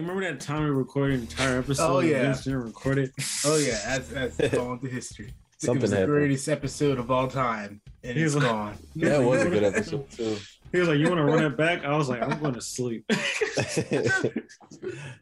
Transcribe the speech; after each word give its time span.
You 0.00 0.06
remember 0.06 0.32
that 0.32 0.40
time 0.40 0.64
we 0.64 0.70
recorded 0.70 1.16
an 1.16 1.20
entire 1.20 1.58
episode? 1.58 1.86
Oh, 1.86 1.98
and 1.98 2.08
yeah. 2.08 2.22
Vince 2.22 2.44
didn't 2.44 2.62
record 2.62 2.96
it. 2.96 3.10
Oh 3.44 3.58
yeah, 3.58 3.78
that's 3.84 4.08
that's 4.08 4.54
gone 4.54 4.80
to 4.80 4.88
history. 4.88 5.34
Something 5.58 5.76
it 5.76 5.82
was 5.82 5.90
the 5.90 6.06
greatest 6.06 6.48
episode 6.48 6.98
of 6.98 7.10
all 7.10 7.28
time, 7.28 7.82
and 8.02 8.16
He's 8.16 8.34
it's 8.34 8.42
like- 8.42 8.50
gone. 8.50 8.78
That 8.96 9.22
was 9.22 9.42
a 9.42 9.50
good 9.50 9.62
episode 9.62 10.10
too. 10.16 10.38
He 10.72 10.78
was 10.78 10.88
like, 10.88 10.96
"You 10.96 11.08
want 11.08 11.18
to 11.18 11.24
run 11.24 11.44
it 11.44 11.54
back?" 11.58 11.84
I 11.84 11.94
was 11.98 12.08
like, 12.08 12.22
"I'm 12.22 12.40
going 12.40 12.54
to 12.54 12.62
sleep." 12.62 13.04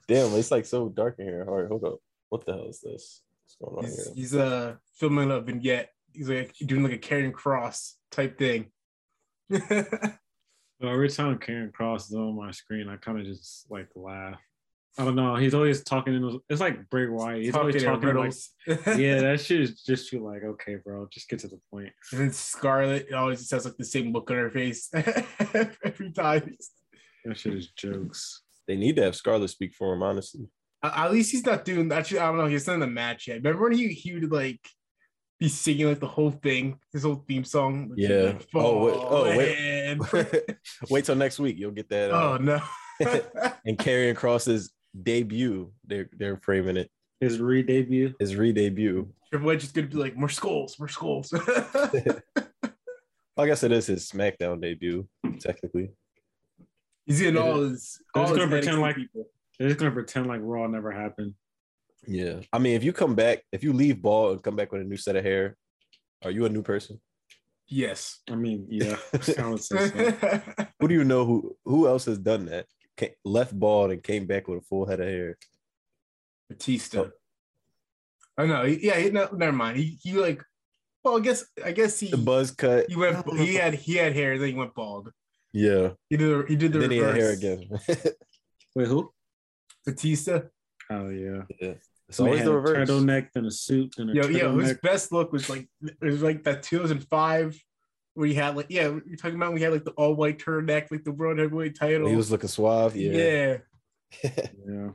Damn, 0.07 0.33
it's 0.35 0.53
like 0.53 0.65
so 0.65 0.89
dark 0.91 1.17
in 1.19 1.25
here. 1.27 1.45
All 1.49 1.57
right, 1.57 1.67
hold 1.69 1.83
up. 1.83 1.99
What 2.29 2.47
the 2.47 2.53
hell 2.53 2.69
is 2.69 2.81
this? 2.81 3.23
What's 3.47 3.57
going 3.61 3.79
on 3.79 3.85
He's, 3.85 4.05
here? 4.05 4.15
he's 4.15 4.35
uh 4.37 4.75
filming 4.95 5.33
a 5.33 5.41
vignette. 5.41 5.91
He's 6.13 6.29
like 6.29 6.55
doing 6.65 6.85
like 6.85 6.93
a 6.93 6.99
Karrion 6.99 7.33
Kross 7.33 7.95
type 8.13 8.39
thing. 8.39 8.67
So 9.51 10.87
every 10.87 11.09
time 11.09 11.37
Karrion 11.41 11.73
Kross 11.73 12.03
is 12.03 12.15
on 12.15 12.37
my 12.37 12.53
screen, 12.53 12.89
I 12.89 12.95
kind 12.97 13.19
of 13.19 13.25
just 13.27 13.67
like 13.69 13.89
laugh. 13.97 14.39
I 14.97 15.05
don't 15.05 15.15
know. 15.15 15.37
He's 15.37 15.55
always 15.55 15.83
talking 15.85 16.15
in. 16.15 16.23
those- 16.23 16.41
It's 16.49 16.61
like 16.61 16.89
Bray 16.91 17.07
Wyatt. 17.09 17.43
He's 17.43 17.55
always 17.55 17.83
Talking 17.83 18.15
talking 18.15 18.17
like, 18.17 18.97
yeah, 18.99 19.21
that 19.21 19.41
shit 19.41 19.61
is 19.61 19.83
just 19.83 20.09
feel 20.09 20.25
like, 20.25 20.43
okay, 20.43 20.77
bro, 20.85 21.07
just 21.13 21.29
get 21.29 21.39
to 21.41 21.49
the 21.49 21.61
point. 21.71 21.91
And 22.13 22.21
then 22.21 22.33
Scarlett 22.33 23.13
always 23.13 23.39
just 23.41 23.51
has 23.53 23.65
like 23.65 23.77
the 23.77 23.85
same 23.85 24.13
look 24.13 24.31
on 24.31 24.37
her 24.39 24.51
face 24.51 24.89
every 24.95 26.13
time. 26.13 26.57
That 27.25 27.37
shit 27.39 27.55
is 27.55 27.69
jokes. 27.73 28.43
They 28.67 28.77
need 28.77 28.97
to 28.97 29.03
have 29.03 29.15
Scarlett 29.17 29.51
speak 29.51 29.75
for 29.75 29.93
him, 29.95 30.03
honestly. 30.03 30.47
At 30.83 30.97
at 30.97 31.13
least 31.13 31.31
he's 31.33 31.45
not 31.47 31.65
doing. 31.65 31.91
Actually, 31.93 32.21
I 32.21 32.27
don't 32.29 32.39
know. 32.39 32.47
He's 32.47 32.67
not 32.67 32.75
in 32.75 32.81
the 32.81 32.87
match 32.87 33.29
yet. 33.29 33.37
Remember 33.37 33.65
when 33.65 33.73
he 33.79 33.89
he 33.89 34.15
would 34.15 34.31
like 34.33 34.61
be 35.39 35.49
singing 35.49 35.87
like 35.89 36.01
the 36.01 36.07
whole 36.09 36.31
thing, 36.33 36.79
his 36.93 37.05
whole 37.05 37.25
theme 37.29 37.45
song. 37.45 37.93
Yeah. 37.97 38.33
like, 38.33 38.47
Oh, 38.55 38.85
wait- 38.85 38.95
oh, 38.99 39.25
wait. 39.37 39.59
man. 39.59 40.27
Wait 40.91 41.05
till 41.05 41.15
next 41.15 41.39
week. 41.39 41.57
You'll 41.59 41.71
get 41.71 41.89
that. 41.91 42.11
oh 42.11 42.35
Uh, 42.35 42.39
no. 42.39 42.61
and 43.65 43.79
Karrion 43.79 44.15
Kross's 44.17 44.73
debut. 45.03 45.73
They're 45.87 46.09
they're 46.17 46.37
framing 46.39 46.77
it. 46.77 46.91
His 47.21 47.41
re-debut. 47.41 48.15
His 48.21 48.37
re-debut. 48.37 49.09
Triple 49.31 49.51
H 49.53 49.65
is 49.65 49.73
gonna 49.73 49.87
be 49.89 49.97
like 49.97 50.17
more 50.17 50.29
skulls, 50.29 50.79
more 50.79 50.89
skulls. 50.89 51.33
I 53.37 53.47
guess 53.47 53.63
it 53.63 53.73
is 53.73 53.87
his 53.87 54.07
SmackDown 54.11 54.61
debut, 54.61 55.07
technically. 55.41 55.91
He's 57.07 57.21
in 57.21 57.35
Yeah. 57.35 57.41
all 57.41 57.61
his. 57.63 58.01
They're 58.15 58.23
All 58.23 58.29
just 58.29 58.39
gonna 58.39 58.51
pretend 58.51 58.81
like- 58.81 58.97
people. 58.97 59.29
They're 59.59 59.69
just 59.69 59.81
gonna 59.81 59.93
pretend 59.93 60.27
like 60.27 60.41
Raw 60.43 60.67
never 60.69 60.93
happened. 60.93 61.35
Yeah. 62.07 62.41
I 62.53 62.59
mean, 62.59 62.75
if 62.77 62.85
you 62.85 62.93
come 62.93 63.15
back, 63.17 63.43
if 63.53 63.65
you 63.65 63.73
leave 63.73 64.01
ball 64.01 64.31
and 64.33 64.43
come 64.43 64.55
back 64.57 64.71
with 64.73 64.83
a 64.83 64.85
new 64.85 64.97
set 64.97 65.17
of 65.17 65.25
hair, 65.25 65.57
are 66.25 66.31
you 66.31 66.45
a 66.45 66.49
new 66.49 66.63
person? 66.63 67.01
Yes. 67.67 68.21
I 68.31 68.35
mean, 68.37 68.67
yeah, 68.71 68.97
I 69.39 69.49
would 69.49 69.63
say 69.63 69.89
so. 69.89 70.41
Who 70.81 70.89
do 70.89 70.95
you 70.95 71.05
know 71.05 71.25
who 71.25 71.57
who 71.65 71.87
else 71.89 72.05
has 72.07 72.19
done 72.19 72.47
that? 72.47 72.67
Ca- 72.99 73.15
left 73.25 73.59
bald 73.59 73.91
and 73.93 74.03
came 74.03 74.27
back 74.27 74.49
with 74.49 74.59
a 74.59 74.67
full 74.67 74.87
head 74.87 75.01
of 75.01 75.07
hair. 75.07 75.37
Batista. 76.49 77.01
Oh. 77.01 77.11
Oh 78.39 78.47
no, 78.47 78.63
yeah, 78.65 78.97
he, 78.99 79.11
no, 79.11 79.29
never 79.33 79.53
mind. 79.53 79.77
He, 79.79 79.99
he 80.03 80.13
like, 80.13 80.43
well, 81.03 81.17
I 81.19 81.21
guess 81.21 81.45
I 81.65 81.73
guess 81.73 81.99
he 81.99 82.09
The 82.11 82.17
buzz 82.17 82.53
cut. 82.53 82.87
he 82.89 82.95
went 82.97 83.29
he 83.37 83.55
had 83.57 83.75
he 83.75 83.95
had 83.97 84.15
hair, 84.15 84.39
then 84.39 84.49
he 84.49 84.55
went 84.55 84.75
bald. 84.75 85.11
Yeah. 85.53 85.91
He 86.09 86.17
did 86.17 86.49
he 86.49 86.55
did 86.57 86.73
the 86.73 86.79
then 86.81 86.91
he 86.91 86.99
had 86.99 87.17
hair 87.17 87.31
again. 87.33 87.69
Wait, 88.77 88.87
who? 88.87 89.11
Batista. 89.85 90.43
Oh 90.91 91.09
yeah. 91.09 91.43
yeah. 91.61 91.75
It's 92.09 92.21
Man 92.21 92.29
always 92.29 92.39
had 92.41 92.47
the 92.49 92.53
a 92.53 92.61
reverse. 92.61 92.89
turtleneck, 92.89 93.29
then 93.35 93.45
a 93.45 93.51
suit, 93.51 93.95
then 93.99 94.11
a 94.11 94.15
Yo, 94.15 94.29
yeah, 94.29 94.53
his 94.53 94.79
best 94.83 95.11
look 95.13 95.33
was 95.33 95.51
like 95.51 95.69
it 95.83 95.97
was 96.01 96.23
like 96.23 96.45
that 96.45 96.63
2005 96.63 97.61
where 98.19 98.27
he 98.27 98.35
had 98.35 98.57
like 98.57 98.67
yeah, 98.69 98.89
you're 99.07 99.17
talking 99.17 99.37
about 99.37 99.53
we 99.55 99.63
had 99.63 99.73
like 99.73 99.85
the 99.85 99.93
all 99.93 100.13
white 100.13 100.41
turtleneck, 100.41 100.91
like 100.91 101.05
the 101.05 101.13
world 101.13 101.39
heavyweight 101.39 101.79
title. 101.79 102.09
He 102.09 102.17
was 102.17 102.33
looking 102.33 102.49
suave. 102.49 102.97
Yeah. 102.97 103.13
yeah, 103.13 103.57
Yeah. 104.69 104.89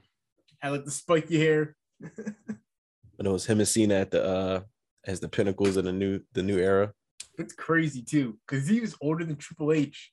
had 0.60 0.72
like 0.74 0.84
the 0.84 0.92
spiky 0.92 1.40
hair. 1.40 1.78
and 2.02 3.26
it 3.26 3.30
was 3.30 3.46
him 3.46 3.60
and 3.60 3.68
Cena 3.68 3.96
at 3.96 4.12
the 4.12 4.22
uh 4.22 4.62
as 5.06 5.22
the 5.22 5.30
pinnacles 5.30 5.78
of 5.78 5.86
the 5.86 5.94
new 5.94 6.20
the 6.34 6.44
new 6.44 6.58
era. 6.60 6.92
It's 7.38 7.54
crazy 7.54 8.02
too, 8.02 8.38
because 8.46 8.68
he 8.68 8.82
was 8.82 8.94
older 9.00 9.24
than 9.24 9.38
Triple 9.38 9.72
H 9.72 10.12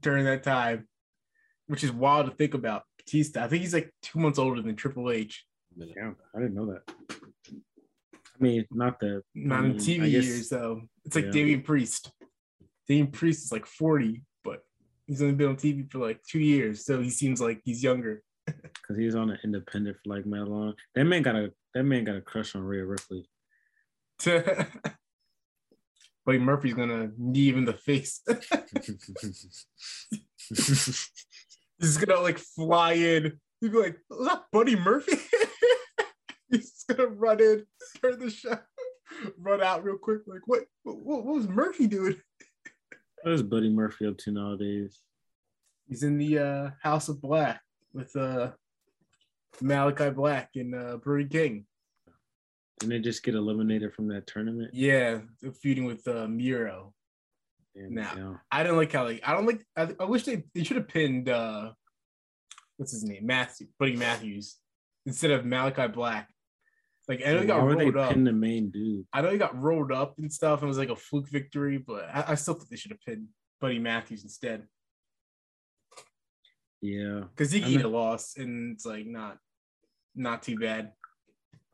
during 0.00 0.24
that 0.24 0.42
time, 0.42 0.88
which 1.66 1.84
is 1.84 1.92
wild 1.92 2.24
to 2.24 2.32
think 2.32 2.54
about. 2.54 2.84
Batista, 2.96 3.44
I 3.44 3.48
think 3.48 3.60
he's 3.60 3.74
like 3.74 3.92
two 4.00 4.18
months 4.18 4.38
older 4.38 4.62
than 4.62 4.76
Triple 4.76 5.10
H. 5.10 5.44
Yeah, 5.76 6.12
I 6.34 6.38
didn't 6.40 6.54
know 6.54 6.72
that. 6.72 6.90
I 7.50 8.42
mean, 8.42 8.64
not 8.70 8.98
that. 9.00 9.22
Not 9.34 9.66
in 9.66 9.74
Mm, 9.74 9.76
TV 9.76 10.10
guess- 10.10 10.24
years 10.24 10.48
though. 10.48 10.82
It's 11.04 11.14
like 11.16 11.26
yeah. 11.26 11.30
Damian 11.32 11.60
Priest. 11.62 12.10
Damian 12.90 13.06
Priest 13.12 13.44
is 13.44 13.52
like 13.52 13.66
40, 13.66 14.24
but 14.42 14.64
he's 15.06 15.22
only 15.22 15.34
been 15.34 15.50
on 15.50 15.56
TV 15.56 15.88
for 15.88 15.98
like 15.98 16.20
two 16.28 16.40
years, 16.40 16.84
so 16.84 17.00
he 17.00 17.08
seems 17.08 17.40
like 17.40 17.60
he's 17.64 17.84
younger. 17.84 18.24
because 18.46 18.96
he 18.98 19.06
was 19.06 19.14
on 19.14 19.30
an 19.30 19.38
independent 19.44 19.96
for 20.02 20.12
like 20.12 20.26
mad 20.26 20.48
long. 20.48 20.74
That 20.96 21.04
man 21.04 21.22
got 21.22 21.36
a 21.36 21.52
that 21.72 21.84
man 21.84 22.02
got 22.02 22.16
a 22.16 22.20
crush 22.20 22.56
on 22.56 22.62
Rhea 22.62 22.84
Ripley. 22.84 23.28
Buddy 26.26 26.38
Murphy's 26.38 26.74
gonna 26.74 27.12
knee 27.16 27.50
him 27.50 27.58
in 27.58 27.64
the 27.64 27.74
face. 27.74 28.22
He's 31.78 31.96
gonna 31.96 32.20
like 32.20 32.38
fly 32.38 32.94
in. 32.94 33.38
He'd 33.60 33.70
be 33.70 33.78
like, 33.78 33.98
"Is 34.10 34.26
that 34.26 34.46
Buddy 34.50 34.74
Murphy?" 34.74 35.16
He's 36.50 36.84
gonna 36.88 37.06
run 37.06 37.40
in, 37.40 37.66
turn 38.02 38.18
the 38.18 38.30
show, 38.30 38.58
run 39.38 39.62
out 39.62 39.84
real 39.84 39.96
quick. 39.96 40.22
Like, 40.26 40.40
what? 40.46 40.64
What, 40.82 41.24
what 41.24 41.36
was 41.36 41.46
Murphy 41.46 41.86
doing? 41.86 42.20
What 43.22 43.34
is 43.34 43.42
Buddy 43.42 43.68
Murphy 43.68 44.06
up 44.06 44.18
to 44.18 44.30
nowadays? 44.30 45.00
He's 45.88 46.02
in 46.02 46.18
the 46.18 46.38
uh, 46.38 46.70
House 46.82 47.08
of 47.08 47.20
Black 47.20 47.60
with 47.92 48.14
uh, 48.16 48.52
Malachi 49.60 50.10
Black 50.10 50.50
and 50.54 50.74
uh, 50.74 50.96
Brody 50.98 51.28
King. 51.28 51.66
Didn't 52.78 52.90
they 52.90 52.98
just 53.00 53.22
get 53.22 53.34
eliminated 53.34 53.92
from 53.92 54.08
that 54.08 54.26
tournament? 54.26 54.70
Yeah, 54.72 55.18
feuding 55.60 55.84
with 55.84 56.06
uh, 56.08 56.26
Miro. 56.28 56.94
Damn, 57.74 57.96
yeah. 57.96 58.34
I 58.50 58.62
don't 58.62 58.76
like 58.76 58.92
how 58.92 59.04
like 59.04 59.20
I 59.24 59.32
don't 59.34 59.46
like. 59.46 59.64
I, 59.76 59.88
I 60.00 60.04
wish 60.04 60.24
they 60.24 60.44
they 60.54 60.64
should 60.64 60.78
have 60.78 60.88
pinned 60.88 61.28
uh, 61.28 61.72
what's 62.76 62.92
his 62.92 63.04
name, 63.04 63.26
Matthew, 63.26 63.68
Buddy 63.78 63.96
Matthews, 63.96 64.56
instead 65.04 65.30
of 65.30 65.44
Malachi 65.44 65.88
Black. 65.88 66.28
Like 67.08 67.22
I 67.26 67.32
know 67.32 67.40
he 67.40 67.46
got 67.46 67.58
Why 67.60 67.64
would 67.68 67.78
they 67.78 67.84
rolled 67.90 67.96
up. 67.96 68.12
pin 68.12 68.24
the 68.24 68.32
main 68.32 68.70
dude? 68.70 69.04
I 69.12 69.20
know 69.22 69.30
he 69.30 69.38
got 69.38 69.60
rolled 69.60 69.90
up 69.92 70.14
and 70.18 70.32
stuff. 70.32 70.60
and 70.60 70.66
It 70.66 70.68
was 70.68 70.78
like 70.78 70.90
a 70.90 70.96
fluke 70.96 71.28
victory, 71.28 71.78
but 71.78 72.04
I, 72.12 72.24
I 72.28 72.34
still 72.36 72.54
think 72.54 72.68
they 72.68 72.76
should 72.76 72.92
have 72.92 73.00
pinned 73.02 73.26
Buddy 73.60 73.78
Matthews 73.78 74.22
instead 74.22 74.66
Yeah, 76.80 77.22
because 77.34 77.52
he 77.52 77.60
eat 77.62 77.80
know- 77.80 77.88
a 77.88 77.90
loss 77.90 78.36
and 78.36 78.72
it's 78.74 78.86
like 78.86 79.06
not 79.06 79.38
not 80.14 80.42
too 80.42 80.56
bad. 80.58 80.92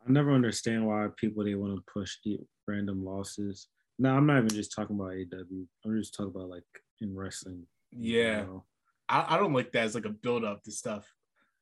I 0.07 0.11
never 0.13 0.33
understand 0.33 0.87
why 0.87 1.09
people 1.17 1.45
they 1.45 1.55
want 1.55 1.77
to 1.77 1.83
push 1.93 2.17
eat 2.25 2.41
random 2.67 3.05
losses. 3.05 3.69
No, 3.99 4.15
I'm 4.15 4.27
not 4.27 4.39
even 4.39 4.49
just 4.51 4.73
talking 4.75 4.95
about 4.97 5.13
AW. 5.13 5.65
I'm 5.85 5.99
just 5.99 6.15
talking 6.15 6.33
about 6.35 6.49
like 6.51 6.65
in 7.01 7.15
wrestling. 7.17 7.67
in 7.93 8.03
Yeah. 8.03 8.41
general. 8.41 8.67
I, 9.09 9.35
I 9.35 9.39
don't 9.39 9.53
like 9.53 9.73
that 9.73 9.85
as 9.85 9.95
like 9.95 10.05
a 10.05 10.11
build 10.11 10.45
up 10.45 10.63
to 10.65 10.71
stuff. 10.73 11.07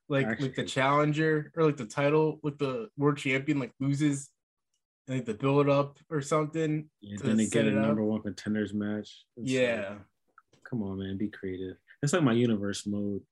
Like 0.09 0.41
like 0.41 0.55
the 0.55 0.65
challenger 0.65 1.51
or 1.57 1.65
like 1.65 1.77
the 1.77 1.87
title, 1.87 2.39
like 2.43 2.59
the 2.59 2.89
world 2.97 3.17
champion 3.17 3.59
like 3.59 3.73
loses, 3.81 4.29
and 5.09 5.17
like 5.19 5.27
the 5.27 5.35
build 5.35 5.69
up 5.69 5.99
or 6.11 6.21
something. 6.21 6.89
Yeah, 7.01 7.19
then 7.23 7.37
they 7.37 7.47
get 7.47 7.67
a 7.67 7.71
number 7.71 8.05
one 8.05 8.23
contenders 8.23 8.75
match. 8.75 9.25
It's 9.37 9.51
like, 9.51 9.61
Yeah. 9.61 9.95
come 10.69 10.83
on, 10.83 10.99
man, 10.99 11.17
be 11.17 11.29
creative. 11.29 11.77
It's 12.03 12.13
like 12.13 12.23
my 12.23 12.33
universe 12.33 12.87
mode. 12.87 13.23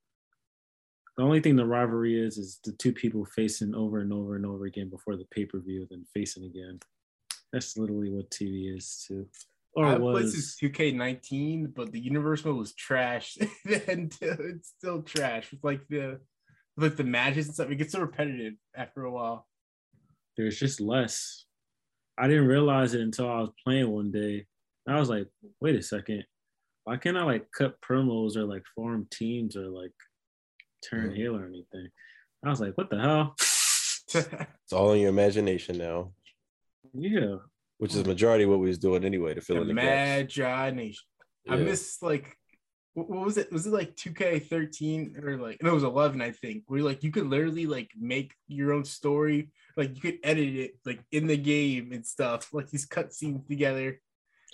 The 1.18 1.24
only 1.24 1.40
thing 1.40 1.56
the 1.56 1.66
rivalry 1.66 2.18
is 2.18 2.38
is 2.38 2.58
the 2.64 2.72
two 2.72 2.92
people 2.92 3.26
facing 3.26 3.74
over 3.74 3.98
and 3.98 4.12
over 4.12 4.36
and 4.36 4.46
over 4.46 4.64
again 4.64 4.88
before 4.88 5.16
the 5.16 5.26
pay 5.30 5.44
per 5.44 5.58
view, 5.60 5.86
then 5.90 6.06
facing 6.14 6.44
again. 6.44 6.80
That's 7.52 7.76
literally 7.76 8.10
what 8.10 8.30
TV 8.30 8.74
is 8.74 9.04
too. 9.06 9.26
Or 9.74 9.86
I 9.86 9.96
played 9.96 10.24
was. 10.24 10.32
since 10.32 10.56
2K19, 10.72 11.74
but 11.74 11.92
the 11.92 12.00
universe 12.00 12.44
mode 12.44 12.56
was 12.56 12.74
trash, 12.74 13.36
and 13.88 14.14
it's 14.20 14.70
still 14.78 15.02
trash. 15.02 15.50
With 15.52 15.62
like 15.64 15.86
the 15.88 16.12
with 16.12 16.20
like 16.76 16.96
the 16.96 17.04
matches 17.04 17.46
and 17.46 17.54
stuff, 17.54 17.70
it 17.70 17.76
gets 17.76 17.92
so 17.92 18.00
repetitive 18.00 18.54
after 18.76 19.04
a 19.04 19.10
while. 19.10 19.46
There's 20.36 20.58
just 20.58 20.80
less. 20.80 21.44
I 22.18 22.26
didn't 22.28 22.46
realize 22.46 22.94
it 22.94 23.00
until 23.00 23.28
I 23.30 23.40
was 23.40 23.50
playing 23.64 23.90
one 23.90 24.10
day. 24.10 24.46
I 24.88 24.98
was 24.98 25.08
like, 25.08 25.28
wait 25.60 25.76
a 25.76 25.82
second. 25.82 26.24
why 26.84 26.96
can't 26.96 27.16
I 27.16 27.22
like 27.22 27.46
cut 27.56 27.80
promos 27.80 28.34
or 28.36 28.42
like 28.44 28.64
form 28.74 29.06
teams 29.12 29.56
or 29.56 29.68
like 29.68 29.92
turn 30.84 31.10
Mhm. 31.10 31.16
heel 31.16 31.36
or 31.36 31.46
anything? 31.46 31.88
I 32.44 32.48
was 32.50 32.60
like, 32.60 32.76
what 32.76 32.90
the 32.90 32.98
hell? 33.00 33.36
It's 34.64 34.72
all 34.72 34.92
in 34.92 35.00
your 35.00 35.10
imagination 35.10 35.78
now, 35.78 36.12
Yeah. 36.92 37.36
which 37.78 37.94
is 37.94 38.04
majority 38.04 38.44
of 38.44 38.50
what 38.50 38.58
we 38.58 38.66
was 38.68 38.78
doing 38.78 39.04
anyway 39.04 39.32
to 39.34 39.40
fill 39.40 39.62
in 39.62 39.68
the 39.68 39.74
gaps. 39.74 40.36
Imagination. 40.38 41.04
I 41.48 41.56
Yeah. 41.56 41.64
miss 41.64 42.02
like 42.02 42.36
what, 42.94 43.08
what 43.08 43.24
was 43.24 43.38
it? 43.38 43.50
Was 43.52 43.66
it 43.66 43.72
like 43.72 43.96
2K13 43.96 45.24
or 45.24 45.36
like 45.38 45.62
no, 45.62 45.70
it 45.70 45.74
was 45.74 45.82
11, 45.82 46.20
I 46.20 46.30
think, 46.30 46.64
where 46.66 46.82
like 46.82 47.02
you 47.02 47.10
could 47.10 47.26
literally 47.26 47.66
like 47.66 47.90
make 47.98 48.34
your 48.48 48.72
own 48.72 48.84
story, 48.84 49.50
like 49.76 49.94
you 49.94 50.00
could 50.00 50.18
edit 50.22 50.48
it 50.54 50.72
like 50.84 51.02
in 51.10 51.26
the 51.26 51.36
game 51.36 51.92
and 51.92 52.06
stuff, 52.06 52.52
like 52.52 52.70
these 52.70 52.86
cutscenes 52.86 53.46
together, 53.46 54.00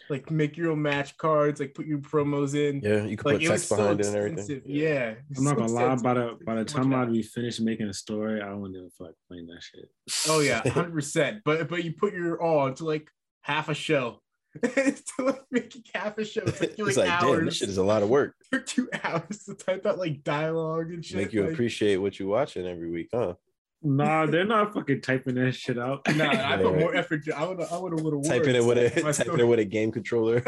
like 0.08 0.30
make 0.30 0.56
your 0.56 0.70
own 0.70 0.82
match 0.82 1.16
cards, 1.16 1.60
like 1.60 1.74
put 1.74 1.86
your 1.86 1.98
promos 1.98 2.54
in. 2.54 2.80
Yeah, 2.80 3.04
you 3.04 3.16
could 3.16 3.26
Like 3.26 3.36
put 3.36 3.42
it 3.42 3.50
was 3.50 3.60
text 3.62 3.68
so 3.68 3.76
behind 3.76 4.00
it 4.00 4.06
and 4.06 4.16
everything. 4.16 4.62
Yeah. 4.66 5.14
I'm 5.36 5.44
not 5.44 5.50
so 5.50 5.56
gonna 5.56 5.72
lie, 5.72 5.92
expensive. 5.92 6.02
by 6.04 6.14
the 6.14 6.38
by 6.44 6.54
the 6.54 6.64
time. 6.64 6.94
I'd 6.94 7.12
be 7.12 7.22
finished 7.22 7.60
making 7.60 7.88
a 7.88 7.94
story, 7.94 8.40
I 8.40 8.52
wouldn't 8.54 8.76
even 8.76 8.90
feel 8.90 9.08
like 9.08 9.16
playing 9.28 9.46
that 9.48 9.62
shit. 9.62 9.88
Oh 10.28 10.40
yeah, 10.40 10.68
hundred 10.70 10.94
percent. 10.94 11.42
But 11.44 11.68
but 11.68 11.84
you 11.84 11.92
put 11.92 12.14
your 12.14 12.40
all 12.40 12.66
into 12.66 12.84
like 12.84 13.10
half 13.42 13.68
a 13.68 13.74
show. 13.74 14.20
to 15.16 15.24
like 15.24 15.42
making 15.50 15.82
half 15.94 16.16
a 16.18 16.24
show. 16.24 16.42
It's 16.46 16.60
like, 16.60 16.70
It's 16.78 16.96
like, 16.96 16.96
like, 16.96 17.22
hours. 17.22 17.36
damn, 17.38 17.44
this 17.46 17.56
shit 17.56 17.68
is 17.68 17.78
a 17.78 17.82
lot 17.82 18.02
of 18.02 18.08
work. 18.08 18.34
took 18.52 18.66
two 18.66 18.88
hours 19.04 19.44
to 19.44 19.54
type 19.54 19.84
out 19.86 19.98
like 19.98 20.22
dialogue 20.24 20.90
and 20.90 21.04
shit. 21.04 21.16
Make 21.16 21.32
you 21.32 21.42
like, 21.44 21.52
appreciate 21.52 21.96
what 21.96 22.18
you're 22.18 22.28
watching 22.28 22.66
every 22.66 22.90
week, 22.90 23.08
huh? 23.12 23.34
Nah, 23.82 24.26
they're 24.26 24.44
not 24.44 24.74
fucking 24.74 25.02
typing 25.02 25.36
that 25.36 25.52
shit 25.54 25.78
out. 25.78 26.00
Nah, 26.16 26.30
I 26.30 26.56
put 26.56 26.72
Yeah. 26.74 26.80
more 26.80 26.94
effort. 26.94 27.22
I 27.34 27.46
would 27.46 27.60
I 27.60 27.76
would 27.78 27.92
have 27.92 28.00
would 28.02 28.12
have 28.14 28.24
Typing 28.24 28.56
it 28.56 28.64
with 28.64 28.78
a 28.78 29.02
My 29.02 29.12
typing 29.12 29.24
story. 29.32 29.40
it 29.42 29.44
with 29.46 29.58
a 29.60 29.64
game 29.64 29.92
controller. 29.92 30.42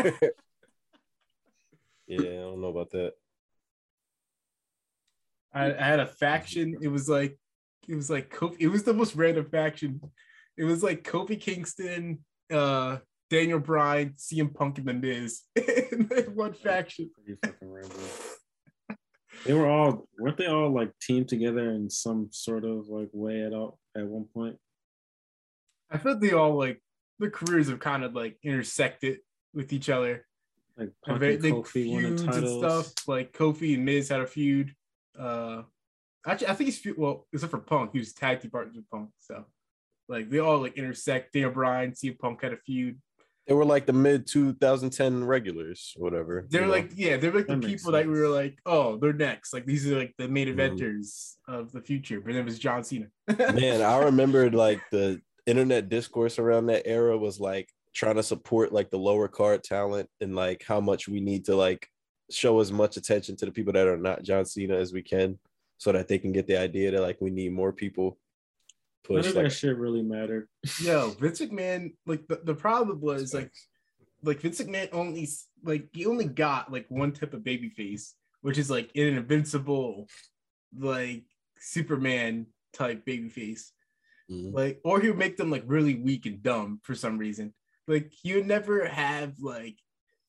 yeah, 2.06 2.18
I 2.18 2.22
don't 2.42 2.60
know 2.60 2.68
about 2.68 2.90
that. 2.90 3.12
I, 5.52 5.72
I 5.74 5.82
had 5.82 6.00
a 6.00 6.06
faction. 6.06 6.76
It 6.80 6.88
was 6.88 7.08
like 7.08 7.38
it 7.88 7.94
was 7.94 8.10
like 8.10 8.30
Kofi. 8.34 8.56
It 8.60 8.68
was 8.68 8.82
the 8.84 8.94
most 8.94 9.14
random 9.16 9.46
faction. 9.50 10.00
It 10.56 10.64
was 10.64 10.82
like 10.82 11.04
Kofi 11.04 11.40
Kingston, 11.40 12.24
uh, 12.52 12.98
Daniel 13.30 13.60
Bryan, 13.60 14.14
CM 14.18 14.52
Punk, 14.52 14.78
and 14.78 14.88
The 14.88 14.94
Miz 14.94 15.42
in 15.56 16.08
one 16.34 16.52
faction. 16.52 17.10
Pretty 17.14 17.38
fucking 17.44 17.70
random. 17.70 17.98
They 19.44 19.54
were 19.54 19.68
all 19.68 20.06
weren't 20.18 20.36
they 20.36 20.46
all 20.48 20.70
like 20.70 20.92
teamed 21.00 21.28
together 21.28 21.70
in 21.70 21.88
some 21.88 22.28
sort 22.32 22.64
of 22.64 22.88
like 22.88 23.08
way 23.12 23.42
at 23.42 23.54
all 23.54 23.78
at 23.96 24.04
one 24.04 24.26
point? 24.34 24.56
I 25.90 25.98
felt 25.98 26.20
they 26.20 26.32
all 26.32 26.56
like 26.58 26.82
their 27.18 27.30
careers 27.30 27.68
have 27.68 27.80
kind 27.80 28.04
of 28.04 28.14
like 28.14 28.36
intersected 28.42 29.18
with 29.54 29.72
each 29.72 29.88
other. 29.88 30.26
Like 30.76 30.88
And 31.06 31.20
Punk 31.20 31.22
and 31.22 31.42
they 31.42 31.50
Kofi 31.52 31.72
feuds 31.72 32.22
and 32.22 32.32
titles. 32.32 32.86
stuff. 32.86 33.08
Like 33.08 33.32
Kofi 33.32 33.74
and 33.74 33.84
Miz 33.84 34.08
had 34.08 34.20
a 34.20 34.26
feud. 34.26 34.74
Uh, 35.18 35.62
actually, 36.26 36.48
I 36.48 36.54
think 36.54 36.66
he's 36.68 36.78
feud. 36.78 36.96
Well, 36.98 37.26
except 37.32 37.50
for 37.50 37.58
Punk, 37.58 37.92
he 37.92 37.98
was 37.98 38.12
tag 38.12 38.40
team 38.40 38.50
partners 38.50 38.76
with 38.76 38.88
Punk. 38.90 39.10
So, 39.18 39.44
like, 40.08 40.30
they 40.30 40.38
all 40.38 40.58
like 40.58 40.76
intersect. 40.76 41.32
Daniel 41.32 41.50
Bryan, 41.50 41.92
CM 41.92 42.18
Punk 42.18 42.42
had 42.42 42.52
a 42.52 42.56
feud. 42.56 42.98
They 43.46 43.54
were 43.54 43.64
like 43.64 43.86
the 43.86 43.92
mid 43.92 44.26
2010 44.26 45.24
regulars, 45.24 45.94
whatever. 45.96 46.46
They're 46.48 46.62
you 46.62 46.66
know? 46.68 46.72
like, 46.72 46.90
yeah, 46.94 47.16
they're 47.16 47.32
like 47.32 47.46
the 47.46 47.54
That 47.56 47.66
makes 47.66 47.82
people 47.82 47.92
that 47.92 48.06
we 48.06 48.18
were 48.18 48.28
like, 48.28 48.58
oh, 48.66 48.96
they're 48.98 49.12
next. 49.12 49.52
Like, 49.52 49.66
these 49.66 49.90
are 49.90 49.98
like 49.98 50.14
the 50.18 50.28
main 50.28 50.48
Mhm. 50.48 50.56
eventers 50.56 51.34
of 51.48 51.72
the 51.72 51.80
future. 51.80 52.20
But 52.20 52.34
it 52.34 52.44
was 52.44 52.58
John 52.58 52.84
Cena. 52.84 53.06
man, 53.38 53.82
I 53.82 53.98
remembered 54.04 54.54
like 54.54 54.80
the 54.90 55.20
internet 55.46 55.88
discourse 55.88 56.38
around 56.38 56.66
that 56.66 56.86
era 56.86 57.16
was 57.18 57.40
like 57.40 57.68
trying 57.92 58.14
to 58.16 58.22
support 58.22 58.72
like 58.72 58.90
the 58.90 58.98
lower 58.98 59.26
card 59.26 59.64
talent 59.64 60.08
and 60.20 60.36
like 60.36 60.62
how 60.64 60.80
much 60.80 61.08
we 61.08 61.20
need 61.20 61.44
to 61.46 61.56
like 61.56 61.88
show 62.30 62.60
as 62.60 62.70
much 62.70 62.96
attention 62.96 63.34
to 63.34 63.46
the 63.46 63.50
people 63.50 63.72
that 63.72 63.88
are 63.88 63.96
not 63.96 64.22
John 64.22 64.44
Cena 64.44 64.76
as 64.76 64.92
we 64.92 65.02
can 65.02 65.38
so 65.78 65.90
that 65.90 66.06
they 66.06 66.18
can 66.18 66.30
get 66.30 66.46
the 66.46 66.56
idea 66.56 66.92
that 66.92 67.00
like 67.00 67.20
we 67.20 67.30
need 67.30 67.52
more 67.52 67.72
people 67.72 68.16
None 69.08 69.18
push 69.22 69.30
of 69.30 69.36
like 69.36 69.44
that 69.44 69.50
shit 69.50 69.76
really 69.76 70.02
mattered. 70.02 70.48
Yo, 70.80 71.10
Vince 71.20 71.40
McMahon, 71.40 71.94
like, 72.06 72.26
the, 72.28 72.40
the 72.44 72.54
problem 72.54 73.00
was 73.00 73.32
like, 73.34 73.50
like 74.22 74.40
Vince 74.40 74.60
McMahon 74.60 74.88
only 74.92 75.28
like 75.62 75.88
he 75.92 76.06
only 76.06 76.26
got 76.26 76.72
like 76.72 76.86
one 76.88 77.12
type 77.12 77.34
of 77.34 77.44
baby 77.44 77.70
face, 77.70 78.14
which 78.42 78.58
is 78.58 78.70
like 78.70 78.90
an 78.94 79.02
invincible, 79.02 80.08
like 80.78 81.24
Superman 81.58 82.46
type 82.72 83.04
baby 83.04 83.28
face. 83.28 83.72
Mhm. 84.30 84.52
Like, 84.52 84.80
or 84.84 85.00
he 85.00 85.08
would 85.08 85.18
make 85.18 85.36
them 85.36 85.50
like 85.50 85.64
really 85.66 85.94
weak 85.94 86.26
and 86.26 86.42
dumb 86.42 86.80
for 86.82 86.94
some 86.94 87.18
reason. 87.18 87.54
Like 87.88 88.12
he 88.12 88.34
would 88.34 88.46
never 88.46 88.86
have 88.86 89.34
like 89.40 89.76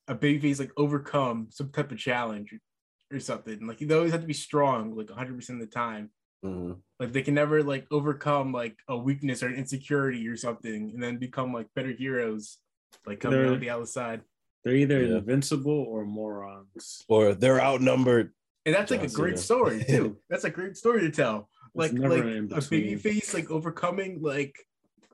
a 0.08 0.14
baby 0.14 0.40
face 0.40 0.58
like 0.58 0.72
overcome 0.76 1.48
some 1.50 1.70
type 1.70 1.92
of 1.92 1.98
challenge 1.98 2.52
or, 2.52 3.16
or 3.16 3.20
something. 3.20 3.66
Like 3.66 3.78
they 3.78 3.94
always 3.94 4.12
have 4.12 4.22
to 4.22 4.26
be 4.26 4.32
strong 4.32 4.96
like 4.96 5.08
100 5.08 5.36
percent 5.36 5.62
of 5.62 5.68
the 5.68 5.74
time. 5.74 6.10
Mhm. 6.44 6.80
Like 6.98 7.12
they 7.12 7.22
can 7.22 7.34
never 7.34 7.62
like 7.62 7.86
overcome 7.90 8.52
like 8.52 8.76
a 8.88 8.96
weakness 8.96 9.42
or 9.42 9.48
an 9.48 9.54
insecurity 9.54 10.26
or 10.28 10.36
something 10.36 10.90
and 10.92 11.02
then 11.02 11.18
become 11.18 11.52
like 11.52 11.68
better 11.74 11.92
heroes, 11.92 12.58
like 13.06 13.20
coming 13.20 13.40
They're- 13.42 13.52
out 13.52 13.60
the 13.60 13.70
other 13.70 13.86
side. 13.86 14.22
They're 14.64 14.76
either 14.76 15.02
Yeah. 15.02 15.16
invincible 15.18 15.72
or 15.88 16.04
morons. 16.04 17.04
or 17.08 17.34
they're 17.34 17.60
outnumbered. 17.60 18.32
And 18.64 18.74
that's 18.74 18.90
like 18.92 19.00
John 19.00 19.10
a 19.10 19.12
great 19.12 19.38
Cena. 19.38 19.44
story 19.44 19.84
too. 19.88 20.18
That's 20.30 20.44
a 20.44 20.50
great 20.50 20.76
story 20.76 21.00
to 21.02 21.10
tell. 21.10 21.48
Like 21.74 21.92
like 21.92 22.22
a 22.24 22.60
baby 22.70 22.96
face 22.96 23.32
like 23.34 23.50
overcoming 23.50 24.20
like 24.22 24.54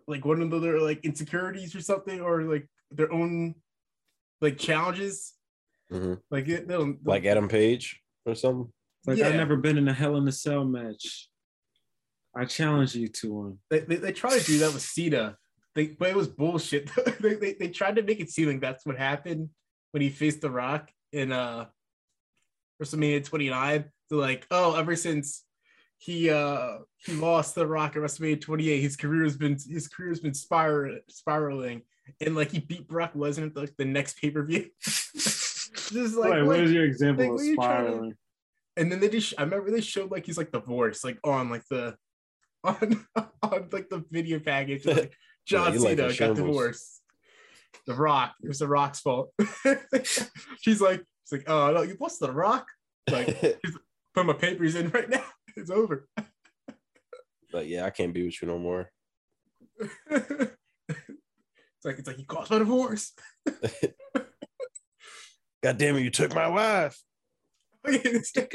like 0.06 0.24
one 0.24 0.40
of 0.42 0.62
their 0.62 0.81
like 0.81 1.04
insecurities 1.04 1.74
or 1.74 1.81
something 1.81 2.20
or 2.20 2.42
like 2.44 2.69
their 2.90 3.12
own 3.12 3.54
like 4.40 4.58
challenges. 4.58 5.34
Mhm. 5.92 6.20
Like 6.31 6.48
it, 6.48 6.69
they'll, 6.69 6.96
Like 7.04 7.24
Adam 7.24 7.48
Page 7.48 8.00
or 8.26 8.34
something. 8.34 8.70
Like 9.06 9.18
Yeah. 9.18 9.28
I've 9.28 9.34
never 9.36 9.56
been 9.56 9.78
in 9.78 9.88
a 9.88 9.92
Hell 9.92 10.16
in 10.16 10.26
a 10.28 10.32
Cell 10.32 10.64
match. 10.64 11.28
I 12.36 12.44
challenge 12.44 12.94
you 12.94 13.08
to 13.08 13.32
one. 13.32 13.58
they, 13.70 13.80
they, 13.80 13.96
they 13.96 14.12
tried 14.12 14.38
to 14.38 14.44
do 14.44 14.58
that 14.58 14.72
with 14.72 14.82
Cena. 14.82 15.36
They, 15.74 15.86
but 15.88 16.08
it 16.10 16.16
was 16.16 16.28
bullshit. 16.28 16.90
they, 17.20 17.34
they, 17.34 17.52
they 17.54 17.68
tried 17.68 17.96
to 17.96 18.02
make 18.02 18.20
it 18.20 18.30
seem 18.30 18.48
like 18.48 18.60
that's 18.60 18.84
what 18.86 18.96
happened 18.96 19.50
when 19.92 20.02
he 20.02 20.08
faced 20.10 20.40
The 20.40 20.50
Rock 20.50 20.90
in 21.12 21.32
uh 21.32 21.66
WrestleMania 22.82 23.24
29. 23.24 23.84
They're 24.10 24.18
like, 24.18 24.46
oh, 24.50 24.76
ever 24.76 24.94
since 24.96 25.44
he 25.96 26.30
uh 26.30 26.78
he 26.96 27.12
lost 27.14 27.54
The 27.54 27.66
Rock 27.66 27.96
at 27.96 28.02
WrestleMania 28.02 28.40
28, 28.40 28.80
his 28.80 28.96
career 28.96 29.24
has 29.24 29.36
been 29.36 29.52
his 29.68 29.88
career 29.88 30.10
has 30.10 30.20
been 30.20 30.34
spiral, 30.34 30.98
spiraling, 31.08 31.82
and 32.20 32.36
like 32.36 32.50
he 32.52 32.60
beat 32.60 32.86
Brock 32.88 33.14
Lesnar 33.14 33.46
at 33.50 33.56
like 33.56 33.76
the 33.76 33.84
next 33.84 34.20
pay 34.20 34.30
per 34.30 34.44
view. 34.44 34.68
Just 34.84 35.72
like, 35.92 36.30
Wait, 36.30 36.42
what? 36.42 36.46
what 36.46 36.60
is 36.60 36.72
your 36.72 36.84
example 36.84 37.24
like, 37.24 37.30
of 37.30 37.34
what 37.36 37.42
are 37.42 37.44
you 37.46 37.56
trying 37.56 37.84
to- 37.86 37.90
spiraling? 37.92 38.14
And 38.79 38.91
then 38.91 39.01
they 39.01 39.08
just 39.08 39.35
I 39.37 39.43
remember 39.43 39.70
they 39.70 39.81
showed 39.81 40.11
like 40.11 40.25
he's 40.25 40.39
like 40.39 40.53
divorced, 40.53 41.05
like 41.05 41.19
on 41.25 41.51
like 41.51 41.65
the 41.69 41.97
on 42.65 43.06
on 43.43 43.69
like 43.73 43.89
the 43.89 44.05
video 44.11 44.39
package, 44.39 44.87
like 44.87 45.13
John 45.47 45.73
like 45.79 45.99
Cena 45.99 46.08
a 46.08 46.15
got 46.15 46.37
divorced. 46.37 47.03
The 47.87 47.94
Rock, 47.94 48.35
it 48.43 48.49
was 48.49 48.61
the 48.61 48.69
Rock's 48.69 49.01
fault. 49.01 49.32
She's 50.61 50.81
like, 50.81 51.01
she's 51.01 51.32
like, 51.32 51.44
oh 51.49 51.73
no, 51.73 51.82
you 51.82 51.97
lost 52.01 52.20
the 52.20 52.32
Rock. 52.32 52.67
Like, 53.11 53.61
put 54.15 54.27
my 54.27 54.35
papers 54.35 54.75
in 54.75 54.91
right 54.91 55.08
now. 55.08 55.25
It's 55.56 55.70
over. 55.70 56.06
but 57.51 57.67
yeah, 57.67 57.85
I 57.85 57.91
can't 57.91 58.13
be 58.13 58.25
with 58.25 58.41
you 58.41 58.49
no 58.49 58.58
more. 58.58 58.91
it's 59.81 60.55
like 61.85 61.99
it's 61.99 62.06
like 62.06 62.17
he 62.17 62.25
caused 62.25 62.51
my 62.51 62.58
divorce. 62.58 63.13
God 65.63 65.79
damn 65.79 65.97
it, 65.97 66.03
you 66.03 66.11
took 66.11 66.35
my 66.35 66.49
wife. 66.49 67.01
Check 67.87 68.53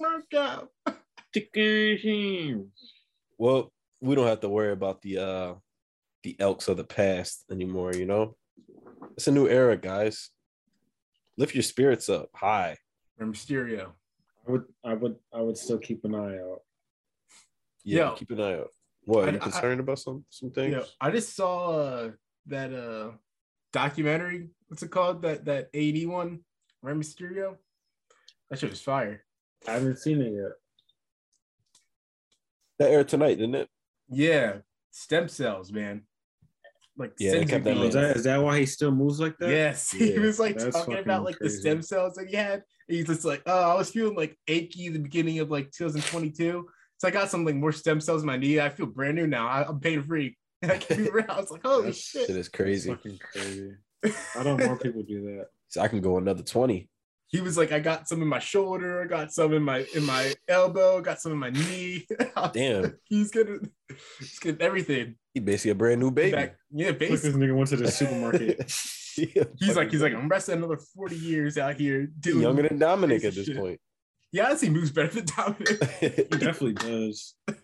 my 0.00 0.20
job. 0.30 0.68
Well, 3.38 3.72
we 4.00 4.14
don't 4.14 4.26
have 4.26 4.40
to 4.40 4.48
worry 4.48 4.72
about 4.72 5.02
the 5.02 5.18
uh 5.18 5.54
the 6.22 6.36
elks 6.40 6.68
of 6.68 6.76
the 6.76 6.84
past 6.84 7.44
anymore, 7.50 7.92
you 7.94 8.06
know? 8.06 8.36
It's 9.16 9.26
a 9.28 9.32
new 9.32 9.46
era, 9.46 9.76
guys. 9.76 10.30
Lift 11.36 11.54
your 11.54 11.62
spirits 11.62 12.08
up 12.08 12.30
high. 12.34 12.78
Or 13.20 13.26
Mysterio. 13.26 13.92
I 14.46 14.50
would, 14.50 14.64
I 14.82 14.94
would, 14.94 15.16
I 15.34 15.40
would 15.42 15.58
still 15.58 15.78
keep 15.78 16.04
an 16.04 16.14
eye 16.14 16.38
out. 16.38 16.60
Yeah, 17.84 18.10
Yo. 18.10 18.14
keep 18.14 18.30
an 18.30 18.40
eye 18.40 18.54
out. 18.54 18.70
What, 19.04 19.28
are 19.28 19.32
you 19.32 19.36
I- 19.36 19.40
concerned 19.40 19.80
about 19.80 19.98
some 19.98 20.24
some 20.30 20.50
things? 20.50 20.72
Yeah, 20.72 20.84
I 21.00 21.10
just 21.10 21.36
saw 21.36 21.72
uh, 21.78 22.10
that 22.46 22.72
uh 22.72 23.10
documentary. 23.72 24.48
What's 24.68 24.82
it 24.82 24.90
called? 24.90 25.20
That 25.22 25.44
that 25.44 25.68
AD 25.74 26.06
one, 26.08 26.40
Rey 26.84 26.92
Mysterio. 26.94 27.56
That 28.50 28.58
shit 28.58 28.70
was 28.70 28.82
fire. 28.82 29.24
I 29.66 29.72
haven't 29.72 29.98
seen 29.98 30.20
it 30.20 30.32
yet. 30.34 30.52
That 32.78 32.90
aired 32.90 33.08
tonight, 33.08 33.36
didn't 33.38 33.54
it? 33.54 33.68
Yeah, 34.10 34.56
stem 34.90 35.28
cells, 35.28 35.72
man. 35.72 36.02
Like 36.96 37.12
Yeah, 37.18 37.32
they 37.32 37.44
senzu 37.44 37.48
kept 37.48 37.64
that 37.64 37.74
beans. 37.74 37.86
is, 37.88 37.94
that, 37.94 38.16
is 38.16 38.24
that 38.24 38.42
why 38.42 38.58
he 38.58 38.66
still 38.66 38.92
moves 38.92 39.18
like 39.18 39.36
that? 39.38 39.50
Yes, 39.50 39.90
he 39.92 40.18
was 40.18 40.38
like 40.38 40.58
talking 40.58 40.94
about 40.98 41.06
fucking 41.06 41.24
like 41.24 41.36
crazy. 41.38 41.54
the 41.56 41.60
stem 41.60 41.82
cells 41.82 42.14
that 42.16 42.28
he 42.28 42.36
had. 42.36 42.62
And 42.88 42.96
he's 42.98 43.06
just 43.06 43.24
like, 43.24 43.42
oh, 43.46 43.72
I 43.72 43.74
was 43.74 43.90
feeling 43.90 44.14
like 44.16 44.36
achy 44.46 44.90
the 44.90 44.98
beginning 44.98 45.38
of 45.38 45.50
like 45.50 45.70
2022. 45.72 46.68
So 46.98 47.08
I 47.08 47.10
got 47.10 47.30
some 47.30 47.44
like 47.44 47.54
more 47.56 47.72
stem 47.72 48.00
cells 48.00 48.22
in 48.22 48.26
my 48.26 48.36
knee. 48.36 48.60
I 48.60 48.68
feel 48.68 48.86
brand 48.86 49.16
new 49.16 49.26
now. 49.26 49.48
I, 49.48 49.66
I'm 49.66 49.80
pain 49.80 50.02
free. 50.02 50.36
I 50.62 50.76
can 50.78 51.00
move 51.04 51.14
around. 51.14 51.28
Was 51.36 51.50
like, 51.50 51.62
holy 51.64 51.78
That's- 51.84 51.96
shit. 52.00 52.26
Shit 52.26 52.30
is 52.30 52.36
It's 52.36 52.48
crazy. 52.48 52.90
fucking 52.90 53.18
crazy. 53.32 53.72
I 54.36 54.42
don't 54.42 54.62
more 54.64 54.78
people 54.78 55.00
to 55.02 55.06
do 55.08 55.22
that. 55.36 55.46
So 55.74 55.80
I 55.80 55.88
can 55.88 56.00
go 56.00 56.18
another 56.18 56.44
20. 56.44 56.88
He 57.26 57.40
was 57.40 57.58
like, 57.58 57.72
I 57.72 57.80
got 57.80 58.06
some 58.06 58.22
in 58.22 58.28
my 58.28 58.38
shoulder, 58.38 59.02
I 59.02 59.06
got 59.06 59.32
some 59.32 59.52
in 59.54 59.64
my 59.64 59.84
in 59.92 60.04
my 60.04 60.32
elbow, 60.46 61.00
got 61.00 61.20
some 61.20 61.32
in 61.32 61.38
my 61.38 61.50
knee. 61.50 62.06
Damn. 62.52 62.96
he's 63.02 63.32
getting 63.32 63.72
he's 64.20 64.38
getting 64.38 64.62
everything. 64.62 65.16
He 65.32 65.40
basically 65.40 65.72
a 65.72 65.74
brand 65.74 66.00
new 66.00 66.12
baby. 66.12 66.30
Back, 66.30 66.58
yeah, 66.70 66.88
Look, 66.90 67.00
this 67.00 67.10
basically. 67.10 67.44
nigga 67.44 67.56
went 67.56 67.70
to 67.70 67.76
the 67.76 67.90
supermarket. 67.90 68.72
He's 69.16 69.76
like, 69.76 69.92
he's 69.92 70.02
like, 70.02 70.12
I'm 70.12 70.26
resting 70.26 70.56
another 70.56 70.76
40 70.76 71.14
years 71.14 71.56
out 71.56 71.76
here 71.76 72.08
doing 72.18 72.42
younger 72.42 72.66
than 72.68 72.80
Dominik 72.80 73.24
at 73.24 73.32
this 73.36 73.46
shit. 73.46 73.56
point. 73.56 73.80
He 74.32 74.40
honestly 74.40 74.70
moves 74.70 74.90
better 74.90 75.06
than 75.06 75.24
Dominik. 75.24 76.00
He 76.00 76.24
definitely 76.36 76.72
does. 76.72 77.36
That 77.46 77.56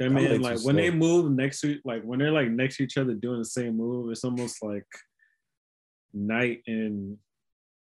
Dominik 0.00 0.12
man, 0.12 0.42
like 0.42 0.52
was 0.52 0.64
when 0.64 0.76
they 0.76 0.90
move 0.90 1.32
next 1.32 1.60
to, 1.62 1.80
like 1.84 2.02
when 2.04 2.20
they're 2.20 2.30
like 2.30 2.50
next 2.50 2.76
to 2.76 2.84
each 2.84 2.96
other 2.98 3.14
doing 3.14 3.40
the 3.40 3.44
same 3.44 3.76
move, 3.76 4.12
it's 4.12 4.22
almost 4.22 4.62
like 4.62 4.86
night 6.26 6.62
and 6.66 7.16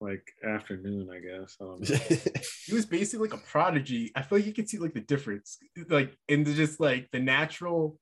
like 0.01 0.33
afternoon. 0.45 1.09
I 1.11 1.21
guess 1.21 1.57
I 1.61 1.65
don't 1.65 1.89
know. 1.89 1.97
he 2.67 2.75
was 2.75 2.87
basically 2.87 3.29
like 3.29 3.39
a 3.39 3.45
prodigy. 3.45 4.13
I 4.15 4.23
feel 4.23 4.39
like 4.39 4.47
you 4.47 4.53
can 4.53 4.67
see 4.67 4.79
like 4.79 4.95
the 4.95 5.01
difference, 5.01 5.59
like 5.89 6.17
in 6.29 6.45
the 6.45 6.55
just 6.55 6.81
like 6.81 7.09
the 7.13 7.21
natural 7.21 7.99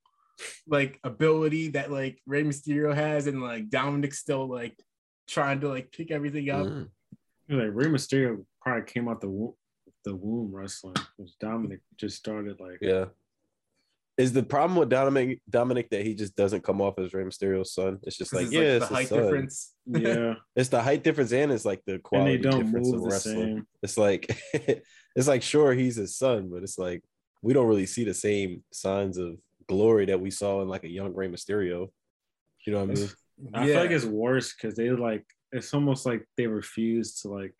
like 0.66 0.98
ability 1.04 1.68
that 1.68 1.92
like 1.92 2.20
Rey 2.26 2.42
Mysterio 2.42 2.94
has, 2.94 3.26
and 3.26 3.42
like 3.42 3.68
Dominik's 3.70 4.18
still 4.18 4.48
like 4.48 4.78
trying 5.28 5.60
to 5.60 5.68
like 5.68 5.92
pick 5.92 6.10
everything 6.10 6.50
up. 6.50 6.66
Mm. 6.66 6.88
like 7.48 7.70
Rey 7.72 7.86
Mysterio 7.86 8.44
probably 8.60 8.84
came 8.84 9.08
out 9.08 9.20
the 9.20 9.28
womb, 9.28 9.54
the 10.04 10.14
womb 10.14 10.54
wrestling. 10.54 10.96
Because 11.16 11.36
Dominik 11.42 11.80
just 11.96 12.16
started 12.16 12.60
like 12.60 12.78
yeah. 12.80 13.06
Is 14.16 14.32
the 14.32 14.44
problem 14.44 14.78
with 14.78 14.90
Dominik 14.90 15.40
Dominik 15.50 15.88
that 15.90 16.04
he 16.06 16.14
just 16.14 16.36
doesn't 16.36 16.62
come 16.62 16.80
off 16.80 16.98
as 16.98 17.12
Rey 17.12 17.24
Mysterio's 17.24 17.74
son? 17.74 17.98
It's 18.04 18.16
just 18.16 18.32
like, 18.32 18.44
it's, 18.44 18.52
yeah, 18.52 18.60
like, 18.60 18.68
it's 18.68 18.88
the 18.88 18.94
height 18.94 19.08
son. 19.08 19.22
difference. 19.22 19.72
yeah, 19.86 20.34
It's 20.54 20.68
the 20.68 20.82
height 20.82 21.02
difference 21.02 21.32
and 21.32 21.50
it's 21.50 21.64
like 21.64 21.82
the 21.84 21.94
and 21.94 22.02
quality 22.02 22.36
they 22.36 22.42
don't 22.42 22.64
difference 22.64 22.86
move 22.86 22.94
of 22.96 23.02
the 23.02 23.08
wrestling. 23.08 23.36
same. 23.56 23.66
It's 23.82 23.98
like 23.98 24.26
it's 25.16 25.28
like 25.28 25.42
sure 25.42 25.74
he's 25.74 25.96
his 25.96 26.16
son, 26.16 26.48
but 26.48 26.62
it's 26.62 26.78
like 26.78 27.02
we 27.42 27.52
don't 27.52 27.66
really 27.66 27.86
see 27.86 28.04
the 28.04 28.14
same 28.14 28.62
signs 28.72 29.18
of 29.18 29.36
glory 29.66 30.06
that 30.06 30.20
we 30.20 30.30
saw 30.30 30.62
in 30.62 30.68
like 30.68 30.84
a 30.84 30.88
young 30.88 31.12
Rey 31.12 31.28
Mysterio. 31.28 31.88
You 32.66 32.72
know 32.72 32.84
what 32.84 32.90
I 32.90 33.00
mean? 33.00 33.08
I 33.54 33.66
feel 33.66 33.80
like 33.80 33.90
it's 33.90 34.04
worse 34.04 34.54
because 34.54 34.76
they 34.76 34.90
like 34.90 35.24
it's 35.50 35.74
almost 35.74 36.06
like 36.06 36.24
they 36.36 36.46
refuse 36.46 37.20
to 37.22 37.28
like 37.28 37.54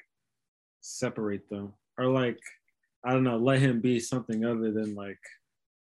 separate 0.82 1.48
them 1.50 1.72
or 1.98 2.06
like 2.06 2.38
I 3.04 3.12
don't 3.12 3.24
know, 3.24 3.38
let 3.38 3.58
him 3.58 3.80
be 3.80 3.98
something 3.98 4.44
other 4.44 4.70
than 4.72 4.94
like 4.94 5.18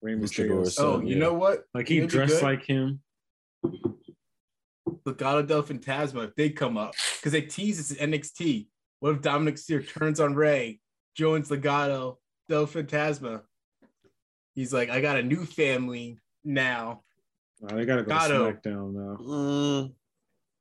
Rey 0.02 0.14
Luchador's 0.14 0.30
Mysterio's 0.33 0.78
Oh, 0.78 0.97
son. 0.99 1.07
you 1.07 1.14
yeah. 1.14 1.21
know 1.21 1.35
what? 1.35 1.64
Like 1.75 1.88
he 1.88 1.99
It'd 1.99 2.11
be 2.11 2.12
dressed 2.16 2.35
good. 2.40 2.42
like 2.42 2.64
him. 2.64 3.00
Legado 5.07 5.47
del 5.47 5.62
Fantasma 5.62 6.28
if 6.28 6.35
they 6.35 6.50
come 6.50 6.76
up 6.76 6.95
because 7.19 7.33
they 7.33 7.42
tease 7.42 7.76
this 7.78 7.97
in 7.97 8.11
NXT. 8.11 8.69
What 9.00 9.14
if 9.16 9.21
Dominik 9.23 9.59
Sear 9.59 9.83
turns 9.83 10.21
on 10.21 10.35
Rey, 10.35 10.80
joins 11.14 11.49
Legado 11.49 12.16
del 12.49 12.66
Fantasma? 12.66 13.42
He's 14.54 14.73
like, 14.73 14.90
I 14.90 15.00
got 15.00 15.16
a 15.16 15.23
new 15.23 15.45
family 15.47 16.19
now. 16.45 17.02
Oh, 17.62 17.75
they 17.76 17.85
gotta 17.85 18.02
go 18.02 18.09
Gato. 18.09 18.50
to 18.52 18.57
SmackDown 18.59 18.92
now. 18.92 19.16
Mm, 19.23 19.92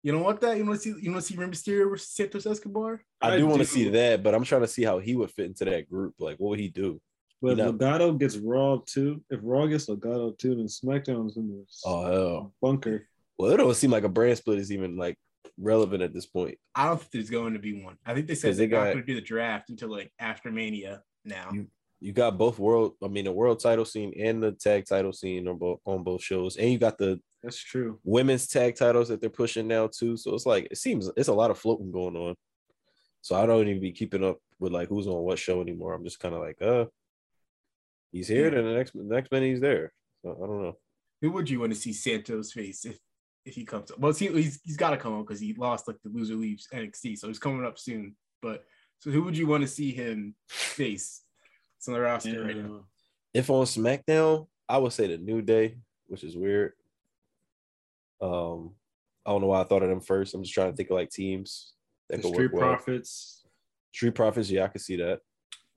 You 0.03 0.11
don't 0.11 0.23
want 0.23 0.41
that? 0.41 0.57
You 0.57 0.65
want 0.65 0.81
to 0.81 0.93
see? 0.93 1.01
You 1.01 1.11
want 1.11 1.23
to 1.23 1.27
see 1.33 1.37
Rey 1.37 1.47
Mysterio 1.47 1.89
versus 1.89 2.09
Santos 2.11 2.45
Escobar? 2.45 3.01
I, 3.21 3.33
I 3.33 3.37
do 3.37 3.47
want 3.47 3.59
to 3.61 3.65
see 3.67 3.89
that, 3.89 4.21
but 4.23 4.35
I'm 4.35 4.43
trying 4.43 4.61
to 4.61 4.67
see 4.67 4.83
how 4.83 4.99
he 4.99 5.15
would 5.15 5.31
fit 5.31 5.45
into 5.47 5.65
that 5.65 5.89
group. 5.89 6.15
Like, 6.19 6.37
what 6.37 6.49
would 6.51 6.59
he 6.59 6.69
do? 6.69 7.01
But 7.41 7.49
You 7.51 7.55
know. 7.63 7.73
Legado 7.73 8.17
gets 8.19 8.37
Raw 8.37 8.79
too. 8.85 9.23
If 9.29 9.39
Raw 9.43 9.65
gets 9.67 9.87
Legado 9.87 10.37
too, 10.37 10.55
then 10.55 10.65
SmackDown's 10.65 11.37
in 11.37 11.47
the 11.47 11.65
Oh 11.85 12.05
hell. 12.05 12.53
bunker. 12.61 13.07
Well, 13.37 13.51
it 13.51 13.57
don't 13.57 13.73
seem 13.75 13.91
like 13.91 14.03
a 14.03 14.09
brand 14.09 14.37
split 14.37 14.59
is 14.59 14.71
even 14.71 14.97
like 14.97 15.17
relevant 15.57 16.03
at 16.03 16.13
this 16.13 16.25
point. 16.25 16.57
I 16.75 16.87
don't 16.87 16.99
think 16.99 17.11
there's 17.13 17.29
going 17.29 17.53
to 17.53 17.59
be 17.59 17.81
one. 17.83 17.97
I 18.05 18.13
think 18.13 18.27
they 18.27 18.35
said 18.35 18.55
they're 18.55 18.67
not 18.67 18.83
going 18.85 18.97
to 18.97 19.03
do 19.03 19.15
the 19.15 19.21
draft 19.21 19.69
until 19.69 19.89
like 19.89 20.11
after 20.19 20.51
Mania. 20.51 21.01
Now, 21.25 21.49
You- 21.53 21.67
You 22.01 22.13
got 22.13 22.37
both 22.37 22.59
world, 22.59 22.95
I 23.03 23.07
mean, 23.09 23.25
the 23.25 23.31
world 23.31 23.59
title 23.59 23.83
scene 23.85 24.13
and 24.17 24.41
the 24.43 24.53
tag 24.53 24.85
title 24.85 25.11
scene 25.13 25.47
on 25.47 25.57
both 25.57 25.79
on 25.85 26.03
both 26.03 26.21
shows, 26.23 26.55
and 26.57 26.71
you 26.71 26.77
got 26.77 26.97
the 26.97 27.19
That's 27.43 27.57
true. 27.57 27.99
women's 28.05 28.47
tag 28.47 28.75
titles 28.75 29.09
that 29.09 29.19
they're 29.21 29.29
pushing 29.29 29.67
now 29.67 29.87
too. 29.87 30.15
So 30.17 30.33
it's 30.33 30.45
like 30.45 30.67
it 30.71 30.77
seems 30.77 31.09
it's 31.17 31.27
a 31.29 31.33
lot 31.33 31.51
of 31.51 31.57
floating 31.59 31.91
going 31.91 32.15
on. 32.15 32.35
So 33.21 33.35
I 33.35 33.45
don't 33.45 33.67
even 33.67 33.81
be 33.81 33.91
keeping 33.91 34.23
up 34.23 34.37
with 34.59 34.71
like 34.71 34.87
who's 34.87 35.07
on 35.07 35.21
what 35.23 35.39
show 35.39 35.59
anymore. 35.61 35.93
I'm 35.93 36.05
just 36.05 36.19
kind 36.21 36.33
of 36.35 36.39
like, 36.41 36.61
uh, 36.61 36.85
he's 38.11 38.27
here, 38.27 38.45
Yeah. 38.45 38.49
then 38.51 38.65
the 38.65 38.73
next 38.73 38.93
the 38.93 39.03
next 39.03 39.31
minute 39.31 39.47
he's 39.49 39.61
there. 39.61 39.93
So 40.23 40.31
I 40.41 40.47
don't 40.47 40.61
know. 40.63 40.77
who 41.21 41.31
would 41.31 41.49
you 41.49 41.59
want 41.59 41.73
to 41.73 41.79
see 41.79 41.93
Santos 41.93 42.51
face 42.51 42.85
if 42.85 42.97
if 43.45 43.55
he 43.55 43.65
comes 43.65 43.91
up? 43.91 43.99
Well, 43.99 44.13
see, 44.13 44.27
he's 44.27 44.59
he's 44.63 44.77
got 44.77 44.91
to 44.91 44.97
come 44.97 45.17
up 45.19 45.25
because 45.27 45.39
he 45.39 45.53
lost 45.53 45.87
like 45.87 45.97
the 46.03 46.09
loser 46.09 46.35
leaves 46.35 46.67
NXT, 46.73 47.17
so 47.17 47.27
he's 47.27 47.39
coming 47.39 47.65
up 47.65 47.77
soon. 47.79 48.15
But 48.41 48.63
so 48.99 49.11
who 49.11 49.23
would 49.23 49.37
you 49.37 49.47
want 49.47 49.61
to 49.61 49.67
see 49.67 49.91
him 49.91 50.35
face? 50.49 51.21
It's 51.77 51.87
on 51.87 51.93
the 51.93 52.01
roster 52.01 52.43
right 52.43 52.57
now. 52.57 52.85
If 53.33 53.49
on 53.49 53.65
SmackDown, 53.65 54.47
I 54.67 54.77
would 54.77 54.91
say 54.91 55.07
the 55.07 55.17
New 55.17 55.41
Day, 55.41 55.77
which 56.07 56.23
is 56.23 56.35
weird. 56.35 56.73
Um, 58.21 58.71
I 59.25 59.31
don't 59.31 59.41
know 59.41 59.47
why 59.47 59.61
I 59.61 59.63
thought 59.63 59.83
of 59.83 59.89
them 59.89 60.01
first. 60.01 60.33
I'm 60.33 60.43
just 60.43 60.53
trying 60.53 60.71
to 60.71 60.75
think 60.75 60.89
of 60.89 60.95
like 60.95 61.09
teams 61.09 61.73
that 62.09 62.17
The 62.17 62.23
could 62.23 62.33
Street 62.33 62.53
work 62.53 62.61
well. 62.61 62.75
Profits. 62.75 63.45
Street 63.93 64.15
Profits, 64.15 64.49
yeah, 64.49 64.65
I 64.65 64.67
can 64.67 64.81
see 64.81 64.97
that. 64.97 65.21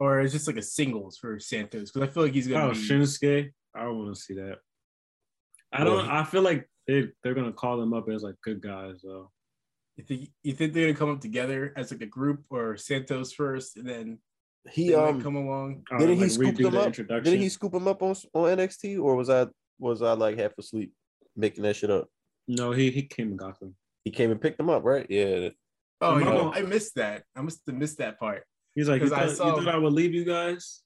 Or 0.02 0.20
it's 0.20 0.32
just 0.32 0.48
like 0.48 0.56
a 0.56 0.62
singles 0.62 1.16
for 1.16 1.38
Santos 1.38 1.92
because 1.92 2.08
I 2.08 2.12
feel 2.12 2.24
like 2.24 2.32
he's 2.32 2.48
gonna 2.48 2.70
Oh, 2.70 2.72
be. 2.72 2.76
Shinsuke. 2.76 3.52
I 3.72 3.84
don't 3.84 3.98
want 3.98 4.12
to 4.12 4.20
see 4.20 4.34
that. 4.34 4.58
I 5.72 5.84
don't. 5.84 6.08
I 6.10 6.24
feel 6.24 6.42
like 6.42 6.68
they 6.88 7.06
they're 7.22 7.34
gonna 7.34 7.52
call 7.52 7.76
them 7.78 7.94
up 7.94 8.08
as 8.08 8.24
like 8.24 8.34
good 8.42 8.60
guys 8.60 8.96
though. 9.04 9.30
You 9.96 10.02
think 10.02 10.28
you 10.42 10.54
think 10.54 10.72
they're 10.72 10.88
gonna 10.88 10.98
come 10.98 11.10
up 11.10 11.20
together 11.20 11.72
as 11.76 11.92
like 11.92 12.00
a 12.02 12.06
group 12.06 12.42
or 12.50 12.76
Santos 12.76 13.32
first 13.32 13.76
and 13.76 13.88
then 13.88 14.18
He 14.68 14.88
they 14.88 14.96
might 14.96 15.10
um 15.10 15.22
come 15.22 15.36
along? 15.36 15.84
Didn't 15.96 16.16
he 16.16 16.22
like, 16.22 16.30
scoop 16.32 16.56
them 16.56 16.76
up? 16.76 16.92
Didn't 16.92 17.38
he 17.38 17.48
scoop 17.48 17.70
them 17.70 17.86
up 17.86 18.02
on 18.02 18.16
on 18.34 18.58
NXT 18.58 19.00
or 19.00 19.14
was 19.14 19.30
I 19.30 19.46
was 19.78 20.02
I 20.02 20.14
like 20.14 20.36
half 20.36 20.58
asleep 20.58 20.92
making 21.36 21.62
that 21.62 21.76
shit 21.76 21.90
up? 21.90 22.08
No, 22.48 22.72
he 22.72 22.90
he 22.90 23.02
came 23.02 23.28
and 23.28 23.38
got 23.38 23.60
them. 23.60 23.76
He 24.04 24.10
came 24.10 24.32
and 24.32 24.40
picked 24.40 24.58
them 24.58 24.68
up, 24.68 24.82
right? 24.82 25.06
Yeah. 25.08 25.50
Oh, 26.00 26.18
you 26.18 26.24
know, 26.24 26.52
I 26.52 26.62
missed 26.62 26.96
that. 26.96 27.22
I 27.36 27.42
must 27.42 27.60
have 27.68 27.76
missed 27.76 27.98
that 27.98 28.18
part. 28.18 28.42
He's 28.74 28.88
like, 28.88 29.02
you 29.02 29.08
'Cause 29.10 29.12
I 29.12 29.26
thought, 29.34 29.58
you 29.58 29.64
thought 29.64 29.74
I 29.74 29.78
would 29.78 29.92
leave 29.92 30.14
you 30.14 30.24
guys? 30.24 30.82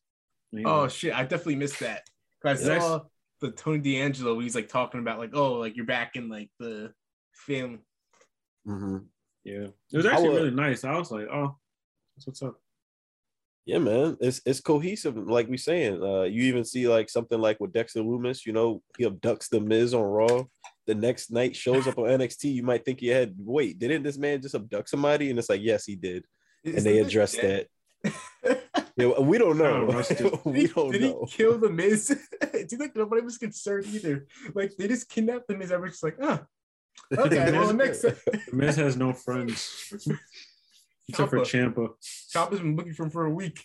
And 0.52 0.60
he 0.60 0.66
Oh 0.66 0.88
shit, 0.88 1.14
I 1.14 1.22
definitely 1.22 1.56
missed 1.56 1.80
that. 1.80 2.02
'Cause 2.42 2.68
I 2.68 2.72
Yeah, 2.74 2.78
saw 2.80 3.04
the 3.40 3.50
Tony 3.52 3.78
D'Angelo. 3.78 4.34
where 4.34 4.42
He's 4.42 4.54
like 4.54 4.68
talking 4.68 5.00
about 5.00 5.18
like, 5.18 5.30
oh, 5.34 5.54
like 5.54 5.76
you're 5.76 5.86
back 5.86 6.16
in 6.16 6.28
like 6.28 6.50
the 6.58 6.92
film. 7.32 7.80
hmm 8.64 8.98
yeah. 9.44 9.68
It 9.92 9.96
was 9.96 10.06
actually 10.06 10.30
would- 10.30 10.36
really 10.36 10.50
nice. 10.50 10.82
I 10.84 10.98
was 10.98 11.10
like, 11.12 11.28
oh, 11.30 11.56
that's 12.16 12.26
what's 12.26 12.42
up. 12.42 12.60
Yeah, 13.64 13.78
man. 13.78 14.16
It's 14.20 14.40
it's 14.46 14.60
cohesive, 14.60 15.16
like 15.16 15.48
we 15.48 15.56
saying. 15.56 16.02
Uh 16.02 16.22
you 16.22 16.42
even 16.44 16.64
see 16.64 16.88
like 16.88 17.08
something 17.10 17.40
like 17.40 17.58
with 17.60 17.72
Dexter 17.72 18.00
Lumis, 18.00 18.46
you 18.46 18.52
know, 18.52 18.82
he 18.96 19.04
abducts 19.04 19.48
the 19.48 19.60
Miz 19.60 19.92
on 19.94 20.02
Raw. 20.02 20.44
The 20.86 20.94
next 20.94 21.30
night 21.32 21.56
shows 21.56 21.86
up 21.88 21.98
on 21.98 22.04
NXT. 22.06 22.44
You 22.54 22.62
might 22.62 22.84
think 22.84 23.02
you 23.02 23.12
had 23.12 23.34
wait, 23.38 23.78
didn't 23.80 24.04
this 24.04 24.18
man 24.18 24.40
just 24.40 24.54
abduct 24.54 24.88
somebody? 24.88 25.30
And 25.30 25.38
it's 25.38 25.48
like, 25.50 25.62
yes, 25.62 25.84
he 25.84 25.96
did. 25.96 26.24
Is 26.62 26.76
And 26.76 26.86
they 26.86 27.00
the 27.00 27.06
addressed 27.06 27.40
that. 27.42 27.66
Yeah, 28.96 29.18
we 29.20 29.36
don't 29.38 29.58
know. 29.58 29.86
Oh, 29.88 29.92
rusted. 29.92 30.30
We 30.44 30.68
don't 30.68 30.90
did 30.92 31.02
know. 31.02 31.26
he 31.28 31.36
kill 31.36 31.58
the 31.58 31.68
Miz? 31.68 32.10
it 32.10 32.70
seems 32.70 32.80
like 32.80 32.96
nobody 32.96 33.22
was 33.22 33.36
concerned 33.38 33.86
either. 33.92 34.26
Like 34.54 34.72
they 34.76 34.88
just 34.88 35.08
kidnapped 35.08 35.48
the 35.48 35.56
Miz. 35.56 35.70
Everyone's 35.70 36.00
just 36.00 36.04
like, 36.04 36.16
ah, 36.22 36.44
okay. 37.18 37.52
well, 37.52 37.72
next 37.74 38.00
The 38.02 38.16
Miz 38.52 38.76
has 38.76 38.96
no 38.96 39.12
friends 39.12 39.92
except 41.08 41.30
for 41.30 41.40
Ciampa. 41.40 41.74
Ciampa. 41.74 41.88
Ciampa's 42.34 42.60
been 42.60 42.74
looking 42.76 42.94
for 42.94 43.04
him 43.04 43.10
for 43.10 43.26
a 43.26 43.30
week. 43.30 43.62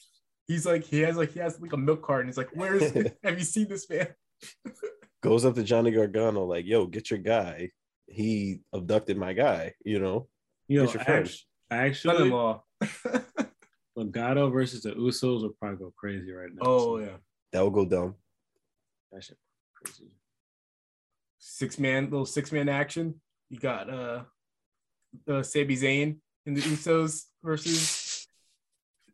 He's 0.48 0.66
like, 0.66 0.84
he 0.84 1.00
has 1.02 1.16
like 1.16 1.32
he 1.32 1.40
has 1.40 1.60
like 1.62 1.72
a 1.74 1.78
milk 1.78 2.04
cart, 2.04 2.22
and 2.22 2.30
he's 2.30 2.38
like, 2.38 2.50
where 2.54 2.76
is? 2.76 2.92
have 3.24 3.40
you 3.40 3.46
seen 3.46 3.70
this 3.70 3.90
man? 3.90 4.08
Goes 5.24 5.46
up 5.46 5.56
to 5.56 5.64
Johnny 5.64 5.92
Gargano, 5.92 6.44
like, 6.46 6.66
yo, 6.66 6.88
get 6.88 7.10
your 7.10 7.20
guy. 7.20 7.70
He 8.08 8.60
abducted 8.74 9.18
my 9.18 9.32
guy, 9.34 9.74
you 9.86 10.00
know. 10.00 10.28
You 10.68 10.80
know, 10.80 10.86
Get 10.88 10.96
your 10.96 11.04
friend. 11.04 11.26
act- 11.26 11.46
actually, 11.72 12.18
Son-in-law. 12.18 12.64
Legado 14.04 14.52
versus 14.52 14.82
the 14.84 14.92
Usos 14.92 15.42
will 15.44 15.56
probably 15.60 15.78
go 15.78 15.94
crazy 15.98 16.32
right 16.32 16.50
now. 16.54 16.62
oh 16.66 16.98
So 17.00 17.04
yeah. 17.06 17.18
That 17.52 17.62
will 17.62 17.72
go 17.72 17.86
down. 17.86 18.16
that 19.12 19.24
shit 19.24 19.38
crazy. 19.76 20.10
six 21.40 21.78
man 21.80 22.06
little 22.06 22.26
six 22.26 22.52
man 22.52 22.70
action. 22.70 23.22
You 23.50 23.60
got 23.60 23.90
uh 23.90 24.24
uh 25.28 25.44
Sami 25.44 25.76
Zayn 25.76 26.18
and 26.46 26.56
the 26.58 26.62
Usos 26.62 27.24
versus 27.44 28.28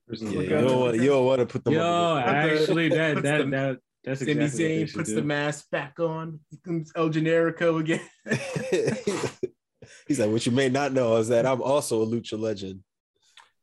Versus 0.07 0.31
Yeah, 0.31 0.39
you 0.41 0.49
Legado. 0.49 0.67
don't 0.67 0.79
want 0.79 0.95
you 0.97 1.05
don't 1.09 1.25
want 1.25 1.39
to 1.39 1.45
put 1.45 1.63
them 1.65 1.73
Yo, 1.73 1.81
up 1.81 2.25
actually, 2.27 2.89
that 2.99 3.21
that 3.23 3.37
the- 3.45 3.49
that 3.51 3.77
that's 4.03 4.19
Sami 4.21 4.31
exactly 4.33 4.79
what 4.79 4.87
Zayn 4.89 4.93
puts 4.93 5.09
do. 5.09 5.15
the 5.15 5.21
mask 5.23 5.69
back 5.69 5.99
on. 5.99 6.39
He 6.49 6.57
El 6.95 7.09
Generico 7.09 7.79
again. 7.81 7.99
He's 10.07 10.19
like, 10.19 10.29
what 10.29 10.45
you 10.45 10.51
may 10.51 10.69
not 10.69 10.93
know 10.93 11.15
is 11.17 11.27
that 11.29 11.45
I'm 11.45 11.61
also 11.61 12.01
a 12.03 12.05
lucha 12.05 12.39
legend. 12.39 12.81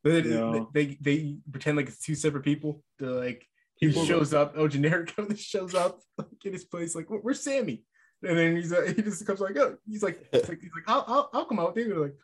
They, 0.04 0.20
Yo. 0.20 0.68
they 0.74 0.98
they 1.00 1.38
pretend 1.50 1.76
like 1.78 1.88
it's 1.88 1.98
two 1.98 2.14
separate 2.14 2.44
people. 2.44 2.82
They're 2.98 3.10
like 3.10 3.46
he 3.76 3.88
People- 3.88 4.04
shows 4.04 4.32
up, 4.34 4.54
El 4.56 4.68
Generico 4.68 5.28
just 5.30 5.42
shows 5.48 5.74
up 5.74 6.00
like, 6.18 6.28
in 6.44 6.52
his 6.52 6.64
place, 6.64 6.94
like, 6.94 7.06
"Where's 7.08 7.40
Sami?" 7.42 7.82
And 8.22 8.38
then 8.38 8.56
he's 8.56 8.72
uh, 8.72 8.82
he 8.94 9.02
just 9.02 9.26
comes 9.26 9.40
like, 9.40 9.56
"Oh," 9.56 9.76
he's 9.88 10.02
like, 10.02 10.18
he's 10.32 10.48
like, 10.48 10.60
he's 10.60 10.70
like 10.74 10.84
I'll, 10.86 11.04
I'll, 11.08 11.30
I'll 11.32 11.44
come 11.46 11.58
out 11.58 11.74
with 11.74 11.84
you. 11.86 11.92
They're 11.92 12.02
like, 12.02 12.16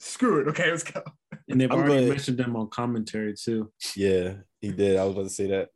Screw 0.00 0.40
it. 0.40 0.48
Okay, 0.48 0.70
let's 0.70 0.84
go. 0.84 1.02
And 1.48 1.60
they've 1.60 1.70
I'm 1.70 1.78
already 1.78 2.04
glad- 2.06 2.08
mentioned 2.08 2.38
them 2.38 2.56
on 2.56 2.68
commentary 2.68 3.34
too. 3.34 3.70
Yeah, 3.96 4.34
he 4.60 4.70
did. 4.72 4.96
I 4.96 5.04
was 5.04 5.12
about 5.14 5.24
to 5.24 5.30
say 5.30 5.48
that. 5.48 5.68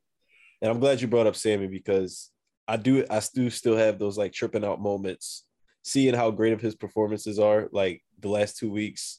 And 0.60 0.70
I'm 0.70 0.78
glad 0.80 1.00
you 1.00 1.08
brought 1.08 1.26
up 1.26 1.34
Sami 1.36 1.66
because 1.66 2.30
I 2.68 2.76
do 2.76 3.04
I 3.10 3.20
do 3.34 3.50
still 3.50 3.76
have 3.76 3.98
those 3.98 4.16
like 4.16 4.32
tripping 4.32 4.64
out 4.64 4.80
moments, 4.80 5.44
seeing 5.82 6.14
how 6.14 6.30
great 6.30 6.52
of 6.52 6.60
his 6.60 6.76
performances 6.76 7.38
are 7.38 7.68
like 7.72 8.00
the 8.20 8.28
last 8.28 8.58
two 8.58 8.70
weeks 8.70 9.18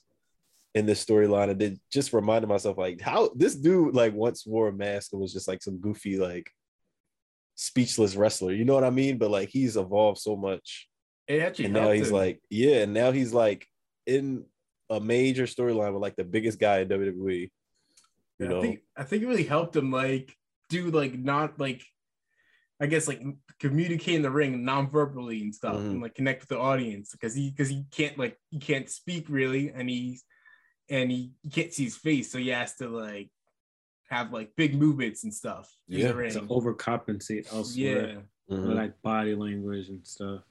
in 0.75 0.86
this 0.86 1.03
storyline. 1.03 1.50
And 1.50 1.60
then 1.60 1.80
just 1.92 2.13
reminded 2.13 2.48
myself 2.48 2.77
like 2.77 3.01
how 3.01 3.30
this 3.36 3.56
dude 3.56 3.94
like 3.94 4.13
once 4.13 4.46
wore 4.46 4.68
a 4.70 4.74
mask 4.74 5.12
and 5.13 5.22
was 5.22 5.34
just 5.34 5.48
like 5.48 5.62
some 5.62 5.77
goofy, 5.80 6.18
like 6.18 6.50
speechless 7.56 8.15
wrestler. 8.15 8.53
You 8.53 8.65
know 8.65 8.74
what 8.74 8.84
I 8.84 8.89
mean? 8.89 9.18
But 9.18 9.32
like 9.32 9.50
he's 9.50 9.77
evolved 9.77 10.20
so 10.20 10.36
much. 10.36 10.88
It 11.27 11.42
actually 11.42 11.65
And 11.65 11.74
now 11.75 11.92
he's 11.92 12.10
him. 12.10 12.15
like, 12.15 12.42
yeah, 12.50 12.77
and 12.84 12.94
now 12.94 13.12
he's 13.12 13.34
like 13.34 13.65
in 14.06 14.46
a 14.89 15.00
major 15.00 15.44
storyline 15.46 15.94
with 15.94 16.01
like 16.01 16.15
the 16.15 16.24
biggest 16.25 16.60
guy 16.60 16.80
in 16.80 16.89
WWE. 16.89 17.50
You 18.39 18.46
I 18.46 18.50
know, 18.50 18.62
think 18.62 18.80
I 18.98 19.03
think 19.03 19.24
it 19.24 19.27
really 19.27 19.44
helped 19.46 19.75
him 19.75 19.92
like 19.92 20.36
do 20.70 20.89
like 20.92 21.18
not 21.18 21.60
like 21.60 21.84
I 22.82 22.88
guess 22.88 23.08
like 23.08 23.22
communicate 23.60 24.15
in 24.15 24.22
the 24.24 24.32
ring 24.32 24.65
non-verbally 24.65 25.42
and 25.42 25.56
stuff 25.56 25.75
Mhm. 25.75 25.92
and 25.92 26.01
like 26.01 26.15
connect 26.15 26.42
with 26.42 26.50
the 26.50 26.58
audience 26.60 27.12
because 27.12 27.34
he 27.36 27.51
because 27.51 27.70
he 27.70 27.86
can't 27.92 28.18
like 28.18 28.38
he 28.50 28.60
can't 28.60 28.89
speak 28.89 29.30
really 29.30 29.70
and 29.70 29.89
he's 29.89 30.24
and 30.89 31.09
he, 31.11 31.31
he 31.41 31.49
can't 31.49 31.73
see 31.73 31.85
his 31.85 31.95
face 31.95 32.31
so 32.31 32.37
he 32.37 32.49
has 32.49 32.75
to 32.75 32.87
like 32.89 33.29
have 34.09 34.31
like 34.33 34.55
big 34.55 34.75
movements 34.75 35.23
and 35.23 35.33
stuff 35.33 35.73
Yeah. 35.87 36.09
To 36.11 36.41
overcompensate 36.41 37.51
elsewhere, 37.53 38.07
yeah. 38.09 38.15
with, 38.47 38.59
Mhm. 38.59 38.75
like 38.75 39.01
body 39.01 39.33
language 39.35 39.89
and 39.89 40.05
stuff. 40.05 40.41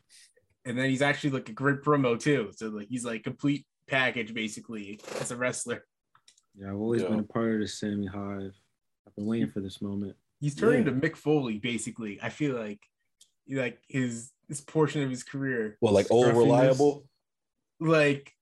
And 0.64 0.78
then 0.78 0.88
he's 0.90 1.02
actually 1.02 1.30
like 1.30 1.48
a 1.48 1.52
great 1.52 1.82
promo 1.82 2.18
too. 2.18 2.50
So 2.56 2.68
like 2.68 2.88
he's 2.88 3.04
like 3.04 3.22
complete 3.24 3.66
package 3.86 4.32
basically 4.34 5.00
as 5.20 5.30
a 5.30 5.36
wrestler. 5.36 5.84
Yeah, 6.58 6.68
I've 6.70 6.76
always 6.80 7.02
Yeah. 7.02 7.08
been 7.08 7.20
a 7.20 7.24
part 7.24 7.54
of 7.54 7.60
the 7.60 7.68
Sami 7.68 8.06
Hive. 8.06 8.54
I've 9.06 9.14
been 9.16 9.26
waiting 9.26 9.50
for 9.50 9.60
this 9.60 9.80
moment. 9.82 10.16
He's 10.40 10.54
turning 10.54 10.84
Yeah. 10.86 10.92
to 10.92 10.92
Mick 10.92 11.16
Foley 11.16 11.58
basically. 11.58 12.20
I 12.22 12.30
feel 12.30 12.56
like 12.56 12.80
like 13.48 13.80
his 13.88 14.30
this 14.48 14.60
portion 14.60 15.02
of 15.02 15.10
his 15.10 15.22
career 15.22 15.76
well, 15.80 15.92
like 15.92 16.10
old 16.10 16.26
reliable. 16.34 17.06
like 17.80 18.34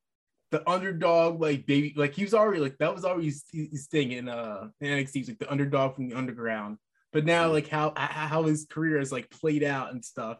the 0.51 0.69
underdog, 0.69 1.41
like 1.41 1.67
baby, 1.67 1.95
like 1.97 2.15
he 2.15 2.25
was 2.25 2.35
already 2.35 2.61
like 2.61 2.79
that 2.79 2.95
was 2.95 3.05
always 3.05 3.45
his, 3.53 3.69
his 3.71 3.87
thing 3.87 4.13
in 4.13 4.29
uh 4.29 4.69
in 4.81 4.89
NXT, 4.89 5.13
He's 5.13 5.29
like 5.29 5.39
the 5.39 5.51
underdog 5.51 5.95
from 5.95 6.09
the 6.09 6.17
underground. 6.17 6.79
But 7.13 7.25
now, 7.25 7.51
like 7.51 7.69
how 7.69 7.93
how 7.97 8.45
his 8.45 8.67
career 8.71 8.99
has 8.99 9.11
like 9.13 9.31
played 9.31 9.65
out 9.65 9.93
and 9.93 10.05
stuff, 10.05 10.39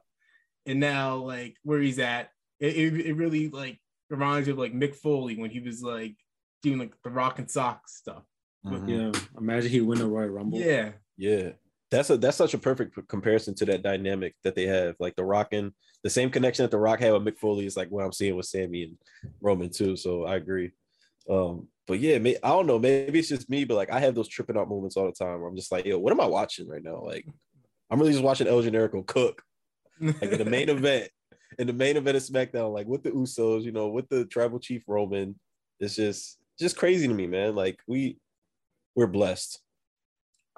and 0.67 0.81
now 0.81 1.17
like 1.17 1.57
where 1.63 1.81
he's 1.81 1.99
at, 1.99 2.31
it, 2.61 2.77
it, 2.77 3.07
it 3.07 3.13
really 3.15 3.49
like 3.49 3.81
reminds 4.09 4.47
me 4.47 4.53
of 4.53 4.59
like 4.59 4.73
Mick 4.75 4.95
Foley 4.97 5.37
when 5.37 5.51
he 5.51 5.61
was 5.61 5.83
like 5.83 6.17
doing 6.63 6.79
like 6.79 6.95
the 7.03 7.11
rock 7.11 7.39
and 7.39 7.51
socks 7.51 7.97
stuff. 7.97 8.23
Mhm. 8.67 8.89
Yeah, 9.15 9.21
imagine 9.39 9.71
he 9.71 9.81
win 9.81 10.01
a 10.01 10.07
Royal 10.07 10.29
Rumble. 10.29 10.59
Yeah, 10.61 10.93
Yeah. 11.17 11.51
That's 11.91 12.11
a 12.11 12.17
that's 12.17 12.37
such 12.37 12.55
a 12.55 12.59
perfect 12.59 12.97
comparison 13.09 13.55
to 13.57 13.65
that 13.67 13.83
dynamic 13.83 14.35
that 14.45 14.55
they 14.55 14.67
have. 14.67 14.95
Like 15.01 15.17
the 15.17 15.25
Rock 15.25 15.49
and 15.53 15.73
the 16.05 16.11
same 16.11 16.31
connection 16.31 16.65
that 16.65 16.71
the 16.71 16.79
Rock 16.79 17.01
had 17.01 17.13
with 17.13 17.25
Mick 17.25 17.39
Foley 17.39 17.67
is 17.67 17.77
like 17.77 17.91
what 17.91 18.05
I'm 18.05 18.13
seeing 18.13 18.37
with 18.37 18.47
Sami 18.47 18.85
and 18.85 18.97
Roman 19.41 19.71
too. 19.71 19.97
So 19.97 20.25
I 20.25 20.37
agree. 20.37 20.71
Um, 21.29 21.69
but 21.87 21.99
yeah, 21.99 22.19
may, 22.19 22.37
I 22.43 22.51
don't 22.51 22.67
know. 22.67 22.79
Maybe 22.79 23.19
it's 23.19 23.29
just 23.29 23.51
me, 23.51 23.65
but 23.65 23.75
like 23.75 23.91
I 23.91 24.01
have 24.01 24.15
those 24.15 24.29
tripping 24.29 24.57
out 24.57 24.69
moments 24.69 24.97
all 24.97 25.07
the 25.07 25.13
time 25.13 25.41
where 25.41 25.49
I'm 25.49 25.57
just 25.57 25.73
like, 25.73 25.85
yo, 25.85 25.99
what 25.99 26.13
am 26.13 26.21
I 26.21 26.27
watching 26.27 26.69
right 26.69 26.83
now? 26.83 27.03
Like, 27.03 27.27
I'm 27.91 27.99
really 27.99 28.13
just 28.13 28.25
watching 28.25 28.47
El 28.47 28.63
Generico 28.63 29.05
cook 29.05 29.43
like 30.01 30.23
in 30.23 30.39
the 30.39 30.45
main 30.45 30.69
event, 30.71 31.11
in 31.59 31.67
the 31.67 31.73
main 31.73 31.97
event 31.97 32.17
of 32.17 32.23
SmackDown, 32.23 32.73
like 32.73 32.87
with 32.87 33.03
the 33.03 33.11
Usos, 33.11 33.63
you 33.63 33.73
know, 33.73 33.89
with 33.89 34.09
the 34.09 34.25
Tribal 34.27 34.59
Chief 34.59 34.83
Roman. 34.87 35.39
It's 35.79 35.97
just 35.97 36.39
just 36.59 36.77
crazy 36.77 37.09
to 37.09 37.15
me, 37.15 37.27
man. 37.27 37.55
Like 37.55 37.79
we 37.87 38.19
we're 38.95 39.07
blessed. 39.07 39.61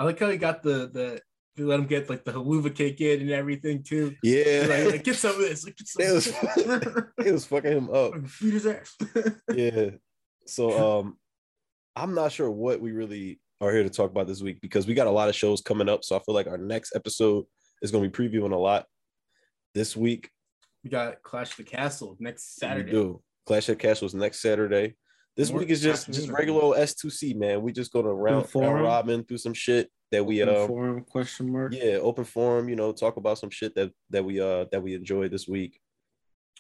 I 0.02 0.04
like 0.04 0.18
how 0.18 0.30
he 0.30 0.36
got 0.36 0.62
the 0.62 0.88
the 0.92 1.20
they 1.54 1.62
let 1.64 1.78
him 1.78 1.86
get 1.86 2.08
like 2.10 2.24
the 2.24 2.32
Helluva 2.32 2.74
cake 2.74 3.00
in 3.02 3.20
and 3.20 3.30
everything 3.30 3.82
too. 3.82 4.14
Yeah, 4.22 4.66
Like, 4.68 4.92
like, 4.92 5.04
get 5.04 5.16
some 5.16 5.32
of 5.32 5.38
this. 5.38 5.64
Like, 5.64 5.76
some 5.84 6.02
It 6.02 6.12
was- 6.12 7.06
it 7.26 7.32
was 7.32 7.44
fucking 7.46 7.72
him 7.72 7.90
up. 7.90 8.14
Beat 8.40 8.54
his 8.54 8.66
ass. 8.66 8.96
Yeah. 9.54 9.90
So 10.46 10.98
um 11.00 11.18
I'm 11.94 12.14
not 12.14 12.32
sure 12.32 12.50
what 12.50 12.80
we 12.80 12.92
really 12.92 13.38
are 13.60 13.70
here 13.70 13.82
to 13.82 13.90
talk 13.90 14.10
about 14.10 14.26
this 14.26 14.40
week 14.42 14.60
because 14.60 14.86
we 14.86 14.94
got 14.94 15.06
a 15.06 15.10
lot 15.10 15.28
of 15.28 15.34
shows 15.36 15.60
coming 15.60 15.88
up. 15.88 16.04
So 16.04 16.16
I 16.16 16.20
feel 16.20 16.34
like 16.34 16.46
our 16.48 16.58
next 16.58 16.96
episode 16.96 17.44
is 17.82 17.90
gonna 17.90 18.08
be 18.08 18.28
previewing 18.28 18.52
a 18.52 18.56
lot 18.56 18.86
this 19.74 19.94
week. 19.96 20.30
we 20.82 20.90
got 20.90 21.22
Clash 21.22 21.50
of 21.50 21.56
the 21.58 21.64
Castle 21.64 22.16
next 22.18 22.58
We 22.60 22.66
Saturday. 22.66 22.90
do. 22.92 23.22
Clash 23.46 23.68
of 23.68 23.78
Castles 23.78 24.14
next 24.14 24.40
Saturday. 24.40 24.94
This 25.36 25.50
More 25.50 25.60
week 25.60 25.70
is 25.70 25.80
just 25.80 26.12
just 26.12 26.28
regular 26.28 26.60
old 26.62 26.76
S2C, 26.76 27.34
man. 27.36 27.62
We 27.62 27.72
just 27.72 27.92
gonna 27.92 28.12
round, 28.12 28.46
round 28.54 28.82
robin 28.82 29.24
through 29.24 29.38
some 29.38 29.54
shit 29.54 29.90
that 30.10 30.24
we 30.26 30.42
Open 30.42 30.54
uh 30.54 30.66
forum 30.66 31.04
question 31.04 31.50
mark. 31.50 31.72
yeah, 31.74 31.94
open 31.94 32.24
forum, 32.24 32.68
you 32.68 32.76
know, 32.76 32.92
talk 32.92 33.16
about 33.16 33.38
some 33.38 33.48
shit 33.50 33.74
that 33.76 33.90
that 34.10 34.24
we 34.24 34.40
uh 34.40 34.66
that 34.72 34.82
we 34.82 34.94
enjoyed 34.94 35.30
this 35.30 35.48
week. 35.48 35.80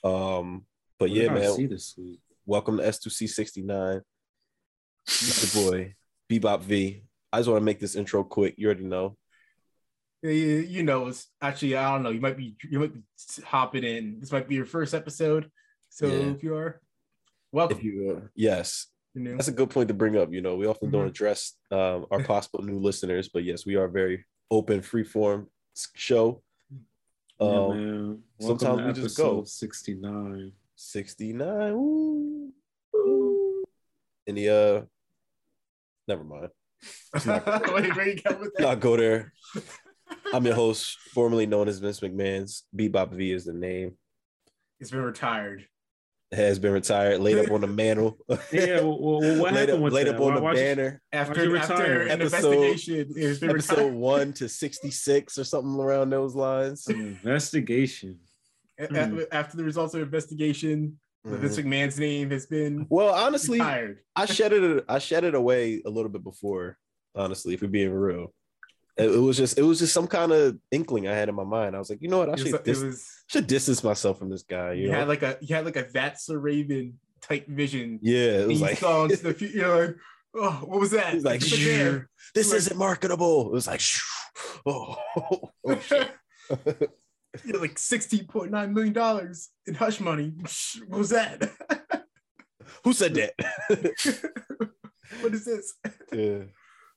Um, 0.02 0.64
but 0.98 1.10
What 1.10 1.18
yeah, 1.18 1.32
man, 1.32 1.52
see 1.52 1.66
this 1.66 1.94
week. 1.98 2.20
welcome 2.46 2.78
to 2.78 2.82
S2C 2.84 3.28
69. 3.28 4.00
the 5.06 5.50
boy, 5.54 5.94
Bebop 6.30 6.60
V. 6.62 7.02
I 7.32 7.38
just 7.38 7.48
want 7.48 7.60
to 7.60 7.64
make 7.64 7.78
this 7.80 7.94
intro 7.94 8.24
quick. 8.24 8.54
You 8.56 8.66
already 8.66 8.84
know. 8.84 9.16
Yeah, 10.22 10.30
You, 10.32 10.56
you 10.58 10.82
know, 10.82 11.08
it's 11.08 11.28
actually 11.40 11.76
I 11.76 11.92
don't 11.92 12.02
know. 12.04 12.10
You 12.10 12.20
might 12.20 12.36
be 12.36 12.56
you 12.70 12.78
might 12.80 12.94
be 12.94 13.00
hopping 13.44 13.84
in. 13.84 14.18
This 14.18 14.32
might 14.32 14.48
be 14.48 14.54
your 14.54 14.66
first 14.66 14.94
episode. 14.94 15.50
So 15.90 16.06
Yeah. 16.06 16.32
if 16.32 16.42
you 16.42 16.54
are, 16.56 16.80
welcome. 17.52 17.78
If 17.78 17.84
you 17.84 18.16
uh, 18.22 18.26
yes, 18.34 18.86
you 19.14 19.36
that's 19.36 19.48
a 19.48 19.52
good 19.52 19.70
point 19.70 19.88
to 19.88 19.94
bring 19.94 20.16
up. 20.16 20.32
You 20.32 20.40
know, 20.40 20.56
we 20.56 20.66
often 20.66 20.90
don't 20.90 21.04
Mhm. 21.04 21.08
address 21.10 21.54
um, 21.70 22.06
our 22.10 22.22
possible 22.32 22.62
new 22.62 22.78
listeners, 22.78 23.28
but 23.28 23.44
yes, 23.44 23.64
we 23.66 23.76
are 23.76 23.88
very 23.88 24.24
open, 24.50 24.82
free 24.82 25.04
form 25.04 25.48
show. 25.94 26.42
yeah, 27.40 27.46
Um, 27.46 27.68
man. 27.70 28.22
Sometimes 28.40 28.80
to 28.80 28.86
we 28.86 28.92
just 28.92 29.16
go. 29.16 29.38
episode 29.40 29.48
69. 29.48 30.52
69. 30.76 31.74
Woo, 31.74 32.52
woo. 32.92 33.62
Any 34.26 34.48
uh 34.48 34.82
never 36.08 36.24
mind. 36.24 36.48
Wait, 37.14 37.26
where 37.96 38.08
you 38.08 38.16
with? 38.40 38.50
Not 38.58 38.80
go 38.80 38.96
there. 38.96 39.32
I'm 40.32 40.44
your 40.44 40.54
host, 40.54 40.98
formerly 41.14 41.46
known 41.46 41.68
as 41.68 41.78
Vince 41.78 42.00
McMahon's. 42.00 42.64
Bebop 42.76 43.12
V 43.12 43.32
is 43.32 43.44
the 43.44 43.52
name. 43.52 43.96
He's 44.78 44.90
been 44.90 45.02
retired. 45.02 45.66
Has 46.32 46.58
been 46.58 46.72
retired, 46.72 47.20
laid 47.20 47.36
up 47.36 47.50
on 47.50 47.60
the 47.60 47.66
mantle. 47.66 48.16
Yeah, 48.52 48.80
well, 48.80 48.98
well, 48.98 49.20
well, 49.20 49.38
what 49.42 49.52
laid 49.52 49.60
happened 49.68 49.76
up, 49.76 49.80
with 49.84 49.92
laid 49.92 50.06
that? 50.06 50.14
up 50.14 50.20
on 50.22 50.28
Why- 50.28 50.34
the 50.36 50.40
why'd 50.42 50.56
you- 50.56 50.62
banner. 50.62 51.02
After, 51.12 51.44
you 51.44 51.56
after 51.58 51.74
retire? 51.74 52.00
an 52.02 52.08
Episode- 52.22 52.52
investigation, 52.54 53.12
he's 53.14 53.42
Episode 53.42 53.92
one 53.92 54.32
to 54.34 54.48
66 54.48 55.36
or 55.38 55.44
something 55.44 55.78
around 55.78 56.08
those 56.10 56.34
lines. 56.34 56.86
Investigation. 56.88 58.18
A- 58.78 58.86
Hmm. 58.86 59.20
After 59.30 59.56
the 59.58 59.64
results 59.64 59.92
of 59.94 60.00
the 60.00 60.04
investigation, 60.06 60.98
the 61.24 61.36
Vince. 61.36 61.56
McMahon's 61.58 61.98
name 61.98 62.30
has 62.30 62.46
been 62.46 62.86
Well, 62.88 63.14
honestly, 63.14 63.58
retired. 63.60 63.98
I 64.16 64.24
shed 64.26 64.52
it 64.54 64.84
I 64.88 64.98
shed 64.98 65.24
it 65.24 65.34
away 65.34 65.82
a 65.84 65.90
little 65.90 66.10
bit 66.10 66.24
before, 66.24 66.78
honestly, 67.14 67.54
if 67.54 67.62
we're 67.62 67.68
being 67.68 67.92
real. 67.92 68.32
It, 68.96 69.10
it 69.10 69.18
was 69.18 69.36
just 69.36 69.58
it 69.58 69.62
was 69.62 69.78
just 69.78 69.92
some 69.92 70.06
kind 70.06 70.32
of 70.32 70.58
inkling 70.70 71.06
I 71.08 71.14
had 71.14 71.28
in 71.28 71.34
my 71.34 71.44
mind. 71.44 71.76
I 71.76 71.78
was 71.78 71.90
like, 71.90 72.02
you 72.02 72.08
know 72.08 72.18
what? 72.18 72.28
I 72.30 72.32
It 72.32 72.40
was, 72.40 72.42
should, 72.42 72.54
it 72.54 72.64
dis- 72.64 72.82
was 72.82 73.08
should 73.32 73.46
distance 73.46 73.82
myself 73.82 74.18
from 74.18 74.28
this 74.30 74.42
guy. 74.42 74.72
you 74.74 74.84
You 74.84 74.92
know? 74.92 74.98
had 74.98 75.08
like 75.08 75.22
a 75.22 75.38
you 75.40 75.54
had 75.54 75.64
like 75.64 75.76
a 75.76 75.86
that's 75.92 76.28
a 76.28 76.36
Raven 76.38 76.98
type 77.20 77.46
vision. 77.48 77.98
yeah, 78.02 78.40
it 78.42 78.48
was 78.48 78.60
you 78.60 78.66
like 78.66 78.78
the. 78.80 79.50
You're 79.54 79.86
like, 79.86 79.96
oh, 80.36 80.62
what 80.66 80.80
was 80.80 80.90
that? 80.90 81.14
He's 81.14 81.24
like, 81.24 81.40
this 81.40 81.52
Like- 81.52 82.56
isn't 82.58 82.76
marketable. 82.76 83.46
It 83.46 83.52
was 83.52 83.66
like, 83.66 83.80
oh, 84.66 84.96
oh. 85.66 85.78
You're 87.44 87.60
like 87.60 87.78
sixteen 87.78 88.26
point 88.26 88.50
nine 88.50 88.74
million 88.74 88.92
dollars 88.92 89.48
in 89.66 89.74
hush 89.74 90.00
money. 90.00 90.34
What 90.86 90.98
was 90.98 91.10
that? 91.10 91.50
Who 92.84 92.92
said 92.92 93.14
that? 93.14 93.32
what 95.22 95.32
is 95.32 95.44
this? 95.46 95.74
yeah. 96.12 96.40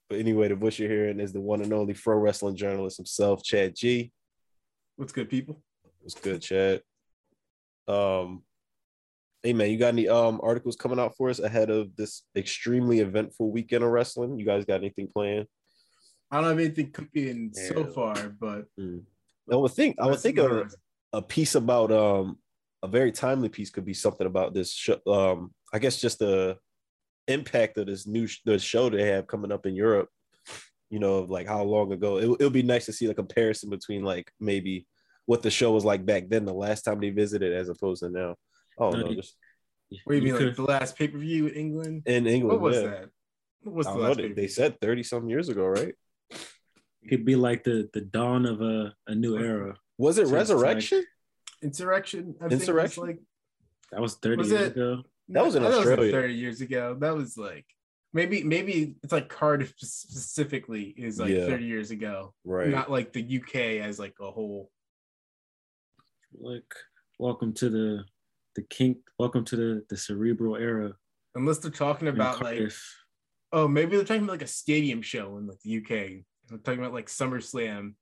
But 0.10 0.20
anyway, 0.20 0.50
the 0.50 0.56
voice 0.56 0.78
you're 0.78 0.90
hearing 0.90 1.20
is 1.22 1.32
the 1.32 1.40
one 1.40 1.62
and 1.62 1.72
only 1.72 1.94
pro 1.94 2.18
wrestling 2.18 2.56
journalist 2.58 2.98
himself, 2.98 3.44
Chad 3.44 3.76
G. 3.76 4.12
What's 4.98 5.14
good, 5.14 5.30
people? 5.30 5.64
What's 6.06 6.20
good, 6.20 6.40
Chad? 6.40 6.84
Um, 7.88 8.44
hey 9.42 9.54
man, 9.54 9.72
you 9.72 9.80
got 9.80 9.88
any 9.88 10.08
um 10.08 10.40
articles 10.44 10.76
coming 10.76 11.00
out 11.00 11.18
for 11.18 11.32
us 11.32 11.40
ahead 11.40 11.72
of 11.72 11.96
this 11.96 12.22
extremely 12.38 13.00
eventful 13.00 13.52
weekend 13.52 13.84
of 13.84 13.90
wrestling? 13.90 14.38
You 14.38 14.46
guys 14.46 14.66
got 14.66 14.82
anything 14.82 15.08
planned? 15.12 15.48
I 16.30 16.42
don't 16.42 16.50
have 16.50 16.60
anything 16.60 16.92
cooking 16.92 17.52
so 17.56 17.88
far, 17.88 18.14
but 18.40 18.66
I 19.52 19.56
would 19.56 19.72
think 19.72 19.96
I 20.00 20.06
would 20.06 20.20
think 20.20 20.38
of 20.38 20.76
a 21.12 21.24
piece 21.24 21.56
about 21.56 21.92
um 21.92 22.38
a 22.84 22.88
very 22.88 23.12
timely 23.12 23.50
piece 23.50 23.72
could 23.72 23.86
be 23.86 23.96
something 23.96 24.28
about 24.28 24.54
this 24.54 24.72
show. 24.72 25.00
Um, 25.08 25.56
I 25.74 25.80
guess 25.80 26.00
just 26.00 26.20
the 26.20 26.60
impact 27.28 27.80
of 27.80 27.88
this 27.88 28.06
new 28.06 28.28
sh- 28.28 28.42
the 28.46 28.60
show 28.60 28.92
they 28.92 29.08
have 29.08 29.26
coming 29.26 29.52
up 29.52 29.66
in 29.66 29.74
Europe. 29.74 30.10
You 30.92 31.00
know, 31.00 31.16
of 31.16 31.32
like 31.32 31.48
how 31.48 31.64
long 31.64 31.94
ago 31.94 32.18
it 32.20 32.26
it'll 32.26 32.52
be 32.52 32.62
nice 32.62 32.86
to 32.86 32.94
see 32.94 33.08
the 33.08 33.16
comparison 33.16 33.72
between 33.72 34.04
like 34.04 34.32
maybe 34.40 34.86
what 35.26 35.42
the 35.42 35.50
show 35.52 35.72
was 35.72 35.86
like 35.86 36.06
back 36.06 36.30
then, 36.30 36.46
the 36.46 36.54
last 36.54 36.84
time 36.84 37.00
they 37.00 37.10
visited, 37.10 37.54
as 37.54 37.70
opposed 37.70 38.02
to 38.04 38.10
now. 38.10 38.36
Oh 38.78 38.92
No, 38.92 39.02
no, 39.02 39.10
you- 39.10 39.16
just 39.18 39.36
What 40.04 40.14
do 40.14 40.20
you 40.20 40.28
You 40.28 40.34
mean, 40.34 40.46
like 40.48 40.56
the 40.56 40.64
last 40.64 40.98
pay 40.98 41.08
per 41.08 41.18
view 41.18 41.48
in 41.48 41.54
England? 41.56 42.04
In 42.06 42.28
England, 42.28 42.62
What 42.62 42.62
was 42.62 42.78
yeah. 42.82 42.90
that? 42.90 43.10
What 43.64 43.76
was 43.76 43.88
I 43.88 43.94
the 43.94 44.00
don't 44.00 44.18
know, 44.30 44.34
they, 44.36 44.48
said 44.48 44.80
30 44.82 45.04
some 45.04 45.30
years 45.30 45.50
ago, 45.50 45.66
right? 45.66 45.94
It 46.32 47.10
could 47.10 47.26
be 47.26 47.36
like 47.36 47.64
the 47.64 47.90
the 47.94 48.02
dawn 48.02 48.46
of 48.46 48.62
a, 48.62 48.94
a 49.08 49.16
new 49.16 49.38
era. 49.38 49.76
Was 49.98 50.18
it 50.18 50.22
So 50.22 50.22
it's 50.24 50.32
like- 50.32 50.40
Resurrection? 50.40 51.04
Insurrextion. 51.64 52.36
I 52.42 52.46
Insurrextion? 52.48 53.06
Think 53.06 53.20
was 53.20 53.92
That 53.92 54.02
was 54.02 54.16
30 54.16 54.38
Was 54.38 54.50
years 54.52 54.62
it- 54.62 54.72
ago. 54.74 55.04
That 55.30 55.44
was 55.46 55.56
in 55.56 55.64
I 55.64 55.72
thought 55.72 55.74
it 55.74 55.80
Australia. 55.88 56.12
Thirty 56.12 56.34
years 56.36 56.62
ago. 56.62 56.96
That 57.00 57.16
was 57.16 57.36
like 57.36 57.66
maybe 58.14 58.44
maybe 58.44 58.96
it's 59.02 59.12
like 59.12 59.28
Cardiff 59.28 59.74
specifically 59.78 60.94
is 60.98 61.20
like 61.20 61.32
Yeah. 61.32 61.48
thirty 61.48 61.66
years 61.66 61.90
ago, 61.90 62.36
Right. 62.44 62.70
not 62.70 62.92
like 62.92 63.12
the 63.12 63.24
UK 63.40 63.80
as 63.80 63.98
like 63.98 64.14
a 64.22 64.30
whole. 64.30 64.70
Like, 66.40 66.74
welcome 67.20 67.54
to 67.54 67.70
the 67.70 68.06
the 68.56 68.64
kink. 68.64 68.98
Welcome 69.20 69.46
to 69.46 69.56
the 69.56 69.86
the 69.90 69.98
cerebral 69.98 70.56
era. 70.56 70.94
Unless 71.36 71.60
they're 71.60 71.72
talking 71.72 72.08
about 72.08 72.42
like 72.42 72.72
oh 73.52 73.68
maybe 73.68 73.96
they're 73.96 74.06
talking 74.06 74.24
about 74.24 74.34
like 74.34 74.42
a 74.42 74.48
stadium 74.48 75.02
show 75.02 75.38
in 75.38 75.48
like 75.48 75.60
the 75.62 75.78
UK. 75.78 76.24
They're 76.48 76.58
talking 76.64 76.80
about 76.80 76.94
like 76.94 77.08
SummerSlam. 77.08 77.94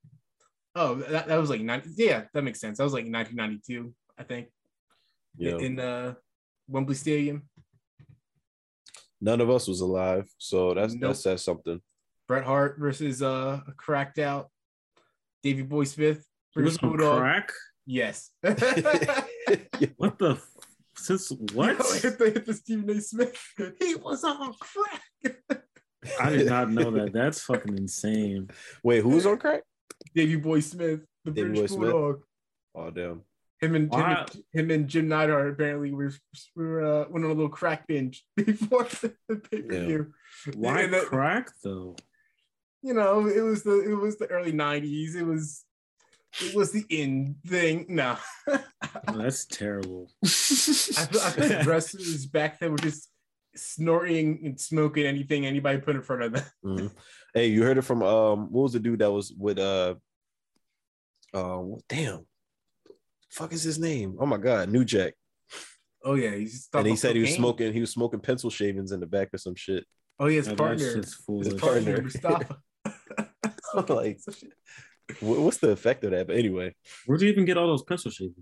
Oh, 0.76 0.96
that, 0.96 1.28
that 1.28 1.38
was 1.40 1.52
like 1.52 1.62
90, 1.62 1.92
yeah, 1.98 2.24
that 2.34 2.44
makes 2.44 2.60
sense. 2.60 2.80
That 2.80 2.84
was 2.84 2.94
like 2.94 3.06
1992, 3.06 3.94
I 4.18 4.24
think, 4.24 4.48
yeah. 5.38 5.58
in 5.58 5.80
uh 5.80 6.16
Wembley 6.68 6.96
Stadium. 6.96 7.44
None 9.22 9.40
of 9.40 9.50
us 9.50 9.68
was 9.68 9.82
alive, 9.82 10.28
so 10.38 10.74
that's 10.74 10.96
Nope. 10.96 11.12
that 11.12 11.16
says 11.16 11.44
something. 11.44 11.80
Bret 12.28 12.44
Hart 12.44 12.78
versus 12.80 13.22
uh 13.22 13.62
a 13.68 13.72
cracked 13.74 14.20
out 14.20 14.50
Davy 15.44 15.62
Boy 15.62 15.84
Smith. 15.84 16.26
He 16.56 16.62
was 16.62 16.74
versus 16.74 16.84
on 16.84 16.90
Bulldog. 16.90 17.20
crack. 17.20 17.52
Yes. 17.86 18.32
What 19.98 20.18
the? 20.18 20.32
f- 20.32 20.48
Since 20.96 21.32
what? 21.54 21.76
hit 22.02 22.18
the, 22.18 22.26
hit 22.34 22.46
the 22.46 22.54
Stephen 22.54 22.90
A. 22.90 23.02
Smith. 23.02 23.38
He 23.80 23.96
was 23.96 24.24
on 24.24 24.54
crack. 24.60 25.38
I 26.20 26.30
did 26.30 26.48
not 26.48 26.70
know 26.72 26.92
that. 26.92 27.14
That's 27.14 27.42
fucking 27.42 27.78
insane. 27.78 28.50
Wait, 28.84 29.04
who's 29.04 29.26
on 29.26 29.38
crack? 29.38 29.64
Davy 30.16 30.36
Boy 30.38 30.60
Smith, 30.62 31.02
the 31.26 31.32
Davey 31.32 31.50
British 31.50 31.72
Boy 31.72 31.76
Smith? 31.78 31.92
Bulldog. 31.92 32.22
Oh 32.76 32.90
damn. 32.90 33.22
Him 33.60 33.76
and, 33.76 33.94
him 33.94 34.02
and 34.02 34.44
him 34.52 34.72
and 34.72 34.88
Jim 34.90 35.08
Neidhart 35.08 35.50
apparently 35.52 35.94
were, 35.94 36.12
were 36.56 36.84
uh, 36.84 37.06
went 37.10 37.24
on 37.26 37.32
a 37.32 37.34
little 37.34 37.50
crack 37.50 37.88
binge 37.88 38.26
before 38.36 38.84
the 38.84 39.14
pay 39.52 39.62
per 39.62 39.80
view. 39.86 40.14
Why 40.56 40.82
And 40.82 40.94
that- 40.94 41.06
crack 41.06 41.50
though? 41.64 41.96
You 42.82 42.94
know, 42.94 43.28
it 43.28 43.40
was 43.42 43.64
the 43.64 43.80
it 43.90 43.96
was 43.96 44.18
the 44.18 44.28
early 44.28 44.52
'90s. 44.52 45.16
It 45.16 45.24
was 45.24 45.64
it 46.42 46.56
was 46.56 46.72
the 46.72 46.84
in 46.90 47.36
thing. 47.46 47.86
No, 47.90 48.18
Oh, 48.48 48.60
that's 49.18 49.46
terrible. 49.46 50.10
I, 50.24 50.28
feel- 50.28 51.22
I 51.22 51.30
think 51.32 51.66
wrestlers 51.66 52.26
back 52.26 52.60
then 52.60 52.72
were 52.72 52.78
just 52.78 53.10
snorting 53.56 54.40
and 54.44 54.60
smoking 54.60 55.06
anything 55.06 55.46
anybody 55.46 55.78
put 55.80 55.96
in 55.96 56.02
front 56.02 56.24
of 56.24 56.34
them. 56.34 56.44
Mhm. 56.66 56.92
Hey, 57.34 57.48
you 57.48 57.64
heard 57.64 57.78
it 57.78 57.84
from 57.84 58.02
um 58.04 58.52
what 58.52 58.64
was 58.64 58.74
the 58.74 58.80
dude 58.80 59.00
that 59.00 59.12
was 59.12 59.32
with 59.38 59.60
uh 59.60 59.96
uh 61.34 61.62
damn 61.90 62.26
fuck 63.30 63.54
is 63.54 63.64
his 63.64 63.80
name? 63.80 64.16
Oh 64.20 64.26
my 64.26 64.38
god, 64.38 64.70
New 64.70 64.84
Jack. 64.86 65.14
Oh 66.04 66.16
yeah, 66.16 66.32
he's 66.36 66.68
And 66.74 66.86
he 66.88 66.96
said 66.96 67.16
he 67.16 67.22
was 67.22 67.34
smoking 67.36 67.74
he 67.74 67.80
was 67.82 67.92
smoking 67.92 68.20
pencil 68.20 68.50
shavings 68.50 68.92
in 68.92 69.00
the 69.00 69.06
back 69.08 69.30
or 69.34 69.38
some 69.38 69.56
shit. 69.56 69.86
Oh 70.20 70.28
yeah, 70.28 70.38
his 70.38 70.48
Now, 70.48 70.52
that 70.54 70.58
partner, 70.58 70.96
his 70.98 71.14
foolish. 71.16 71.60
partner, 71.62 72.02
partner. 72.02 72.02
Mustafa. 72.04 72.58
Like- 73.94 74.20
Wha- 74.28 74.34
What's 75.20 75.58
the 75.58 75.70
effect 75.70 76.04
of 76.04 76.12
that? 76.12 76.28
But 76.28 76.38
anyway, 76.38 76.74
Where'd 77.06 77.22
you 77.22 77.30
even 77.30 77.46
get 77.46 77.58
all 77.58 77.68
those 77.68 77.84
pencil 77.84 78.12
shavings? 78.12 78.36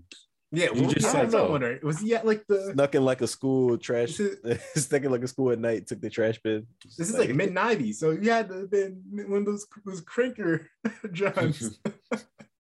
yeah, 0.52 0.66
You 0.66 0.82
well, 0.82 0.90
just 0.90 1.06
yeah, 1.06 1.12
said 1.12 1.22
that's 1.24 1.34
what 1.34 1.42
I 1.42 1.44
no. 1.46 1.50
wonder. 1.50 1.80
Was 1.82 2.00
he 2.00 2.14
at 2.14 2.26
like 2.26 2.44
the? 2.46 2.72
snuck 2.72 2.94
in 2.94 3.04
like 3.04 3.20
a 3.22 3.26
school 3.26 3.76
trash 3.78 4.16
This 4.16 4.62
snuck 4.86 5.02
in 5.02 5.10
like 5.10 5.22
a 5.24 5.28
school 5.28 5.50
at 5.50 5.58
night, 5.58 5.86
took 5.86 6.00
the 6.00 6.10
trash 6.10 6.38
bin. 6.42 6.66
This 6.98 7.10
is 7.10 7.18
like 7.18 7.34
mid 7.34 7.54
'90s, 7.54 7.94
so 7.94 8.10
you 8.10 8.30
had 8.30 8.48
to 8.48 8.54
have 8.60 8.70
been 8.70 9.02
one 9.28 9.40
of 9.40 9.46
those 9.46 9.66
those 9.84 10.02
cranker 10.02 10.66
Johns. 11.12 11.78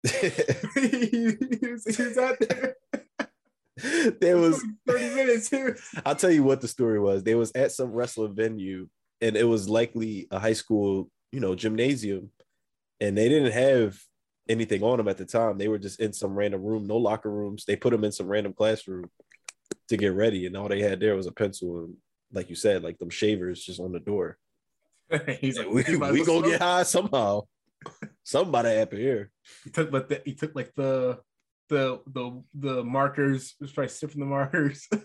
he, 0.03 0.29
he 0.79 1.67
was, 1.71 1.95
he 1.97 2.03
was 2.03 2.17
out 2.17 2.37
there 2.39 2.75
there 4.21 4.37
was 4.37 4.63
30 4.87 5.15
minutes. 5.15 5.49
He 5.49 5.63
was- 5.63 5.81
I'll 6.05 6.15
tell 6.15 6.31
you 6.31 6.43
what 6.43 6.61
the 6.61 6.67
story 6.67 6.99
was. 6.99 7.23
They 7.23 7.35
was 7.35 7.51
at 7.53 7.71
some 7.71 7.91
wrestling 7.91 8.35
venue, 8.35 8.87
and 9.21 9.35
it 9.37 9.43
was 9.43 9.69
likely 9.69 10.27
a 10.31 10.39
high 10.39 10.53
school, 10.53 11.09
you 11.31 11.39
know, 11.39 11.53
gymnasium, 11.55 12.31
and 12.99 13.17
they 13.17 13.29
didn't 13.29 13.51
have 13.53 13.97
anything 14.49 14.83
on 14.83 14.97
them 14.97 15.07
at 15.07 15.17
the 15.17 15.25
time. 15.25 15.57
They 15.57 15.67
were 15.67 15.77
just 15.77 15.99
in 15.99 16.13
some 16.13 16.35
random 16.35 16.63
room, 16.63 16.87
no 16.87 16.97
locker 16.97 17.29
rooms. 17.31 17.65
They 17.65 17.75
put 17.75 17.91
them 17.91 18.03
in 18.03 18.11
some 18.11 18.27
random 18.27 18.53
classroom 18.53 19.09
to 19.89 19.97
get 19.97 20.13
ready, 20.13 20.45
and 20.45 20.55
all 20.57 20.67
they 20.67 20.81
had 20.81 20.99
there 20.99 21.15
was 21.15 21.27
a 21.27 21.31
pencil 21.31 21.79
and, 21.79 21.95
like 22.31 22.49
you 22.49 22.55
said, 22.55 22.83
like 22.83 22.97
them 22.99 23.09
shavers 23.09 23.63
just 23.63 23.79
on 23.79 23.91
the 23.91 23.99
door. 23.99 24.37
He's 25.39 25.57
like, 25.57 25.69
we 25.69 25.85
"You 25.87 25.99
we 25.99 26.25
gonna 26.25 26.49
get 26.49 26.61
high 26.61 26.83
somehow. 26.83 27.41
Somebody 28.23 28.77
up 28.79 28.91
here. 28.91 29.31
He 29.63 29.69
took 29.69 29.91
like 29.91 30.09
the 30.09 30.21
he 30.25 30.33
took 30.33 30.53
like 30.55 30.73
the 30.75 31.19
the 31.69 32.01
the 32.07 32.43
the 32.53 32.83
markers. 32.83 33.55
Was 33.61 33.71
probably 33.71 33.89
sniffing 33.89 34.19
the 34.19 34.25
markers. 34.25 34.87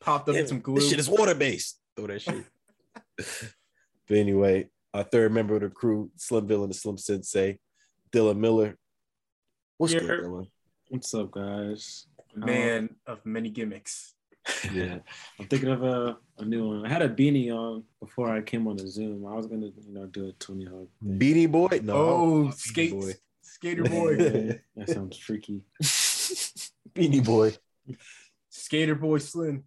Popped 0.00 0.28
up 0.28 0.34
Yeah, 0.34 0.46
some 0.46 0.60
glue. 0.60 0.76
This 0.76 0.88
shit 0.88 0.98
is 0.98 1.08
water 1.08 1.34
based. 1.34 1.78
Throw 1.96 2.06
that 2.06 2.22
shit. 2.22 2.44
but 3.16 4.16
anyway, 4.16 4.68
our 4.96 5.04
third 5.04 5.32
member 5.32 5.54
of 5.56 5.60
the 5.60 5.68
crew, 5.68 6.10
Slim 6.16 6.46
Villain, 6.46 6.64
and 6.64 6.70
the 6.72 6.78
Slim 6.78 6.96
Sensei, 6.96 7.58
Dylan 8.12 8.38
Miller. 8.38 8.76
What's 9.76 9.92
Yeah. 9.92 10.00
good, 10.00 10.20
Dylan? 10.24 10.48
What's 10.88 11.12
up, 11.14 11.30
guys? 11.32 12.06
Man 12.34 12.96
of 13.06 13.24
many 13.26 13.50
gimmicks. 13.50 14.14
Yeah, 14.72 14.98
I'm 15.40 15.46
thinking 15.48 15.70
of 15.70 15.82
a, 15.82 16.16
a 16.38 16.44
new 16.44 16.68
one. 16.68 16.86
I 16.86 16.88
had 16.88 17.02
a 17.02 17.08
beanie 17.08 17.50
on 17.50 17.82
before 18.00 18.30
I 18.30 18.40
came 18.42 18.66
on 18.68 18.76
the 18.76 18.86
Zoom. 18.88 19.26
I 19.26 19.34
was 19.34 19.46
gonna, 19.46 19.66
you 19.66 19.92
know, 19.92 20.06
do 20.06 20.28
a 20.28 20.32
Tony 20.34 20.64
Hawk. 20.64 20.88
thing. 21.02 21.18
Beanie 21.18 21.50
Boy? 21.50 21.80
No. 21.82 21.94
oh, 21.94 22.44
Beanie 22.44 22.54
skate 22.54 22.92
Boy. 22.92 23.12
skater 23.42 23.82
boy, 23.84 24.10
Yeah, 24.18 24.52
that 24.76 24.88
sounds 24.90 25.18
freaky. 25.18 25.62
Beanie 26.94 27.24
Boy. 27.24 27.54
skater 28.50 28.94
boy 28.94 29.18
Slim. 29.18 29.64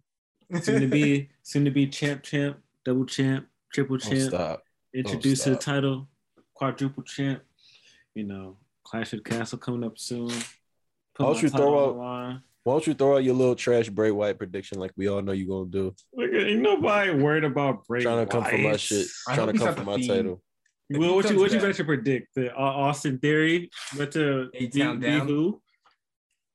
Soon 0.62 0.80
to 0.80 0.86
be, 0.88 1.28
soon 1.42 1.64
to 1.66 1.70
be 1.70 1.86
champ, 1.86 2.22
champ, 2.22 2.58
double 2.84 3.04
champ, 3.04 3.46
triple 3.72 3.96
Oh, 3.96 3.98
champ. 3.98 4.30
stop. 4.30 4.62
Introduced 4.94 5.44
to 5.44 5.50
the 5.50 5.56
title, 5.56 6.08
quadruple 6.54 7.02
champ. 7.02 7.42
You 8.14 8.24
know, 8.24 8.56
Clash 8.84 9.12
of 9.12 9.22
the 9.22 9.30
Castle 9.30 9.58
coming 9.58 9.84
up 9.84 9.98
soon. 9.98 10.28
Put 11.14 11.26
Why 11.26 11.32
don't 11.32 11.42
you 11.42 11.48
throw 11.48 11.88
out- 11.90 11.96
line. 11.96 12.42
Why 12.62 12.74
don't 12.74 12.86
you 12.86 12.94
throw 12.94 13.14
out 13.16 13.24
your 13.24 13.34
little 13.34 13.54
trash 13.54 13.88
Bray 13.88 14.10
Wyatt 14.10 14.36
prediction 14.36 14.78
like 14.78 14.90
we 14.96 15.08
all 15.08 15.22
know 15.22 15.32
you're 15.32 15.48
gonna 15.48 15.70
do? 15.70 15.94
Look, 16.12 16.30
ain't 16.32 16.60
nobody 16.60 17.10
worried 17.12 17.44
about 17.44 17.86
Bray 17.86 18.02
trying 18.02 18.26
to 18.26 18.30
come 18.30 18.44
for 18.44 18.58
my 18.58 18.76
shit. 18.76 19.06
I 19.28 19.34
Trying 19.34 19.52
to 19.52 19.58
come 19.58 19.74
for 19.74 19.84
my 19.84 19.96
Fiend. 19.96 20.08
title. 20.08 20.42
If 20.90 20.98
Well, 20.98 21.14
what 21.14 21.24
you 21.24 21.30
comes 21.30 21.40
what 21.40 21.50
you 21.52 21.58
back- 21.58 21.68
better 21.68 21.84
predict? 21.84 22.34
The 22.34 22.52
uh, 22.54 22.58
Austin 22.60 23.18
Theory, 23.18 23.70
but 23.96 24.10
to 24.12 24.50
A-Town 24.54 25.00
be- 25.00 25.06
be 25.08 25.18
who? 25.20 25.62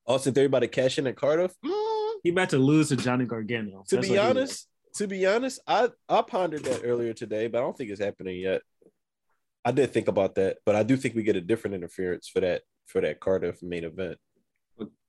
Austin 0.06 0.34
Theory 0.34 0.46
about 0.48 0.60
to 0.60 0.68
cash 0.68 1.00
in 1.00 1.08
at 1.08 1.16
Cardiff. 1.16 1.56
He 2.22 2.30
about 2.30 2.50
to 2.50 2.58
lose 2.60 2.90
to 2.90 2.98
Johnny 2.98 3.26
Gargano. 3.26 3.84
To 3.88 3.96
That's 3.96 4.08
be 4.10 4.18
honest, 4.18 4.68
to 4.96 5.08
be 5.08 5.26
honest, 5.26 5.60
I 5.68 5.90
I 6.10 6.22
pondered 6.22 6.64
that 6.66 6.82
earlier 6.84 7.14
today, 7.14 7.48
but 7.48 7.60
I 7.60 7.62
don't 7.62 7.78
think 7.78 7.90
it's 7.92 8.02
happening 8.02 8.40
yet. 8.40 8.62
I 9.64 9.72
did 9.72 9.92
think 9.92 10.08
about 10.08 10.36
that, 10.36 10.58
but 10.66 10.76
I 10.76 10.84
do 10.84 10.96
think 10.98 11.16
we 11.16 11.24
get 11.24 11.36
a 11.36 11.42
different 11.42 11.76
interference 11.76 12.28
for 12.28 12.40
that 12.42 12.62
for 12.88 13.02
that 13.02 13.20
Cardiff 13.20 13.62
main 13.64 13.84
event. 13.84 14.18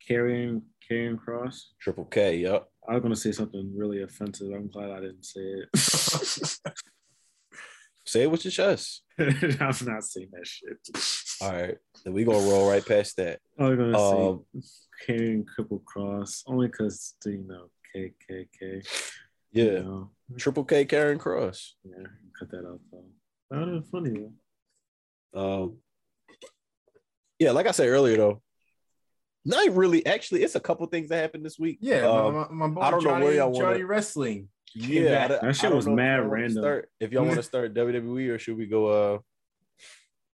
Carrying 0.06 0.62
Carrying 0.86 1.16
Cross. 1.16 1.72
Triple 1.80 2.04
K, 2.04 2.36
yup. 2.38 2.70
I 2.88 2.94
was 2.94 3.02
gonna 3.02 3.16
say 3.16 3.32
something 3.32 3.72
really 3.76 4.02
offensive. 4.02 4.52
I'm 4.52 4.68
glad 4.68 4.90
I 4.90 5.00
didn't 5.00 5.24
say 5.24 5.40
it. 5.40 5.68
Say 8.08 8.22
it 8.22 8.30
with 8.30 8.44
your 8.44 8.52
chest. 8.52 9.02
I'm 9.18 9.26
not 9.84 10.04
saying 10.04 10.28
that 10.32 10.46
shit. 10.46 10.78
All 11.42 11.50
right, 11.52 11.76
then 12.04 12.14
we 12.14 12.22
gonna 12.22 12.38
roll 12.38 12.68
right 12.70 12.86
past 12.86 13.16
that. 13.16 13.40
I 13.58 13.64
was 13.68 13.76
gonna 13.76 13.98
Um, 13.98 14.44
say 14.60 14.68
carrying 15.04 15.44
Triple 15.52 15.80
Cross 15.80 16.44
only 16.46 16.68
because 16.68 17.14
you 17.24 17.44
know 17.48 17.68
KKK. 17.92 18.86
Yeah, 19.56 19.64
You 19.64 19.82
know, 19.82 20.10
Triple 20.36 20.64
K 20.64 20.84
Karrion 20.84 21.18
Kross. 21.18 21.70
yeah. 21.84 22.06
Cut 22.38 22.50
that 22.50 22.66
out 22.66 22.80
though. 22.92 23.04
That 23.50 23.60
would 23.64 23.74
have 23.74 23.88
funny 23.88 24.10
though. 25.32 25.40
Um, 25.40 25.78
yeah, 27.38 27.50
like 27.52 27.66
I 27.66 27.70
said 27.70 27.88
earlier 27.88 28.16
though, 28.16 28.42
not 29.44 29.70
really. 29.74 30.04
Actually, 30.06 30.42
it's 30.42 30.54
a 30.54 30.60
couple 30.60 30.86
things 30.86 31.08
that 31.10 31.20
happened 31.20 31.44
this 31.44 31.58
week. 31.58 31.78
Yeah, 31.80 32.06
Um, 32.06 32.34
my, 32.34 32.46
my, 32.48 32.66
my 32.66 32.74
boy 32.74 32.80
I 32.80 32.90
don't 32.90 33.04
know 33.04 33.10
Johnny, 33.10 33.24
where 33.26 33.34
y'all 33.34 33.50
wanna- 33.52 33.64
Johnny 33.72 33.84
Wrestling. 33.84 34.48
Yeah, 34.74 35.00
I 35.00 35.04
back. 35.04 35.28
don't- 35.28 35.42
That 35.42 35.56
shit 35.56 35.72
was 35.74 35.86
know 35.86 35.92
if 35.92 35.96
mad 35.96 36.16
y'all 36.18 36.26
random. 36.26 36.62
Start, 36.62 36.90
if 37.00 37.12
y'all 37.12 37.24
want 37.24 37.36
to 37.36 37.42
start 37.52 37.74
WWE 37.74 38.28
or 38.34 38.38
should 38.38 38.56
we 38.58 38.66
go 38.66 38.86
uh 38.88 39.18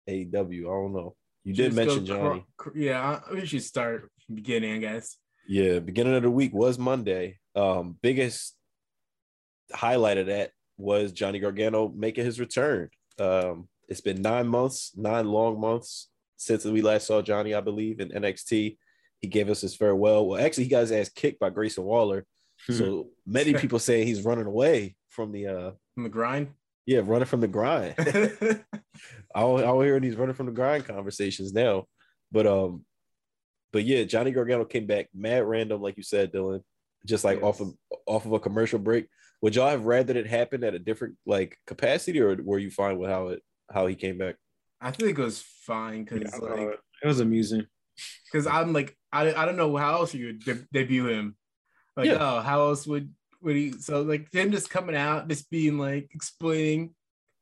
AEW? 0.08 0.60
I 0.60 0.62
don't 0.64 0.92
know. 0.94 1.16
You 1.44 1.54
did 1.54 1.74
mention 1.74 2.06
Johnny. 2.06 2.44
cr- 2.56 2.76
yeah, 2.78 3.20
I- 3.28 3.34
we 3.34 3.46
should 3.46 3.62
start 3.62 4.10
beginning, 4.32 4.72
I 4.74 4.78
guess. 4.78 5.16
Yeah, 5.48 5.78
beginning 5.80 6.14
of 6.14 6.22
the 6.22 6.30
week 6.30 6.52
was 6.54 6.78
Monday. 6.78 7.38
Um, 7.56 7.98
biggest 8.00 8.54
highlight 9.72 10.18
of 10.18 10.26
that 10.26 10.50
was 10.76 11.12
Johnny 11.12 11.38
Gargano 11.38 11.88
making 11.94 12.24
his 12.24 12.40
return. 12.40 12.88
Um, 13.18 13.68
it's 13.88 14.00
been 14.00 14.22
nine 14.22 14.46
months, 14.46 14.92
nine 14.96 15.26
long 15.26 15.60
months 15.60 16.08
since 16.36 16.64
we 16.64 16.80
last 16.80 17.06
saw 17.06 17.20
Johnny, 17.20 17.54
I 17.54 17.60
believe, 17.60 18.00
in 18.00 18.08
NXT. 18.10 18.78
he 19.20 19.28
gave 19.28 19.50
us 19.50 19.60
his 19.60 19.74
farewell. 19.76 20.26
Well, 20.26 20.42
actually, 20.44 20.64
he 20.64 20.70
got 20.70 20.80
his 20.80 20.92
ass 20.92 21.08
kicked 21.10 21.38
by 21.40 21.50
Grayson 21.50 21.84
Waller. 21.84 22.24
So 22.70 23.08
many 23.26 23.52
people 23.62 23.78
say 23.78 24.04
he's 24.04 24.22
running 24.22 24.46
away 24.46 24.96
from 25.08 25.32
the 25.32 25.46
uh 25.46 25.70
From 25.94 26.04
the 26.04 26.08
grind. 26.08 26.48
yeah, 26.86 27.00
running 27.04 27.26
from 27.26 27.40
the 27.40 27.48
grind. 27.48 27.94
I'll 29.34 29.58
I'll 29.58 29.80
hear 29.80 29.98
these 30.00 30.16
running 30.16 30.34
from 30.34 30.46
the 30.46 30.52
grind 30.52 30.84
conversations 30.86 31.52
now. 31.52 31.86
But 32.32 32.46
um, 32.46 32.84
but 33.72 33.84
yeah, 33.84 34.04
Johnny 34.04 34.30
Gargano 34.30 34.64
came 34.64 34.86
back 34.86 35.08
mad 35.14 35.44
random, 35.44 35.80
like 35.82 35.96
you 35.96 36.02
said, 36.02 36.32
Dylan, 36.32 36.62
just 37.06 37.24
like 37.24 37.42
off 37.42 37.60
of 37.60 37.74
off 38.06 38.24
of 38.26 38.32
a 38.32 38.40
commercial 38.40 38.78
break. 38.78 39.08
Would 39.42 39.54
y'all 39.56 39.70
have 39.70 39.86
rather 39.86 40.16
it 40.16 40.26
happened 40.26 40.64
at 40.64 40.74
a 40.74 40.78
different 40.78 41.16
like 41.26 41.56
capacity, 41.66 42.20
or 42.20 42.36
were 42.42 42.58
you 42.58 42.70
fine 42.70 42.98
with 42.98 43.10
how 43.10 43.28
it 43.28 43.42
how 43.72 43.86
he 43.86 43.94
came 43.94 44.18
back? 44.18 44.36
I 44.80 44.90
think 44.90 45.18
it 45.18 45.22
was 45.22 45.42
fine 45.66 46.04
because 46.04 46.32
I 46.34 46.38
thought 46.38 46.58
like 46.58 46.78
it 47.02 47.06
was 47.06 47.20
amusing. 47.20 47.66
because 48.30 48.46
I'm 48.46 48.72
like 48.72 48.96
I, 49.12 49.32
I 49.32 49.46
don't 49.46 49.56
know 49.56 49.76
how 49.76 49.94
else 49.94 50.14
you 50.14 50.26
would 50.26 50.40
de- 50.44 50.66
debut 50.72 51.08
him. 51.08 51.36
Like 51.96 52.06
Yeah. 52.06 52.18
oh 52.20 52.40
how 52.40 52.62
else 52.68 52.86
would 52.86 53.10
would 53.42 53.56
he 53.56 53.72
so 53.72 54.02
like 54.02 54.32
him 54.32 54.52
just 54.52 54.68
coming 54.70 54.96
out 54.96 55.28
just 55.28 55.50
being 55.50 55.78
like 55.78 56.10
explaining 56.14 56.94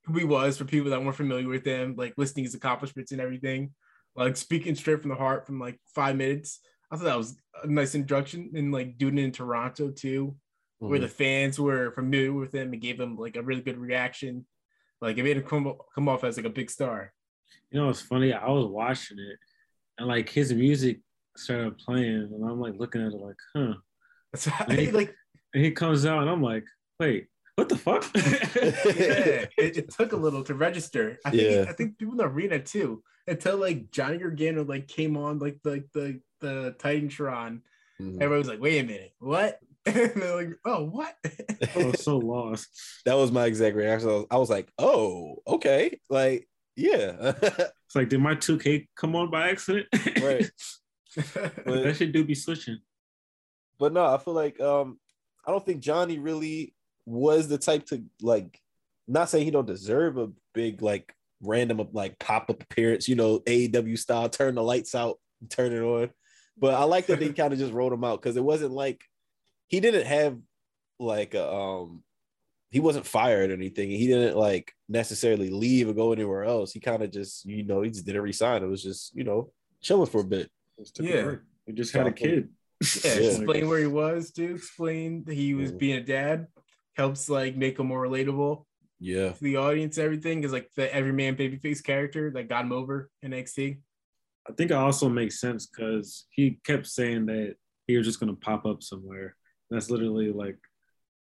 who 0.04 0.14
he 0.18 0.24
was 0.24 0.56
for 0.56 0.64
people 0.64 0.90
that 0.90 1.02
weren't 1.02 1.16
familiar 1.16 1.48
with 1.48 1.64
him 1.66 1.94
like 1.96 2.14
listing 2.16 2.44
his 2.44 2.54
accomplishments 2.54 3.12
and 3.12 3.20
everything 3.20 3.72
like 4.16 4.36
speaking 4.36 4.74
straight 4.74 5.00
from 5.00 5.10
the 5.10 5.16
heart 5.16 5.46
from 5.46 5.58
like 5.60 5.78
five 5.94 6.16
minutes. 6.16 6.60
I 6.90 6.96
thought 6.96 7.04
that 7.04 7.18
was 7.18 7.36
a 7.62 7.66
nice 7.66 7.94
introduction 7.94 8.50
and 8.54 8.72
like 8.72 8.96
doing 8.98 9.18
it 9.18 9.24
in 9.24 9.32
Toronto 9.32 9.90
too 9.90 10.36
where 10.78 10.98
Mhm. 10.98 11.02
the 11.02 11.08
fans 11.08 11.58
were 11.58 11.90
familiar 11.92 12.32
with 12.32 12.54
him 12.54 12.72
and 12.72 12.80
gave 12.82 12.98
him 13.00 13.16
like 13.16 13.36
a 13.36 13.42
really 13.42 13.62
good 13.62 13.78
reaction. 13.78 14.46
Like 15.00 15.18
it 15.18 15.22
made 15.24 15.36
him 15.36 15.42
come 15.44 15.74
come 15.94 16.08
off 16.08 16.24
as 16.24 16.36
like 16.36 16.46
a 16.46 16.50
big 16.50 16.70
star. 16.70 17.12
You 17.70 17.80
know, 17.80 17.88
it's 17.88 18.00
funny. 18.00 18.32
I 18.32 18.48
was 18.48 18.66
watching 18.66 19.18
it, 19.18 19.38
and 19.98 20.08
like 20.08 20.28
his 20.28 20.52
music 20.52 21.00
started 21.36 21.78
playing, 21.78 22.30
and 22.32 22.44
I'm 22.48 22.60
like 22.60 22.74
looking 22.76 23.00
at 23.02 23.12
it 23.12 23.16
like, 23.16 23.36
huh. 23.54 23.74
That's 24.32 24.46
why, 24.46 24.66
Right. 24.68 24.92
like 25.00 25.14
And 25.54 25.64
he 25.64 25.70
comes 25.70 26.04
out, 26.06 26.20
and 26.22 26.30
I'm 26.30 26.42
like, 26.42 26.64
wait, 27.00 27.28
what 27.56 27.68
the 27.68 27.76
fuck? 27.76 28.04
yeah, 28.14 29.46
it, 29.56 29.76
it 29.78 29.90
took 29.90 30.12
a 30.12 30.16
little 30.16 30.44
to 30.44 30.54
register. 30.54 31.18
I 31.24 31.30
think 31.30 31.42
Yeah. 31.42 31.64
I 31.68 31.72
think 31.72 31.98
people 31.98 32.12
in 32.12 32.18
the 32.18 32.24
arena 32.26 32.58
too 32.60 33.02
until 33.26 33.56
like 33.56 33.90
Johnny 33.90 34.18
Gargano 34.18 34.64
like 34.64 34.88
came 34.88 35.16
on 35.16 35.38
like 35.38 35.58
the 35.62 35.84
the 35.92 36.20
the 36.40 36.74
Titantron. 36.78 37.62
Mhm. 38.00 38.14
Everybody 38.22 38.38
was 38.38 38.48
like, 38.48 38.60
wait 38.60 38.78
a 38.78 38.86
minute, 38.86 39.12
what? 39.18 39.58
and 39.86 40.12
they're 40.16 40.36
like, 40.36 40.50
oh, 40.64 40.84
what? 40.84 41.14
I 41.74 41.84
was 41.84 42.02
so 42.02 42.18
lost. 42.18 42.68
that 43.04 43.14
was 43.14 43.32
my 43.32 43.46
exact 43.46 43.76
reaction. 43.76 44.08
I 44.08 44.12
was, 44.12 44.26
I 44.32 44.36
was 44.38 44.50
like, 44.50 44.70
oh, 44.78 45.36
okay, 45.46 45.98
like 46.10 46.48
yeah, 46.76 47.32
It's 47.42 47.94
like, 47.96 48.08
did 48.08 48.20
my 48.20 48.34
2K 48.34 48.86
come 48.96 49.16
on 49.16 49.30
by 49.30 49.48
accident? 49.50 49.86
right. 50.22 50.48
But- 51.16 51.82
that 51.82 51.96
shit 51.96 52.12
do 52.12 52.22
be 52.24 52.34
switching. 52.34 52.78
but 53.78 53.92
no, 53.92 54.04
I 54.04 54.18
feel 54.18 54.34
like 54.34 54.60
um, 54.60 54.98
I 55.46 55.50
don't 55.50 55.64
think 55.64 55.80
Johnny 55.82 56.18
really 56.18 56.74
was 57.06 57.48
the 57.48 57.58
type 57.58 57.86
to 57.86 58.04
like. 58.22 58.60
Not 59.10 59.30
saying 59.30 59.46
he 59.46 59.50
don't 59.50 59.66
deserve 59.66 60.18
a 60.18 60.28
big 60.52 60.82
like 60.82 61.14
random 61.40 61.88
like 61.92 62.18
pop 62.18 62.50
up 62.50 62.62
appearance, 62.62 63.08
you 63.08 63.14
know, 63.16 63.38
AEW 63.40 63.98
style, 63.98 64.28
turn 64.28 64.54
the 64.54 64.62
lights 64.62 64.94
out, 64.94 65.18
turn 65.48 65.72
it 65.72 65.80
on. 65.80 66.10
But 66.58 66.74
I 66.74 66.84
like 66.84 67.06
that 67.06 67.18
they 67.18 67.32
kind 67.32 67.52
of 67.54 67.58
just 67.58 67.72
rolled 67.72 67.92
him 67.94 68.04
out 68.04 68.20
because 68.20 68.36
it 68.36 68.44
wasn't 68.44 68.72
like 68.72 69.00
he 69.68 69.80
didn't 69.80 70.06
have 70.06 70.38
like 70.98 71.34
a, 71.34 71.50
um 71.52 72.02
he 72.70 72.80
wasn't 72.80 73.06
fired 73.06 73.50
or 73.50 73.54
anything. 73.54 73.88
He 73.90 74.06
didn't 74.08 74.36
like 74.36 74.72
necessarily 74.88 75.48
leave 75.48 75.88
or 75.88 75.94
go 75.94 76.12
anywhere 76.12 76.44
else. 76.44 76.72
He 76.72 76.80
kind 76.80 77.02
of 77.02 77.10
just 77.10 77.44
you 77.46 77.62
know 77.64 77.82
he 77.82 77.90
just 77.90 78.04
didn't 78.04 78.22
resign. 78.22 78.62
It 78.62 78.66
was 78.66 78.82
just 78.82 79.14
you 79.14 79.24
know 79.24 79.52
chilling 79.80 80.10
for 80.10 80.20
a 80.20 80.24
bit. 80.24 80.50
Just 80.78 80.98
Yeah. 81.00 81.22
break. 81.22 81.38
We 81.66 81.72
just 81.74 81.92
had 81.94 82.06
a 82.06 82.12
kid. 82.12 82.48
Yeah, 83.04 83.14
Yeah. 83.14 83.30
explain 83.30 83.68
where 83.68 83.80
he 83.80 83.86
was, 83.86 84.30
to 84.32 84.54
explain 84.54 85.24
that 85.24 85.34
he 85.34 85.54
was 85.54 85.72
being 85.72 85.96
a 85.96 86.02
dad 86.02 86.46
helps 86.96 87.28
like 87.28 87.56
make 87.56 87.78
him 87.78 87.86
more 87.86 88.06
relatable 88.06 88.64
Yeah, 89.00 89.32
to 89.32 89.44
the 89.44 89.56
audience, 89.56 89.98
everything 89.98 90.44
is 90.44 90.52
like 90.52 90.70
the 90.76 90.92
everyman 90.94 91.36
babyface 91.36 91.82
character 91.82 92.30
that 92.32 92.48
got 92.48 92.64
him 92.64 92.72
over 92.72 93.10
in 93.22 93.32
NXT. 93.32 93.78
I 94.48 94.52
think 94.52 94.70
it 94.70 94.74
also 94.76 95.08
makes 95.08 95.40
sense 95.40 95.66
because 95.66 96.26
he 96.30 96.58
kept 96.64 96.86
saying 96.86 97.26
that 97.26 97.56
he 97.86 97.96
was 97.96 98.06
just 98.06 98.20
gonna 98.20 98.34
pop 98.36 98.64
up 98.66 98.82
somewhere. 98.82 99.36
That's 99.70 99.90
literally 99.90 100.30
like 100.32 100.58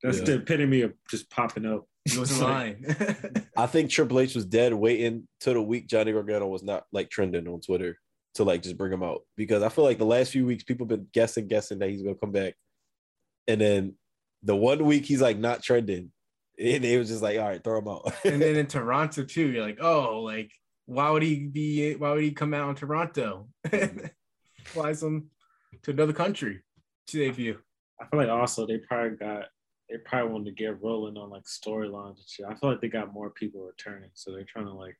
that's 0.03 0.19
Yeah. 0.19 0.23
the 0.25 0.33
epitome 0.35 0.81
of 0.81 0.93
just 1.09 1.29
popping 1.29 1.65
up. 1.65 1.85
He 2.05 2.17
wasn't 2.19 2.41
lying. 2.41 2.85
I 3.57 3.65
think 3.65 3.89
Triple 3.89 4.19
H 4.19 4.35
was 4.35 4.45
dead 4.45 4.73
waiting 4.73 5.27
till 5.39 5.55
the 5.55 5.61
week 5.61 5.87
Johnny 5.87 6.11
Gargano 6.11 6.47
was 6.47 6.61
not 6.63 6.83
like 6.91 7.09
trending 7.09 7.47
on 7.47 7.61
Twitter 7.61 7.97
to 8.35 8.43
like 8.43 8.61
just 8.61 8.77
bring 8.77 8.91
him 8.93 9.01
out 9.01 9.21
because 9.37 9.63
I 9.63 9.69
feel 9.69 9.85
like 9.85 9.97
the 9.97 10.05
last 10.05 10.31
few 10.31 10.45
weeks 10.45 10.63
people 10.63 10.85
been 10.85 11.07
guessing, 11.13 11.47
guessing 11.47 11.79
that 11.79 11.89
he's 11.89 12.03
gonna 12.03 12.15
come 12.15 12.31
back, 12.31 12.53
and 13.47 13.59
then 13.59 13.95
the 14.43 14.55
one 14.55 14.85
week 14.85 15.05
he's 15.05 15.21
like 15.21 15.39
not 15.39 15.63
trending, 15.63 16.11
and 16.59 16.83
they 16.83 16.97
was 16.97 17.07
just 17.09 17.23
like, 17.23 17.39
all 17.39 17.47
right, 17.47 17.63
throw 17.63 17.79
him 17.79 17.87
out. 17.87 18.13
and 18.25 18.39
then 18.41 18.55
in 18.55 18.67
Toronto 18.67 19.23
too, 19.23 19.47
you're 19.51 19.65
like, 19.65 19.79
oh, 19.81 20.19
like 20.21 20.51
why 20.85 21.09
would 21.09 21.23
he 21.23 21.47
be? 21.47 21.95
Why 21.95 22.11
would 22.11 22.21
he 22.21 22.31
come 22.31 22.53
out 22.53 22.69
in 22.69 22.75
Toronto? 22.75 23.47
Flies 24.65 25.01
him 25.01 25.29
to 25.83 25.91
another 25.91 26.13
country 26.13 26.61
to 27.07 27.17
debut. 27.17 27.57
I 28.01 28.05
feel 28.07 28.19
like 28.19 28.29
also 28.29 28.65
they 28.67 28.77
probably 28.77 29.17
got 29.17 29.45
they 29.89 29.97
probably 30.03 30.31
wanted 30.31 30.45
to 30.45 30.51
get 30.63 30.81
rolling 30.81 31.17
on 31.17 31.29
like 31.29 31.43
storylines 31.43 32.17
and 32.17 32.27
shit. 32.27 32.45
I 32.49 32.55
feel 32.55 32.71
like 32.71 32.81
they 32.81 32.87
got 32.89 33.13
more 33.13 33.29
people 33.29 33.61
returning, 33.61 34.09
so 34.13 34.31
they're 34.31 34.43
trying 34.43 34.65
to 34.65 34.73
like 34.73 34.97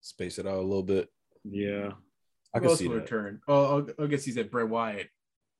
Space 0.00 0.38
it 0.38 0.46
out 0.46 0.58
a 0.58 0.60
little 0.60 0.82
bit. 0.82 1.08
yeah. 1.44 1.90
I 2.54 2.58
Who 2.60 2.68
can 2.68 2.76
see 2.76 2.86
will 2.88 2.96
that. 2.96 3.00
return? 3.00 3.40
Oh, 3.48 3.86
I 3.98 4.06
guess 4.06 4.22
he's 4.24 4.36
at 4.36 4.50
Bray 4.50 4.64
Wyatt. 4.64 5.08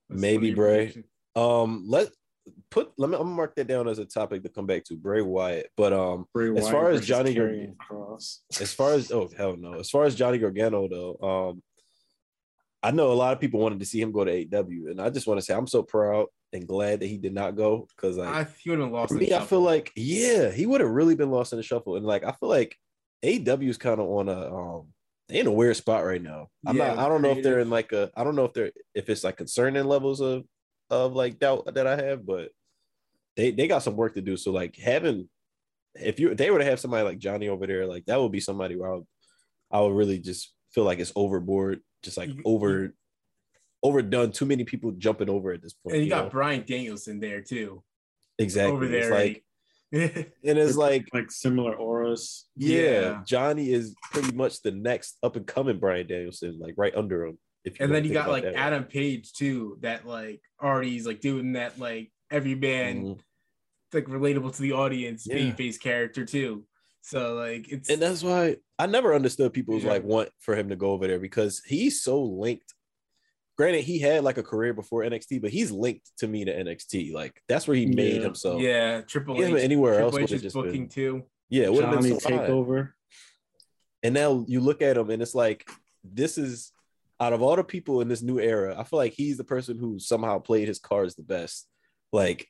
That's 0.09 0.21
Maybe 0.21 0.53
funny 0.53 0.55
Bray. 0.55 1.05
Um, 1.35 1.85
let 1.89 2.09
put 2.71 2.93
let 2.99 3.09
me 3.11 3.17
I'm 3.17 3.23
gonna 3.23 3.35
mark 3.35 3.55
that 3.57 3.67
down 3.67 3.89
as 3.89 3.99
a 3.99 4.05
topic 4.05 4.43
to 4.43 4.49
come 4.51 4.67
back 4.67 4.85
to 4.85 4.97
Bray 4.97 5.23
Wyatt. 5.23 5.71
But 5.77 5.93
um, 5.95 6.27
Bray 6.35 6.55
As 6.57 6.69
far 6.71 6.91
as 6.91 7.05
Johnny 7.07 7.35
Karrion 7.35 7.75
Kross. 7.77 8.41
as 8.61 8.73
far 8.73 8.93
as 8.93 9.11
oh 9.11 9.29
hell 9.37 9.57
no, 9.57 9.75
as 9.81 9.91
far 9.91 10.05
as 10.05 10.15
Johnny 10.15 10.39
Gargano 10.39 10.87
though, 10.87 11.51
um, 11.51 11.63
I 12.83 12.91
know 12.91 13.11
a 13.11 13.15
lot 13.15 13.33
of 13.33 13.41
people 13.41 13.61
wanted 13.61 13.81
to 13.81 13.87
see 13.87 14.01
him 14.01 14.13
go 14.13 14.25
to 14.25 14.31
AW, 14.31 14.91
and 14.91 15.01
I 15.01 15.09
just 15.11 15.27
want 15.27 15.41
to 15.41 15.45
say 15.45 15.55
I'm 15.55 15.67
so 15.67 15.83
proud 15.83 16.27
and 16.55 16.67
glad 16.67 17.01
that 17.01 17.07
he 17.07 17.19
did 17.19 17.35
not 17.35 17.57
go 17.57 17.87
because 17.95 18.17
like 18.17 18.29
I 18.29 18.47
he 18.63 18.71
would 18.71 18.79
have 18.79 18.91
lost. 18.91 19.13
for 19.13 19.19
me, 19.19 19.35
I 19.35 19.45
feel 19.45 19.61
like 19.61 19.93
yeah, 19.97 20.51
he 20.51 20.65
would 20.67 20.81
have 20.81 20.91
really 20.91 21.15
been 21.17 21.31
lost 21.31 21.53
in 21.53 21.59
the 21.59 21.63
shuffle, 21.63 21.97
and 21.97 22.07
like 22.07 22.25
I 22.25 22.33
feel 22.33 22.49
like 22.49 22.77
AEW 23.25 23.69
is 23.69 23.77
kind 23.79 24.01
of 24.01 24.07
on 24.09 24.29
a 24.29 24.55
um 24.55 24.89
they 25.29 25.41
in 25.41 25.47
a 25.47 25.53
weird 25.53 25.77
spot 25.77 26.05
right 26.05 26.23
now. 26.23 26.49
I'm 26.67 26.77
Yeah, 26.77 26.95
not. 26.95 26.99
I 26.99 27.09
don't 27.09 27.23
know 27.23 27.31
if 27.31 27.43
they're 27.43 27.59
in 27.59 27.71
like 27.71 27.93
a. 27.93 28.11
I 28.17 28.25
don't 28.25 28.37
know 28.37 28.45
if 28.45 28.53
they're 28.53 28.73
if 28.95 29.09
it's 29.09 29.25
like 29.25 29.37
concerning 29.39 29.85
levels 29.85 30.21
of 30.21 30.45
of 30.91 31.15
like 31.15 31.39
doubt 31.39 31.75
that 31.75 31.87
I 31.87 31.97
have, 31.97 32.25
but 32.27 32.51
they 33.37 33.51
they 33.51 33.67
got 33.67 33.83
some 33.83 33.97
work 33.97 34.15
to 34.15 34.23
do. 34.23 34.37
So 34.37 34.53
like 34.53 34.77
having 34.77 35.29
if 35.95 36.21
you 36.21 36.35
they 36.35 36.51
were 36.51 36.59
to 36.59 36.65
have 36.65 36.79
somebody 36.81 37.05
like 37.05 37.19
Johnny 37.19 37.49
over 37.49 37.67
there, 37.67 37.87
like 37.87 38.05
that 38.07 38.21
would 38.21 38.33
be 38.33 38.41
somebody 38.41 38.77
where 38.77 38.93
I 38.93 38.95
would 38.97 39.07
I 39.71 39.81
would 39.81 39.95
really 39.97 40.19
just 40.19 40.53
feel 40.73 40.85
like 40.85 40.99
it's 41.01 41.13
overboard, 41.17 41.81
just 42.03 42.17
like 42.19 42.29
You- 42.29 42.43
over 42.45 42.95
overdone. 43.85 44.33
Too 44.33 44.47
many 44.47 44.65
people 44.65 44.91
jumping 44.93 45.31
over 45.31 45.53
at 45.53 45.63
this 45.63 45.75
point. 45.75 45.95
and 45.95 46.01
you 46.01 46.07
you 46.07 46.11
got 46.11 46.25
know? 46.25 46.31
Bryan 46.31 46.65
Danielson 46.67 47.21
there 47.21 47.41
too. 47.43 47.85
exactly. 48.39 48.73
over 48.75 48.85
It's 48.85 49.07
there, 49.09 49.15
like 49.15 49.45
and 49.93 50.59
it's 50.59 50.77
like 50.77 51.07
like 51.13 51.31
similar 51.31 51.77
auras. 51.77 52.47
yeah, 52.57 52.79
Yeah. 52.81 53.23
Johnny 53.25 53.71
is 53.71 53.95
pretty 54.11 54.35
much 54.35 54.61
the 54.63 54.73
next 54.73 55.19
up 55.23 55.37
and 55.37 55.47
coming 55.47 55.79
Bryan 55.79 56.07
Danielson, 56.09 56.59
like 56.59 56.75
right 56.77 56.95
under 56.97 57.27
him. 57.27 57.39
If 57.65 57.79
and 57.81 57.95
then 57.95 58.05
you 58.05 58.13
got 58.13 58.29
like 58.29 58.43
that 58.43 58.55
way. 58.55 58.59
Adam 58.61 58.85
Page 58.85 59.33
too, 59.35 59.79
that 59.83 60.05
like 60.07 60.41
already 60.61 60.97
is 60.97 61.07
like 61.07 61.21
doing 61.21 61.53
that 61.53 61.79
like 61.79 62.11
every 62.31 62.55
man 62.57 63.05
Mhm. 63.05 63.21
like 63.93 64.07
relatable 64.07 64.55
to 64.57 64.63
the 64.63 64.73
audience 64.73 65.27
Yeah. 65.29 65.37
babyface 65.37 65.79
character 65.81 66.25
too. 66.25 66.67
So 67.03 67.35
like 67.35 67.69
it's 67.71 67.89
and 67.89 68.03
that's 68.03 68.23
why 68.25 68.57
I 68.79 68.87
never 68.87 69.15
understood 69.15 69.53
people's 69.53 69.85
Yeah. 69.85 69.91
like 69.93 70.03
want 70.05 70.31
for 70.41 70.57
him 70.57 70.71
to 70.71 70.77
go 70.77 70.91
over 70.91 71.07
there 71.07 71.21
because 71.21 71.63
he's 71.65 72.03
so 72.03 72.21
linked. 72.21 72.75
Granted, 73.57 73.83
he 73.85 73.99
had 74.01 74.25
like 74.25 74.37
a 74.37 74.43
career 74.43 74.75
before 74.75 75.03
NXT, 75.03 75.41
but 75.41 75.51
he's 75.51 75.71
linked 75.71 76.11
to 76.19 76.27
me 76.27 76.45
to 76.45 76.53
NXT. 76.53 77.13
Like 77.13 77.41
that's 77.49 77.69
where 77.69 77.77
he 77.77 77.87
made 77.87 78.23
himself. 78.23 78.61
yeah, 78.61 79.03
Triple 79.03 79.37
Give 79.37 79.49
him 79.49 79.57
H 79.57 79.63
anywhere 79.65 80.01
else 80.01 80.13
Triple 80.13 80.13
would 80.15 80.23
H 80.25 80.31
have 80.31 80.37
is 80.39 80.43
just 80.43 80.55
booking 80.55 80.83
been. 80.83 80.89
too. 80.89 81.23
Yeah, 81.51 81.65
it 81.65 81.73
would 81.73 81.85
have 81.85 81.95
Johnny 81.95 82.11
been 82.11 82.21
so 82.21 82.37
high. 82.37 82.49
takeover. 82.49 82.93
And 84.03 84.15
now 84.15 84.45
you 84.49 84.61
look 84.61 84.83
at 84.83 84.97
him 84.97 85.09
and 85.11 85.23
it's 85.23 85.35
like 85.35 85.69
this 86.03 86.37
is 86.37 86.73
out 87.21 87.33
of 87.33 87.43
all 87.43 87.55
the 87.57 87.65
people 87.65 88.01
in 88.01 88.09
this 88.09 88.23
new 88.23 88.41
era, 88.41 88.75
I 88.77 88.83
feel 88.83 88.99
like 88.99 89.13
he's 89.13 89.37
the 89.37 89.45
person 89.45 89.79
who 89.79 89.99
somehow 90.01 90.41
played 90.41 90.67
his 90.69 90.81
cards 90.81 91.15
the 91.15 91.23
best. 91.23 91.69
Like 92.13 92.49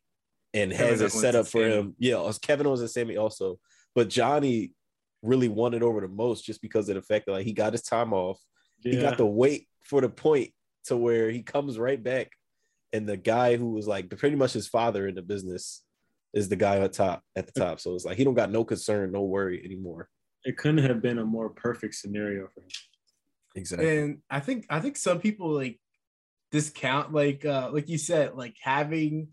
and 0.55 0.73
Kevin 0.73 0.89
has 0.89 1.01
it 1.01 1.05
Owens 1.05 1.21
set 1.21 1.35
up 1.37 1.47
for 1.47 1.61
Sami. 1.61 1.73
him. 1.75 1.95
Yeah, 1.99 2.17
it 2.21 2.25
was 2.25 2.39
Kevin 2.39 2.67
Owens 2.67 2.81
and 2.81 2.91
Sammy 2.91 3.17
also. 3.19 3.59
But 3.95 4.09
Johnny 4.09 4.73
really 5.23 5.49
won 5.49 5.75
it 5.75 5.83
over 5.83 6.01
the 6.01 6.09
most 6.09 6.45
just 6.45 6.63
because 6.63 6.89
of 6.89 6.95
the 6.95 7.03
fact 7.03 7.27
that 7.27 7.33
like 7.33 7.45
he 7.47 7.53
got 7.53 7.73
his 7.73 7.83
time 7.83 8.13
off. 8.13 8.41
He 8.81 9.01
got 9.01 9.17
to 9.19 9.27
wait 9.27 9.67
for 9.83 10.01
the 10.03 10.09
point 10.11 10.53
to 10.85 10.97
where 10.97 11.31
he 11.31 11.43
comes 11.43 11.79
right 11.79 12.03
back. 12.03 12.31
And 12.93 13.09
the 13.09 13.17
guy 13.17 13.57
who 13.57 13.73
was 13.73 13.89
like 13.89 14.09
pretty 14.17 14.37
much 14.37 14.53
his 14.53 14.69
father 14.69 15.09
in 15.09 15.15
the 15.15 15.23
business 15.23 15.83
is 16.33 16.49
the 16.49 16.57
guy 16.57 16.79
at 16.79 16.93
top 16.93 17.23
at 17.35 17.47
the 17.47 17.61
top. 17.61 17.81
So 17.81 17.95
it's 17.95 18.05
like 18.05 18.17
he 18.17 18.25
don't 18.25 18.35
got 18.35 18.51
no 18.51 18.65
concern, 18.65 19.13
no 19.13 19.23
worry 19.23 19.63
anymore. 19.65 20.09
it 20.45 20.57
couldn't 20.57 20.85
have 20.85 21.01
been 21.03 21.19
a 21.19 21.25
more 21.25 21.49
perfect 21.51 21.95
scenario 21.95 22.49
for 22.55 22.61
him. 22.61 22.69
Exactly. 23.57 23.89
And 23.99 24.19
I 24.31 24.41
think 24.41 24.67
I 24.71 24.81
think 24.81 24.97
some 24.97 25.21
people 25.21 25.49
like 25.51 25.81
discount 26.53 27.13
like 27.13 27.45
uh 27.45 27.71
like 27.73 27.89
you 27.89 27.99
said 27.99 28.35
like 28.35 28.57
having 28.63 29.29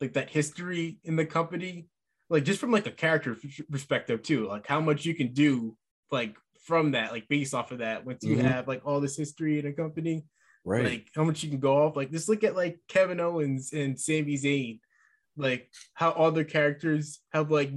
like 0.00 0.14
that 0.14 0.30
history 0.30 0.98
in 1.04 1.16
the 1.16 1.26
company 1.26 1.86
like 2.30 2.44
just 2.44 2.58
from 2.60 2.70
like 2.70 2.86
a 2.86 2.90
character 2.90 3.32
f- 3.44 3.60
perspective 3.70 4.22
too 4.22 4.48
like 4.48 4.66
how 4.66 4.80
much 4.80 5.04
you 5.04 5.14
can 5.14 5.34
do 5.34 5.76
like 6.10 6.34
from 6.64 6.92
that 6.92 7.12
like 7.12 7.28
based 7.28 7.52
off 7.52 7.72
of 7.72 7.78
that 7.78 8.06
once 8.06 8.24
you 8.24 8.36
Mhm. 8.38 8.42
have 8.42 8.68
like 8.68 8.80
all 8.86 9.00
this 9.00 9.16
history 9.16 9.58
in 9.58 9.66
a 9.66 9.72
company 9.72 10.24
Right. 10.64 10.84
like 10.84 11.08
how 11.14 11.24
much 11.24 11.42
you 11.42 11.50
can 11.50 11.58
go 11.60 11.84
off. 11.86 11.96
Like 11.96 12.10
just 12.10 12.28
look 12.28 12.44
at 12.44 12.54
like 12.56 12.78
Kevin 12.88 13.20
Owens 13.20 13.72
and 13.72 13.98
Sami 13.98 14.36
Zayn, 14.36 14.80
like 15.36 15.68
how 15.94 16.10
all 16.12 16.30
their 16.30 16.44
characters 16.44 17.20
have 17.32 17.50
like 17.50 17.72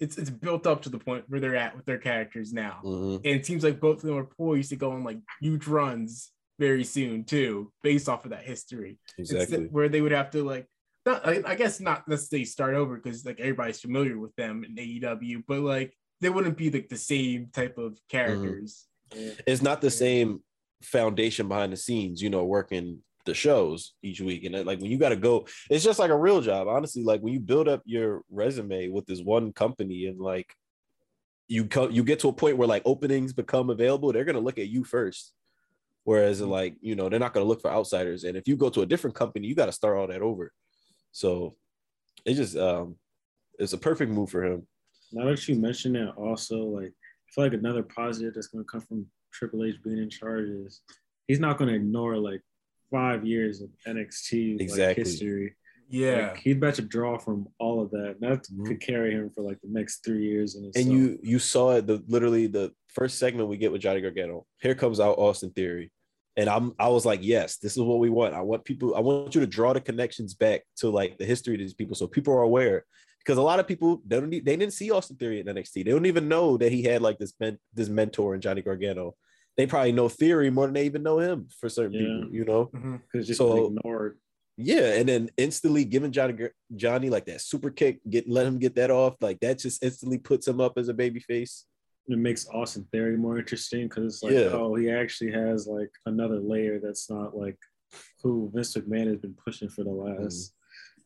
it's 0.00 0.16
it's 0.18 0.30
built 0.30 0.66
up 0.66 0.82
to 0.82 0.88
the 0.88 0.98
point 0.98 1.24
where 1.28 1.40
they're 1.40 1.56
at 1.56 1.76
with 1.76 1.84
their 1.84 1.98
characters 1.98 2.52
now. 2.52 2.80
Mhm. 2.84 3.16
And 3.16 3.26
it 3.26 3.46
seems 3.46 3.62
like 3.62 3.78
both 3.80 3.98
of 3.98 4.02
them 4.08 4.16
are 4.16 4.24
poised 4.24 4.70
to 4.70 4.76
go 4.76 4.92
on 4.92 5.04
like 5.04 5.18
huge 5.40 5.66
runs 5.66 6.30
very 6.58 6.84
soon 6.84 7.24
too, 7.24 7.72
based 7.82 8.08
off 8.08 8.24
of 8.24 8.30
that 8.30 8.44
history. 8.44 8.98
It's 9.18 9.30
Exactly. 9.32 9.66
where 9.66 9.88
they 9.88 10.00
would 10.00 10.12
have 10.12 10.30
to 10.30 10.42
like 10.44 10.66
not 11.06 11.26
I, 11.26 11.42
I 11.44 11.54
guess 11.56 11.78
not 11.80 12.08
necessarily 12.08 12.46
start 12.46 12.74
over 12.74 12.96
because 12.96 13.24
like 13.26 13.38
everybody's 13.38 13.80
familiar 13.80 14.18
with 14.18 14.34
them 14.36 14.64
in 14.64 14.74
AEW, 14.76 15.42
but 15.46 15.60
like 15.60 15.92
they 16.22 16.30
wouldn't 16.30 16.56
be 16.56 16.70
like 16.70 16.88
the 16.88 16.96
same 16.96 17.48
type 17.52 17.76
of 17.76 17.98
characters. 18.08 18.86
It's 19.12 19.60
not 19.62 19.80
the 19.82 19.90
same 19.90 20.42
foundation 20.84 21.48
behind 21.48 21.72
the 21.72 21.76
scenes, 21.76 22.22
you 22.22 22.30
know, 22.30 22.44
working 22.44 23.00
the 23.24 23.34
shows 23.34 23.94
each 24.02 24.20
week. 24.20 24.44
And 24.44 24.54
like 24.66 24.80
when 24.80 24.90
you 24.90 24.98
got 24.98 25.10
to 25.10 25.16
go, 25.16 25.46
it's 25.70 25.84
just 25.84 25.98
like 25.98 26.10
a 26.10 26.16
real 26.16 26.40
job. 26.40 26.68
Honestly, 26.68 27.02
like 27.02 27.20
when 27.20 27.32
you 27.32 27.40
build 27.40 27.68
up 27.68 27.82
your 27.84 28.22
resume 28.30 28.88
with 28.88 29.06
this 29.06 29.20
one 29.20 29.52
company 29.52 30.06
and 30.06 30.20
like 30.20 30.54
you 31.48 31.66
come, 31.66 31.90
you 31.90 32.04
get 32.04 32.20
to 32.20 32.28
a 32.28 32.32
point 32.32 32.56
where 32.56 32.68
like 32.68 32.82
openings 32.84 33.32
become 33.32 33.70
available, 33.70 34.12
they're 34.12 34.24
gonna 34.24 34.40
look 34.40 34.58
at 34.58 34.68
you 34.68 34.84
first. 34.84 35.32
Whereas 36.04 36.40
like 36.40 36.76
you 36.80 36.96
know 36.96 37.08
they're 37.08 37.18
not 37.18 37.32
gonna 37.32 37.46
look 37.46 37.62
for 37.62 37.70
outsiders. 37.70 38.24
And 38.24 38.36
if 38.36 38.46
you 38.46 38.56
go 38.56 38.68
to 38.70 38.82
a 38.82 38.86
different 38.86 39.16
company, 39.16 39.46
you 39.46 39.54
got 39.54 39.66
to 39.66 39.72
start 39.72 39.96
all 39.96 40.06
that 40.06 40.22
over. 40.22 40.52
So 41.12 41.56
it 42.24 42.34
just 42.34 42.56
um, 42.56 42.96
it's 43.58 43.72
a 43.72 43.78
perfect 43.78 44.10
move 44.10 44.30
for 44.30 44.44
him. 44.44 44.66
Now 45.12 45.26
that 45.26 45.46
you 45.48 45.56
mention 45.56 45.92
that, 45.94 46.12
also 46.16 46.64
like 46.64 46.92
I 46.92 47.28
feel 47.34 47.44
like 47.44 47.54
another 47.54 47.82
positive 47.82 48.34
that's 48.34 48.48
going 48.48 48.64
to 48.64 48.70
come 48.70 48.80
from 48.80 49.06
Triple 49.34 49.64
H 49.64 49.76
being 49.84 49.98
in 49.98 50.08
charge 50.08 50.48
is 50.48 50.80
he's 51.26 51.40
not 51.40 51.58
going 51.58 51.68
to 51.68 51.74
ignore 51.76 52.16
like 52.16 52.40
five 52.90 53.26
years 53.26 53.60
of 53.60 53.68
NXT 53.86 54.70
like, 54.78 54.96
history. 54.96 55.56
Yeah. 55.88 56.28
Like, 56.28 56.38
he's 56.38 56.56
about 56.56 56.74
to 56.76 56.82
draw 56.82 57.18
from 57.18 57.48
all 57.58 57.82
of 57.82 57.90
that. 57.90 58.16
And 58.20 58.20
that 58.20 58.46
Mhm. 58.50 58.66
could 58.66 58.80
carry 58.80 59.12
him 59.12 59.30
for 59.30 59.42
like 59.42 59.60
the 59.60 59.68
next 59.68 60.04
three 60.04 60.24
years. 60.24 60.54
In 60.54 60.64
and 60.64 60.68
itself. 60.74 60.86
you 60.86 61.18
you 61.22 61.38
saw 61.38 61.76
it 61.76 61.86
the 61.86 62.02
literally 62.06 62.46
the 62.46 62.72
first 62.88 63.18
segment 63.18 63.48
we 63.48 63.56
get 63.56 63.72
with 63.72 63.82
Johnny 63.82 64.00
Gargano. 64.00 64.46
Here 64.62 64.74
comes 64.74 65.00
out 65.00 65.18
Austin 65.18 65.50
Theory, 65.50 65.90
and 66.36 66.48
I'm 66.48 66.72
I 66.78 66.88
was 66.88 67.04
like, 67.04 67.20
yes, 67.22 67.58
this 67.58 67.72
is 67.72 67.82
what 67.82 67.98
we 67.98 68.08
want. 68.10 68.34
I 68.34 68.40
want 68.40 68.64
people. 68.64 68.94
I 68.94 69.00
want 69.00 69.34
you 69.34 69.40
to 69.40 69.46
draw 69.46 69.72
the 69.72 69.80
connections 69.80 70.34
back 70.34 70.62
to 70.76 70.88
like 70.88 71.18
the 71.18 71.26
history 71.26 71.54
of 71.54 71.60
these 71.60 71.74
people, 71.74 71.96
so 71.96 72.06
people 72.06 72.32
are 72.34 72.42
aware. 72.42 72.84
Because 73.18 73.38
a 73.38 73.42
lot 73.42 73.58
of 73.58 73.66
people 73.66 74.02
they 74.06 74.20
don't 74.20 74.30
they 74.30 74.40
didn't 74.56 74.72
see 74.72 74.90
Austin 74.90 75.16
Theory 75.16 75.40
at 75.40 75.46
NXT. 75.46 75.84
They 75.84 75.90
don't 75.90 76.06
even 76.06 76.28
know 76.28 76.56
that 76.56 76.72
he 76.72 76.82
had 76.82 77.02
like 77.02 77.18
this 77.18 77.34
men, 77.40 77.58
this 77.72 77.88
mentor 77.88 78.34
in 78.34 78.40
Johnny 78.40 78.62
Gargano. 78.62 79.16
They 79.56 79.66
probably 79.66 79.92
know 79.92 80.08
Theory 80.08 80.50
more 80.50 80.66
than 80.66 80.74
they 80.74 80.84
even 80.86 81.02
know 81.02 81.18
him 81.18 81.48
for 81.60 81.68
certain 81.68 81.92
Yeah. 81.94 82.00
people. 82.20 82.34
You 82.34 82.44
know. 82.44 82.66
Mhm. 82.74 83.00
Just 83.24 83.38
So- 83.38 83.66
ignored. 83.76 84.18
Yeah, 84.56 84.94
and 84.94 85.08
then 85.08 85.30
instantly 85.36 85.84
giving 85.84 86.12
Johnny 86.12 86.48
Johnny 86.76 87.10
like 87.10 87.26
that 87.26 87.40
super 87.40 87.70
kick, 87.70 88.00
get 88.08 88.28
let 88.28 88.46
him 88.46 88.58
get 88.60 88.76
that 88.76 88.90
off, 88.90 89.16
like 89.20 89.40
that 89.40 89.58
just 89.58 89.82
instantly 89.82 90.18
puts 90.18 90.46
him 90.46 90.60
up 90.60 90.78
as 90.78 90.88
a 90.88 90.94
baby 90.94 91.18
face. 91.18 91.66
It 92.06 92.18
makes 92.18 92.46
Austin 92.48 92.84
Theory 92.92 93.16
more 93.16 93.38
interesting 93.38 93.88
because 93.88 94.04
it's 94.14 94.22
like, 94.22 94.32
Yeah. 94.32 94.50
oh, 94.52 94.74
he 94.76 94.90
actually 94.90 95.32
has 95.32 95.66
like 95.66 95.90
another 96.06 96.38
layer 96.38 96.78
that's 96.78 97.10
not 97.10 97.36
like 97.36 97.58
who 98.22 98.50
Vince 98.54 98.76
McMahon 98.76 99.08
has 99.08 99.16
been 99.18 99.34
pushing 99.34 99.68
for 99.68 99.82
the 99.82 99.90
last. 99.90 100.54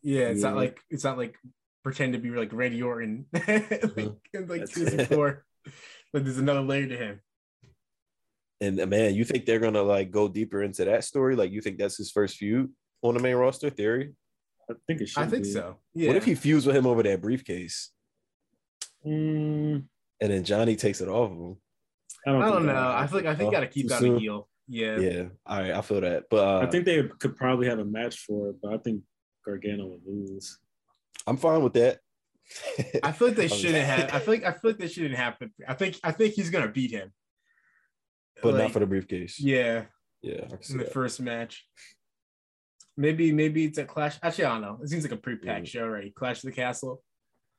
Yeah, 0.02 0.28
it's 0.28 0.42
not 0.42 0.56
like 0.56 0.78
it's 0.90 1.04
not 1.04 1.16
like 1.16 1.36
pretend 1.82 2.12
to 2.12 2.18
be 2.18 2.28
like 2.30 2.52
Randy 2.52 2.82
Orton 2.82 3.26
like, 3.32 3.46
in 4.34 4.46
like 4.46 4.60
That's 4.60 4.74
season 4.74 5.06
four. 5.06 5.46
But 6.12 6.24
there's 6.24 6.38
another 6.38 6.60
layer 6.62 6.86
to 6.86 6.96
him. 6.98 7.20
And 8.60 8.80
uh, 8.80 8.86
man, 8.86 9.14
you 9.14 9.24
think 9.24 9.46
they're 9.46 9.60
gonna 9.60 9.82
like 9.82 10.10
go 10.10 10.28
deeper 10.28 10.62
into 10.62 10.84
that 10.84 11.04
story? 11.04 11.36
Like 11.36 11.52
you 11.52 11.60
think 11.60 11.78
that's 11.78 11.96
his 11.96 12.10
first 12.10 12.36
feud 12.36 12.70
on 13.02 13.14
the 13.14 13.20
main 13.20 13.36
roster? 13.36 13.70
Theory. 13.70 14.14
I 14.70 14.74
think 14.86 15.00
it 15.00 15.08
should. 15.08 15.22
I 15.22 15.26
think 15.26 15.44
be. 15.44 15.50
so. 15.50 15.76
Yeah. 15.94 16.08
What 16.08 16.16
if 16.16 16.24
he 16.24 16.34
feuds 16.34 16.66
with 16.66 16.76
him 16.76 16.86
over 16.86 17.02
that 17.02 17.20
briefcase, 17.22 17.90
Mm, 19.06 19.84
and 20.20 20.32
then 20.32 20.44
Johnny 20.44 20.76
takes 20.76 21.00
it 21.00 21.08
off 21.08 21.30
of 21.30 21.36
him? 21.36 21.56
I 22.26 22.32
don't, 22.32 22.42
I 22.42 22.46
don't 22.46 22.54
think 22.56 22.66
know. 22.66 22.74
I 22.74 22.92
happen. 23.00 23.08
feel 23.08 23.16
like 23.18 23.26
I 23.26 23.34
think 23.36 23.46
Oh, 23.48 23.50
you 23.50 23.56
gotta 23.56 23.66
keep 23.68 23.84
too 23.84 23.88
that 23.90 24.00
soon? 24.00 24.16
a 24.16 24.20
heel. 24.20 24.48
Yeah. 24.66 24.98
Yeah, 24.98 25.22
all 25.46 25.60
right, 25.60 25.70
I 25.70 25.80
feel 25.80 26.00
that, 26.02 26.24
but 26.28 26.44
uh, 26.46 26.66
I 26.66 26.70
think 26.70 26.84
they 26.84 27.02
could 27.04 27.36
probably 27.36 27.68
have 27.68 27.78
a 27.78 27.84
match 27.84 28.18
for 28.18 28.50
it, 28.50 28.56
but 28.62 28.74
I 28.74 28.78
think 28.78 29.02
Gargano 29.46 29.86
would 29.86 30.02
lose. 30.06 30.58
I'm 31.26 31.36
fine 31.38 31.62
with 31.62 31.72
that. 31.74 32.00
I 33.02 33.12
feel 33.12 33.28
like 33.28 33.36
they 33.36 33.48
shouldn't 33.48 33.86
have. 33.86 34.12
I 34.12 34.18
feel 34.18 34.34
like 34.34 34.44
I 34.44 34.52
feel 34.52 34.70
like 34.72 34.78
they 34.78 34.88
shouldn't 34.88 35.14
happen. 35.14 35.52
I 35.66 35.74
think 35.74 35.98
I 36.04 36.12
think 36.12 36.34
he's 36.34 36.50
gonna 36.50 36.68
beat 36.68 36.90
him. 36.90 37.12
But 38.42 38.54
not 38.54 38.72
for 38.72 38.80
the 38.80 38.86
briefcase. 38.86 39.40
Yeah, 39.40 39.84
yeah, 40.22 40.42
I 40.44 40.48
can 40.48 40.62
see 40.62 40.72
in 40.74 40.78
the 40.78 40.84
that. 40.84 40.92
first 40.92 41.20
match. 41.20 41.66
Maybe 42.96 43.32
maybe 43.32 43.64
it's 43.64 43.78
a 43.78 43.84
clash. 43.84 44.18
Actually, 44.22 44.46
I 44.46 44.52
don't 44.54 44.62
know. 44.62 44.78
It 44.82 44.88
seems 44.88 45.04
like 45.04 45.12
a 45.12 45.16
pre-packed 45.16 45.66
Mm. 45.66 45.68
show 45.68 45.82
already. 45.82 46.10
Clash 46.10 46.38
of 46.38 46.50
the 46.50 46.52
Castle. 46.52 47.02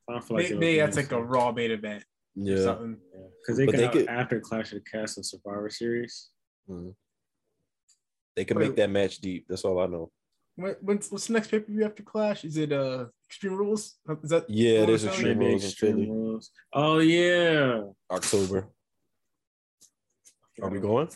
I 0.10 0.13
don't 0.13 0.24
feel 0.24 0.38
like 0.38 0.46
Maybe, 0.48 0.60
maybe 0.60 0.80
that's 0.80 0.98
like 0.98 1.12
a 1.12 1.22
raw 1.24 1.52
main 1.52 1.72
event 1.72 2.04
yeah. 2.36 2.63
something. 2.63 2.98
because 3.42 3.58
they 3.58 3.65
But 3.65 3.72
could 3.72 3.80
they 3.80 3.84
have 3.84 3.94
could- 3.94 4.08
after 4.08 4.39
Clash 4.42 4.74
of 4.74 4.84
the 4.84 4.89
Castle 4.89 5.24
Survivor 5.24 5.70
Series. 5.70 6.30
Mhm. 6.70 6.94
They 8.36 8.46
can 8.46 8.58
Wait. 8.58 8.68
make 8.68 8.76
that 8.78 8.89
match 8.89 9.20
deep. 9.20 9.46
That's 9.48 9.63
all 9.63 9.80
I 9.80 9.86
know. 9.88 10.12
What, 10.56 10.84
what's 10.84 11.10
what's 11.10 11.28
the 11.28 11.34
next 11.34 11.50
pay 11.52 11.60
per 11.60 11.72
view 11.72 11.86
after 11.86 12.04
Clash? 12.04 12.44
Is 12.44 12.58
it 12.58 12.74
uh 12.74 13.06
Extreme 13.30 13.56
Rules? 13.56 13.98
Is 14.24 14.30
that 14.32 14.50
Yeah, 14.50 14.80
what 14.82 14.88
there's 14.88 15.06
Extreme 15.06 15.39
Rules 15.39 15.63
Extreme 15.63 15.94
Philly. 15.94 16.10
Rules. 16.10 16.52
Oh 16.74 17.00
yeah. 17.00 17.84
October. 18.12 18.68
Are 20.62 20.69
we 20.69 20.80
going? 20.80 21.10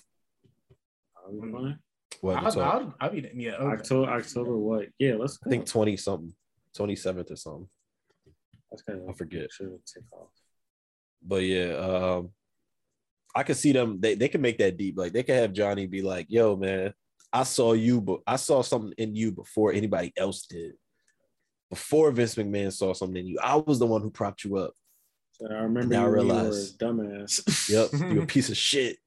Are 1.26 1.32
we 1.32 1.52
going? 1.52 1.78
What? 2.22 2.38
I'll, 2.38 2.62
I'll, 2.62 2.96
I'll 3.00 3.10
be 3.12 3.30
yeah. 3.36 3.54
Okay. 3.54 3.66
October. 3.66 4.12
October. 4.12 4.58
What? 4.58 4.86
Yeah. 5.00 5.16
Let's 5.16 5.38
go. 5.38 5.48
I 5.48 5.52
think 5.52 5.66
20 5.66 5.98
something, 5.98 6.34
27th 6.78 7.32
or 7.32 7.36
something. 7.36 7.70
That's 8.72 8.82
kind 8.84 9.02
of 9.02 9.10
I 9.10 9.14
forget. 9.14 9.52
Sure, 9.52 9.70
take 9.86 10.04
off. 10.12 10.30
But 11.26 11.44
yeah, 11.44 11.74
um, 11.76 12.30
I 13.36 13.44
could 13.44 13.58
see 13.58 13.72
them. 13.72 14.00
They, 14.00 14.16
they 14.16 14.28
can 14.28 14.42
make 14.42 14.58
that 14.60 14.78
deep. 14.78 14.98
Like 14.98 15.14
they 15.14 15.24
can 15.24 15.36
have 15.36 15.54
Johnny 15.54 15.86
be 15.86 16.02
like, 16.02 16.28
"Yo, 16.30 16.56
man, 16.56 16.94
I 17.32 17.44
saw 17.44 17.74
you, 17.74 18.02
but 18.02 18.22
I 18.28 18.36
saw 18.36 18.62
something 18.62 18.94
in 18.98 19.16
you 19.16 19.32
before 19.32 19.74
anybody 19.74 20.14
else 20.18 20.46
did. 20.46 20.74
Before 21.70 22.12
Vince 22.12 22.36
McMahon 22.36 22.72
saw 22.72 22.94
something 22.94 23.18
in 23.18 23.28
you, 23.28 23.40
I 23.42 23.56
was 23.56 23.80
the 23.80 23.88
one 23.88 24.02
who 24.02 24.12
propped 24.12 24.44
you 24.44 24.58
up. 24.58 24.74
So 25.34 25.48
I 25.50 25.56
remember 25.64 25.96
Now 25.96 26.02
I 26.02 26.04
you, 26.04 26.08
you 26.10 26.14
realize. 26.14 26.76
were 26.80 26.88
a 26.88 26.92
dumbass. 26.92 27.70
Yep, 28.02 28.12
you 28.14 28.22
a 28.22 28.26
piece 28.28 28.50
of 28.50 28.58
shit. 28.58 28.98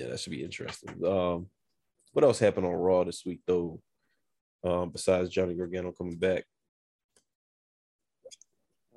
Yeah, 0.00 0.08
that 0.08 0.20
should 0.20 0.30
be 0.30 0.42
interesting. 0.42 0.88
Um, 1.04 1.46
what 2.12 2.24
else 2.24 2.38
happened 2.38 2.64
on 2.64 2.72
Raw 2.72 3.04
this 3.04 3.22
week 3.26 3.40
though? 3.46 3.82
Um, 4.64 4.90
besides 4.90 5.28
Johnny 5.28 5.54
Gargano 5.54 5.92
coming 5.92 6.16
back, 6.16 6.44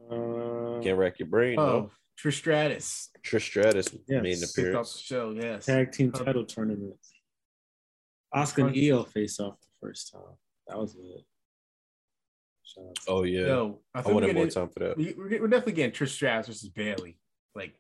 Uh, 0.10 0.80
can't 0.82 0.98
rack 0.98 1.20
your 1.20 1.28
brain. 1.28 1.58
Oh, 1.60 1.66
No, 1.66 1.92
Trish 2.22 2.34
Stratus 2.38 3.10
Trish 3.22 3.42
Stratus 3.42 3.88
Yes. 4.08 4.24
made 4.24 4.34
an 4.38 4.40
picked 4.42 4.44
up 4.44 4.56
the 4.56 4.62
appearance. 4.62 5.00
show. 5.00 5.32
Yes. 5.32 5.66
tag 5.66 5.92
team 5.92 6.12
title 6.12 6.46
tournament. 6.46 6.98
Asuka 8.34 8.68
and 8.68 8.78
Io 8.78 9.04
faced 9.04 9.40
off 9.42 9.60
the 9.62 9.68
first 9.82 10.12
time. 10.12 10.38
That 10.68 10.78
was 10.78 10.96
it. 10.96 11.26
Shout 12.64 12.86
out 12.86 12.96
to- 12.96 13.02
Oh 13.12 13.24
yeah, 13.24 13.48
Yo, 13.48 13.84
I 13.94 14.00
I 14.00 14.12
wanted 14.12 14.36
more 14.36 14.48
time 14.48 14.70
for 14.70 14.80
that. 14.80 14.98
we, 14.98 15.14
we're, 15.14 15.42
we're 15.42 15.48
definitely 15.48 15.74
getting 15.74 15.92
Trish 15.94 16.10
Stratus 16.14 16.48
versus 16.48 16.70
Bayley, 16.70 17.18
like 17.56 17.78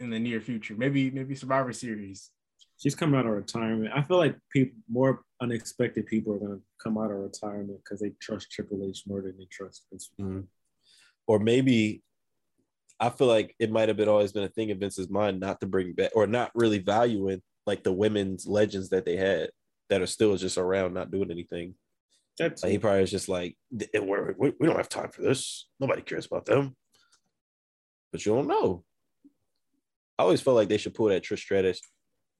in 0.00 0.10
the 0.10 0.18
near 0.18 0.40
future. 0.40 0.74
Maybe 0.76 1.10
maybe 1.10 1.34
Survivor 1.34 1.72
Series. 1.72 2.30
She's 2.78 2.94
coming 2.94 3.18
out 3.18 3.26
of 3.26 3.32
retirement. 3.32 3.92
I 3.94 4.02
feel 4.02 4.16
like 4.18 4.36
people 4.50 4.76
more 4.88 5.22
unexpected 5.40 6.06
people 6.06 6.34
are 6.34 6.38
gonna 6.38 6.60
come 6.82 6.98
out 6.98 7.10
of 7.10 7.18
retirement 7.18 7.78
because 7.84 8.00
they 8.00 8.10
trust 8.20 8.50
Triple 8.50 8.84
H 8.88 9.04
more 9.06 9.22
than 9.22 9.36
they 9.38 9.46
trust 9.50 9.86
Vince. 9.90 10.10
Mhm. 10.18 10.46
Or 11.26 11.38
maybe 11.38 12.02
I 13.00 13.10
feel 13.10 13.26
like 13.26 13.54
it 13.58 13.70
might 13.70 13.88
have 13.88 13.96
been 13.96 14.08
always 14.08 14.32
been 14.32 14.44
a 14.44 14.48
thing 14.48 14.70
in 14.70 14.78
Vince's 14.78 15.10
mind 15.10 15.40
not 15.40 15.60
to 15.60 15.66
bring 15.66 15.92
back 15.92 16.12
or 16.14 16.26
not 16.26 16.50
really 16.54 16.78
valuing 16.78 17.42
like 17.66 17.82
the 17.82 17.92
women's 17.92 18.46
legends 18.46 18.90
that 18.90 19.04
they 19.04 19.16
had 19.16 19.50
that 19.88 20.00
are 20.02 20.06
still 20.06 20.36
just 20.36 20.58
around, 20.58 20.94
not 20.94 21.10
doing 21.10 21.30
anything. 21.30 21.74
That's 22.38 22.62
Like 22.62 22.72
he 22.72 22.78
probably 22.78 23.00
was 23.02 23.10
just 23.10 23.28
like, 23.28 23.56
"Eh, 23.94 23.98
we're- 24.00 24.34
we, 24.38 24.52
we 24.58 24.66
don't 24.66 24.76
have 24.76 24.88
time 24.88 25.10
for 25.10 25.22
this. 25.22 25.68
Nobody 25.80 26.02
cares 26.02 26.26
about 26.26 26.46
them. 26.46 26.76
But 28.12 28.24
you 28.26 28.32
don't 28.34 28.48
know. 28.48 28.84
I 30.18 30.22
always 30.22 30.40
felt 30.40 30.56
like 30.56 30.68
they 30.68 30.78
should 30.78 30.94
pull 30.94 31.06
that 31.08 31.22
Trish 31.22 31.38
Stratus 31.40 31.80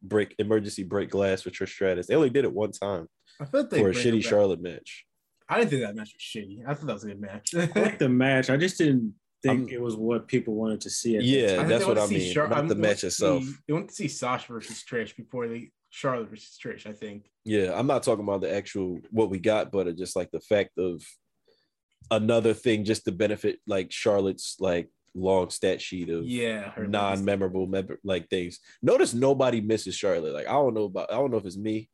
break 0.05 0.35
emergency 0.39 0.83
break 0.85 1.11
glass 1.11 1.43
for 1.43 1.51
Trish 1.51 1.71
Stratus. 1.71 2.07
They 2.07 2.15
only 2.15 2.31
did 2.31 2.45
it 2.45 2.53
one 2.53 2.73
time 2.73 3.09
I 3.41 3.45
thought 3.47 3.71
they 3.71 3.81
for 3.81 3.91
a 3.91 3.93
shitty. 3.93 4.23
Charlotte 4.25 4.61
match. 4.63 5.05
I 5.49 5.59
didn't 5.59 5.71
think 5.71 5.83
that 5.83 5.97
match 5.97 6.15
was 6.15 6.23
shitty. 6.45 6.63
I 6.67 6.75
thought 6.75 6.87
that 6.87 6.93
was 6.95 7.05
a 7.05 7.09
good 7.09 7.21
match. 7.21 7.55
I 7.55 7.69
like 7.75 7.99
the 7.99 8.09
match. 8.09 8.51
I 8.51 8.57
just 8.57 8.79
didn't 8.79 9.15
think 9.43 9.61
I'm- 9.61 9.69
it 9.75 9.81
was 9.81 9.97
what 9.97 10.27
people 10.29 10.55
wanted 10.55 10.81
to 10.83 10.91
see. 10.91 11.17
At 11.17 11.25
Yeah, 11.25 11.57
time. 11.57 11.69
that's 11.69 11.85
what 11.87 11.99
I 11.99 12.07
see 12.07 12.19
mean, 12.19 12.33
Char- 12.35 12.49
not 12.49 12.59
I'm- 12.59 12.69
the 12.69 12.75
match 12.77 13.01
to 13.01 13.09
itself. 13.09 13.43
see- 13.45 13.53
They 13.67 13.75
want 13.75 13.89
to 13.89 13.95
see 13.95 14.09
Sasha 14.09 14.53
versus 14.53 14.83
Trish 14.89 15.17
before 15.17 15.49
they 15.49 15.71
Charlotte 15.91 16.31
versus 16.31 16.59
Trish. 16.63 16.87
I 16.87 16.93
think. 16.93 17.31
Yeah, 17.45 17.79
I'm 17.79 17.87
not 17.87 18.03
talking 18.03 18.25
about 18.25 18.41
the 18.41 18.53
actual 18.55 19.01
what 19.11 19.31
we 19.31 19.39
got, 19.39 19.71
but 19.71 19.87
it 19.87 19.97
just 19.99 20.17
like 20.17 20.31
the 20.31 20.41
fact 20.41 20.79
of 20.79 21.03
another 22.11 22.53
thing 22.55 22.85
just 22.85 23.05
to 23.05 23.13
benefit 23.13 23.61
like 23.67 23.91
Charlotte's 23.93 24.57
like 24.61 24.89
long 25.15 25.49
stat 25.51 25.81
sheet 25.81 26.09
of 26.11 26.25
Yeah, 26.25 26.73
non-memorable 26.77 27.67
mem- 27.67 27.99
like 28.03 28.29
things. 28.29 28.59
Notice 28.83 29.15
nobody 29.15 29.61
misses 29.61 29.95
Charlotte. 29.95 30.35
Like 30.35 30.47
I 30.49 30.53
don't 30.53 30.75
know 30.75 30.85
about 30.85 31.13
I 31.13 31.17
don't 31.17 31.31
know 31.31 31.37
if 31.39 31.45
it's 31.47 31.57
me, 31.57 31.89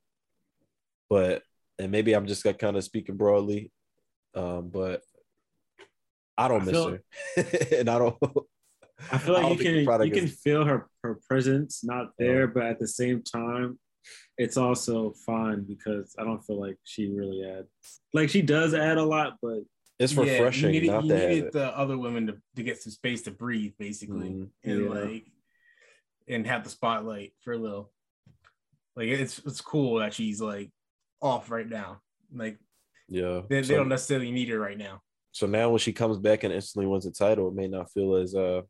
but 1.09 1.43
and 1.79 1.91
maybe 1.91 2.13
I'm 2.15 2.27
just 2.27 2.45
like 2.45 2.59
kind 2.59 2.77
of 2.77 2.85
speaking 2.85 3.17
broadly. 3.17 3.71
Um, 4.35 4.69
but 4.71 5.03
I 6.39 6.49
don't 6.49 6.63
I 6.63 6.65
miss 6.65 6.75
feel- 6.75 6.91
her. 6.91 7.03
and 7.79 7.89
I 7.91 7.99
don't 7.99 8.17
I 9.11 9.19
feel 9.19 9.35
like 9.35 9.43
don't 9.43 9.59
you 9.59 9.85
can 9.85 10.05
you 10.07 10.13
can 10.13 10.25
is- 10.25 10.41
feel 10.41 10.65
her 10.65 10.89
her 11.03 11.19
presence 11.29 11.83
not 11.85 12.13
there, 12.19 12.47
but 12.47 12.65
at 12.65 12.79
the 12.79 12.89
same 12.89 13.23
time, 13.23 13.79
it's 14.39 14.57
also 14.57 15.13
fine 15.27 15.65
because 15.65 16.15
I 16.19 16.25
don't 16.25 16.43
feel 16.43 16.61
like 16.61 16.77
she 16.85 17.09
really 17.09 17.45
adds. 17.45 17.69
Like 18.15 18.29
she 18.31 18.43
does 18.43 18.75
add 18.75 18.99
a 18.99 19.05
lot, 19.05 19.37
but 19.43 19.61
it's 20.01 20.15
Yeah, 20.15 20.23
refreshing 20.23 20.75
you 20.75 20.81
needed, 20.81 20.93
not 20.93 21.05
you 21.05 21.11
to 21.11 21.19
have 21.21 21.29
needed 21.29 21.45
it. 21.47 21.53
the 21.53 21.77
other 21.79 21.97
women 21.99 22.27
to, 22.29 22.37
to 22.57 22.63
get 22.63 22.83
some 22.83 22.91
space 22.91 23.23
to 23.23 23.31
breathe, 23.31 23.75
basically, 23.79 24.31
Mhm. 24.31 24.51
and 24.65 24.81
Yeah. 24.85 24.89
like 24.89 25.27
and 26.29 26.47
have 26.47 26.65
the 26.65 26.71
spotlight 26.71 27.33
for 27.41 27.53
a 27.53 27.59
little. 27.59 27.93
Like 28.97 29.09
it's 29.09 29.39
it's 29.41 29.61
cool 29.61 29.99
that 30.01 30.15
she's 30.15 30.41
like 30.41 30.71
off 31.23 31.51
right 31.51 31.69
now. 31.69 32.01
Like 32.35 32.59
Yeah. 33.09 33.43
they, 33.49 33.57
they 33.61 33.69
So- 33.69 33.77
don't 33.77 33.89
necessarily 33.89 34.31
need 34.31 34.49
her 34.49 34.59
right 34.59 34.79
now. 34.79 35.03
So 35.33 35.47
now 35.47 35.71
when 35.71 35.79
she 35.79 35.93
comes 35.93 36.19
back 36.19 36.43
and 36.43 36.53
instantly 36.53 36.87
wins 36.89 37.05
the 37.05 37.13
title, 37.13 37.49
it 37.49 37.55
may 37.55 37.69
not 37.69 37.93
feel 37.93 38.17
as 38.17 38.35
uh 38.35 38.63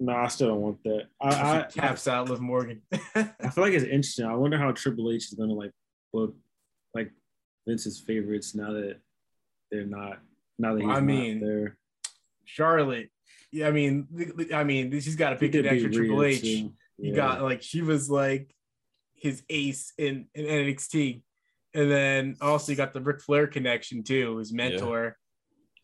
no, 0.00 0.12
I 0.14 0.28
still 0.28 0.48
don't 0.48 0.60
want 0.60 0.82
that. 0.84 1.08
I 1.20 1.28
I, 1.64 1.68
she 1.68 1.80
taps 1.80 2.06
out 2.06 2.30
Liv 2.30 2.40
Morgan. 2.40 2.82
I 3.16 3.50
feel 3.50 3.64
like 3.64 3.72
it's 3.74 3.84
interesting. 3.84 4.26
I 4.26 4.34
wonder 4.36 4.56
how 4.56 4.70
Triple 4.72 5.10
H 5.10 5.24
is 5.24 5.34
gonna 5.34 5.52
like 5.54 5.72
book 6.12 6.36
like 6.94 7.10
Vince's 7.66 7.98
favorites 8.00 8.54
now 8.54 8.72
that 8.72 9.00
they're 9.70 9.84
not 9.86 10.20
now 10.58 10.74
that 10.74 10.80
he's 10.80 10.90
I 10.90 10.94
not 10.94 11.04
mean, 11.04 11.40
there. 11.40 11.76
Charlotte. 12.44 13.10
Yeah, 13.52 13.68
I 13.68 13.70
mean, 13.70 14.06
th- 14.16 14.36
th- 14.36 14.52
I 14.52 14.64
mean, 14.64 14.90
she's 15.00 15.16
got 15.16 15.30
to 15.30 15.36
He 15.36 15.40
pick 15.40 15.52
did 15.52 15.66
an 15.66 15.74
beat 15.74 15.84
extra 15.86 16.04
Triple 16.06 16.22
H. 16.24 16.40
too. 16.42 16.48
You 16.48 16.74
Yeah. 16.98 17.14
got 17.14 17.42
like 17.42 17.62
she 17.62 17.80
was 17.82 18.10
like 18.10 18.54
his 19.14 19.42
ace 19.48 19.92
in, 19.98 20.26
in 20.34 20.44
NXT, 20.44 21.22
and 21.74 21.90
then 21.90 22.36
also 22.40 22.72
you 22.72 22.76
got 22.76 22.92
the 22.92 23.00
Ric 23.00 23.20
Flair 23.20 23.46
connection 23.46 24.02
too, 24.02 24.36
his 24.38 24.52
mentor. 24.52 25.16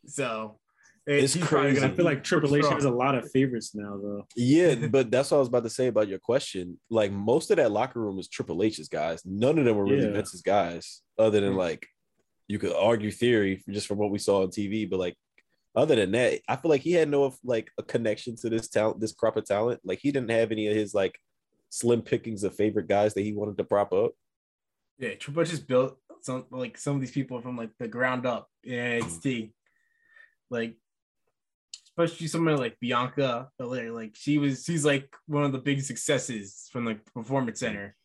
So 0.06 0.58
it- 1.06 1.24
It's 1.24 1.36
crazy. 1.36 1.78
I 1.78 1.80
gonna 1.82 1.94
feel 1.96 2.04
like 2.04 2.24
Triple 2.24 2.54
H 2.56 2.66
has 2.66 2.84
a 2.84 2.90
lot 2.90 3.14
of 3.14 3.30
favorites 3.30 3.74
now, 3.74 3.96
though. 4.02 4.26
yeah, 4.36 4.74
but 4.90 5.10
that's 5.10 5.30
what 5.30 5.38
I 5.38 5.40
was 5.40 5.48
about 5.48 5.64
to 5.64 5.70
say 5.70 5.86
about 5.86 6.08
your 6.08 6.18
question. 6.18 6.78
Like 6.90 7.12
most 7.12 7.50
of 7.50 7.56
that 7.58 7.70
locker 7.72 8.00
room 8.00 8.18
is 8.18 8.28
Triple 8.28 8.62
H's 8.62 8.88
guys. 8.88 9.22
None 9.24 9.58
of 9.58 9.64
them 9.64 9.76
were 9.76 9.84
really 9.84 10.06
Yeah. 10.06 10.12
Vince's 10.12 10.42
guys, 10.42 11.02
other 11.18 11.40
than 11.40 11.52
Mm. 11.54 11.58
like 11.58 11.86
you 12.48 12.58
could 12.58 12.74
argue 12.74 13.10
theory 13.10 13.62
just 13.68 13.86
from 13.86 13.98
what 13.98 14.10
we 14.10 14.18
saw 14.18 14.42
on 14.42 14.48
TV, 14.48 14.88
but 14.88 14.98
like 14.98 15.16
other 15.76 15.96
than 15.96 16.12
that, 16.12 16.40
I 16.48 16.56
feel 16.56 16.70
like 16.70 16.82
he 16.82 16.92
had 16.92 17.08
no 17.08 17.34
like 17.42 17.70
a 17.78 17.82
connection 17.82 18.36
to 18.36 18.48
this 18.48 18.68
talent, 18.68 19.00
this 19.00 19.12
crop 19.12 19.36
of 19.36 19.44
talent. 19.44 19.80
Like 19.84 19.98
he 20.00 20.12
didn't 20.12 20.30
have 20.30 20.52
any 20.52 20.68
of 20.68 20.76
his 20.76 20.94
like 20.94 21.18
slim 21.70 22.02
pickings 22.02 22.44
of 22.44 22.54
favorite 22.54 22.88
guys 22.88 23.14
that 23.14 23.22
he 23.22 23.32
wanted 23.32 23.58
to 23.58 23.64
prop 23.64 23.92
up. 23.92 24.12
Yeah, 24.98 25.14
Triple 25.14 25.44
just 25.44 25.66
built 25.66 25.98
some 26.20 26.46
like 26.50 26.78
some 26.78 26.94
of 26.94 27.00
these 27.00 27.10
people 27.10 27.40
from 27.40 27.56
like 27.56 27.70
the 27.78 27.88
ground 27.88 28.26
up 28.26 28.48
in 28.62 28.74
NXT. 28.74 29.52
Like 30.50 30.76
especially 31.98 32.26
someone 32.26 32.56
like 32.56 32.78
Bianca 32.80 33.48
Belair. 33.58 33.90
Like 33.92 34.14
she 34.14 34.38
was 34.38 34.64
she's 34.64 34.84
like 34.84 35.08
one 35.26 35.44
of 35.44 35.52
the 35.52 35.58
big 35.58 35.82
successes 35.82 36.68
from 36.72 36.84
like 36.84 37.04
the 37.04 37.10
performance 37.10 37.60
center. 37.60 37.96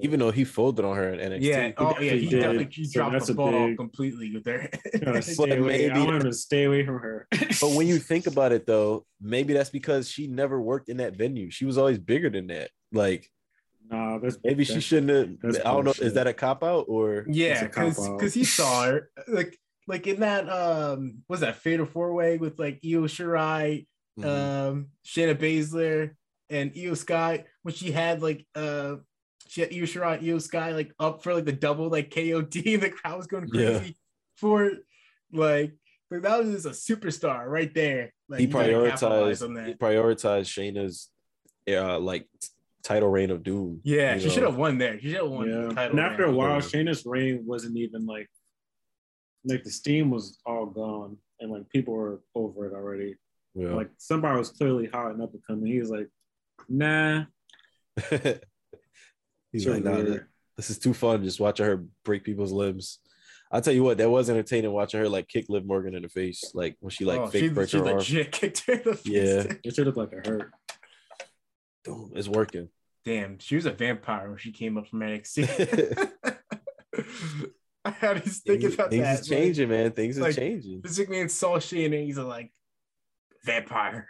Even 0.00 0.18
though 0.20 0.30
he 0.30 0.44
folded 0.44 0.84
on 0.84 0.96
her 0.96 1.12
in 1.12 1.32
NXT. 1.32 1.42
Yeah, 1.42 1.72
oh 1.76 1.98
yeah, 2.00 2.12
he 2.12 2.24
definitely 2.28 2.38
definitely 2.40 2.68
he 2.72 2.84
So 2.86 2.92
dropped 3.10 3.26
the 3.26 3.34
ball 3.34 3.50
big- 3.68 3.76
completely 3.76 4.32
with 4.32 4.46
her. 4.46 4.68
Gotta 5.04 5.20
stay 5.22 5.56
away. 5.58 5.90
I 5.90 5.94
maybe- 5.94 6.06
want 6.06 6.16
him 6.16 6.30
to 6.30 6.32
stay 6.32 6.64
away 6.64 6.86
from 6.86 6.98
her. 7.00 7.26
But 7.30 7.72
when 7.74 7.86
you 7.86 7.98
think 8.10 8.26
about 8.26 8.52
it 8.52 8.66
though, 8.66 9.04
maybe 9.20 9.52
that's 9.52 9.70
because 9.70 10.08
she 10.08 10.26
never 10.28 10.60
worked 10.60 10.88
in 10.88 10.96
that 10.98 11.16
venue. 11.16 11.50
She 11.50 11.64
was 11.66 11.76
always 11.76 11.98
bigger 11.98 12.30
than 12.30 12.46
that. 12.46 12.70
Like 12.92 13.28
nah, 13.90 14.18
that's 14.18 14.38
maybe 14.42 14.64
she 14.64 14.80
shouldn't 14.80 15.42
have. 15.42 15.56
I 15.64 15.70
don't 15.72 15.84
know. 15.84 15.94
Is 16.00 16.14
that 16.14 16.26
a 16.26 16.32
cop 16.32 16.62
out 16.64 16.86
or 16.88 17.26
yeah, 17.28 17.64
because 17.64 18.08
because 18.08 18.32
he 18.34 18.44
saw 18.44 18.84
her 18.86 19.10
like 19.28 19.58
like 19.88 20.06
in 20.06 20.20
that 20.20 20.48
um 20.48 21.22
was 21.28 21.40
that 21.40 21.56
fatal 21.56 21.86
four 21.86 22.14
way 22.14 22.38
with 22.38 22.58
like 22.58 22.80
Io 22.84 23.02
Shirai, 23.02 23.86
Mhm. 24.18 24.24
um 24.24 24.86
Shayna 25.06 25.34
Baszler, 25.34 26.12
and 26.50 26.72
Iyo 26.74 26.96
Sky 26.96 27.44
when 27.62 27.74
she 27.74 27.90
had 27.90 28.22
like 28.22 28.46
uh 28.54 28.96
she 29.52 29.60
had 29.60 29.70
Io 29.70 29.82
Shirai, 29.82 30.22
Iyo 30.22 30.40
Sky 30.40 30.72
like 30.72 30.94
up 30.98 31.22
for 31.22 31.34
like 31.34 31.44
the 31.44 31.52
double 31.52 31.90
like 31.90 32.08
KOD 32.08 32.52
the 32.80 32.88
crowd 32.88 33.18
was 33.18 33.26
going 33.26 33.46
Yeah. 33.52 33.78
crazy 33.80 33.98
for 34.36 34.64
it. 34.64 34.78
like 35.30 35.74
like 36.10 36.22
that 36.22 36.42
was 36.42 36.62
just 36.62 36.66
a 36.66 36.70
superstar 36.94 37.44
right 37.46 37.72
there. 37.74 38.14
Like 38.30 38.40
he 38.40 38.46
you 38.46 38.50
gotta 38.52 38.88
capitalize 38.90 39.42
prioritized 39.42 39.58
on 39.58 39.66
he 39.66 39.74
prioritized 39.74 40.48
Shayna's 40.48 41.10
uh 41.68 41.98
like 41.98 42.26
t- 42.40 42.48
title 42.82 43.10
reign 43.10 43.30
of 43.30 43.42
doom. 43.42 43.80
Yeah, 43.84 44.16
she 44.18 44.30
should 44.30 44.42
have 44.42 44.56
won 44.56 44.78
there. 44.78 44.98
She 44.98 45.08
should 45.10 45.20
have 45.20 45.28
won 45.30 45.50
Yeah. 45.50 45.66
the 45.68 45.74
title. 45.74 45.90
And 45.98 46.00
after 46.00 46.24
a 46.24 46.32
while, 46.32 46.58
Shayna's 46.60 47.04
reign 47.04 47.42
wasn't 47.44 47.76
even 47.76 48.06
like 48.06 48.30
like 49.44 49.64
the 49.64 49.70
steam 49.70 50.08
was 50.10 50.38
all 50.46 50.64
gone 50.64 51.18
and 51.40 51.52
like 51.52 51.68
people 51.68 51.92
were 51.92 52.20
over 52.34 52.64
it 52.66 52.72
already. 52.72 53.16
Yeah. 53.54 53.74
Like 53.74 53.90
somebody 53.98 54.38
was 54.38 54.48
clearly 54.48 54.86
hot 54.86 55.10
and 55.12 55.20
up 55.22 55.34
and 55.34 55.44
coming. 55.46 55.66
He 55.70 55.78
was 55.78 55.90
like, 55.90 56.08
nah. 56.70 57.24
He's 59.52 59.62
sure 59.64 59.74
like, 59.74 59.84
nah, 59.84 59.96
weird." 59.96 60.26
this 60.56 60.70
is 60.70 60.78
too 60.78 60.94
fun 60.94 61.22
just 61.24 61.40
watching 61.40 61.66
her 61.66 61.84
break 62.04 62.24
people's 62.24 62.52
limbs. 62.52 62.98
I'll 63.50 63.60
tell 63.60 63.74
you 63.74 63.82
what, 63.84 63.98
that 63.98 64.08
was 64.08 64.30
entertaining 64.30 64.72
watching 64.72 65.00
her 65.00 65.08
like 65.08 65.28
kick 65.28 65.46
Liv 65.50 65.66
Morgan 65.66 65.94
in 65.94 66.02
the 66.02 66.08
face, 66.08 66.52
like 66.54 66.76
when 66.80 66.90
she 66.90 67.04
like 67.04 67.20
oh, 67.20 67.26
fake 67.26 67.42
she, 67.42 67.48
broke 67.50 67.68
she 67.68 67.76
her 67.78 67.86
arm. 67.86 67.96
legit 67.98 68.32
kicked 68.32 68.64
her 68.66 68.72
in 68.74 68.82
the 68.84 68.94
face. 68.96 69.06
Yeah. 69.06 69.52
It 69.62 69.74
should 69.74 69.86
look 69.86 69.96
like 69.96 70.12
a 70.12 70.26
hurt. 70.28 70.50
Boom, 71.84 72.12
It's 72.14 72.28
working. 72.28 72.68
Damn, 73.04 73.38
she 73.40 73.56
was 73.56 73.66
a 73.66 73.72
vampire 73.72 74.28
when 74.28 74.38
she 74.38 74.52
came 74.52 74.78
up 74.78 74.86
from 74.88 75.00
NXT. 75.00 76.08
I 77.84 77.90
had 77.90 78.22
to 78.22 78.30
think 78.30 78.60
Things, 78.60 78.74
about 78.74 78.90
things 78.90 79.02
that. 79.02 79.20
is 79.20 79.28
changing, 79.28 79.68
man. 79.68 79.90
Things 79.90 80.18
like- 80.18 80.30
is 80.30 80.36
changing. 80.36 80.74
Like, 80.76 80.82
Vince 80.84 80.98
McMahon 81.00 81.30
saw 81.30 81.58
Shane 81.58 81.92
and 81.92 82.04
he's 82.04 82.16
like, 82.16 82.52
vampire. 83.44 84.08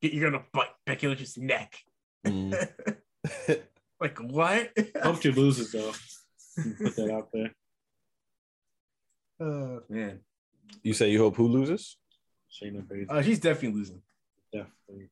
You're 0.00 0.30
gonna 0.30 0.44
bite 0.52 0.68
Becky 0.86 1.08
Lynch's 1.08 1.36
neck. 1.36 1.76
Mm. 2.26 2.68
Like 4.00 4.18
what? 4.18 4.70
Hope 5.02 5.22
she 5.22 5.30
loses 5.32 5.72
though. 5.72 5.92
Put 6.82 6.96
that 6.96 7.10
out 7.10 7.28
there. 7.32 7.52
oh 9.40 9.80
man, 9.88 10.20
you 10.82 10.92
say 10.94 11.10
you 11.10 11.18
hope 11.18 11.36
who 11.36 11.48
loses? 11.48 11.96
Shayna 12.50 12.82
Baszler, 12.86 13.10
uh, 13.10 13.22
she's 13.22 13.38
definitely 13.40 13.78
losing. 13.78 14.02
definitely. 14.52 15.10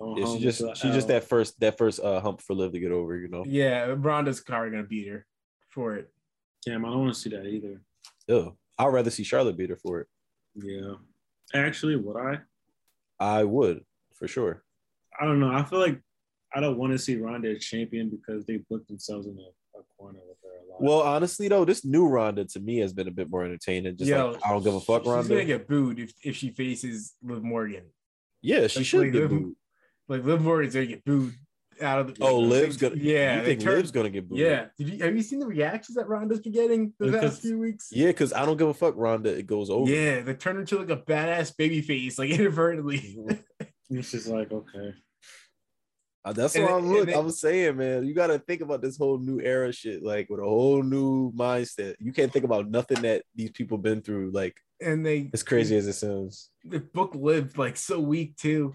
Going 0.00 0.16
Yeah, 0.18 0.24
home 0.24 0.38
she 0.38 0.42
just 0.42 0.58
she 0.76 0.90
just 0.90 1.08
that 1.08 1.24
first 1.24 1.58
that 1.60 1.78
first 1.78 2.00
uh 2.00 2.20
hump 2.20 2.40
for 2.40 2.54
Liv 2.54 2.72
to 2.72 2.80
get 2.80 2.90
over, 2.92 3.16
you 3.16 3.28
know. 3.28 3.44
Yeah, 3.46 3.94
Ronda's 3.96 4.40
probably 4.40 4.70
gonna 4.70 4.82
beat 4.84 5.08
her 5.08 5.26
for 5.68 5.96
it. 5.96 6.10
Damn, 6.66 6.84
I 6.84 6.88
don't 6.88 7.00
want 7.02 7.14
to 7.14 7.20
see 7.20 7.30
that 7.30 7.46
either. 7.46 7.80
Ugh. 8.28 8.54
I'd 8.78 8.86
rather 8.86 9.10
see 9.10 9.22
Charlotte 9.22 9.56
beat 9.56 9.70
her 9.70 9.76
for 9.76 10.00
it. 10.00 10.06
Yeah. 10.54 10.94
Actually, 11.54 11.96
would 11.96 12.16
I? 12.16 12.38
I 13.20 13.44
would 13.44 13.84
for 14.14 14.26
sure. 14.26 14.64
I 15.20 15.24
don't 15.26 15.38
know. 15.40 15.52
I 15.52 15.62
feel 15.64 15.78
like 15.78 16.00
I 16.54 16.60
don't 16.60 16.78
want 16.78 16.92
to 16.92 16.98
see 16.98 17.16
Ronda 17.16 17.50
as 17.50 17.64
champion 17.64 18.10
because 18.10 18.44
they 18.46 18.58
booked 18.70 18.88
themselves 18.88 19.26
in 19.26 19.38
a, 19.38 19.78
a 19.78 19.82
corner 19.96 20.18
with 20.28 20.36
her 20.42 20.48
a 20.48 20.72
lot. 20.72 20.82
Well, 20.82 21.00
honestly 21.02 21.48
though, 21.48 21.64
this 21.64 21.84
new 21.84 22.06
Ronda 22.06 22.44
to 22.46 22.60
me 22.60 22.78
has 22.78 22.92
been 22.92 23.08
a 23.08 23.12
bit 23.12 23.30
more 23.30 23.44
entertaining. 23.44 23.96
Just 23.96 24.10
Yo, 24.10 24.32
like 24.32 24.40
I 24.44 24.50
don't 24.50 24.62
give 24.62 24.74
a 24.74 24.80
fuck, 24.80 25.04
She's 25.04 25.28
gonna 25.28 25.44
get 25.44 25.68
booed 25.68 25.98
if, 25.98 26.12
if 26.22 26.36
she 26.36 26.50
faces 26.50 27.14
Liv 27.22 27.42
Morgan. 27.42 27.84
Yeah, 28.42 28.66
she 28.66 28.80
Like, 28.80 28.86
should 28.86 29.00
like, 29.00 29.12
get 29.12 29.20
Liv- 29.22 29.30
booed. 29.30 29.54
Like 30.08 30.24
Liv 30.24 30.42
Morgan's 30.42 30.74
gonna 30.74 30.86
get 30.86 31.04
booed 31.04 31.34
out 31.80 32.00
of 32.00 32.14
the. 32.14 32.22
Oh, 32.24 32.38
Liv's 32.38 32.76
gonna. 32.76 32.96
Yeah, 32.96 33.38
you 33.38 33.44
think 33.46 33.60
turned- 33.60 33.76
Liv's 33.76 33.90
gonna 33.90 34.10
get 34.10 34.28
booed? 34.28 34.38
Yeah. 34.38 34.66
Did 34.76 34.88
you 34.90 35.04
have 35.04 35.16
you 35.16 35.22
seen 35.22 35.38
the 35.38 35.46
reactions 35.46 35.96
that 35.96 36.08
Ronda's 36.08 36.40
been 36.40 36.52
getting 36.52 36.92
the 36.98 37.06
Because- 37.06 37.22
past 37.36 37.42
few 37.42 37.58
weeks? 37.58 37.88
yeah, 37.92 38.08
because 38.08 38.32
I 38.32 38.44
don't 38.44 38.56
give 38.58 38.68
a 38.68 38.74
fuck, 38.74 38.94
Ronda. 38.96 39.30
It 39.36 39.46
goes 39.46 39.70
over. 39.70 39.90
Yeah, 39.90 40.20
they 40.20 40.34
turned 40.34 40.58
into 40.58 40.78
like 40.78 40.90
a 40.90 40.96
badass 40.98 41.56
baby 41.56 41.80
face, 41.80 42.18
like 42.18 42.30
inadvertently. 42.38 42.98
Mhm. 43.18 43.38
it's 43.90 44.10
just 44.10 44.26
like 44.28 44.52
okay. 44.52 44.94
Uh, 46.24 46.32
That's 46.32 46.54
And 46.54 46.64
what 46.64 46.72
I'm 46.74 46.84
and 46.84 46.92
look. 46.92 47.08
I 47.08 47.18
was 47.18 47.40
saying, 47.40 47.76
man, 47.76 48.06
you 48.06 48.14
got 48.14 48.28
to 48.28 48.38
think 48.38 48.60
about 48.60 48.80
this 48.80 48.96
whole 48.96 49.18
new 49.18 49.40
era 49.40 49.72
shit, 49.72 50.02
like 50.04 50.30
with 50.30 50.38
a 50.40 50.44
whole 50.44 50.82
new 50.82 51.32
mindset. 51.32 51.96
You 51.98 52.12
can't 52.12 52.32
think 52.32 52.44
about 52.44 52.70
nothing 52.70 53.02
that 53.02 53.24
these 53.34 53.50
people 53.50 53.76
been 53.78 54.02
through. 54.02 54.30
Like 54.30 54.56
and 54.80 55.04
they 55.04 55.30
as 55.32 55.42
crazy 55.42 55.76
as 55.76 55.86
it 55.88 55.94
sounds. 55.94 56.50
the 56.64 56.78
book 56.80 57.14
lived 57.14 57.58
like 57.58 57.76
so 57.76 57.98
weak 58.00 58.36
too. 58.36 58.74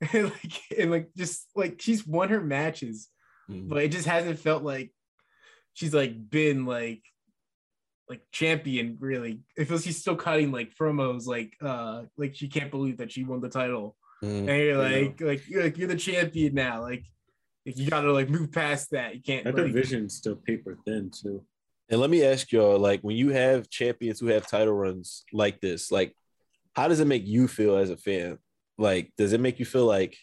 And 0.12 0.24
like 0.30 0.52
and 0.76 0.90
like 0.90 1.10
just 1.16 1.46
like 1.54 1.80
she's 1.80 2.04
won 2.04 2.30
her 2.30 2.40
matches, 2.40 3.08
Mhm. 3.48 3.68
but 3.68 3.84
it 3.84 3.92
just 3.92 4.08
hasn't 4.08 4.40
felt 4.40 4.64
like 4.64 4.92
she's 5.74 5.94
like 5.94 6.28
been 6.28 6.66
like 6.66 7.02
like 8.08 8.22
champion 8.32 8.96
really. 8.98 9.42
It 9.56 9.66
feels 9.68 9.84
she's 9.84 10.00
still 10.00 10.16
cutting 10.16 10.50
like 10.50 10.74
promos 10.74 11.26
like 11.28 11.54
uh 11.62 12.02
like 12.16 12.34
she 12.34 12.48
can't 12.48 12.72
believe 12.72 12.96
that 12.96 13.12
she 13.12 13.22
won 13.22 13.40
the 13.40 13.48
title. 13.48 13.96
Mhm. 14.22 14.48
And 14.48 14.48
you're 14.48 14.82
Yeah. 14.82 15.00
like 15.00 15.20
like 15.20 15.48
you're 15.48 15.62
like 15.64 15.78
you're 15.78 15.88
the 15.88 15.96
champion 15.96 16.54
now. 16.54 16.82
Like 16.82 17.04
Like, 17.66 17.76
you 17.76 17.90
gotta 17.90 18.12
like 18.12 18.28
move 18.28 18.50
past 18.52 18.90
that. 18.90 19.14
You 19.14 19.22
can't. 19.22 19.44
That 19.44 19.56
like, 19.56 19.66
division's 19.66 20.14
still 20.14 20.36
paper 20.36 20.78
thin 20.84 21.10
too. 21.10 21.44
And 21.88 22.00
let 22.00 22.10
me 22.10 22.24
ask 22.24 22.50
y'all, 22.52 22.78
like, 22.78 23.02
when 23.02 23.16
you 23.16 23.30
have 23.30 23.68
champions 23.68 24.18
who 24.18 24.28
have 24.28 24.46
title 24.46 24.72
runs 24.72 25.24
like 25.32 25.60
this, 25.60 25.92
like, 25.92 26.16
how 26.74 26.88
does 26.88 27.00
it 27.00 27.06
make 27.06 27.26
you 27.26 27.46
feel 27.46 27.76
as 27.76 27.90
a 27.90 27.96
fan? 27.96 28.38
Like, 28.78 29.12
does 29.18 29.32
it 29.32 29.40
make 29.40 29.58
you 29.58 29.66
feel 29.66 29.84
like 29.84 30.16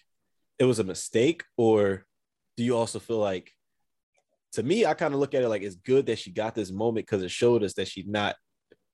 it 0.58 0.66
was 0.66 0.80
a 0.80 0.84
mistake, 0.84 1.44
or 1.58 2.06
do 2.58 2.64
you 2.64 2.76
also 2.76 2.98
feel 2.98 3.20
like, 3.20 3.52
to 4.54 4.64
me, 4.64 4.86
I 4.86 4.96
kind 4.96 5.14
of 5.14 5.20
look 5.20 5.36
at 5.36 5.44
it 5.44 5.50
like 5.50 5.62
it's 5.62 5.76
good 5.76 6.08
that 6.08 6.18
she 6.18 6.32
got 6.32 6.56
this 6.56 6.72
moment 6.72 7.06
because 7.06 7.22
it 7.22 7.30
showed 7.30 7.64
us 7.64 7.76
that 7.76 7.88
she's 7.88 8.08
not 8.08 8.36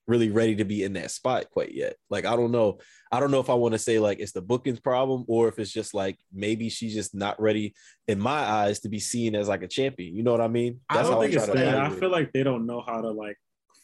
really 0.08 0.30
ready 0.30 0.56
to 0.56 0.66
be 0.66 0.84
in 0.84 0.94
that 0.94 1.12
spot 1.12 1.50
quite 1.52 1.74
yet. 1.74 1.96
Like, 2.10 2.26
I 2.26 2.36
don't 2.36 2.52
know. 2.52 2.80
I 3.12 3.20
don't 3.20 3.32
know 3.32 3.40
if 3.40 3.50
I 3.50 3.54
want 3.54 3.74
to 3.74 3.80
say 3.80 4.00
like 4.00 4.20
it's 4.20 4.32
the 4.32 4.42
bookings 4.42 4.80
problem 4.80 5.26
or 5.28 5.48
if 5.48 5.58
it's 5.60 5.72
just 5.72 5.94
like 5.94 6.18
maybe 6.34 6.70
she's 6.70 6.94
just 6.94 7.16
not 7.16 7.42
ready 7.42 7.74
in 8.08 8.20
my 8.20 8.40
eyes 8.40 8.80
to 8.82 8.90
be 8.90 9.00
seen 9.00 9.36
as 9.36 9.48
like 9.48 9.64
a 9.64 9.68
champion. 9.68 10.16
You 10.16 10.24
know 10.24 10.32
what 10.32 10.42
I 10.42 10.48
mean? 10.48 10.80
I 10.90 11.02
don't 11.02 11.14
how 11.14 11.22
think 11.22 11.34
try 11.34 11.44
it's 11.44 11.54
that. 11.54 11.78
I 11.78 11.90
feel 11.90 12.12
like 12.12 12.32
they 12.34 12.44
don't 12.44 12.66
know 12.66 12.84
how 12.86 13.02
to 13.02 13.10
like 13.10 13.38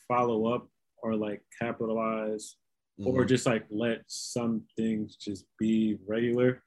follow 0.07 0.53
up 0.53 0.67
or 1.01 1.15
like 1.15 1.41
capitalize 1.59 2.55
it. 2.99 3.07
or 3.07 3.21
mm-hmm. 3.21 3.27
just 3.27 3.45
like 3.45 3.65
let 3.69 4.01
some 4.07 4.63
things 4.77 5.15
just 5.15 5.45
be 5.59 5.97
regular. 6.07 6.61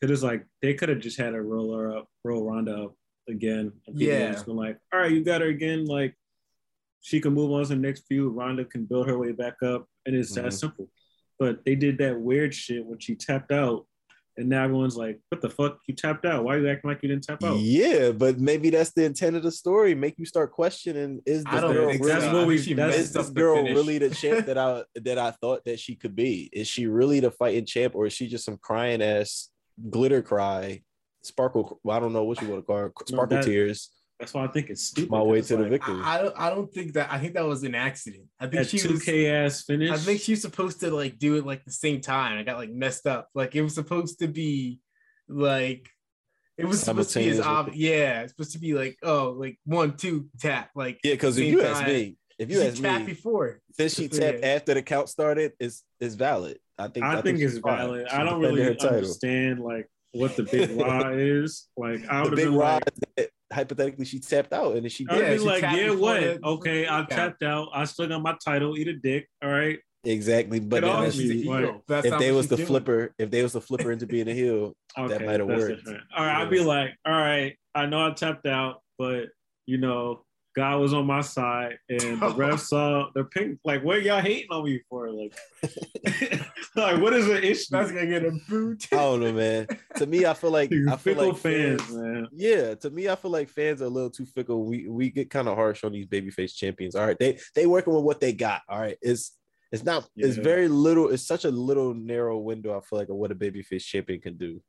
Cause 0.00 0.10
it's 0.10 0.22
like 0.22 0.46
they 0.62 0.74
could 0.74 0.88
have 0.88 1.00
just 1.00 1.18
had 1.18 1.34
a 1.34 1.40
roller 1.40 1.96
up, 1.96 2.08
roll 2.24 2.48
Ronda 2.48 2.84
up 2.84 2.94
again. 3.28 3.72
And 3.86 3.96
people 3.96 4.14
Yeah. 4.14 4.18
yeah. 4.18 4.32
just 4.32 4.46
been 4.46 4.56
like, 4.56 4.78
all 4.92 5.00
right, 5.00 5.12
you 5.12 5.24
got 5.24 5.40
her 5.40 5.48
again. 5.48 5.86
Like 5.86 6.14
she 7.00 7.20
can 7.20 7.32
move 7.32 7.50
on 7.52 7.62
to 7.62 7.68
the 7.70 7.76
next 7.76 8.04
feud. 8.06 8.34
Ronda 8.34 8.64
can 8.64 8.84
build 8.84 9.08
her 9.08 9.18
way 9.18 9.32
back 9.32 9.62
up. 9.62 9.86
And 10.06 10.14
it's 10.16 10.34
that 10.34 10.46
Mhm. 10.46 10.52
simple. 10.52 10.88
But 11.38 11.64
they 11.64 11.74
did 11.74 11.98
that 11.98 12.20
weird 12.20 12.54
shit 12.54 12.84
when 12.84 12.98
she 12.98 13.14
tapped 13.14 13.52
out. 13.52 13.86
And 14.36 14.48
now 14.48 14.64
everyone's 14.64 14.96
like, 14.96 15.20
what 15.28 15.40
the 15.42 15.50
fuck? 15.50 15.80
You 15.86 15.94
tapped 15.94 16.24
out. 16.24 16.44
Why 16.44 16.54
are 16.54 16.60
you 16.60 16.68
acting 16.68 16.88
like 16.88 17.02
you 17.02 17.08
didn't 17.08 17.24
tap 17.24 17.42
out? 17.42 17.58
Yeah, 17.58 18.12
but 18.12 18.38
maybe 18.38 18.70
that's 18.70 18.92
the 18.92 19.04
intent 19.04 19.36
of 19.36 19.42
the 19.42 19.50
story. 19.50 19.94
Make 19.94 20.18
you 20.18 20.24
start 20.24 20.52
questioning: 20.52 21.20
Is 21.26 21.42
I 21.46 21.60
this 21.60 21.72
girl 21.72 21.88
think 21.90 22.02
really, 22.04 22.12
that's 22.20 22.32
what 22.34 22.46
we- 22.46 22.72
that's- 22.74 22.98
is 22.98 23.12
this 23.12 23.28
up 23.28 23.34
the 23.34 23.40
girl 23.40 23.62
really 23.64 23.98
the 23.98 24.08
champ 24.10 24.46
that 24.46 24.56
I 24.56 24.84
that 24.94 25.18
I 25.18 25.32
thought 25.32 25.64
that 25.66 25.78
she 25.80 25.94
could 25.96 26.14
be? 26.16 26.48
Is 26.52 26.68
she 26.68 26.86
really 26.86 27.20
the 27.20 27.30
fighting 27.30 27.66
champ, 27.66 27.94
or 27.94 28.06
is 28.06 28.12
she 28.14 28.28
just 28.28 28.44
some 28.44 28.56
crying 28.56 29.02
ass 29.02 29.50
glitter 29.90 30.22
cry, 30.22 30.82
sparkle? 31.22 31.78
I 31.90 31.98
don't 32.00 32.12
know 32.14 32.24
what 32.24 32.40
you 32.40 32.48
want 32.48 32.62
to 32.62 32.66
call 32.66 32.76
her, 32.78 32.92
sparkle 33.06 33.36
that- 33.38 33.44
tears. 33.44 33.90
That's 34.20 34.34
why 34.34 34.44
I 34.44 34.48
think 34.48 34.68
it's 34.68 34.82
stupid. 34.82 35.10
My 35.10 35.22
way 35.22 35.38
It's 35.38 35.48
to 35.48 35.56
the 35.56 35.64
victory. 35.68 35.98
I, 36.04 36.18
I 36.18 36.22
don't. 36.22 36.34
I 36.38 36.50
don't 36.50 36.70
think 36.72 36.92
that. 36.92 37.10
I 37.10 37.18
think 37.18 37.32
that 37.34 37.46
was 37.46 37.62
an 37.64 37.74
accident. 37.74 38.24
I 38.38 38.44
think 38.46 38.62
That 38.62 38.68
she 38.68 38.78
two 38.78 38.92
was. 38.92 39.02
K 39.02 39.28
ass 39.30 39.64
finish. 39.64 39.90
I 39.90 39.96
think 39.96 40.20
she 40.20 40.32
was 40.32 40.42
supposed 40.42 40.80
to 40.80 40.90
like 40.94 41.18
do 41.18 41.36
it 41.36 41.46
like 41.46 41.64
the 41.64 41.72
same 41.72 42.02
time. 42.02 42.38
I 42.38 42.42
got 42.42 42.58
like 42.58 42.70
messed 42.70 43.06
up. 43.06 43.28
Like 43.34 43.56
it 43.56 43.62
was 43.62 43.74
supposed 43.74 44.18
to 44.18 44.28
be 44.28 44.80
like 45.26 45.88
it 46.58 46.66
was 46.66 46.80
supposed 46.82 47.10
to 47.14 47.20
be 47.20 47.30
as 47.30 47.36
Simultaneous 47.38 47.46
obvious. 47.46 47.76
Yeah, 47.78 48.20
it's 48.20 48.32
supposed 48.32 48.52
to 48.52 48.58
be 48.58 48.74
like 48.74 48.98
oh 49.02 49.34
like 49.38 49.58
one 49.64 49.96
two 49.96 50.28
tap 50.38 50.68
like 50.74 51.00
Yeah, 51.02 51.14
because 51.14 51.38
if 51.38 51.44
same 51.44 51.52
you 51.54 51.62
ask 51.62 51.86
me, 51.86 52.16
if 52.38 52.50
you 52.50 52.60
she 52.60 52.66
ask 52.68 52.82
tapped 52.82 53.06
me, 53.06 53.12
before. 53.14 53.60
since 53.72 53.94
she 53.94 54.02
Yeah. 54.12 54.32
tapped 54.32 54.44
after 54.44 54.74
the 54.74 54.82
count 54.82 55.08
started, 55.08 55.52
is 55.58 55.82
is 55.98 56.14
valid. 56.14 56.58
I 56.76 56.88
think. 56.88 57.06
I, 57.06 57.22
think, 57.22 57.38
it's 57.40 57.56
valid. 57.56 58.06
I 58.08 58.22
don't 58.24 58.40
really 58.40 58.76
understand 58.78 59.60
like 59.60 59.88
what 60.12 60.36
the 60.36 60.42
big 60.42 60.70
lie 60.72 61.12
is. 61.16 61.68
Like 61.74 62.06
I 62.10 62.22
The 62.24 62.30
would 62.30 62.32
have 62.32 62.36
big 62.36 62.44
been 62.48 62.54
like, 62.54 62.84
that 63.16 63.30
hypothetically 63.52 64.04
she 64.04 64.18
tapped 64.20 64.52
out 64.52 64.74
and 64.74 64.82
then 64.84 64.90
she 64.90 65.06
I'd 65.08 65.14
did 65.14 65.22
Yeah, 65.22 65.32
be 65.32 65.38
she 65.38 65.44
like, 65.44 65.62
yeah, 65.62 65.90
what? 65.90 66.20
the- 66.20 66.40
Okay, 66.44 66.86
I 66.86 67.00
Yeah. 67.00 67.06
tapped 67.06 67.42
out. 67.42 67.68
I 67.74 67.84
still 67.84 68.06
got 68.08 68.22
my 68.22 68.36
title. 68.44 68.76
Eat 68.78 68.88
a 68.88 68.94
dick. 68.94 69.28
All 69.42 69.50
right. 69.50 69.78
exactly. 70.04 70.60
But 70.60 70.76
Get 70.76 70.80
then 70.82 70.90
off 70.90 70.96
that's- 71.04 71.16
me. 71.18 71.22
She's 71.24 71.30
a 71.30 71.34
heel. 71.44 71.52
like, 71.52 71.80
That's 71.88 72.06
if 72.06 72.18
they 72.18 72.32
was 72.32 72.48
the 72.48 72.56
doing. 72.56 72.66
flipper, 72.68 73.14
if 73.18 73.30
they 73.30 73.42
was 73.42 73.52
the 73.52 73.60
flipper 73.60 73.92
into 73.92 74.06
being 74.06 74.28
a 74.28 74.34
heel, 74.34 74.72
Okay, 74.96 75.24
might 75.26 75.40
have 75.40 75.48
worked. 75.48 75.76
different. 75.84 76.02
All 76.16 76.24
right, 76.24 76.40
I'd 76.42 76.50
be 76.50 76.60
like, 76.60 76.90
all 77.04 77.12
right, 77.12 77.56
I 77.74 77.86
know 77.86 78.06
I 78.06 78.10
tapped 78.12 78.46
out, 78.46 78.80
but 78.98 79.28
you 79.66 79.78
know, 79.78 80.24
God 80.56 80.80
was 80.80 80.92
on 80.94 81.06
my 81.06 81.20
side, 81.20 81.78
and 81.88 82.20
the 82.20 82.28
ref 82.36 82.60
saw 82.60 83.08
the 83.14 83.24
pink. 83.24 83.58
Like, 83.64 83.84
what 83.84 84.02
y'all 84.02 84.20
hating 84.20 84.48
on 84.50 84.64
me 84.64 84.80
for? 84.88 85.10
Like, 85.10 85.32
like 86.82 87.00
what 87.00 87.12
is 87.12 87.26
the 87.26 87.42
issue? 87.42 87.64
That's 87.70 87.90
gonna 87.92 88.06
get 88.06 88.24
a 88.24 88.32
boot. 88.48 88.86
I 88.92 88.96
don't 88.96 89.20
know, 89.20 89.32
man. 89.32 89.66
to 89.96 90.06
me, 90.06 90.26
I 90.26 90.34
feel 90.34 90.50
like 90.50 90.70
You 90.72 90.88
I 90.88 90.96
feel 90.96 91.14
fickle 91.14 91.28
like 91.28 91.36
fans, 91.38 91.82
fans, 91.82 91.92
man. 91.94 92.28
yeah. 92.32 92.74
To 92.76 92.90
me, 92.90 93.08
I 93.08 93.16
feel 93.16 93.30
like 93.30 93.48
fans 93.48 93.82
are 93.82 93.86
a 93.86 93.88
little 93.88 94.10
too 94.10 94.26
fickle. 94.26 94.64
We 94.64 94.88
we 94.88 95.10
get 95.10 95.30
kind 95.30 95.48
of 95.48 95.56
harsh 95.56 95.84
on 95.84 95.92
these 95.92 96.06
babyface 96.06 96.54
champions. 96.54 96.94
All 96.94 97.06
right, 97.06 97.18
they 97.18 97.38
they 97.54 97.66
working 97.66 97.94
with 97.94 98.04
what 98.04 98.20
they 98.20 98.32
got. 98.32 98.62
All 98.68 98.80
right, 98.80 98.96
it's 99.00 99.36
it's 99.72 99.84
not 99.84 100.08
it's 100.16 100.36
very 100.36 100.68
little. 100.68 101.10
It's 101.10 101.26
such 101.26 101.44
a 101.44 101.50
little 101.50 101.94
narrow 101.94 102.38
window. 102.38 102.76
I 102.76 102.80
feel 102.80 102.98
like 102.98 103.08
of 103.08 103.16
what 103.16 103.30
a 103.30 103.34
babyface 103.36 103.84
champion 103.84 104.20
can 104.20 104.36
do. 104.36 104.60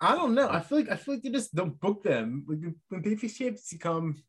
I 0.00 0.14
don't 0.14 0.34
know. 0.34 0.48
I 0.48 0.60
feel 0.60 0.78
like 0.78 0.90
I 0.90 0.96
feel 0.96 1.14
like 1.14 1.22
they 1.22 1.30
just 1.30 1.54
don't 1.54 1.78
book 1.80 2.02
them. 2.02 2.44
Like 2.48 2.60
when 2.88 3.02
babyface 3.02 3.36
champions 3.36 3.68
become 3.70 4.22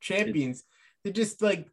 champions, 0.00 0.64
they 1.04 1.12
just 1.12 1.40
like 1.42 1.68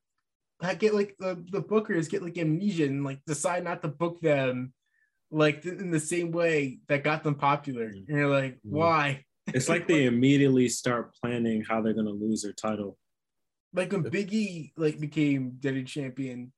I 0.61 0.73
get 0.75 0.93
like 0.93 1.15
the, 1.19 1.43
the 1.51 1.61
bookers 1.61 2.09
get 2.09 2.23
like 2.23 2.37
amnesia 2.37 2.85
and 2.85 3.03
like 3.03 3.23
decide 3.25 3.63
not 3.63 3.81
to 3.83 3.87
book 3.87 4.21
them 4.21 4.73
like 5.31 5.65
in 5.65 5.91
the 5.91 5.99
same 5.99 6.31
way 6.31 6.79
that 6.87 7.03
got 7.03 7.23
them 7.23 7.35
popular. 7.35 7.85
And 7.87 8.07
you're 8.07 8.27
like, 8.29 8.55
Mhm. 8.55 8.71
why? 8.71 9.25
It's 9.47 9.69
like 9.69 9.87
they 9.87 10.05
immediately 10.05 10.69
start 10.69 11.13
planning 11.21 11.63
how 11.67 11.81
they're 11.81 11.93
gonna 11.93 12.09
lose 12.11 12.41
their 12.43 12.53
title. 12.53 12.97
Like 13.73 13.91
when 13.91 14.03
Biggie 14.03 14.71
like 14.77 14.99
became 14.99 15.57
Daddy 15.59 15.83
champion, 15.83 16.51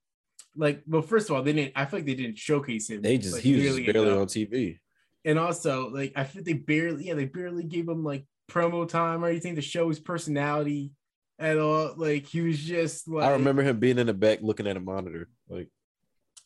like 0.55 0.83
well, 0.87 1.01
first 1.01 1.29
of 1.29 1.35
all, 1.35 1.43
they 1.43 1.53
didn't 1.53 1.73
I 1.75 1.85
feel 1.85 1.99
like 1.99 2.05
they 2.05 2.15
didn't 2.15 2.37
showcase 2.37 2.89
him. 2.89 3.01
They 3.01 3.17
just 3.17 3.35
like, 3.35 3.43
he 3.43 3.55
was 3.55 3.63
just 3.63 3.85
barely 3.85 4.07
enough. 4.09 4.21
on 4.21 4.27
TV. 4.27 4.79
and 5.25 5.37
also 5.39 5.89
like 5.89 6.13
I 6.15 6.23
think 6.23 6.45
they 6.45 6.53
barely 6.53 7.05
yeah 7.07 7.15
they 7.15 7.25
barely 7.25 7.63
gave 7.63 7.87
him 7.89 8.03
like 8.03 8.25
promo 8.49 8.87
time 8.87 9.23
or 9.23 9.27
anything 9.29 9.55
to 9.55 9.61
show 9.61 9.89
his 9.89 9.99
personality 9.99 10.91
at 11.37 11.57
all. 11.59 11.93
Like 11.97 12.25
he 12.25 12.41
was 12.41 12.59
just 12.59 13.07
like 13.07 13.25
I 13.25 13.31
remember 13.33 13.63
him 13.63 13.79
being 13.79 13.97
in 13.99 14.07
the 14.07 14.13
back 14.13 14.39
looking 14.41 14.67
at 14.67 14.77
a 14.77 14.79
monitor. 14.79 15.29
Like 15.49 15.69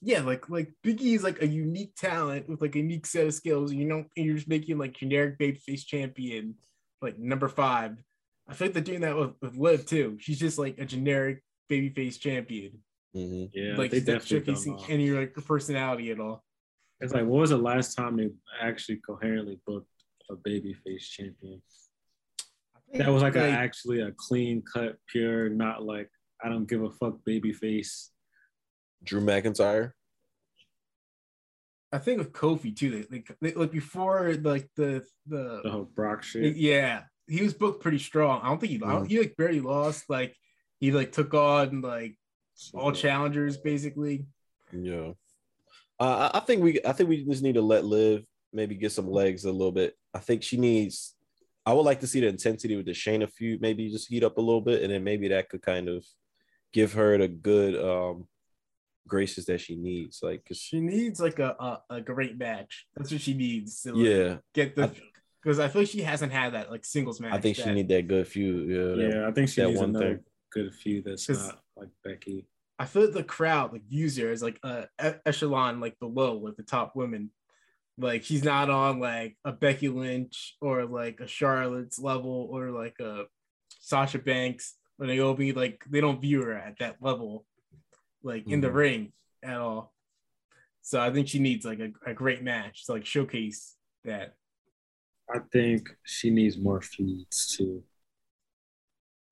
yeah 0.04 0.22
like 0.22 0.50
like 0.50 0.74
Biggie 0.86 1.16
is 1.16 1.24
like 1.24 1.42
a 1.42 1.48
unique 1.48 1.96
talent 1.96 2.50
with 2.50 2.62
like 2.62 2.76
a 2.76 2.80
unique 2.80 3.06
set 3.06 3.28
of 3.28 3.34
skills. 3.34 3.74
You 3.74 3.86
know, 3.86 4.06
and 4.16 4.26
you're 4.26 4.36
just 4.36 4.48
making 4.48 4.78
like 4.78 4.94
generic 4.94 5.40
babyface 5.40 5.86
champion 5.86 6.56
like 7.02 7.18
number 7.18 7.48
five. 7.48 7.98
I 8.48 8.54
feel 8.54 8.68
like 8.68 8.74
they're 8.74 8.84
doing 8.84 9.02
that 9.02 9.16
with, 9.16 9.32
with 9.42 9.56
Liv 9.56 9.86
too. 9.86 10.18
She's 10.20 10.40
just 10.40 10.58
like 10.58 10.78
a 10.78 10.86
generic 10.86 11.44
babyface 11.72 12.20
champion. 12.20 12.80
mhm. 13.16 13.50
Yeah, 13.54 13.78
like 13.78 13.92
they 13.92 14.00
she's 14.00 14.08
not 14.08 14.22
definitely 14.22 14.54
don't 14.54 14.56
showcasing 14.56 14.90
any 14.90 15.12
like 15.12 15.34
personality 15.34 16.12
at 16.12 16.20
all. 16.20 16.44
It's 17.00 17.14
like, 17.14 17.26
what 17.26 17.42
was 17.42 17.50
the 17.50 17.58
last 17.58 17.96
time 17.96 18.18
they 18.18 18.30
actually 18.62 18.98
coherently 18.98 19.60
booked 19.66 19.90
a 20.30 20.36
babyface 20.36 21.04
champion? 21.04 21.62
That 22.94 23.10
was 23.10 23.24
like, 23.24 23.36
a, 23.36 23.50
actually 23.50 24.02
a 24.02 24.12
clean 24.12 24.62
cut, 24.62 24.98
pure, 25.08 25.50
not 25.50 25.84
like 25.84 26.10
I 26.44 26.50
don't 26.50 26.68
give 26.68 26.84
a 26.84 26.92
fuck 26.92 27.16
babyface. 27.28 28.10
Drew 29.04 29.22
McIntyre. 29.22 29.92
I 31.92 32.00
think 32.00 32.18
with 32.18 32.34
Kofi 32.34 32.76
too. 32.76 33.06
Like, 33.12 33.36
like, 33.40 33.56
like 33.56 33.72
before, 33.72 34.34
like 34.42 34.68
the 34.76 35.06
the 35.28 35.62
The 35.64 35.70
whole 35.70 35.84
Brock 35.84 36.24
shit. 36.24 36.56
Yeah, 36.56 37.04
he 37.28 37.44
was 37.44 37.54
booked 37.54 37.84
pretty 37.84 38.00
strong. 38.00 38.42
I 38.42 38.50
don't 38.50 38.60
think 38.60 38.72
he, 38.72 38.82
I 38.84 38.94
don't, 38.94 39.06
he 39.06 39.20
like 39.20 39.36
barely 39.38 39.62
lost. 39.62 40.10
Like 40.10 40.36
he 40.80 40.92
like 40.92 41.12
took 41.12 41.34
on 41.34 41.82
like 41.82 42.18
all 42.74 42.92
challengers 42.92 43.58
basically. 43.58 44.26
Yeah. 44.72 45.12
Uh, 46.00 46.32
I 46.34 46.40
I 46.40 46.42
think 46.42 46.64
we 46.64 46.80
I 46.84 46.94
think 46.94 47.10
we 47.10 47.24
just 47.26 47.44
need 47.44 47.56
to 47.56 47.62
let 47.62 47.86
Liv 47.86 48.26
maybe 48.52 48.76
get 48.76 48.92
some 48.92 49.10
legs 49.10 49.46
a 49.46 49.52
little 49.52 49.72
bit. 49.72 49.96
I 50.14 50.20
think 50.20 50.42
she 50.44 50.58
needs 50.58 51.16
I 51.66 51.74
would 51.74 51.86
like 51.86 52.02
to 52.02 52.08
see 52.08 52.20
the 52.20 52.28
intensity 52.28 52.76
with 52.76 52.86
the 52.86 52.92
Shayna 52.92 53.30
feud 53.32 53.62
maybe 53.62 53.90
just 53.90 54.10
heat 54.10 54.24
up 54.24 54.38
a 54.38 54.42
little 54.42 54.62
bit 54.62 54.82
and 54.82 54.92
then 54.92 55.04
maybe 55.04 55.30
that 55.30 55.50
could 55.50 55.62
kind 55.62 55.88
of 55.88 56.06
give 56.74 56.94
her 56.94 57.18
the 57.18 57.28
good 57.28 57.76
um 57.76 58.28
graces 59.08 59.46
that 59.46 59.60
she 59.62 59.76
needs. 59.76 60.22
Like 60.24 60.44
'cause- 60.46 60.58
She 60.58 60.80
needs 60.80 61.20
like 61.20 61.40
a, 61.40 61.56
a 61.60 61.96
a 61.98 62.02
great 62.02 62.38
match. 62.38 62.86
That's 62.96 63.12
what 63.12 63.22
she 63.22 63.34
needs 63.34 63.82
to 63.84 63.94
like, 63.94 64.06
yeah, 64.08 64.38
get 64.54 64.76
the 64.76 64.92
because 65.42 65.60
I 65.60 65.68
feel 65.68 65.82
like 65.82 65.90
she 65.90 66.02
hasn't 66.02 66.32
had 66.32 66.54
that 66.54 66.72
like 66.72 66.86
singles 66.86 67.20
match. 67.20 67.34
I 67.34 67.40
think 67.40 67.58
she 67.58 67.64
that- 67.64 67.74
need 67.74 67.90
that 67.90 68.08
good 68.08 68.28
feud. 68.28 68.70
Yeah. 68.70 68.78
that- 69.08 69.16
Yeah, 69.16 69.28
I 69.28 69.32
think 69.32 69.50
she 69.50 69.62
that 69.62 69.68
needs 69.68 69.80
one 69.80 69.90
another 69.90 70.16
thing. 70.16 70.24
good 70.52 70.74
feud 70.74 71.06
that's 71.06 71.28
not 71.30 71.60
like 71.76 71.90
Becky. 72.04 72.48
I 72.80 72.86
feel 72.86 73.04
like 73.04 73.14
the 73.14 73.24
crowd 73.24 73.72
like 73.74 73.84
views 73.88 74.18
her 74.18 74.32
as 74.32 74.42
like 74.42 74.60
a 74.64 74.88
e- 75.04 75.20
echelon 75.26 75.80
like 75.80 76.00
below 76.00 76.38
like 76.38 76.56
the 76.56 76.64
top 76.64 76.96
women. 76.96 77.30
Like 77.98 78.24
she's 78.24 78.44
not 78.44 78.70
on 78.72 79.00
like 79.00 79.38
a 79.46 79.52
Becky 79.52 79.90
Lynch 79.90 80.56
or 80.62 80.86
like 80.86 81.20
a 81.20 81.28
Charlotte's 81.28 82.00
level 82.00 82.48
or 82.52 82.72
like 82.72 83.00
a 83.00 83.26
Sasha 83.80 84.18
Banks 84.18 84.76
or 84.98 85.06
Naomi. 85.06 85.52
Like 85.52 85.84
they 85.90 86.02
don't 86.02 86.20
view 86.22 86.42
her 86.42 86.54
at 86.54 86.80
that 86.80 86.98
level, 87.02 87.46
like 88.24 88.48
in 88.48 88.62
the 88.62 88.70
Mhm. 88.70 88.74
ring 88.74 89.14
at 89.44 89.58
all. 89.60 89.94
So 90.82 91.00
I 91.00 91.12
think 91.12 91.28
she 91.28 91.40
needs 91.40 91.66
like 91.66 91.80
a, 91.80 91.92
a 92.06 92.14
great 92.14 92.42
match 92.44 92.86
to 92.86 92.94
like 92.94 93.06
showcase 93.06 93.76
that. 94.04 94.36
I 95.34 95.40
think 95.52 95.96
she 96.04 96.30
needs 96.30 96.58
more 96.58 96.82
feuds 96.82 97.56
too. 97.56 97.84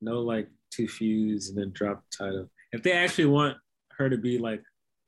No, 0.01 0.21
like 0.21 0.49
two 0.71 0.87
feuds 0.87 1.49
and 1.49 1.57
then 1.57 1.71
drop 1.71 2.03
the 2.09 2.17
title. 2.25 2.51
If 2.71 2.83
they 2.83 2.93
actually 2.93 3.25
want 3.25 3.57
her 3.97 4.09
to 4.09 4.17
be 4.17 4.37
like 4.37 4.63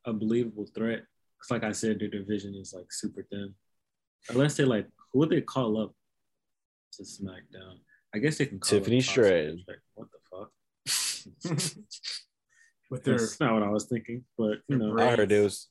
a 0.05 0.13
believable 0.13 0.67
threat, 0.75 1.05
because 1.37 1.51
like 1.51 1.63
I 1.63 1.71
said, 1.71 1.99
their 1.99 2.09
division 2.09 2.55
is 2.55 2.73
like 2.73 2.91
super 2.91 3.23
thin. 3.23 3.55
Unless 4.29 4.57
they 4.57 4.65
like, 4.65 4.87
who 5.11 5.19
would 5.19 5.29
they 5.29 5.41
call 5.41 5.81
up 5.81 5.95
to 6.93 7.03
SmackDown? 7.03 7.79
I 8.13 8.19
guess 8.19 8.37
they 8.37 8.45
can 8.45 8.59
call 8.59 8.79
Tiffany 8.79 8.99
it 8.99 9.05
top 9.05 9.15
What 9.95 10.07
the 10.11 10.19
fuck? 10.29 11.73
With 12.93 13.03
their 13.03 13.17
That's 13.17 13.39
not 13.39 13.55
what 13.55 13.63
I 13.63 13.69
was 13.69 13.85
thinking, 13.85 14.23
but 14.37 14.59
you 14.67 14.77
know, 14.77 14.93
Right. 14.93 15.13
I 15.13 15.15
heard 15.15 15.29
there 15.29 15.41
was. 15.41 15.67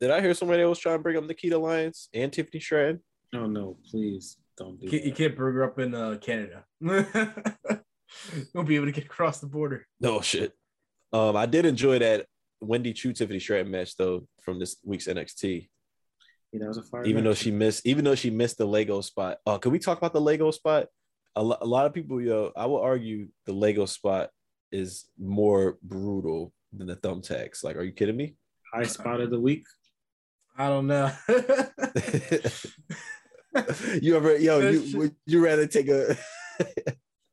Did 0.00 0.10
I 0.10 0.20
hear 0.20 0.34
somebody 0.34 0.62
that 0.62 0.68
was 0.68 0.78
trying 0.78 0.98
to 0.98 1.02
bring 1.02 1.16
up 1.16 1.24
Nikita 1.24 1.56
Lyons 1.56 2.10
and 2.12 2.30
Tiffany 2.30 2.60
Stratton? 2.60 3.00
no, 3.32 3.46
no, 3.46 3.78
please 3.90 4.36
don't 4.58 4.78
do 4.78 4.84
you 4.84 4.90
can't, 4.90 5.04
you 5.04 5.12
can't 5.12 5.34
bring 5.34 5.54
her 5.54 5.64
up 5.64 5.78
in 5.78 5.94
uh, 5.94 6.18
Canada. 6.20 6.64
Won't 8.54 8.68
be 8.68 8.76
able 8.76 8.84
to 8.86 8.92
get 8.92 9.04
across 9.06 9.40
the 9.40 9.46
border. 9.46 9.86
No 9.98 10.20
shit. 10.20 10.52
Um, 11.12 11.36
I 11.36 11.46
did 11.46 11.64
enjoy 11.64 11.98
that 12.00 12.26
Wendy 12.60 12.92
Choo 12.92 13.14
Tiffany 13.14 13.40
Stratton 13.40 13.70
match 13.72 13.96
though 13.96 14.28
from 14.42 14.58
this 14.58 14.76
week's 14.84 15.06
NXT. 15.06 15.68
Yeah, 16.52 16.58
that 16.60 16.68
was 16.68 16.76
a 16.76 16.82
fire. 16.82 17.04
Even 17.04 17.24
though 17.24 17.34
she 17.34 17.50
missed, 17.50 17.86
even 17.86 18.04
though 18.04 18.14
she 18.14 18.28
missed 18.28 18.58
the 18.58 18.66
Lego 18.66 19.00
spot. 19.00 19.38
Uh, 19.46 19.56
can 19.56 19.72
we 19.72 19.78
talk 19.78 19.96
about 19.96 20.12
the 20.12 20.20
Lego 20.20 20.50
spot? 20.50 20.86
A, 21.34 21.42
lo- 21.42 21.58
a 21.62 21.66
lot 21.66 21.86
of 21.86 21.94
people, 21.94 22.20
yo, 22.20 22.52
I 22.54 22.66
will 22.66 22.80
argue 22.80 23.28
the 23.46 23.54
Lego 23.54 23.86
spot 23.86 24.28
is 24.74 25.06
more 25.18 25.78
brutal 25.82 26.52
than 26.72 26.88
the 26.88 26.96
thumbtacks. 26.96 27.62
Like, 27.62 27.76
are 27.76 27.82
you 27.82 27.92
kidding 27.92 28.16
me? 28.16 28.34
high 28.74 28.84
spot 28.84 29.20
of 29.20 29.30
the 29.30 29.40
week. 29.40 29.64
I 30.56 30.68
don't 30.68 30.86
know. 30.86 31.10
you 34.00 34.16
ever, 34.16 34.36
yo, 34.36 34.70
you 34.70 34.98
would 34.98 35.14
you 35.26 35.44
rather 35.44 35.66
take 35.66 35.88
a? 35.88 36.16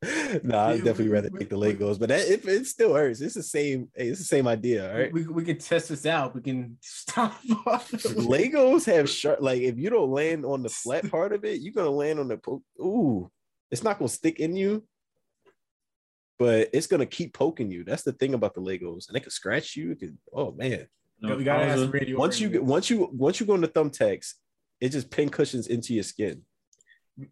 no, 0.42 0.58
I'd 0.58 0.84
definitely 0.84 1.08
rather 1.08 1.30
take 1.30 1.48
the 1.50 1.56
Legos, 1.56 1.98
but 2.00 2.08
that, 2.08 2.28
it, 2.28 2.44
it 2.46 2.66
still 2.66 2.94
hurts. 2.94 3.20
It's 3.20 3.34
the 3.34 3.42
same. 3.42 3.88
Hey, 3.94 4.08
it's 4.08 4.18
the 4.20 4.24
same 4.24 4.48
idea, 4.48 4.90
all 4.90 4.98
right? 4.98 5.12
we, 5.12 5.26
we 5.26 5.44
can 5.44 5.58
test 5.58 5.88
this 5.88 6.06
out. 6.06 6.34
We 6.34 6.40
can 6.40 6.78
stop. 6.80 7.40
Legos 7.44 8.86
have 8.86 9.08
sharp. 9.08 9.40
Like 9.40 9.62
if 9.62 9.78
you 9.78 9.90
don't 9.90 10.10
land 10.10 10.44
on 10.44 10.62
the 10.62 10.68
flat 10.68 11.08
part 11.10 11.32
of 11.32 11.44
it, 11.44 11.60
you're 11.60 11.74
gonna 11.74 11.90
land 11.90 12.18
on 12.18 12.28
the. 12.28 12.38
Po- 12.38 12.62
Ooh, 12.80 13.30
it's 13.70 13.84
not 13.84 13.98
gonna 13.98 14.08
stick 14.08 14.40
in 14.40 14.56
you, 14.56 14.84
but 16.42 16.70
it's 16.72 16.88
gonna 16.88 17.06
keep 17.06 17.34
poking 17.34 17.70
you. 17.70 17.84
That's 17.84 18.02
the 18.02 18.12
thing 18.12 18.34
about 18.34 18.54
the 18.54 18.60
Legos, 18.60 19.06
and 19.06 19.14
they 19.14 19.20
could 19.20 19.32
scratch 19.32 19.76
you. 19.76 19.92
It 19.92 20.00
could. 20.00 20.18
Oh 20.34 20.50
man. 20.50 20.88
No, 21.20 21.36
we 21.36 21.44
gotta 21.44 21.62
I 21.62 21.66
ask 21.68 21.92
Radio. 21.92 22.18
Once 22.18 22.40
you 22.40 22.48
Orton 22.48 22.52
get 22.60 22.64
once 22.64 22.90
you 22.90 23.08
once 23.12 23.38
you 23.38 23.46
go 23.46 23.54
into 23.54 23.68
thumbtacks, 23.68 24.32
it 24.80 24.88
just 24.88 25.08
pin 25.08 25.28
cushions 25.28 25.68
into 25.68 25.94
your 25.94 26.02
skin. 26.02 26.42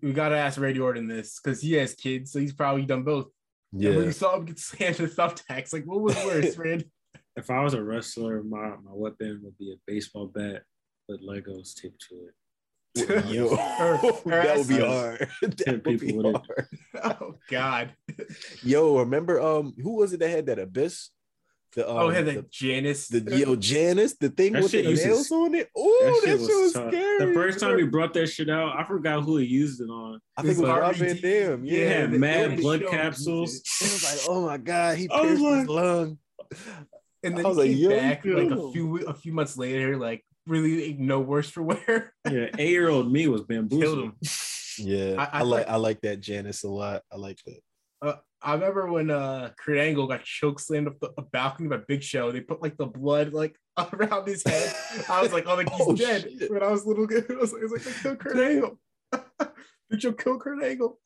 we 0.00 0.12
gotta 0.12 0.36
ask 0.36 0.60
Randy 0.60 0.78
Orton 0.78 1.08
this 1.08 1.40
because 1.42 1.60
he 1.60 1.72
has 1.72 1.94
kids, 1.94 2.30
so 2.30 2.38
he's 2.38 2.52
probably 2.52 2.84
done 2.86 3.02
both. 3.02 3.26
And 3.72 3.82
when 3.82 3.94
Yeah. 3.94 4.04
you 4.04 4.12
saw 4.12 4.36
him 4.36 4.44
get 4.44 4.58
slammed 4.60 5.00
with 5.00 5.16
thumbtacks, 5.16 5.72
like 5.72 5.84
what 5.86 6.00
was 6.02 6.14
worse, 6.24 6.56
Randy? 6.64 6.88
If 7.34 7.50
I 7.50 7.64
was 7.64 7.74
a 7.74 7.82
wrestler, 7.82 8.44
my, 8.44 8.68
my 8.84 8.92
weapon 8.92 9.40
would 9.42 9.58
be 9.58 9.72
a 9.72 9.76
baseball 9.88 10.26
bat 10.28 10.62
with 11.08 11.20
Legos 11.26 11.74
taped 11.74 12.04
to 12.10 12.14
it. 12.28 12.34
Yo, 12.94 13.46
Or- 13.48 14.00
or 14.24 14.30
that 14.30 14.56
would 14.58 14.68
be 14.68 14.78
hard. 14.80 15.28
that 15.42 15.58
Hit 15.64 15.84
would 15.86 16.00
be 16.00 16.06
people 16.06 16.32
with 16.32 16.42
it. 16.42 16.66
hard. 16.94 17.16
oh 17.22 17.34
God. 17.48 17.94
Yo, 18.62 18.98
remember 18.98 19.40
um 19.40 19.74
who 19.82 19.96
was 19.96 20.12
it 20.12 20.20
that 20.20 20.30
had 20.30 20.46
that 20.46 20.58
abyss? 20.58 21.10
The 21.76 21.88
um, 21.88 21.96
oh, 21.98 22.08
had 22.10 22.26
the, 22.26 22.32
that 22.32 22.50
Janice. 22.50 23.06
the 23.06 23.20
yo 23.38 23.54
Janice, 23.54 24.16
the 24.16 24.28
thing 24.28 24.54
That 24.54 24.64
with 24.64 24.72
the 24.72 24.78
shit 24.82 24.90
used 24.90 25.02
to- 25.04 25.08
nails 25.08 25.30
on 25.30 25.54
it. 25.54 25.68
Oh, 25.76 26.20
that, 26.24 26.30
shit 26.30 26.40
was, 26.40 26.72
tough. 26.72 26.88
scary. 26.92 27.26
The 27.26 27.32
first 27.32 27.60
time 27.60 27.70
bro. 27.70 27.78
he 27.78 27.84
brought 27.84 28.12
that 28.14 28.26
shit 28.26 28.50
out, 28.50 28.76
I 28.76 28.82
forgot 28.82 29.22
who 29.22 29.36
he 29.36 29.46
used 29.46 29.80
it 29.80 29.88
on. 29.88 30.18
I 30.36 30.42
think 30.42 30.58
it 30.58 30.60
was 30.62 30.68
It's 30.68 30.78
Rob 30.80 30.94
RVD. 30.96 30.98
Van 30.98 31.48
Dam. 31.50 31.64
Yeah, 31.64 31.72
He 31.72 31.78
had 31.82 32.08
they- 32.08 32.12
they 32.14 32.18
mad 32.18 32.44
only 32.50 32.56
blood 32.62 32.82
capsules. 32.90 33.54
It 33.54 33.82
was 33.82 34.02
like, 34.04 34.18
oh 34.28 34.46
my 34.46 34.56
god, 34.58 34.98
he 34.98 35.08
I 35.08 35.20
was 35.20 35.38
pierced 35.38 35.58
his 35.60 35.68
lung. 35.68 36.18
and 37.22 37.34
I 37.34 37.36
then 37.36 37.44
was 37.44 37.56
he 37.58 37.62
like, 37.62 37.70
came 37.70 37.78
yo, 37.78 37.90
back 37.90 38.24
like 38.24 38.50
a 38.50 38.72
few 38.72 38.96
a 39.06 39.14
few 39.14 39.32
months 39.32 39.56
later, 39.56 39.96
like 39.96 40.24
really 40.46 40.88
like, 40.88 40.98
no 40.98 41.20
worse 41.20 41.48
for 41.50 41.62
wear. 41.62 42.12
Yeah, 42.30 42.48
eight 42.58 42.70
year 42.70 42.88
old 42.88 43.10
me 43.12 43.28
was 43.28 43.42
Killed 43.42 43.48
bamboozled. 43.70 43.98
him. 44.04 44.16
Yeah, 44.78 45.14
I- 45.32 45.38
I, 45.38 45.40
I 45.40 45.42
like 45.42 45.68
I 45.68 45.76
like 45.76 46.00
that 46.02 46.20
Janice 46.20 46.64
a 46.64 46.68
lot. 46.68 47.02
I 47.12 47.16
like 47.16 47.38
that. 47.46 47.60
Uh, 48.02 48.16
I 48.42 48.54
remember 48.54 48.90
when 48.90 49.10
uh 49.10 49.50
Kurt 49.58 49.76
Angle 49.78 50.06
got 50.06 50.24
choke 50.24 50.58
slammed 50.60 50.88
up 50.88 50.98
the 51.00 51.10
a 51.18 51.22
balcony 51.22 51.68
by 51.68 51.76
Big 51.86 52.02
Show. 52.02 52.32
They 52.32 52.40
put 52.40 52.62
like 52.62 52.76
the 52.78 52.86
blood 52.86 53.32
like 53.34 53.56
around 53.92 54.26
his 54.26 54.42
head. 54.46 54.74
I 55.08 55.20
was 55.20 55.32
like, 55.32 55.44
oh, 55.46 55.54
like 55.56 55.70
he's 55.70 55.80
Oh, 55.86 55.94
dead. 55.94 56.22
shit. 56.38 56.50
When 56.50 56.62
I 56.62 56.68
was 56.70 56.84
a 56.84 56.88
little 56.88 57.06
kid, 57.06 57.26
I 57.30 57.34
was 57.34 57.52
like, 57.52 57.60
I 57.62 57.64
was 57.66 57.72
like, 57.72 57.82
they 57.82 58.02
killed 58.02 58.18
Kurt 58.18 58.38
Angle. 58.38 58.78
Big 59.90 60.00
Show 60.00 60.12
kill 60.12 60.38
Kurt 60.38 60.62
Angle. 60.62 60.98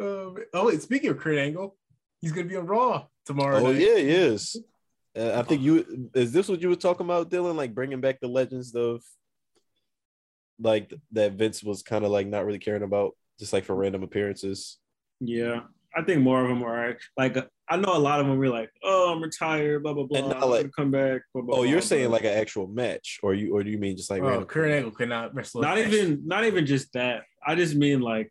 um, 0.00 0.36
oh 0.54 0.66
wait, 0.66 0.82
speaking 0.82 1.10
of 1.10 1.18
Kurt 1.18 1.38
Angle, 1.38 1.76
he's 2.20 2.32
gonna 2.32 2.46
be 2.48 2.56
on 2.56 2.66
Raw 2.66 3.06
tomorrow. 3.24 3.56
Oh 3.58 3.72
night. 3.72 3.80
yeah, 3.80 3.96
he 3.96 4.10
is. 4.10 4.56
Uh, 5.18 5.38
I 5.38 5.42
think 5.42 5.62
you 5.62 6.10
is 6.14 6.32
this 6.32 6.48
what 6.48 6.60
you 6.62 6.68
were 6.68 6.76
talking 6.76 7.06
about, 7.06 7.30
Dylan? 7.30 7.56
Like 7.56 7.74
bringing 7.74 8.00
back 8.00 8.20
the 8.20 8.28
legends 8.28 8.74
of 8.74 9.02
like 10.60 10.92
that 11.12 11.32
Vince 11.32 11.62
was 11.62 11.82
kind 11.82 12.04
of 12.04 12.10
like 12.10 12.26
not 12.26 12.44
really 12.44 12.58
caring 12.58 12.82
about, 12.82 13.12
just 13.38 13.52
like 13.52 13.64
for 13.64 13.74
random 13.74 14.02
appearances. 14.02 14.78
Yeah, 15.20 15.60
I 15.96 16.02
think 16.02 16.20
more 16.22 16.42
of 16.42 16.48
them 16.48 16.62
are 16.62 16.96
like 17.16 17.36
I 17.70 17.76
know 17.76 17.94
a 17.94 17.98
lot 17.98 18.20
of 18.20 18.26
them 18.26 18.38
were 18.38 18.48
like, 18.48 18.70
"Oh, 18.82 19.12
I'm 19.12 19.22
retired," 19.22 19.82
blah 19.82 19.92
blah 19.94 20.04
blah. 20.04 20.18
And 20.18 20.28
not 20.28 20.42
I'm 20.42 20.50
like- 20.50 20.70
come 20.76 20.90
back. 20.90 21.22
Blah, 21.34 21.42
blah, 21.42 21.56
Oh, 21.58 21.62
you're 21.62 21.78
blah, 21.78 21.86
saying 21.86 22.04
but 22.06 22.12
like 22.12 22.24
an 22.24 22.38
actual 22.38 22.66
match, 22.66 23.18
or 23.22 23.34
you 23.34 23.54
or 23.54 23.62
do 23.62 23.70
you 23.70 23.78
mean 23.78 23.96
just 23.96 24.10
like 24.10 24.22
Oh, 24.22 24.26
random? 24.28 24.46
Kurt 24.46 24.70
Angle 24.70 24.92
could 24.92 25.08
not 25.08 25.34
wrestle. 25.34 25.62
a 25.62 25.66
not 25.66 25.76
match. 25.78 25.92
even 25.92 26.22
not 26.26 26.44
even 26.44 26.66
just 26.66 26.92
that. 26.94 27.24
I 27.44 27.54
just 27.54 27.74
mean 27.74 28.00
like, 28.00 28.30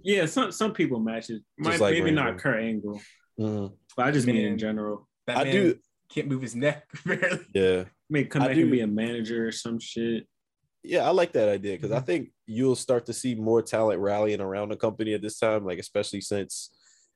yeah, 0.00 0.26
some 0.26 0.52
some 0.52 0.72
people 0.72 1.00
matches, 1.00 1.42
Might, 1.58 1.80
like 1.80 1.92
maybe 1.94 2.06
random. 2.06 2.24
not 2.24 2.38
Kurt 2.38 2.60
Angle, 2.62 3.00
Mhm. 3.40 3.72
but 3.96 4.06
I 4.06 4.10
just 4.10 4.26
mean 4.26 4.36
in 4.36 4.58
general. 4.58 5.08
That 5.26 5.38
I 5.38 5.44
man 5.44 5.52
do. 5.52 5.78
Can't 6.08 6.28
move 6.28 6.42
his 6.42 6.54
neck 6.54 6.84
barely. 7.06 7.46
Yeah, 7.54 7.84
mean, 8.10 8.28
come 8.28 8.42
I 8.42 8.48
back 8.48 8.54
do- 8.56 8.62
and 8.62 8.70
be 8.72 8.80
a 8.80 8.86
manager 8.86 9.46
or 9.48 9.52
some 9.52 9.78
shit. 9.78 10.26
yeah, 10.82 11.06
I 11.06 11.10
like 11.10 11.32
that 11.32 11.48
idea 11.48 11.76
because 11.76 11.90
Mm-hmm. 11.90 11.98
I 11.98 12.02
think 12.02 12.30
you'll 12.46 12.76
start 12.76 13.06
to 13.06 13.12
see 13.12 13.34
more 13.34 13.62
talent 13.62 14.00
rallying 14.00 14.40
around 14.40 14.70
the 14.70 14.76
company 14.76 15.12
at 15.14 15.22
this 15.22 15.38
time, 15.38 15.64
like 15.64 15.78
especially 15.78 16.20
since 16.20 16.70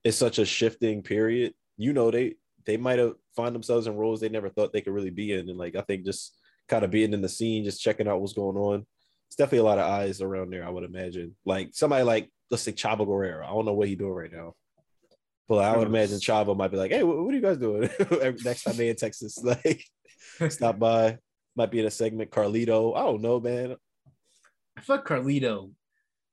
it's 0.04 0.16
such 0.16 0.38
a 0.38 0.44
shifting 0.44 1.02
period. 1.02 1.54
You 1.78 1.92
know, 1.92 2.10
they 2.10 2.34
they 2.66 2.76
might 2.76 2.98
have 2.98 3.14
find 3.34 3.54
themselves 3.54 3.86
in 3.86 3.96
roles 3.96 4.20
they 4.20 4.28
never 4.28 4.50
thought 4.50 4.72
they 4.72 4.80
could 4.82 4.92
really 4.92 5.10
be 5.10 5.32
in, 5.32 5.48
and 5.48 5.58
like 5.58 5.74
I 5.76 5.80
think 5.82 6.04
just 6.04 6.36
kind 6.68 6.84
of 6.84 6.90
being 6.90 7.12
in 7.12 7.22
the 7.22 7.28
scene, 7.28 7.64
just 7.64 7.80
checking 7.80 8.06
out 8.08 8.20
what's 8.20 8.34
going 8.34 8.56
on. 8.56 8.86
It's 9.28 9.36
definitely 9.36 9.58
a 9.60 9.64
lot 9.70 9.78
of 9.78 9.90
eyes 9.90 10.20
around 10.20 10.50
there. 10.52 10.64
I 10.64 10.70
would 10.70 10.84
imagine, 10.84 11.34
like 11.46 11.70
somebody 11.72 12.04
like 12.04 12.30
let's 12.50 12.62
say 12.62 12.72
Chavo 12.72 13.06
Guerrero. 13.06 13.46
I 13.46 13.50
don't 13.50 13.64
know 13.64 13.72
what 13.72 13.88
he's 13.88 13.96
doing 13.96 14.12
right 14.12 14.30
now, 14.32 14.54
but 15.52 15.64
I 15.64 15.76
would 15.76 15.86
imagine 15.86 16.16
Chavo 16.18 16.56
might 16.56 16.70
be 16.70 16.78
like, 16.78 16.90
"Hey, 16.90 17.02
what, 17.02 17.18
what 17.22 17.32
are 17.32 17.36
you 17.36 17.42
guys 17.42 17.58
doing?" 17.58 17.82
Next 18.44 18.62
time 18.62 18.74
they 18.76 18.88
in 18.88 18.96
Texas, 18.96 19.36
like 19.44 19.84
stop 20.48 20.78
by. 20.78 21.18
Might 21.56 21.70
be 21.70 21.80
in 21.80 21.84
a 21.86 21.90
segment. 21.90 22.30
Carlito, 22.30 22.96
I 22.96 23.00
don't 23.00 23.20
know, 23.20 23.38
man. 23.38 23.76
I 24.78 24.80
feel 24.80 24.96
like 24.96 25.04
Carlito. 25.04 25.70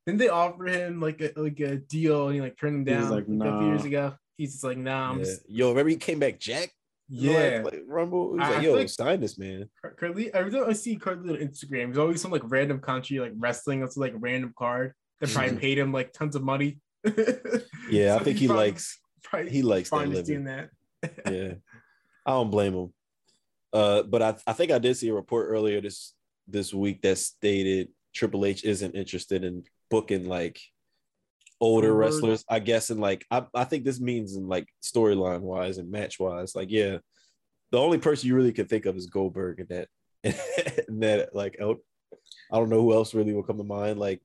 Didn't 0.06 0.20
they 0.20 0.30
offer 0.30 0.66
him 0.68 1.02
like 1.02 1.20
a 1.20 1.34
like 1.36 1.60
a 1.60 1.76
deal 1.76 2.28
and 2.28 2.36
he 2.36 2.40
like 2.42 2.58
turned 2.58 2.76
him 2.78 2.84
down 2.86 3.02
was 3.02 3.12
like, 3.12 3.26
a 3.28 3.38
couple 3.38 3.68
years 3.68 3.84
ago? 3.84 4.14
He's 4.38 4.54
just 4.54 4.64
like, 4.64 4.78
nah, 4.78 5.10
I'm 5.12 5.18
Yeah. 5.20 5.26
just 5.26 5.50
Yo, 5.50 5.70
remember 5.70 5.90
he 5.90 5.98
came 5.98 6.20
back 6.20 6.40
Jack? 6.40 6.70
yeah. 7.10 7.60
Like, 7.62 7.74
like 7.74 7.84
Rumble. 7.88 8.32
He 8.36 8.40
was 8.40 8.50
like, 8.50 8.64
yo, 8.64 8.78
think- 8.78 8.90
sign 8.90 9.20
this 9.20 9.38
man. 9.38 9.70
Car- 9.82 9.96
Carlito, 10.00 10.30
every 10.30 10.52
time 10.54 10.64
I 10.70 10.72
see 10.74 10.98
Carlito 10.98 11.32
on 11.32 11.46
Instagram, 11.46 11.88
there's 11.88 11.98
always 11.98 12.22
some 12.22 12.32
like 12.32 12.44
random 12.46 12.80
country 12.80 13.20
like 13.20 13.34
wrestling. 13.38 13.82
That's 13.82 13.98
like 13.98 14.14
a 14.14 14.18
random 14.18 14.54
card 14.58 14.94
that 15.20 15.30
probably 15.32 15.58
Mhm. 15.58 15.60
paid 15.60 15.78
him 15.78 15.92
like 15.92 16.14
tons 16.14 16.38
of 16.38 16.44
money. 16.44 16.80
Yeah, 17.90 18.16
I 18.16 18.20
think 18.20 18.38
he's 18.38 18.42
he 18.42 18.48
probably- 18.48 18.68
likes 18.68 19.00
probably 19.24 19.52
he 19.52 19.62
likes 19.62 19.90
that 19.90 19.96
fine 19.98 20.12
just 20.12 20.30
living. 20.30 20.46
that. 20.46 20.70
yeah. 21.32 21.54
I 22.26 22.32
don't 22.32 22.52
blame 22.52 22.74
him. 22.74 22.94
Uh, 23.72 24.04
but 24.04 24.22
I, 24.22 24.36
I 24.48 24.54
think 24.54 24.72
I 24.72 24.80
did 24.80 24.98
see 24.98 25.10
a 25.10 25.14
report 25.14 25.48
earlier 25.50 25.82
this 25.82 26.14
this 26.48 26.74
week 26.74 27.02
that 27.04 27.18
stated 27.18 27.90
Triple 28.14 28.46
H 28.46 28.64
isn't 28.64 28.96
interested 28.96 29.44
in 29.44 29.64
booking 29.90 30.28
like 30.28 30.60
older 31.62 31.94
wrestlers. 31.94 32.44
I 32.50 32.60
guess 32.60 32.90
in 32.90 33.00
like 33.00 33.26
I, 33.30 33.46
I 33.54 33.64
think 33.64 33.86
this 33.86 34.00
means 34.00 34.36
in 34.36 34.48
like 34.48 34.68
storyline 34.84 35.42
wise 35.42 35.78
and 35.78 35.92
match 35.92 36.20
wise. 36.20 36.56
Like, 36.56 36.72
yeah, 36.72 36.98
the 37.72 37.80
only 37.80 37.98
person 37.98 38.28
you 38.28 38.36
really 38.36 38.54
can 38.54 38.68
think 38.68 38.86
of 38.86 38.96
is 38.96 39.08
Goldberg 39.08 39.60
and 39.60 39.70
that 39.70 39.88
and 40.88 41.04
that 41.04 41.36
like 41.36 41.58
out. 41.62 41.78
I 42.52 42.58
don't 42.58 42.70
know 42.70 42.82
who 42.82 42.94
else 42.94 43.14
really 43.14 43.34
will 43.34 43.44
come 43.44 43.58
to 43.58 43.64
mind. 43.64 44.00
Like 44.00 44.22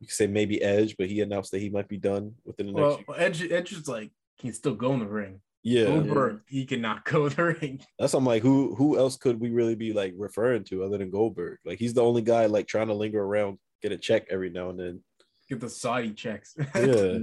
you 0.00 0.06
could 0.06 0.14
say 0.14 0.28
maybe 0.28 0.62
Edge, 0.62 0.96
but 0.96 1.08
he 1.08 1.20
announced 1.20 1.50
that 1.50 1.60
he 1.60 1.70
might 1.70 1.88
be 1.88 1.96
done 1.96 2.34
within 2.44 2.66
the 2.66 2.72
next. 2.72 3.08
Well, 3.08 3.16
Edge 3.18 3.42
Edge 3.50 3.72
is 3.72 3.88
like 3.88 4.12
can 4.38 4.52
still 4.52 4.74
go 4.74 4.92
in 4.94 5.00
the 5.00 5.06
ring. 5.06 5.40
yeah, 5.62 5.84
Goldberg, 5.86 6.40
he 6.46 6.64
cannot 6.66 7.04
go 7.12 7.26
in 7.26 7.34
the 7.34 7.44
ring. 7.44 7.80
That's 7.98 8.14
I'm 8.14 8.24
like, 8.24 8.42
who 8.42 8.74
who 8.74 8.98
else 8.98 9.16
could 9.16 9.40
we 9.40 9.50
really 9.50 9.74
be 9.74 9.92
like 9.92 10.14
referring 10.16 10.64
to 10.64 10.84
other 10.84 10.98
than 10.98 11.10
Goldberg? 11.10 11.58
Like 11.64 11.78
he's 11.78 11.94
the 11.94 12.02
only 12.04 12.22
guy 12.22 12.46
like 12.46 12.66
trying 12.66 12.88
to 12.88 12.94
linger 12.94 13.22
around, 13.22 13.58
get 13.82 13.92
a 13.92 13.98
check 13.98 14.26
every 14.30 14.50
now 14.50 14.70
and 14.70 14.78
then. 14.78 15.02
Get 15.48 15.60
the 15.60 15.68
Saudi 15.70 16.12
checks. 16.12 16.54
Yeah, 16.74 17.18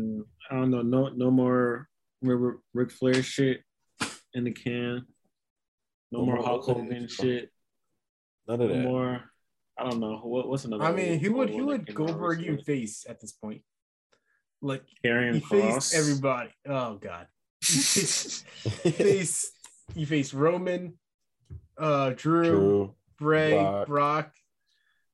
I 0.51 0.55
don't 0.55 0.71
know. 0.71 0.81
No, 0.81 1.09
no 1.09 1.31
more 1.31 1.87
Ric, 2.21 2.55
Ric 2.73 2.91
Flair 2.91 3.21
shit 3.23 3.61
in 4.33 4.43
the 4.45 4.51
can. 4.51 5.05
No, 6.11 6.19
No 6.19 6.25
more 6.25 6.35
more 6.37 6.45
Hulk 6.45 6.65
Hogan 6.65 6.85
Hogan 6.85 7.07
shit. 7.07 7.17
shit. 7.17 7.51
none 8.47 8.61
of 8.61 8.69
No 8.69 8.75
that. 8.75 8.83
more. 8.83 9.21
I 9.77 9.89
don't 9.89 9.99
know. 9.99 10.17
What, 10.23 10.47
what's 10.49 10.65
another? 10.65 10.83
I 10.85 10.91
mean, 10.91 11.19
who 11.19 11.33
would 11.33 11.49
who 11.49 11.65
would 11.67 11.81
that 11.85 11.95
came 11.95 12.01
out 12.03 12.07
Goldberg 12.07 12.41
even 12.41 12.59
face 12.59 13.05
at 13.09 13.19
this 13.21 13.31
point? 13.33 13.61
Like 14.65 14.83
Karrion 15.03 15.35
he 15.35 15.41
Kross. 15.41 15.93
everybody. 15.93 16.49
Oh 16.67 16.95
god. 16.95 17.27
Faced, 17.63 18.45
he 18.83 18.91
faced 18.91 19.51
he 19.95 20.05
faced 20.05 20.33
Roman, 20.33 20.93
uh 21.77 22.11
Drew, 22.11 22.43
True. 22.43 22.95
Bray, 23.19 23.51
Brock, 23.51 23.87
Brock, 23.87 24.31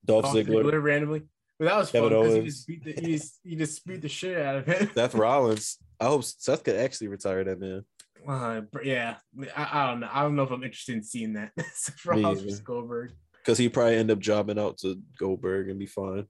Dolph 0.06 0.26
Ziggler. 0.26 0.64
Ziggler 0.64 0.82
randomly. 0.82 1.24
But 1.60 1.66
that 1.66 1.78
was 1.78 1.92
Kevin 1.92 2.10
fun 2.10 2.20
because 2.22 2.36
he 2.36 2.42
just 2.44 2.68
beat 2.68 2.84
the 2.84 2.92
he 2.94 3.18
just, 3.18 3.40
he 3.44 3.56
just 3.56 3.86
beat 3.86 4.02
the 4.02 4.10
shit 4.10 4.38
out 4.42 4.56
of 4.56 4.66
him. 4.66 4.90
Seth 4.96 5.16
Rollins. 5.16 5.78
I 6.00 6.06
hope 6.06 6.24
Seth 6.24 6.64
could 6.64 6.78
actually 6.78 7.10
retire 7.10 7.44
that 7.44 7.60
man. 7.60 7.84
Uh, 8.28 8.62
yeah, 8.84 9.18
I, 9.56 9.70
I 9.72 9.88
don't 9.88 10.00
know. 10.00 10.10
I 10.12 10.22
don't 10.24 10.36
know 10.36 10.44
if 10.44 10.52
I'm 10.52 10.64
interested 10.64 10.96
in 10.96 11.04
seeing 11.04 11.34
that. 11.34 11.52
Me 11.58 11.64
Rollins 12.06 12.42
versus 12.42 12.60
Goldberg. 12.60 13.12
Because 13.44 13.58
he 13.58 13.70
probably 13.70 13.98
end 13.98 14.12
up 14.12 14.20
jobbing 14.20 14.60
out 14.60 14.78
to 14.80 15.00
Goldberg 15.20 15.70
and 15.70 15.80
be 15.80 15.88
fine. 15.88 16.26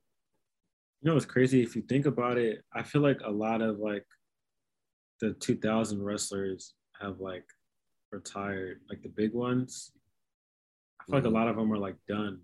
You 1.02 1.10
know 1.10 1.18
it's 1.18 1.26
crazy? 1.26 1.64
If 1.64 1.76
you 1.76 1.82
think 1.82 2.06
about 2.06 2.38
it, 2.38 2.64
I 2.74 2.84
feel 2.84 3.02
like 3.02 3.22
a 3.24 3.32
lot 3.32 3.62
of 3.62 3.80
like 3.80 4.06
the 5.20 5.34
2000 5.34 6.02
wrestlers 6.02 6.74
have 7.00 7.20
like 7.20 7.46
retired, 8.12 8.82
like 8.90 9.02
the 9.02 9.10
big 9.10 9.34
ones. 9.34 9.92
I 11.00 11.06
feel 11.06 11.16
like 11.16 11.24
a 11.24 11.28
mm-hmm. 11.28 11.36
lot 11.36 11.48
of 11.48 11.56
them 11.56 11.72
are 11.74 11.78
like 11.78 11.96
done, 12.08 12.42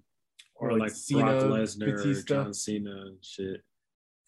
or, 0.55 0.69
Or, 0.69 0.73
like, 0.73 0.81
like, 0.81 0.91
Cena, 0.91 1.21
Brock 1.21 1.43
Lesnar, 1.43 1.87
or 1.87 1.95
Batista. 1.97 2.43
John 2.43 2.53
Cena, 2.53 2.91
and 2.91 3.17
shit. 3.23 3.61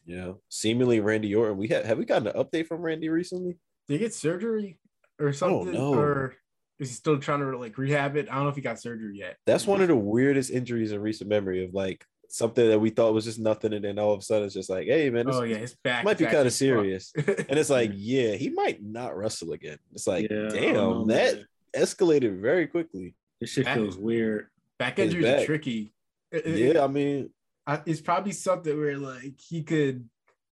Yeah. 0.06 0.34
Seemingly 0.50 1.00
Randy 1.00 1.34
Orton. 1.34 1.58
We 1.58 1.68
had 1.68 1.86
have 1.86 1.98
we 1.98 2.06
gotten 2.06 2.28
an 2.28 2.34
update 2.34 2.68
from 2.68 2.82
Randy 2.82 3.10
recently? 3.10 3.58
Did 3.88 3.94
he 3.94 4.00
get 4.00 4.14
surgery 4.14 4.80
or 5.20 5.30
oh, 5.30 5.32
something? 5.32 5.74
know. 5.74 5.94
Or 5.94 6.36
is 6.80 6.90
he 6.90 6.96
still 6.96 7.20
trying 7.20 7.40
to 7.40 7.58
like 7.58 7.78
rehab 7.78 8.16
it? 8.16 8.30
I 8.30 8.36
don't 8.36 8.44
know 8.44 8.50
if 8.50 8.56
he 8.56 8.62
got 8.62 8.80
surgery 8.80 9.18
yet. 9.18 9.38
That's 9.46 9.68
one 9.68 9.82
of 9.82 9.88
the 9.88 9.96
weirdest 9.96 10.52
injuries 10.52 10.92
in 10.92 11.02
recent 11.02 11.30
memory 11.30 11.64
of 11.64 11.74
like 11.74 12.06
something 12.30 12.68
that 12.70 12.80
we 12.80 12.90
thought 12.92 13.14
was 13.14 13.26
just 13.26 13.40
nothing, 13.40 13.74
and 13.74 13.84
then 13.84 14.00
all 14.00 14.14
of 14.14 14.20
a 14.20 14.24
sudden 14.24 14.46
it's 14.46 14.54
just 14.54 14.70
like, 14.70 14.88
hey 14.88 15.10
man, 15.10 15.26
this 15.26 15.36
Oh 15.36 15.44
yeah, 15.44 15.58
his 15.58 15.76
back 15.84 16.06
might 16.06 16.18
be 16.18 16.26
kind 16.26 16.48
of 16.48 16.54
serious. 16.54 17.12
And 17.18 17.58
it's 17.58 17.70
like, 17.70 17.92
yeah, 17.94 18.36
he 18.36 18.50
might 18.50 18.82
not 18.82 19.18
wrestle 19.18 19.54
again. 19.54 19.78
It's 19.94 20.08
like, 20.08 20.30
yeah, 20.30 20.50
damn, 20.50 20.74
know, 20.74 21.06
that 21.06 21.36
man. 21.36 21.46
escalated 21.76 22.40
very 22.40 22.68
quickly. 22.68 23.16
this 23.42 23.50
shit 23.52 23.66
That- 23.66 23.76
feels 23.76 23.98
weird. 23.98 24.48
back 24.78 24.98
His 24.98 25.14
injuries 25.14 25.42
are 25.42 25.46
tricky. 25.46 25.94
It- 26.32 26.46
it- 26.46 26.76
Yeah, 26.76 26.84
I 26.84 26.88
mean, 26.88 27.32
I- 27.66 27.82
it's 27.86 28.02
probably 28.02 28.32
something 28.32 28.78
where 28.78 28.98
like 28.98 29.40
he 29.40 29.64
could 29.64 30.08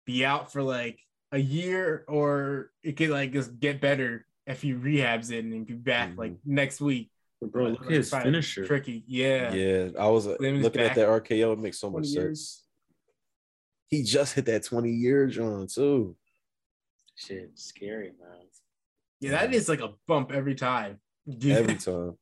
be 0.05 0.26
out 0.26 0.51
for 0.51 0.61
like 0.61 0.99
a 1.32 1.39
year, 1.39 2.05
or 2.07 2.71
it 2.84 2.93
could 2.97 3.09
like 3.09 3.34
just 3.34 3.59
get 3.59 3.82
better 3.82 4.26
if 4.45 4.61
he 4.61 4.74
rehabs 4.74 5.32
it 5.32 5.45
and 5.45 5.65
be 5.65 5.74
back 5.74 6.17
like 6.17 6.34
mm-hmm. 6.34 6.55
next 6.55 6.82
week. 6.82 7.09
But 7.44 7.52
bro, 7.52 7.68
look 7.70 7.86
at 7.86 7.91
his 7.91 8.10
finisher. 8.10 8.66
Tricky, 8.66 9.04
yeah. 9.08 9.54
yeah, 9.54 9.89
I 10.00 10.08
was 10.08 10.28
uh, 10.28 10.36
Him 10.39 10.58
is 10.58 10.64
looking 10.64 10.82
at 10.82 10.89
back 10.89 10.96
that 10.98 11.08
RKO. 11.08 11.54
It 11.54 11.60
makes 11.60 11.80
so 11.80 11.89
much 11.89 12.08
years. 12.08 12.39
sense. 12.39 12.64
He 13.89 14.04
just 14.04 14.34
hit 14.34 14.46
that 14.46 14.64
20 14.64 14.89
year 14.89 15.28
John 15.28 15.68
too. 15.68 16.16
Shit, 17.16 17.52
scary, 17.56 18.12
man. 18.20 18.39
Yeah, 19.20 19.32
that 19.32 19.54
is 19.54 19.70
like 19.70 19.82
a 19.82 19.91
bump 20.08 20.32
every 20.34 20.56
time. 20.56 21.00
Yeah. 21.26 21.56
Every 21.60 21.76
time. 21.76 22.18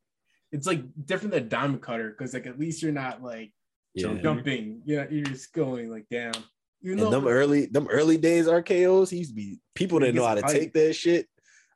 it's 0.52 0.68
like 0.68 0.84
different 1.06 1.34
than 1.34 1.48
diamond 1.50 1.82
cutter 1.82 2.10
because 2.12 2.34
like 2.36 2.46
at 2.46 2.60
least 2.60 2.84
you're 2.84 2.92
not 2.92 3.24
like 3.24 3.52
Yeah. 3.96 4.04
Jumping. 4.04 4.24
jumping. 4.24 4.82
Yeah, 4.86 5.06
you're 5.10 5.26
just 5.26 5.54
going 5.54 5.90
like 5.90 6.08
down. 6.10 6.34
You 6.82 6.92
And 6.94 7.12
them 7.14 7.28
early, 7.28 7.66
them 7.68 7.88
early 7.90 8.18
days 8.18 8.46
RKOs, 8.48 9.10
he 9.10 9.18
used 9.18 9.32
to 9.32 9.36
be 9.36 9.60
people 9.74 9.98
didn't 10.00 10.16
know 10.16 10.26
how 10.26 10.36
to 10.36 10.42
hype. 10.42 10.52
take 10.52 10.74
that 10.74 10.94
shit. 10.94 11.28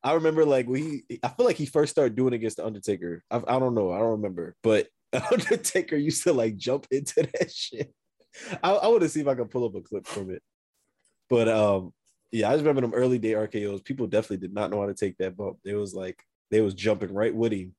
I 0.06 0.14
remember 0.14 0.46
like 0.46 0.68
we 0.68 1.04
I 1.24 1.30
feel 1.30 1.48
like 1.48 1.56
he 1.56 1.66
first 1.66 1.92
started 1.92 2.16
doing 2.16 2.34
it 2.34 2.36
against 2.38 2.58
the 2.58 2.66
Undertaker. 2.66 3.24
I, 3.32 3.42
I 3.48 3.60
don't 3.60 3.74
know, 3.74 3.92
I 3.92 3.98
don't 3.98 4.22
remember, 4.22 4.56
but 4.62 4.88
Undertaker 5.32 5.96
used 5.96 6.24
to 6.24 6.34
like 6.34 6.58
jump 6.58 6.86
into 6.92 7.28
that 7.34 7.52
shit. 7.54 7.92
I, 8.62 8.72
I 8.72 8.88
want 8.88 9.02
to 9.02 9.10
see 9.10 9.22
if 9.22 9.28
I 9.28 9.34
can 9.34 9.48
pull 9.48 9.66
up 9.66 9.74
a 9.74 9.82
clip 9.82 10.06
from 10.06 10.30
it. 10.30 10.44
But 11.28 11.50
um, 11.50 11.92
yeah, 12.32 12.50
I 12.50 12.54
just 12.54 12.64
remember 12.64 12.82
them 12.82 12.94
early 12.94 13.18
day 13.18 13.32
RKOs. 13.32 13.84
People 13.84 14.06
definitely 14.06 14.46
did 14.46 14.54
not 14.54 14.70
know 14.70 14.80
how 14.80 14.86
to 14.86 14.94
take 14.94 15.18
that 15.18 15.36
bump. 15.36 15.58
They 15.66 15.74
was 15.74 15.96
like 15.96 16.22
they 16.52 16.62
was 16.62 16.76
jumping 16.76 17.12
right 17.12 17.34
with 17.34 17.52
him. 17.52 17.74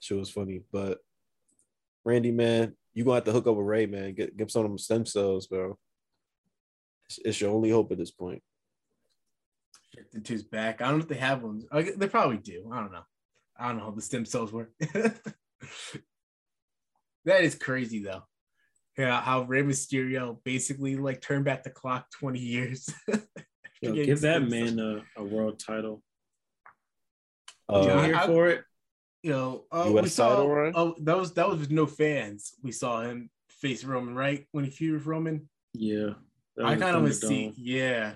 Shit 0.00 0.18
was 0.18 0.28
funny, 0.28 0.62
but 0.72 0.98
Randy, 2.04 2.32
man, 2.32 2.74
you 2.94 3.04
gonna 3.04 3.14
have 3.14 3.24
to 3.24 3.32
hook 3.32 3.46
up 3.46 3.54
with 3.54 3.64
Rey, 3.64 3.86
man. 3.86 4.14
Get 4.14 4.36
get 4.36 4.50
some 4.50 4.64
of 4.64 4.70
them 4.72 4.78
stem 4.78 5.06
cells, 5.06 5.46
bro. 5.46 5.78
It's, 7.06 7.20
it's 7.24 7.40
your 7.40 7.52
only 7.52 7.70
hope 7.70 7.92
at 7.92 7.98
this 7.98 8.10
point. 8.10 8.42
To 10.24 10.32
his 10.32 10.42
back. 10.42 10.80
I 10.80 10.88
don't 10.88 10.98
know 10.98 11.02
if 11.02 11.08
they 11.08 11.16
have 11.16 11.42
ones. 11.42 11.64
They 11.72 12.08
probably 12.08 12.38
do. 12.38 12.70
I 12.72 12.80
don't 12.80 12.92
know. 12.92 13.04
I 13.56 13.68
don't 13.68 13.78
know 13.78 13.84
how 13.84 13.90
the 13.90 14.02
stem 14.02 14.24
cells 14.24 14.52
work. 14.52 14.72
that 14.80 15.20
is 17.42 17.54
crazy 17.54 18.02
though. 18.02 18.22
Yeah, 18.98 19.20
how 19.20 19.42
Rey 19.42 19.62
Mysterio 19.62 20.38
basically 20.44 20.96
like 20.96 21.20
turned 21.20 21.44
back 21.44 21.64
the 21.64 21.70
clock 21.70 22.06
20 22.20 22.38
years. 22.38 22.88
Yo, 23.80 23.92
give 23.92 24.20
that 24.20 24.48
stem 24.48 24.50
man 24.50 24.78
a, 24.78 25.20
a 25.20 25.24
world 25.24 25.58
title. 25.58 26.02
Uh, 27.68 27.82
you 27.82 27.90
I- 27.90 28.06
here 28.06 28.16
I- 28.16 28.26
for 28.26 28.48
it? 28.48 28.64
you 29.22 29.30
know, 29.30 29.64
uh, 29.72 29.90
US 29.96 30.02
we 30.02 30.08
saw 30.10 30.28
title 30.28 30.50
run? 30.50 30.72
oh 30.76 30.94
that 31.00 31.16
was 31.16 31.32
that 31.32 31.48
was 31.48 31.60
with 31.60 31.70
no 31.70 31.86
fans. 31.86 32.52
We 32.62 32.72
saw 32.72 33.00
him 33.00 33.30
face 33.48 33.82
Roman, 33.82 34.14
right? 34.14 34.46
When 34.52 34.64
he 34.64 34.70
feuded 34.70 34.94
with 34.94 35.06
Roman. 35.06 35.48
Yeah. 35.72 36.10
I 36.62 36.76
kind 36.76 36.94
of 36.94 37.02
want 37.02 37.14
to 37.14 37.26
see, 37.26 37.52
yeah. 37.56 38.14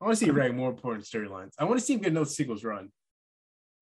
I 0.00 0.04
want 0.04 0.18
to 0.18 0.24
see 0.24 0.30
Rey 0.30 0.50
more 0.50 0.70
important 0.70 1.04
storylines. 1.04 1.52
I 1.58 1.64
want 1.64 1.78
to 1.78 1.84
see 1.84 1.94
him 1.94 2.00
get 2.00 2.12
no 2.12 2.24
sequels 2.24 2.64
run. 2.64 2.90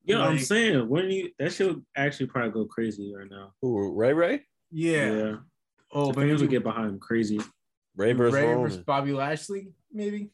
Yeah, 0.04 0.22
I'm 0.22 0.38
saying 0.38 0.88
when 0.88 1.10
you 1.10 1.30
that 1.38 1.52
should 1.52 1.84
actually 1.96 2.26
probably 2.26 2.50
go 2.50 2.64
crazy 2.64 3.12
right 3.14 3.30
now. 3.30 3.52
who, 3.60 3.92
Rey 3.92 4.12
Rey? 4.14 4.42
Yeah. 4.70 5.12
yeah. 5.12 5.36
Oh, 5.92 6.12
the 6.12 6.20
maybe 6.20 6.30
fans 6.30 6.40
would 6.40 6.50
get 6.50 6.62
behind 6.62 6.88
him 6.90 6.98
crazy. 6.98 7.40
Rey 7.96 8.12
versus 8.12 8.34
Rey 8.34 8.54
versus 8.54 8.78
Bobby 8.78 9.12
Lashley, 9.12 9.68
maybe. 9.92 10.30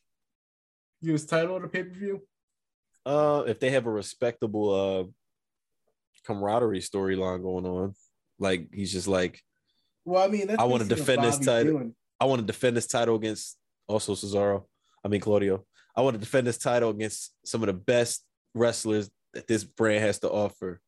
Give 1.02 1.12
his 1.12 1.26
title 1.26 1.56
at 1.56 1.64
a 1.64 1.68
pay 1.68 1.82
per 1.82 1.90
view. 1.90 2.22
Uh, 3.04 3.44
if 3.46 3.60
they 3.60 3.70
have 3.70 3.86
a 3.86 3.90
respectable 3.90 4.72
uh 4.72 5.04
camaraderie 6.24 6.80
storyline 6.80 7.42
going 7.42 7.66
on, 7.66 7.94
like 8.38 8.68
he's 8.72 8.92
just 8.92 9.08
like, 9.08 9.42
Well, 10.04 10.22
I 10.22 10.28
mean, 10.28 10.46
that's 10.46 10.60
I 10.60 10.64
wanna 10.64 10.84
defend 10.84 11.22
this 11.24 11.38
title. 11.38 11.72
doing. 11.72 11.94
I 12.20 12.26
want 12.26 12.40
to 12.40 12.46
defend 12.46 12.76
this 12.76 12.86
title 12.86 13.16
against 13.16 13.58
also 13.88 14.14
Cesaro. 14.14 14.64
I 15.04 15.08
mean 15.08 15.20
Claudio. 15.20 15.66
I 15.96 16.02
want 16.02 16.14
to 16.14 16.20
defend 16.20 16.46
this 16.46 16.58
title 16.58 16.90
against 16.90 17.32
some 17.44 17.62
of 17.62 17.68
the 17.68 17.72
best 17.72 18.24
wrestlers 18.54 19.10
that 19.32 19.46
this 19.46 19.64
brand 19.64 20.02
has 20.04 20.18
to 20.20 20.30
offer. 20.30 20.80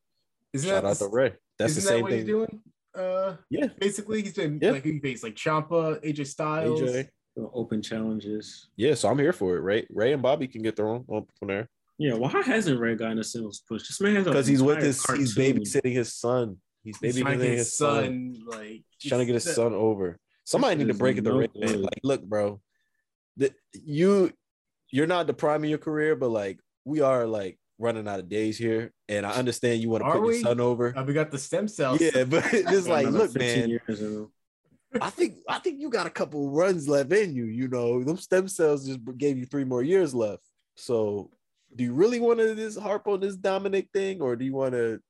Isn't 0.52 0.68
Shout 0.68 0.82
that, 0.84 0.88
out 0.90 0.96
to 0.98 1.08
Rey. 1.08 1.34
That's 1.58 1.74
the 1.74 1.80
same 1.80 1.96
that 1.98 2.02
what 2.02 2.10
thing. 2.10 2.18
he's 2.20 2.26
doing? 2.28 2.60
Uh, 2.94 3.36
Yeah, 3.50 3.66
basically, 3.78 4.22
he's 4.22 4.34
been 4.34 4.58
Yeah. 4.60 4.70
like 4.72 4.84
he 4.84 4.98
faced 5.00 5.22
like 5.22 5.34
Ciampa, 5.34 6.02
AJ 6.04 6.26
Styles. 6.26 6.80
AJ. 6.80 7.08
Open 7.52 7.82
challenges. 7.82 8.68
Yeah, 8.76 8.94
so 8.94 9.10
I'm 9.10 9.18
here 9.18 9.32
for 9.34 9.56
it. 9.56 9.60
Rey, 9.60 9.86
Rey 9.90 10.14
and 10.14 10.22
Bobby 10.22 10.48
can 10.48 10.62
get 10.62 10.74
their 10.74 10.88
own 10.88 11.04
on 11.08 11.26
from 11.38 11.48
there 11.48 11.68
Yeah, 11.98 12.14
why 12.14 12.30
hasn't 12.30 12.80
Rey 12.80 12.94
gotten 12.94 13.18
a 13.18 13.24
singles 13.24 13.62
push? 13.68 13.86
This 13.86 14.00
man 14.00 14.14
has 14.16 14.24
because 14.24 14.46
he's 14.46 14.62
with 14.62 14.76
entire 14.78 14.86
his. 14.86 15.04
He's 15.04 15.36
babysitting 15.36 15.92
his 15.92 16.14
son. 16.14 16.56
He's 16.82 16.96
He's 16.98 17.20
trying 17.20 17.38
to 17.38 17.44
babysitting 17.44 17.48
get 17.48 17.58
his 17.58 17.66
his 17.66 17.76
son. 17.76 18.04
son, 18.04 18.44
like 18.46 18.82
He's 18.98 19.08
trying 19.10 19.18
to 19.20 19.26
get 19.26 19.34
his 19.34 19.54
son 19.54 19.74
over. 19.74 20.18
Somebody 20.44 20.76
need 20.76 20.88
to 20.88 20.94
break 20.94 21.18
it 21.18 21.24
the 21.24 21.30
no 21.30 21.38
Rey. 21.40 21.48
Like, 21.54 22.00
look, 22.02 22.22
bro, 22.24 22.60
that 23.36 23.52
you 23.84 24.32
you're 24.90 25.06
not 25.06 25.26
the 25.26 25.34
prime 25.34 25.64
of 25.64 25.70
your 25.70 25.78
career, 25.78 26.16
but 26.16 26.28
like 26.28 26.60
we 26.84 27.00
are 27.00 27.26
like 27.26 27.58
running 27.78 28.08
out 28.08 28.20
of 28.20 28.28
days 28.28 28.56
here, 28.56 28.92
and 29.08 29.26
I 29.26 29.32
understand 29.32 29.82
you 29.82 29.90
want 29.90 30.02
to 30.02 30.08
Are 30.08 30.14
put 30.14 30.22
we? 30.22 30.34
your 30.34 30.42
son 30.42 30.60
over. 30.60 30.96
Uh, 30.96 31.04
we 31.04 31.12
got 31.12 31.30
the 31.30 31.38
stem 31.38 31.68
cells. 31.68 32.00
Yeah, 32.00 32.24
but 32.24 32.44
it's 32.52 32.88
like, 32.88 33.06
Another 33.06 33.24
look, 33.24 33.32
15 33.32 33.60
man, 33.60 33.68
years 33.68 34.00
ago. 34.00 34.30
I 35.00 35.10
think 35.10 35.36
I 35.48 35.58
think 35.58 35.80
you 35.80 35.90
got 35.90 36.06
a 36.06 36.10
couple 36.10 36.50
runs 36.50 36.88
left 36.88 37.12
in 37.12 37.34
you. 37.34 37.44
You 37.44 37.68
know, 37.68 38.02
them 38.02 38.16
stem 38.16 38.48
cells 38.48 38.86
just 38.86 39.00
gave 39.18 39.36
you 39.36 39.44
three 39.44 39.64
more 39.64 39.82
years 39.82 40.14
left. 40.14 40.42
So, 40.76 41.30
do 41.74 41.84
you 41.84 41.92
really 41.92 42.20
want 42.20 42.38
to 42.38 42.54
just 42.54 42.78
harp 42.78 43.06
on 43.06 43.20
this 43.20 43.36
Dominik 43.36 43.90
thing, 43.92 44.22
or 44.22 44.36
do 44.36 44.44
you 44.44 44.54
want 44.54 44.72
to, 44.72 45.00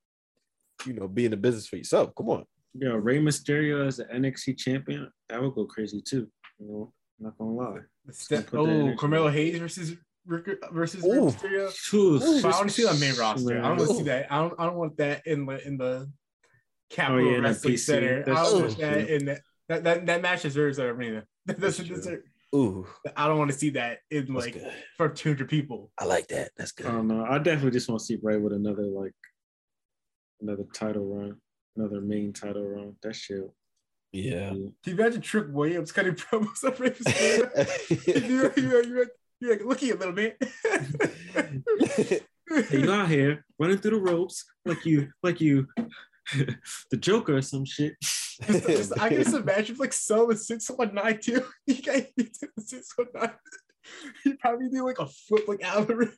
you 0.86 0.94
know, 0.94 1.06
be 1.06 1.24
in 1.24 1.30
the 1.30 1.36
business 1.36 1.66
for 1.66 1.76
yourself? 1.76 2.14
Come 2.16 2.30
on. 2.30 2.44
Yeah, 2.74 2.98
Rey 3.00 3.18
Mysterio 3.18 3.86
as 3.86 3.98
the 3.98 4.04
NXT 4.04 4.58
champion, 4.58 5.10
that 5.28 5.40
would 5.40 5.54
go 5.54 5.64
crazy 5.66 6.02
too. 6.02 6.28
You 6.58 6.66
know, 6.66 6.92
not 7.18 7.36
gonna 7.38 7.50
lie. 7.52 7.80
The 8.04 8.12
stem- 8.12 8.40
Just 8.42 8.50
gonna 8.52 8.64
put 8.64 8.70
that 8.70 8.76
oh, 8.76 8.80
energy 8.80 8.96
Carmelo. 8.96 9.28
Hayes 9.30 9.58
versus 9.58 9.94
Rick- 10.26 10.62
versus 10.72 11.02
Rey 11.02 11.10
Ooh. 11.10 11.30
Mysterio. 11.30 11.94
Ooh, 11.94 12.42
But 12.42 12.54
I 12.54 12.56
want 12.58 12.68
to 12.68 12.74
see 12.74 12.84
that 12.84 12.98
main 12.98 13.16
roster. 13.16 13.58
I 13.58 13.68
don't 13.68 13.78
want 13.78 13.90
to 13.90 13.96
see 13.96 14.02
that. 14.04 14.32
I 14.32 14.38
don't. 14.38 14.54
I 14.58 14.66
don't 14.66 14.76
want 14.76 14.96
that 14.98 15.26
in 15.26 15.46
the 15.46 15.66
in 15.66 15.76
the 15.78 16.10
Capitol 16.90 17.26
Oh, 17.26 17.30
yeah, 17.30 17.36
that 17.38 17.42
Wrestling 17.42 17.74
PC. 17.74 17.78
Center. 17.78 18.24
I 18.26 18.30
That's 18.32 18.52
don't 18.52 18.60
want 18.62 18.78
that 18.78 19.08
in 19.08 19.24
that. 19.26 19.40
That, 19.68 19.82
that, 19.84 20.06
that 20.06 20.22
match 20.22 20.42
deserves 20.42 20.78
an 20.78 20.86
arena. 20.86 21.24
That 21.46 21.56
That's 21.60 21.78
doesn't 21.78 21.94
deserve. 21.94 22.20
Ooh, 22.54 22.86
I 23.16 23.26
don't 23.26 23.38
want 23.38 23.50
to 23.50 23.56
see 23.58 23.70
that 23.70 23.98
in 24.10 24.32
that's 24.32 24.46
like 24.46 24.54
good. 24.54 24.72
for 24.96 25.08
200 25.08 25.48
people. 25.48 25.90
I 25.98 26.04
like 26.04 26.28
that. 26.28 26.52
That's 26.56 26.70
good. 26.72 26.86
I 26.86 26.92
don't 26.92 27.08
know. 27.08 27.24
I 27.28 27.38
definitely 27.38 27.72
just 27.72 27.88
want 27.88 27.98
to 27.98 28.04
see 28.04 28.18
Rey 28.22 28.36
with 28.38 28.52
another 28.52 28.84
like 28.84 29.12
another 30.40 30.64
title 30.72 31.06
run, 31.06 31.36
another 31.76 32.00
main 32.00 32.32
title 32.32 32.64
run. 32.64 32.94
That 33.02 33.16
shit. 33.16 33.50
Yeah. 34.12 34.50
Can 34.50 34.72
you 34.84 34.92
imagine 34.94 35.20
Trick 35.20 35.46
Williams 35.50 35.92
cutting 35.92 36.14
promos 36.16 36.64
on 36.64 36.74
Rey 36.78 36.90
Mysterio? 36.90 38.28
you're, 38.28 38.52
you're, 38.56 38.84
you're, 38.84 39.06
you're 39.40 39.50
like, 39.52 39.64
look 39.64 39.78
at 39.78 39.82
you, 39.82 39.94
little 39.96 40.14
man. 40.14 40.32
Hey, 42.48 42.78
you 42.78 42.92
out 42.92 43.08
here 43.08 43.44
running 43.58 43.78
through 43.78 43.90
the 43.90 43.96
ropes 44.00 44.44
like 44.64 44.86
you 44.86 45.08
like 45.20 45.40
you 45.40 45.66
the 46.32 46.96
Joker 46.96 47.36
or 47.38 47.42
some 47.42 47.64
shit. 47.64 47.94
Just- 48.00 48.66
just- 48.66 49.00
I 49.00 49.08
can 49.08 49.18
just 49.24 49.34
imagine 49.34 49.74
like 49.78 49.92
selling 49.92 50.36
six 50.36 50.68
one 50.70 50.94
nine 50.94 51.18
too. 51.20 51.42
You 51.66 51.82
can't 51.82 52.06
do 52.16 52.24
the 52.56 52.62
six 52.62 52.92
one 52.94 53.08
nine. 53.16 53.32
He 54.22 54.34
probably 54.34 54.68
do 54.68 54.84
like 54.86 55.00
a 55.00 55.06
flip 55.06 55.48
like 55.48 55.64
out 55.64 55.78
of 55.78 55.86
the 55.88 55.96
ring. 55.96 56.12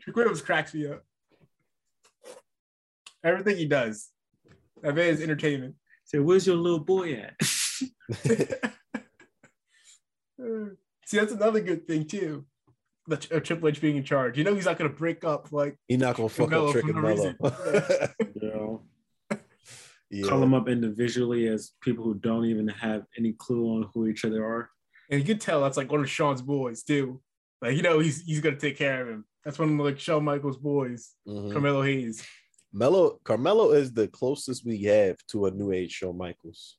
Trick 0.00 0.16
Williams 0.16 0.40
cracks 0.40 0.72
me 0.72 0.86
up. 0.86 1.02
Everything 3.22 3.58
he 3.58 3.66
does. 3.66 4.08
That 4.82 4.94
man 4.94 5.08
is 5.08 5.20
entertainment. 5.22 5.74
Say, 6.04 6.18
where's 6.18 6.46
your 6.46 6.56
little 6.56 6.80
boy 6.80 7.14
at? 7.14 7.34
See, 11.06 11.18
that's 11.18 11.32
another 11.32 11.60
good 11.60 11.86
thing 11.86 12.06
too. 12.06 12.44
The 13.06 13.16
uh, 13.36 13.40
Triple 13.40 13.68
H 13.68 13.80
being 13.80 13.96
in 13.96 14.04
charge. 14.04 14.38
You 14.38 14.44
know 14.44 14.54
he's 14.54 14.64
not 14.66 14.78
gonna 14.78 14.90
break 14.90 15.24
up 15.24 15.50
like 15.52 15.76
he's 15.88 15.98
not 15.98 16.16
gonna 16.16 16.28
fuck 16.28 16.50
Melo 16.50 16.66
up 16.68 16.72
Trick 16.72 16.84
for 16.86 16.90
and 16.92 17.02
no 17.02 17.34
Melo. 18.40 18.82
you 20.10 20.22
yeah. 20.22 20.28
call 20.28 20.40
them 20.40 20.54
up 20.54 20.68
individually 20.68 21.48
as 21.48 21.72
people 21.80 22.04
who 22.04 22.14
don't 22.14 22.44
even 22.44 22.68
have 22.68 23.04
any 23.18 23.32
clue 23.32 23.66
on 23.76 23.88
who 23.92 24.06
each 24.06 24.24
other 24.24 24.44
are. 24.44 24.70
and 25.10 25.20
you 25.20 25.26
can 25.26 25.38
tell 25.38 25.60
that's 25.60 25.76
like 25.76 25.90
one 25.90 26.00
of 26.00 26.08
Shawn's 26.10 26.42
boys 26.42 26.82
too. 26.84 27.20
Like 27.60 27.76
you 27.76 27.82
know 27.82 27.98
he's 27.98 28.22
he's 28.22 28.40
gonna 28.40 28.56
take 28.56 28.78
care 28.78 29.02
of 29.02 29.08
him. 29.08 29.24
That's 29.44 29.58
one 29.58 29.78
of 29.80 29.84
like 29.84 29.98
Shawn 29.98 30.24
Michaels' 30.24 30.56
boys, 30.58 31.10
Mhm. 31.28 31.52
Carmelo 31.52 31.82
Hayes. 31.82 32.24
Melo 32.72 33.20
Carmelo 33.24 33.72
is 33.72 33.92
the 33.92 34.08
closest 34.08 34.64
we 34.64 34.82
have 34.84 35.16
to 35.28 35.46
a 35.46 35.50
new 35.50 35.72
age 35.72 35.92
Shawn 35.92 36.16
Michaels. 36.16 36.78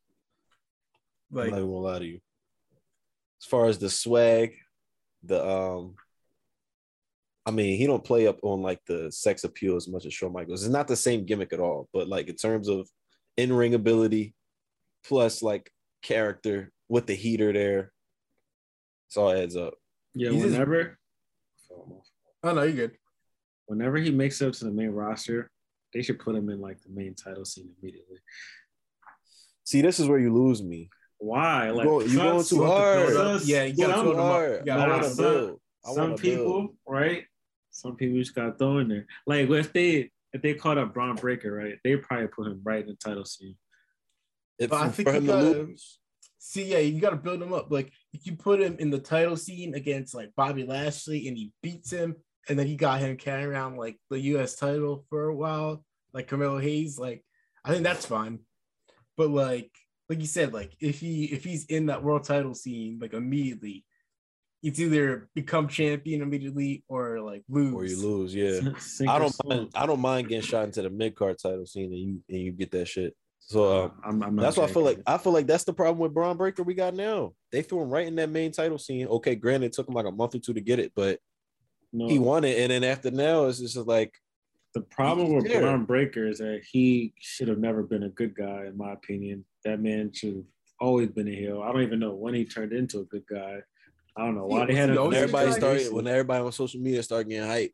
Like 1.32 1.48
I'm 1.48 1.52
not 1.52 1.60
gonna 1.60 1.72
lie 1.72 2.00
to 2.00 2.06
you. 2.06 2.20
As 3.42 3.48
far 3.48 3.66
as 3.68 3.78
the 3.78 3.90
swag, 3.90 4.56
the 5.24 5.46
um, 5.46 5.96
I 7.46 7.52
mean, 7.52 7.78
he 7.78 7.86
don't 7.86 8.04
play 8.04 8.26
up 8.28 8.40
on 8.42 8.62
like 8.62 8.80
the 8.88 9.12
sex 9.12 9.44
appeal 9.44 9.76
as 9.76 9.88
much 9.88 10.06
as 10.06 10.14
Shawn 10.14 10.34
Michaels. 10.34 10.64
It's 10.64 10.72
not 10.72 10.88
the 10.88 10.96
same 10.96 11.26
gimmick 11.26 11.54
at 11.54 11.60
all, 11.60 11.90
but 11.94 12.08
like 12.08 12.28
in 12.28 12.36
terms 12.36 12.68
of 12.70 12.88
in 13.38 13.52
ring 13.54 13.74
ability, 13.74 14.34
plus 15.06 15.42
like 15.42 15.70
character 16.02 16.72
with 16.90 17.06
the 17.08 17.16
heater 17.16 17.52
there, 17.54 17.92
it's 19.08 19.18
all 19.18 19.32
adds 19.32 19.56
up. 19.56 19.74
Yeah, 20.14 20.30
He's 20.32 20.42
just- 20.44 20.54
whenever 20.54 20.98
oh 22.44 22.54
no, 22.54 22.64
you're 22.64 22.88
good. 22.88 22.98
whenever 23.66 23.98
he 23.98 24.12
makes 24.12 24.42
it 24.42 24.48
up 24.48 24.54
to 24.54 24.66
the 24.66 24.72
main 24.72 24.90
roster, 24.92 25.50
they 25.94 26.02
should 26.02 26.20
put 26.20 26.36
him 26.36 26.50
in 26.50 26.60
like 26.60 26.82
the 26.82 26.90
main 26.90 27.14
title 27.16 27.46
scene 27.46 27.70
immediately. 27.82 28.18
See, 29.64 29.82
this 29.82 30.00
is 30.00 30.08
where 30.08 30.20
you 30.20 30.34
lose 30.34 30.62
me. 30.62 30.90
Why? 31.20 31.68
You 31.68 31.74
Like 31.74 31.88
go- 31.88 32.02
you 32.02 32.08
some- 32.10 32.18
going 32.18 32.44
too 32.46 32.66
hard. 32.66 33.42
Yeah, 33.46 33.64
you 33.64 33.76
Go 33.78 33.84
gotta 33.88 33.94
some- 33.98 34.06
too 34.06 34.12
build 34.14 34.18
hard. 34.18 34.66
You 34.66 34.72
I 34.74 34.76
Nah, 34.76 34.90
want 34.90 35.04
to 35.12 35.16
build 35.22 35.60
some- 35.86 35.96
some 35.96 36.10
want 36.10 36.22
people, 36.22 36.76
right? 36.88 37.26
Some 37.72 37.96
people 37.96 38.18
just 38.20 38.36
got 38.36 38.58
thrown 38.58 38.82
in 38.82 38.88
there. 38.90 39.08
Like 39.26 39.50
if 39.50 39.72
they 39.74 40.12
if 40.34 40.42
they 40.42 40.56
caught 40.56 40.78
up 40.80 40.94
Bron 40.96 41.16
Breakker, 41.16 41.52
right? 41.54 41.78
They 41.84 41.96
probably 41.96 42.28
put 42.28 42.48
him 42.48 42.60
right 42.64 42.82
in 42.82 42.88
the 42.88 42.96
title 42.96 43.24
scene. 43.26 43.56
If, 44.58 44.72
But 44.72 44.82
I 44.82 44.90
think 44.90 45.08
for 45.08 45.14
you 45.14 45.18
him 45.20 45.28
to 45.28 45.32
gotta- 45.34 45.50
lose, 45.50 46.00
See, 46.40 46.66
yeah, 46.66 46.80
you 46.80 47.00
gotta 47.00 47.16
build 47.16 47.42
him 47.42 47.54
up. 47.54 47.72
Like 47.72 47.94
if 48.12 48.26
you 48.28 48.36
put 48.36 48.60
him 48.62 48.76
in 48.78 48.90
the 48.90 49.00
title 49.00 49.38
scene 49.38 49.76
against 49.76 50.14
like 50.14 50.36
Bobby 50.36 50.66
Lashley 50.66 51.28
and 51.30 51.38
he 51.38 51.54
beats 51.62 51.90
him, 51.92 52.18
and 52.50 52.58
then 52.58 52.68
he 52.68 52.76
got 52.76 53.00
him 53.00 53.18
carrying 53.18 53.48
around 53.48 53.78
like 53.78 53.98
the 54.10 54.20
US 54.20 54.56
title 54.56 55.06
for 55.10 55.28
a 55.28 55.36
while, 55.36 55.84
like 56.14 56.28
Carmelo 56.28 56.60
Hayes, 56.60 56.98
like 56.98 57.24
I 57.64 57.72
think 57.72 57.84
that's 57.84 58.06
fine. 58.06 58.40
But 59.18 59.30
like 59.30 59.72
like 60.10 60.20
you 60.20 60.28
said, 60.28 60.54
like 60.54 60.76
if 60.80 61.00
he 61.00 61.26
if 61.26 61.44
he's 61.44 61.66
in 61.66 61.88
that 61.88 62.04
world 62.04 62.24
title 62.24 62.54
scene, 62.54 63.00
like 63.02 63.14
immediately, 63.14 63.86
it's 64.62 64.80
either 64.80 65.30
become 65.34 65.68
champion 65.68 66.22
immediately 66.22 66.84
or 66.88 67.22
like 67.22 67.44
lose. 67.50 67.74
or 67.74 67.86
you 67.86 67.98
lose, 67.98 68.36
yeah. 68.36 68.78
Sink 68.80 69.10
I 69.10 69.20
don't 69.20 69.36
mind, 69.46 69.70
I 69.76 69.86
don't 69.86 70.00
mind 70.00 70.28
getting 70.28 70.44
shot 70.44 70.66
into 70.66 70.82
the 70.82 70.90
mid 70.90 71.16
card 71.16 71.38
title 71.42 71.66
scene 71.66 71.92
and 71.92 72.00
you 72.00 72.24
and 72.30 72.40
you 72.40 72.52
get 72.52 72.72
that 72.72 72.88
shit. 72.88 73.16
So 73.40 73.86
um, 73.86 73.92
I'm, 74.06 74.24
I'm 74.24 74.36
that's 74.38 74.56
why 74.56 74.64
I 74.64 74.68
feel 74.68 74.84
like. 74.84 75.02
I 75.06 75.18
feel 75.18 75.34
like 75.34 75.48
that's 75.48 75.66
the 75.66 75.74
problem 75.74 76.00
with 76.00 76.14
Bron 76.14 76.38
Breakker 76.38 76.64
we 76.64 76.74
got 76.74 76.94
now. 76.94 77.34
They 77.52 77.62
threw 77.62 77.82
him 77.82 77.90
right 77.90 78.08
in 78.08 78.16
that 78.16 78.30
main 78.30 78.52
title 78.52 78.78
scene. 78.78 79.08
Okay, 79.08 79.36
granted, 79.36 79.68
it 79.68 79.74
took 79.74 79.88
him 79.88 79.96
like 79.96 80.06
a 80.06 80.12
month 80.12 80.36
or 80.36 80.40
two 80.40 80.54
to 80.54 80.62
get 80.62 80.80
it, 80.80 80.94
but 80.96 81.20
no, 81.94 82.08
he 82.10 82.20
won 82.20 82.44
it. 82.44 82.60
And 82.60 82.72
then 82.72 82.84
after 82.84 83.12
now, 83.12 83.46
it's 83.46 83.60
just 83.60 83.78
like 83.78 84.14
the 84.74 84.82
problem 84.82 85.34
with 85.34 85.46
Yeah. 85.46 85.62
Bron 85.62 85.86
Breakker 85.86 86.28
is 86.28 86.40
that 86.40 86.62
he 86.70 87.14
should 87.20 87.48
have 87.48 87.60
never 87.60 87.84
been 87.84 88.04
a 88.04 88.10
good 88.10 88.36
guy, 88.36 88.66
in 88.66 88.76
my 88.78 88.92
opinion. 88.94 89.46
That 89.64 89.80
man 89.80 90.12
should 90.12 90.36
have 90.36 90.44
always 90.82 91.10
been 91.10 91.28
a 91.28 91.36
heel. 91.36 91.62
I 91.62 91.72
don't 91.72 91.84
even 91.84 92.00
know 92.00 92.14
when 92.16 92.34
he 92.34 92.44
turned 92.44 92.74
into 92.74 93.00
a 93.00 93.06
good 93.06 93.24
guy. 93.30 93.60
I 94.18 94.26
don't 94.26 94.36
know 94.36 94.46
why 94.48 94.62
Yeah, 94.62 94.66
they 94.66 94.76
had 94.76 94.90
was 94.90 94.98
he 94.98 95.00
him. 95.00 95.08
when 95.10 95.16
everybody 95.16 95.48
guy? 95.52 95.58
started 95.58 95.94
when 95.94 96.08
everybody 96.08 96.44
on 96.44 96.52
social 96.52 96.80
media 96.82 97.04
started 97.04 97.30
getting 97.30 97.48
hype, 97.48 97.72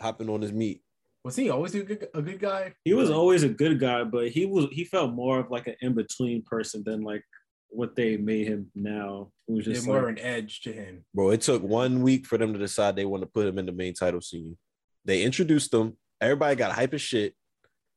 hopping 0.00 0.28
on 0.28 0.42
his 0.42 0.52
meat. 0.52 0.82
Was 1.24 1.36
he 1.36 1.50
always 1.50 1.74
a 1.74 1.82
good, 1.82 2.08
a 2.14 2.20
good 2.22 2.40
guy? 2.40 2.74
He 2.84 2.94
was 2.94 3.08
always 3.10 3.44
a 3.44 3.48
good 3.48 3.78
guy, 3.78 4.02
but 4.04 4.28
he 4.30 4.44
was 4.44 4.66
he 4.72 4.84
felt 4.84 5.12
more 5.12 5.38
of 5.38 5.50
like 5.50 5.68
an 5.68 5.76
in 5.80 5.94
between 5.94 6.42
person 6.42 6.82
than 6.84 7.02
like 7.02 7.24
what 7.72 7.96
they 7.96 8.16
made 8.16 8.46
him 8.46 8.70
now. 8.74 9.30
It 9.48 9.52
was 9.54 9.66
yeah, 9.66 9.74
just 9.74 9.86
more 9.86 9.96
like, 9.96 10.04
of 10.04 10.08
an 10.10 10.18
edge 10.18 10.60
to 10.62 10.72
him. 10.72 11.04
Bro, 11.14 11.30
it 11.30 11.40
took 11.40 11.62
one 11.62 12.02
week 12.02 12.26
for 12.26 12.38
them 12.38 12.52
to 12.52 12.58
decide 12.58 12.96
they 12.96 13.04
want 13.04 13.22
to 13.22 13.28
put 13.28 13.46
him 13.46 13.58
in 13.58 13.66
the 13.66 13.72
main 13.72 13.94
title 13.94 14.20
scene. 14.20 14.56
They 15.04 15.22
introduced 15.22 15.72
him. 15.72 15.96
Everybody 16.20 16.54
got 16.56 16.72
hype 16.72 16.94
as 16.94 17.02
shit. 17.02 17.34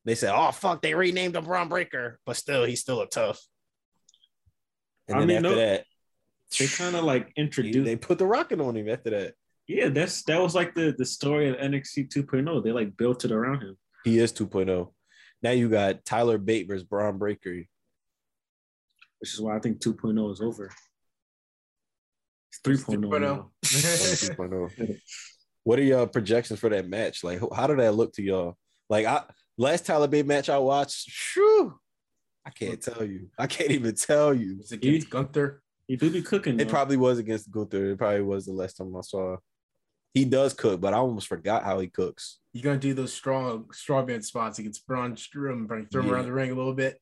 They 0.05 0.15
said, 0.15 0.33
"Oh 0.35 0.51
fuck, 0.51 0.81
they 0.81 0.93
renamed 0.93 1.35
him 1.35 1.43
Bron 1.43 1.67
Breakker, 1.67 2.19
but 2.25 2.35
still, 2.37 2.63
he's 2.63 2.81
still 2.81 3.01
a 3.01 3.07
tough." 3.07 3.39
And 5.07 5.17
I 5.17 5.19
then 5.19 5.27
mean, 5.27 5.37
after 5.37 5.49
no- 5.49 5.55
that, 5.55 5.85
they 6.59 6.67
kind 6.67 6.95
of 6.95 7.03
like 7.03 7.27
he- 7.35 7.41
introduced. 7.41 7.85
they 7.85 7.95
put 7.95 8.17
the 8.17 8.25
rocket 8.25 8.59
on 8.61 8.75
him. 8.77 8.89
After 8.89 9.09
that, 9.11 9.33
yeah, 9.67 9.89
that's 9.89 10.23
that 10.23 10.41
was 10.41 10.55
like 10.55 10.73
the 10.73 10.95
the 10.97 11.05
story 11.05 11.49
of 11.49 11.57
NXT 11.57 12.09
2.0. 12.09 12.63
They 12.63 12.71
like 12.71 12.95
built 12.97 13.25
it 13.25 13.31
around 13.31 13.61
him. 13.61 13.77
he 14.03 14.19
is 14.19 14.31
2.0. 14.31 14.91
Now 15.41 15.51
you 15.51 15.69
got 15.69 16.05
Tyler 16.05 16.37
Bate 16.37 16.67
versus 16.67 16.83
Bron 16.83 17.17
Breakker. 17.17 17.63
Which 19.25 19.33
is 19.33 19.41
why 19.41 19.55
I 19.55 19.59
think 19.59 19.79
2.0 19.79 20.31
is 20.33 20.39
over. 20.39 20.69
It's 22.51 22.59
3.0. 22.83 23.49
3.0. 23.65 24.99
what 25.63 25.79
are 25.79 25.83
your 25.83 26.05
projections 26.05 26.59
for 26.59 26.69
that 26.69 26.87
match? 26.87 27.23
Like, 27.23 27.39
how 27.55 27.65
did 27.65 27.79
that 27.79 27.93
look 27.95 28.13
to 28.13 28.21
y'all? 28.21 28.55
Like, 28.87 29.07
I 29.07 29.23
last 29.57 29.87
Tyler 29.87 30.07
Bate 30.07 30.27
match 30.27 30.47
I 30.47 30.59
watched, 30.59 31.09
shoo, 31.09 31.73
I 32.45 32.51
can't 32.51 32.79
tell 32.79 33.03
you. 33.03 33.29
I 33.35 33.47
can't 33.47 33.71
even 33.71 33.95
tell 33.95 34.31
you. 34.31 34.57
Was 34.59 34.71
it 34.71 34.75
against 34.75 35.09
Gunther? 35.09 35.63
He 35.87 35.95
do 35.95 36.11
be 36.11 36.21
cooking. 36.21 36.59
It 36.59 36.65
though. 36.65 36.69
probably 36.69 36.97
was 36.97 37.17
against 37.17 37.49
Gunther. 37.49 37.93
It 37.93 37.97
probably 37.97 38.21
was 38.21 38.45
the 38.45 38.53
last 38.53 38.77
time 38.77 38.95
I 38.95 39.01
saw. 39.01 39.37
He 40.13 40.23
does 40.25 40.53
cook, 40.53 40.79
but 40.79 40.93
I 40.93 40.97
almost 40.97 41.25
forgot 41.27 41.63
how 41.63 41.79
he 41.79 41.87
cooks. 41.87 42.41
You're 42.53 42.61
gonna 42.63 42.77
do 42.77 42.93
those 42.93 43.11
strong 43.11 43.71
straw 43.73 44.03
band 44.03 44.23
spots 44.23 44.59
against 44.59 44.85
Braun 44.85 45.15
Strowman, 45.15 45.65
bring 45.65 45.87
throw 45.87 46.03
him 46.03 46.09
Yeah. 46.09 46.13
around 46.13 46.25
the 46.25 46.31
ring 46.31 46.51
a 46.51 46.55
little 46.55 46.75
bit. 46.75 47.01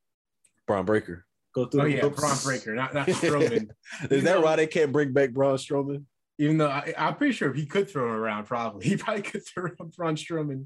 Bron 0.65 0.85
Breakker. 0.85 1.25
Go 1.53 1.65
through. 1.65 1.81
Oh 1.81 1.83
the 1.85 1.91
yeah, 1.91 2.01
ropes. 2.01 2.19
Bron 2.19 2.37
Breakker, 2.43 2.73
not 2.75 2.93
not 2.93 3.07
Strowman. 3.21 3.69
Is 4.09 4.23
that 4.23 4.41
why 4.41 4.55
they 4.55 4.67
can't 4.67 4.91
bring 4.91 5.13
back 5.13 5.31
Braun 5.31 5.57
Strowman? 5.57 6.03
Even 6.39 6.57
though 6.57 6.67
I, 6.69 6.93
I'm 6.97 7.15
pretty 7.15 7.33
sure 7.33 7.53
he 7.53 7.65
could 7.67 7.89
throw 7.89 8.05
him 8.07 8.15
around, 8.15 8.45
probably 8.45 8.85
he 8.89 8.97
probably 8.97 9.21
could 9.21 9.45
throw 9.47 9.65
around 9.65 9.95
Braun 9.95 10.15
Strowman. 10.15 10.65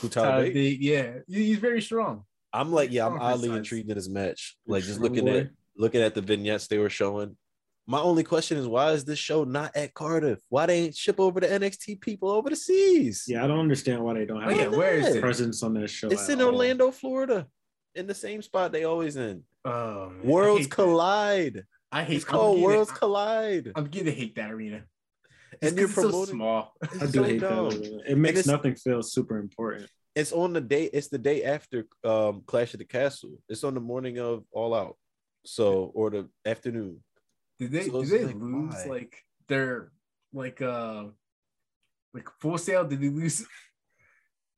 Who 0.00 0.08
Tyler 0.10 0.28
Uh, 0.28 0.40
Bate? 0.42 0.54
the- 0.54 0.78
yeah, 0.80 1.12
He- 1.26 1.46
he's 1.46 1.58
very 1.58 1.80
strong. 1.80 2.24
I'm 2.52 2.70
like, 2.72 2.90
yeah, 2.90 3.06
I'm 3.06 3.12
Strong 3.12 3.20
for 3.20 3.24
his 3.30 3.34
oddly 3.38 3.48
size. 3.48 3.56
intrigued 3.58 3.90
in 3.90 3.96
this 3.96 4.08
match. 4.08 4.56
Like 4.66 4.82
just 4.84 5.00
looking 5.00 5.28
at 5.28 5.50
looking 5.76 6.02
at 6.02 6.14
the 6.14 6.20
vignettes 6.20 6.66
they 6.66 6.78
were 6.78 6.90
showing. 6.90 7.36
My 7.86 8.00
only 8.00 8.22
question 8.24 8.58
is 8.58 8.66
why 8.68 8.92
is 8.92 9.04
this 9.04 9.18
show 9.18 9.44
not 9.44 9.74
at 9.74 9.94
Cardiff? 9.94 10.40
Why 10.48 10.66
they 10.66 10.82
ain't 10.84 10.94
ship 10.96 11.18
over 11.18 11.40
the 11.40 11.46
NXT 11.48 12.00
people 12.02 12.28
over 12.30 12.50
the 12.50 12.56
seas? 12.56 13.24
Yeah, 13.26 13.42
I 13.42 13.46
don't 13.48 13.58
understand 13.58 14.02
why 14.04 14.14
they 14.14 14.26
don't 14.26 14.42
have 14.42 14.52
Oh, 14.52 14.54
yeah, 14.54 14.66
where 14.68 14.94
is 14.96 15.16
it? 15.16 15.20
presence 15.20 15.62
on 15.62 15.74
that 15.74 15.88
show. 15.88 16.08
It's 16.08 16.28
in 16.28 16.40
all. 16.42 16.48
Orlando, 16.48 16.90
Florida, 16.90 17.46
in 17.94 18.06
the 18.06 18.14
same 18.14 18.42
spot 18.42 18.70
they 18.70 18.84
always 18.84 19.16
in. 19.16 19.42
Oh, 19.64 20.10
man. 20.10 20.20
I 20.22 20.26
Worlds 20.26 20.68
that. 20.68 20.74
collide. 20.74 21.64
I 21.92 22.04
hate. 22.04 22.16
It's 22.16 22.24
I'm 22.26 22.30
called 22.30 22.56
beginning- 22.56 22.76
Worlds 22.76 22.90
Collide. 22.92 23.72
I'm 23.74 23.84
beginning 23.84 24.14
to 24.14 24.20
hate 24.20 24.34
that 24.36 24.50
arena. 24.50 24.84
And 25.60 25.70
And 25.70 25.78
you're 25.78 25.88
you're 25.88 26.10
so 26.10 26.24
small. 26.24 26.72
I 26.82 26.86
do 27.06 27.08
so 27.08 27.22
hate 27.24 27.40
dumb. 27.40 27.68
that. 27.70 28.02
It 28.06 28.16
makes 28.18 28.46
nothing 28.46 28.76
feel 28.76 29.02
super 29.02 29.38
important. 29.38 29.88
It's 30.14 30.32
on 30.32 30.52
the 30.52 30.60
day. 30.60 30.84
It's 30.84 31.08
the 31.08 31.18
day 31.18 31.44
after 31.44 31.86
um, 32.04 32.42
Clash 32.46 32.72
of 32.74 32.78
the 32.78 32.84
Castle. 32.84 33.32
It's 33.48 33.64
on 33.64 33.74
the 33.74 33.80
morning 33.80 34.18
of 34.18 34.44
All 34.52 34.74
Out. 34.74 34.96
So 35.44 35.90
or 35.94 36.10
the 36.10 36.28
afternoon. 36.46 37.02
Did 37.58 37.72
they? 37.72 37.88
So 37.88 38.02
did 38.02 38.10
they 38.10 38.24
like, 38.26 38.36
lose 38.36 38.74
why? 38.74 38.84
like 38.90 39.24
their 39.48 39.90
like 40.32 40.60
uh 40.62 41.04
like 42.14 42.28
Full 42.40 42.58
Sail? 42.58 42.84
Did 42.86 43.00
they 43.00 43.08
lose 43.08 43.44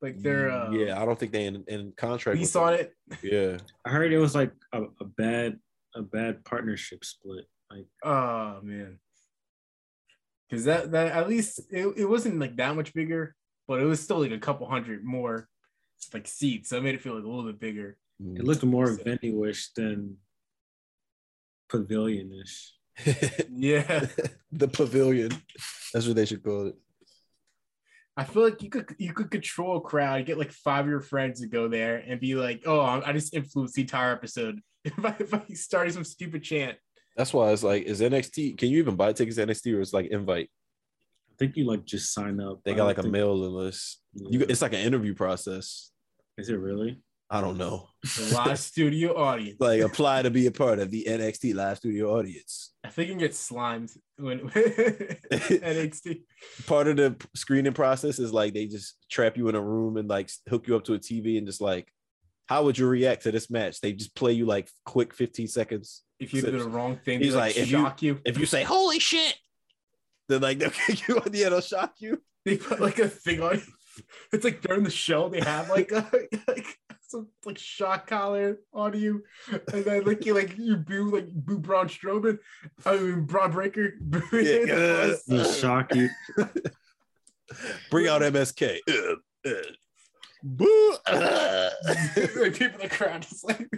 like 0.03 0.21
their 0.21 0.51
uh, 0.51 0.69
yeah, 0.71 1.01
I 1.01 1.05
don't 1.05 1.17
think 1.17 1.31
they 1.31 1.45
in, 1.45 1.63
in 1.67 1.93
contract. 1.97 2.37
lease 2.37 2.51
saw 2.51 2.69
them. 2.71 2.81
it? 2.81 2.93
Yeah. 3.23 3.57
I 3.85 3.89
heard 3.89 4.11
it 4.13 4.19
was 4.19 4.35
like 4.35 4.51
a, 4.73 4.83
a 4.99 5.05
bad 5.05 5.57
a 5.95 6.01
bad 6.03 6.43
partnership 6.45 7.03
split. 7.05 7.45
Like 7.71 7.87
Oh 8.03 8.59
man. 8.61 8.99
Cause 10.51 10.65
that 10.65 10.91
that 10.91 11.13
at 11.13 11.27
least 11.29 11.61
it, 11.71 11.87
it 11.97 12.05
wasn't 12.05 12.37
like 12.37 12.55
that 12.57 12.75
much 12.75 12.93
bigger, 12.93 13.33
but 13.67 13.79
it 13.79 13.85
was 13.85 13.99
still 14.01 14.19
like 14.19 14.31
a 14.31 14.37
couple 14.37 14.69
hundred 14.69 15.03
more 15.03 15.47
like 16.13 16.27
seats. 16.27 16.69
So 16.69 16.77
it 16.77 16.83
made 16.83 16.95
it 16.95 17.01
feel 17.01 17.15
like 17.15 17.23
a 17.23 17.27
little 17.27 17.45
bit 17.45 17.59
bigger. 17.59 17.97
it 18.19 18.43
looked 18.43 18.63
more 18.63 18.87
So- 18.95 19.03
venue-ish 19.03 19.71
than 19.73 20.17
pavilionish. 21.71 22.71
Yeah. 23.49 24.05
the 24.51 24.67
pavilion. 24.67 25.31
That's 25.93 26.05
what 26.05 26.15
they 26.15 26.25
should 26.25 26.43
call 26.43 26.67
it. 26.67 26.75
I 28.15 28.23
feel 28.23 28.43
like 28.43 28.61
you 28.61 28.69
could 28.69 28.93
you 28.99 29.11
could 29.13 29.31
control 29.31 29.77
a 29.77 29.81
crowd, 29.81 30.25
get 30.25 30.37
like 30.37 30.51
five 30.51 30.85
of 30.85 30.89
your 30.89 31.01
friends 31.01 31.41
to 31.41 31.47
go 31.47 31.67
there 31.67 32.03
and 32.07 32.19
be 32.19 32.35
like, 32.35 32.63
oh, 32.65 32.79
I 32.79 33.11
just 33.11 33.33
influenced 33.33 33.75
the 33.75 33.81
entire 33.81 34.11
episode. 34.11 34.59
If 34.85 35.05
I, 35.05 35.15
if 35.17 35.33
I 35.33 35.41
started 35.53 35.93
some 35.93 36.03
stupid 36.03 36.43
chant, 36.43 36.77
That's 37.15 37.33
why 37.33 37.51
it's 37.51 37.63
like, 37.63 37.83
is 37.83 38.01
NXT? 38.01 38.57
Can 38.57 38.67
you 38.67 38.79
even 38.79 38.97
buy 38.97 39.13
tickets 39.13 39.37
to 39.37 39.47
NXT 39.47 39.73
or 39.73 39.79
it's 39.79 39.93
like 39.93 40.07
invite? 40.07 40.49
I 41.31 41.35
think 41.39 41.55
you 41.55 41.63
like 41.65 41.85
just 41.85 42.13
sign 42.13 42.41
up. 42.41 42.59
They 42.65 42.73
got 42.73 42.83
like 42.83 42.97
a 42.97 43.01
think- 43.03 43.13
mailing 43.13 43.53
list. 43.53 44.01
You, 44.13 44.41
it's 44.41 44.61
like 44.61 44.73
an 44.73 44.81
interview 44.81 45.15
process. 45.15 45.91
Is 46.37 46.49
it 46.49 46.59
really? 46.59 46.99
I 47.33 47.41
don't 47.41 47.57
know. 47.57 47.89
The 48.03 48.31
live 48.35 48.59
studio 48.71 49.17
audience. 49.17 49.59
Like 49.59 49.81
apply 49.81 50.21
to 50.21 50.29
be 50.29 50.45
a 50.45 50.51
part 50.51 50.77
of 50.77 50.91
the 50.91 51.05
NXT 51.09 51.55
live 51.55 51.77
studio 51.77 52.15
audience. 52.15 52.73
I 52.83 52.89
think 52.89 53.07
you 53.07 53.13
can 53.15 53.19
get 53.19 53.33
slimed 53.33 53.89
when 54.17 54.39
NXT. 54.51 56.21
Part 56.67 56.87
of 56.87 56.97
the 56.97 57.15
screening 57.35 57.73
process 57.73 58.19
is 58.19 58.31
like 58.31 58.53
they 58.53 58.67
just 58.67 58.97
trap 59.09 59.35
you 59.35 59.47
in 59.49 59.55
a 59.55 59.61
room 59.61 59.97
and 59.97 60.07
like 60.07 60.29
hook 60.47 60.67
you 60.67 60.75
up 60.75 60.83
to 60.83 60.93
a 60.93 60.99
TV 60.99 61.39
and 61.39 61.47
just 61.47 61.59
like, 61.59 61.87
how 62.45 62.65
would 62.65 62.77
you 62.77 62.87
react 62.87 63.23
to 63.23 63.31
this 63.31 63.49
match? 63.49 63.81
They 63.81 63.93
just 63.93 64.15
play 64.15 64.33
you 64.33 64.45
like 64.45 64.69
quick 64.85 65.15
15 65.15 65.47
seconds. 65.47 66.03
If 66.19 66.35
you 66.35 66.43
do 66.43 66.51
the 66.51 66.69
wrong 66.69 66.99
thing, 67.03 67.19
He's 67.19 67.33
like, 67.33 67.55
like, 67.55 67.57
if 67.57 67.71
you- 67.71 67.77
shock 67.79 68.01
you, 68.03 68.19
If 68.25 68.37
you 68.37 68.45
say 68.45 68.61
holy 68.61 68.99
shit, 68.99 69.35
then 70.29 70.41
like 70.41 70.59
they'll 70.59 70.69
kick 70.69 71.07
you 71.07 71.19
yeah, 71.31 71.49
they'll 71.49 71.61
shock 71.61 71.95
you. 71.97 72.21
They 72.45 72.57
put 72.57 72.79
like 72.79 72.99
a 72.99 73.07
thing 73.09 73.41
on. 73.41 73.59
It's 74.31 74.43
like 74.43 74.61
during 74.61 74.83
the 74.83 74.89
show 74.89 75.29
they 75.29 75.39
have 75.41 75.69
like 75.69 75.91
a 75.91 76.07
like 76.47 76.65
some 77.13 77.27
like 77.45 77.57
shock 77.59 78.07
collar 78.07 78.59
on 78.73 78.99
you, 78.99 79.23
and 79.51 79.85
then 79.85 80.03
like 80.03 80.25
you 80.25 80.33
like 80.33 80.57
you 80.57 80.77
boo 80.77 81.11
like 81.11 81.31
boo 81.31 81.59
Braun 81.59 81.87
Strowman, 81.87 82.39
I 82.85 82.97
mean 82.97 83.21
Bron 83.25 83.51
Breakker. 83.51 83.93
Yeah. 84.33 85.13
He'll 85.27 85.51
shock 85.51 85.95
you. 85.95 86.09
Bring 87.91 88.07
out 88.07 88.21
MSK. 88.21 88.79
Uh, 88.89 89.49
uh. 89.49 89.51
Boo. 90.43 90.95
Uh. 91.05 91.69
like 92.35 92.55
people 92.55 92.81
in 92.81 92.89
the 92.89 92.89
crowd 92.89 93.21
just 93.21 93.43
like 93.47 93.69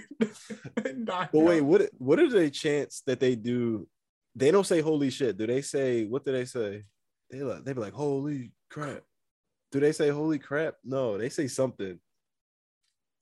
knock 0.95 1.31
But 1.33 1.39
wait, 1.39 1.59
out. 1.59 1.65
what 1.65 1.89
what 1.97 2.19
are 2.19 2.29
the 2.29 2.49
chance 2.49 3.03
that 3.05 3.19
they 3.19 3.35
do? 3.35 3.87
They 4.33 4.49
don't 4.49 4.65
say 4.65 4.79
holy 4.81 5.09
shit. 5.09 5.37
Do 5.37 5.45
they 5.45 5.61
say 5.61 6.05
what 6.05 6.23
do 6.23 6.31
they 6.31 6.45
say? 6.45 6.83
They 7.29 7.41
like 7.41 7.65
they 7.65 7.73
be 7.73 7.81
like 7.81 7.93
holy 7.93 8.53
crap. 8.69 9.01
Do 9.71 9.81
they 9.81 9.91
say 9.91 10.09
holy 10.09 10.39
crap? 10.39 10.75
No, 10.85 11.17
they 11.17 11.27
say 11.29 11.47
something. 11.47 11.99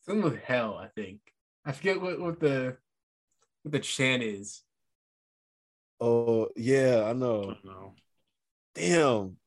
Something 0.05 0.23
with 0.23 0.41
hell. 0.43 0.77
I 0.77 0.87
think 0.87 1.19
I 1.65 1.71
forget 1.71 1.99
what 2.01 2.19
what 2.19 2.39
the 2.39 2.77
what 3.63 3.71
the 3.71 3.79
chant 3.79 4.23
is. 4.23 4.61
Oh 5.99 6.49
yeah, 6.55 7.03
I 7.07 7.13
know. 7.13 7.55
No. 7.63 7.93
Damn, 8.75 9.37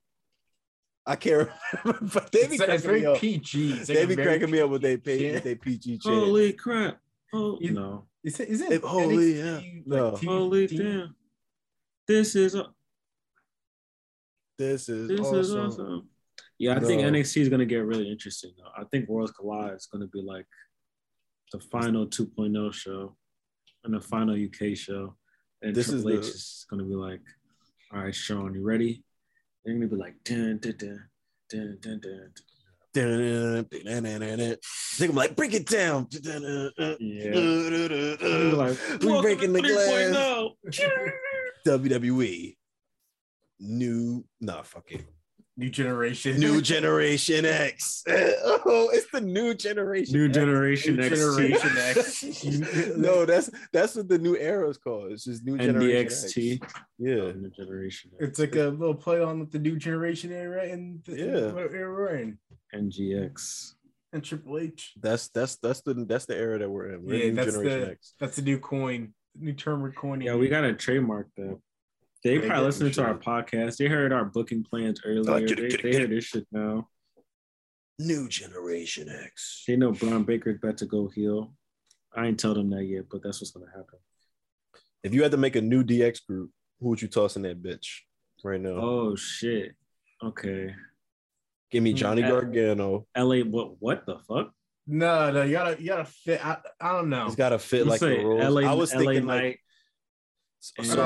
I 1.04 1.16
can't 1.16 1.48
remember. 1.84 2.08
But 2.14 2.30
they 2.32 2.46
be 2.46 2.54
It's, 2.54 2.62
it's 2.62 2.64
cracking 2.64 2.80
very 2.86 3.00
me 3.00 3.06
up. 3.06 3.18
PG. 3.18 3.72
It's 3.72 3.88
like 3.88 3.98
They 3.98 4.06
be 4.06 4.14
very 4.14 4.38
cracking 4.38 4.50
me 4.52 4.60
up 4.60 4.70
with 4.70 4.82
they 4.82 4.96
PG 4.96 5.18
pay 5.18 5.32
chant. 5.32 5.44
they 5.44 5.54
PG 5.56 5.98
chant. 5.98 6.14
Holy 6.14 6.52
crap. 6.52 6.98
Oh 7.34 7.58
You- 7.60 7.72
no. 7.72 8.06
Is 8.24 8.40
it? 8.40 8.48
Is 8.48 8.60
it? 8.60 8.72
If 8.72 8.82
holy, 8.82 9.34
NXT, 9.34 9.36
yeah. 9.44 9.52
like, 9.54 9.86
No. 9.86 10.10
TV 10.12 10.26
Holy 10.26 10.66
damn. 10.66 11.14
This 12.08 12.34
is 12.36 12.54
a- 12.54 12.72
This 14.58 14.88
is 14.88 15.08
this 15.08 15.20
awesome. 15.20 15.38
is 15.40 15.52
awesome. 15.54 16.08
Yeah, 16.58 16.76
I 16.76 16.80
think 16.80 17.02
NXT 17.02 17.42
is 17.42 17.48
gonna 17.48 17.66
get 17.66 17.84
really 17.84 18.10
interesting 18.10 18.52
though. 18.56 18.70
I 18.76 18.84
think 18.84 19.08
Worlds 19.08 19.32
Collide 19.32 19.74
is 19.74 19.86
gonna 19.86 20.06
be 20.06 20.22
like 20.22 20.46
the 21.52 21.60
final 21.60 22.06
2.0 22.06 22.72
show 22.72 23.16
and 23.84 23.94
the 23.94 24.00
final 24.00 24.34
UK 24.34 24.74
show. 24.76 25.16
And 25.62 25.74
This 25.74 25.88
Triple 25.90 26.08
is 26.10 26.18
H 26.18 26.22
the- 26.24 26.36
is 26.36 26.66
gonna 26.70 26.84
be 26.84 26.94
like, 26.94 27.20
all 27.92 28.00
right, 28.02 28.14
Shawn, 28.14 28.54
you 28.54 28.62
ready? 28.62 29.04
They're 29.64 29.74
gonna 29.74 29.86
be 29.86 29.96
like 29.96 30.14
dun 30.24 30.58
dun 30.58 30.76
dun 30.76 31.08
dun 31.50 31.78
dun 31.80 32.00
dun. 32.00 32.32
Think 34.94 35.10
I'm 35.10 35.16
like, 35.16 35.36
break 35.36 35.52
it 35.52 35.66
down. 35.66 36.08
Yeah. 36.12 36.96
we 36.98 38.52
like, 38.52 38.78
breaking 39.22 39.52
the 39.52 39.60
glass. 39.60 40.80
WWE. 41.66 42.56
New, 43.58 44.24
nah, 44.40 44.62
fuck 44.62 44.90
it. 44.92 45.04
New 45.58 45.70
generation. 45.70 46.38
New 46.38 46.60
Generation 46.60 47.46
X. 47.46 48.04
Oh, 48.68 48.90
it's 48.92 49.10
the 49.10 49.20
new 49.20 49.54
generation. 49.54 50.14
New 50.18 50.26
X. 50.26 50.34
generation 50.34 50.96
New 50.96 51.02
XT. 51.08 51.62
Generation 51.62 52.62
X. 52.64 52.96
no, 52.96 53.24
that's 53.24 53.48
that's 53.72 53.94
what 53.94 54.08
the 54.08 54.18
new 54.18 54.36
era 54.36 54.68
is 54.68 54.76
called. 54.76 55.12
It's 55.12 55.24
just 55.24 55.44
new 55.44 55.56
generation 55.56 56.06
NDXT. 56.08 56.62
X. 56.62 56.72
Yeah. 56.98 57.14
Oh, 57.14 57.32
new 57.32 57.50
generation. 57.50 58.10
It's 58.18 58.38
like 58.38 58.54
a 58.56 58.64
little 58.68 58.94
play 58.94 59.22
on 59.22 59.38
with 59.40 59.50
the 59.52 59.58
new 59.58 59.76
generation 59.76 60.30
era 60.32 60.64
and 60.64 61.02
the 61.04 61.16
Yeah. 61.16 61.24
era 61.78 61.92
we're 61.92 62.16
in. 62.16 62.38
NGX. 62.74 63.74
And 64.12 64.22
Triple 64.24 64.58
H. 64.58 64.92
That's 65.00 65.28
that's 65.28 65.56
that's 65.56 65.80
the 65.82 65.94
that's 65.94 66.26
the 66.26 66.36
era 66.36 66.58
that 66.58 66.68
we're 66.70 66.92
in. 66.92 67.04
We're 67.04 67.14
Yeah, 67.14 67.24
in 67.24 67.28
new 67.30 67.34
that's 67.36 67.52
generation 67.52 67.80
the- 67.80 67.90
X. 67.92 68.14
That's 68.20 68.36
the 68.36 68.42
new 68.42 68.58
coin. 68.58 69.14
New 69.38 69.52
term 69.52 69.80
we're 69.80 69.92
coining. 69.92 70.26
Yeah, 70.26 70.36
we 70.36 70.48
gotta 70.48 70.74
trademark 70.74 71.28
that. 71.36 71.58
They 72.24 72.38
They 72.38 72.46
probably 72.46 72.56
get 72.56 72.66
listening 72.66 72.92
to 72.92 73.04
our 73.04 73.14
podcast. 73.18 73.76
They 73.76 73.86
heard 73.86 74.12
our 74.12 74.24
booking 74.24 74.64
plans 74.64 75.00
earlier. 75.04 75.46
get 75.46 75.58
it, 75.58 75.62
they 75.62 75.68
get 75.68 75.78
it, 75.78 75.82
they 75.82 75.90
get 75.92 76.00
heard 76.02 76.10
this 76.10 76.24
shit 76.24 76.46
now. 76.50 76.88
New 77.98 78.28
generation 78.28 79.08
X. 79.08 79.64
They 79.66 79.76
know 79.76 79.92
Bron 79.92 80.24
Breakker's 80.24 80.56
about 80.62 80.78
to 80.78 80.86
go 80.86 81.08
heel. 81.08 81.54
I 82.14 82.26
ain't 82.26 82.38
tell 82.40 82.54
them 82.54 82.70
that 82.70 82.84
yet, 82.84 83.04
but 83.10 83.22
that's 83.22 83.40
what's 83.40 83.52
gonna 83.52 83.70
happen. 83.70 83.98
If 85.02 85.14
you 85.14 85.22
had 85.22 85.30
to 85.32 85.36
make 85.36 85.56
a 85.56 85.60
new 85.60 85.84
DX 85.84 86.26
group, 86.26 86.50
who 86.80 86.88
would 86.88 87.00
you 87.00 87.08
toss 87.08 87.36
in 87.36 87.42
that 87.42 87.62
bitch 87.62 87.86
right 88.44 88.60
now? 88.60 88.70
Oh 88.80 89.16
shit. 89.16 89.74
Okay. 90.22 90.74
Give 91.70 91.82
me 91.82 91.92
Johnny 91.92 92.22
Uh, 92.22 92.28
Gargano. 92.30 93.06
LA 93.16 93.38
what 93.40 93.80
what 93.80 94.04
the 94.06 94.18
fuck? 94.28 94.52
No, 94.86 95.32
no, 95.32 95.42
you 95.42 95.52
gotta 95.52 95.80
you 95.80 95.88
gotta 95.88 96.04
fit. 96.04 96.44
I, 96.44 96.58
I 96.80 96.92
don't 96.92 97.08
know. 97.08 97.24
He's 97.26 97.34
got 97.34 97.48
to 97.50 97.58
fit 97.58 97.80
You 97.80 97.90
like 97.90 98.00
say 98.00 98.18
the 98.18 98.24
rules. 98.24 98.44
LA, 98.44 98.70
I 98.70 98.74
was 98.74 98.94
LA 98.94 99.00
thinking 99.00 99.26
Knight. 99.26 99.34
like 99.34 99.44
and- 99.44 99.58
so 100.82 101.02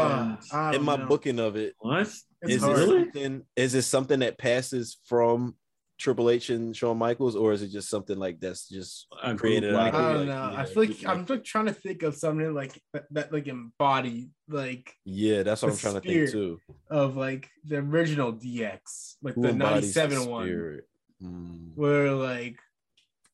Uh, 0.53 0.73
in 0.75 0.83
my 0.83 0.97
know. 0.97 1.07
booking 1.07 1.39
of 1.39 1.57
it, 1.57 1.75
what? 1.79 2.01
It's 2.03 2.27
is 2.43 2.63
it 2.63 2.67
Really? 2.67 3.05
something? 3.05 3.47
Is 3.57 3.75
it 3.75 3.83
something 3.83 4.21
that 4.21 4.39
passes 4.39 4.99
from 5.05 5.57
Triple 5.99 6.31
H 6.31 6.49
and 6.49 6.75
Shawn 6.75 6.97
Michaels, 6.97 7.37
or 7.37 7.53
is 7.53 7.61
it 7.61 7.69
just 7.69 7.91
something 7.91 8.17
like 8.19 8.41
that's 8.41 8.67
just 8.69 9.07
A 9.23 9.29
group 9.31 9.41
created? 9.41 9.75
like- 9.75 9.93
I 9.93 10.01
don't 10.13 10.17
like, 10.21 10.27
know. 10.29 10.51
yeah, 10.53 10.61
I 10.61 10.65
feel 10.65 10.85
like 10.85 11.05
I'm 11.07 11.27
like 11.29 11.45
trying 11.45 11.67
to 11.67 11.75
think 11.75 12.03
of 12.03 12.15
something 12.15 12.55
like 12.55 12.73
that, 12.95 13.05
that 13.11 13.33
like 13.33 13.47
embody 13.49 14.31
like 14.49 14.95
yeah, 15.05 15.43
that's 15.43 15.61
what 15.61 15.73
I'm 15.73 15.77
trying 15.79 15.95
to 15.95 16.01
think 16.01 16.31
too. 16.31 16.59
of 16.89 17.17
like 17.17 17.51
the 17.65 17.77
original 17.77 18.33
DX, 18.33 19.17
like 19.23 19.35
Who 19.35 19.43
the 19.43 19.49
embodies 19.51 19.95
'97 19.95 20.31
one, 20.31 20.47
spirit? 20.47 20.85
Hmm. 21.21 21.73
where 21.75 22.13
like 22.13 22.59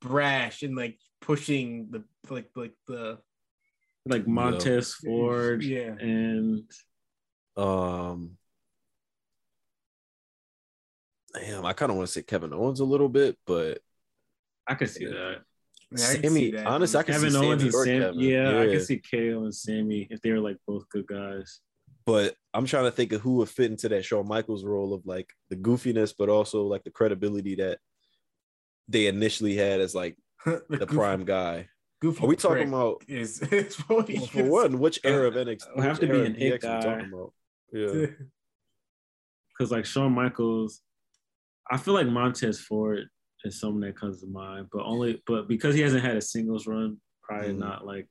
brash 0.01 0.63
and 0.65 0.75
like 0.77 0.99
pushing 1.21 1.89
the 1.91 2.03
like 2.31 2.51
like 2.57 2.75
the 2.89 3.19
Like 4.07 4.27
Montez 4.27 4.95
Ford 5.05 5.63
yeah. 5.63 5.95
and 5.99 6.71
Um, 7.57 8.39
damn, 11.35 11.65
I 11.65 11.73
kind 11.73 11.91
of 11.91 11.97
want 11.97 12.09
to 12.09 12.13
say 12.13 12.23
Kevin 12.23 12.53
Owens 12.53 12.81
a 12.81 12.85
little 12.85 13.09
bit, 13.09 13.37
but 13.47 13.81
I 14.67 14.75
could 14.75 14.91
see 14.91 15.07
that. 15.07 15.43
Yeah, 15.97 16.11
I 16.11 16.17
can 16.19 16.31
Sami, 16.31 16.51
see 16.53 16.57
honestly, 16.59 16.99
I 17.01 17.03
can 17.05 17.15
Kevin 17.15 17.31
see 17.31 17.37
Owens 17.37 17.63
Sami 17.63 17.65
and 17.65 17.75
Sam. 17.75 18.15
Kevin. 18.15 18.21
Yeah, 18.21 18.61
I 18.61 18.67
can 18.69 18.81
see 18.81 18.99
KO 18.99 19.45
and 19.45 19.55
Sami 19.55 20.07
if 20.11 20.21
they 20.21 20.31
were 20.33 20.41
like 20.41 20.57
both 20.67 20.89
good 20.89 21.07
guys. 21.07 21.61
but 22.05 22.35
I'm 22.55 22.67
trying 22.67 22.85
to 22.85 22.91
think 22.91 23.13
of 23.13 23.21
who 23.21 23.37
would 23.37 23.49
fit 23.49 23.71
into 23.71 23.89
that 23.91 24.05
Shawn 24.05 24.27
Michaels 24.29 24.65
role 24.65 24.95
of 24.95 25.07
like 25.07 25.33
the 25.51 25.57
goofiness, 25.57 26.15
but 26.17 26.29
also 26.29 26.65
like 26.65 26.85
the 26.85 26.91
credibility 26.91 27.57
that 27.57 27.79
they 28.89 29.07
initially 29.09 29.57
had 29.57 29.81
as 29.81 29.95
like 29.95 30.17
the, 30.47 30.63
the 30.69 30.87
prime 30.87 31.25
guy. 31.25 31.69
Goofy 32.01 32.25
Are 32.25 32.27
we 32.29 32.37
talking 32.37 32.69
about 32.69 33.03
is, 33.09 33.41
is 33.53 33.77
what 33.89 34.09
well, 34.09 34.27
for 34.27 34.45
one? 34.45 34.79
Which 34.79 35.01
era 35.05 35.29
of 35.29 35.37
Uh, 35.37 35.41
NXT? 35.45 35.69
it'll 35.71 35.83
have 35.83 35.99
to 36.01 36.07
be 36.07 36.13
era 36.13 36.27
an 36.27 36.33
of 36.33 36.39
it 36.39 36.41
DX 36.41 36.63
we 36.63 36.69
guy. 36.69 36.81
talking 36.83 37.13
about? 37.13 37.33
Yeah, 37.73 38.07
Because 39.59 39.71
like 39.73 39.87
Shawn 39.87 40.13
Michaels, 40.13 40.83
I 41.71 41.79
feel 41.79 41.95
like 41.95 42.07
Montez 42.07 42.61
Ford 42.61 43.09
is 43.45 43.59
someone 43.59 43.81
that 43.83 43.97
comes 43.99 44.21
to 44.21 44.27
mind, 44.27 44.67
but 44.73 44.85
only 44.85 45.23
but 45.27 45.49
because 45.49 45.75
he 45.75 45.81
hasn't 45.81 46.05
had 46.05 46.17
a 46.17 46.21
singles 46.21 46.67
run, 46.67 46.99
probably 47.23 47.53
Mm. 47.55 47.59
not 47.59 47.87
like 47.87 48.09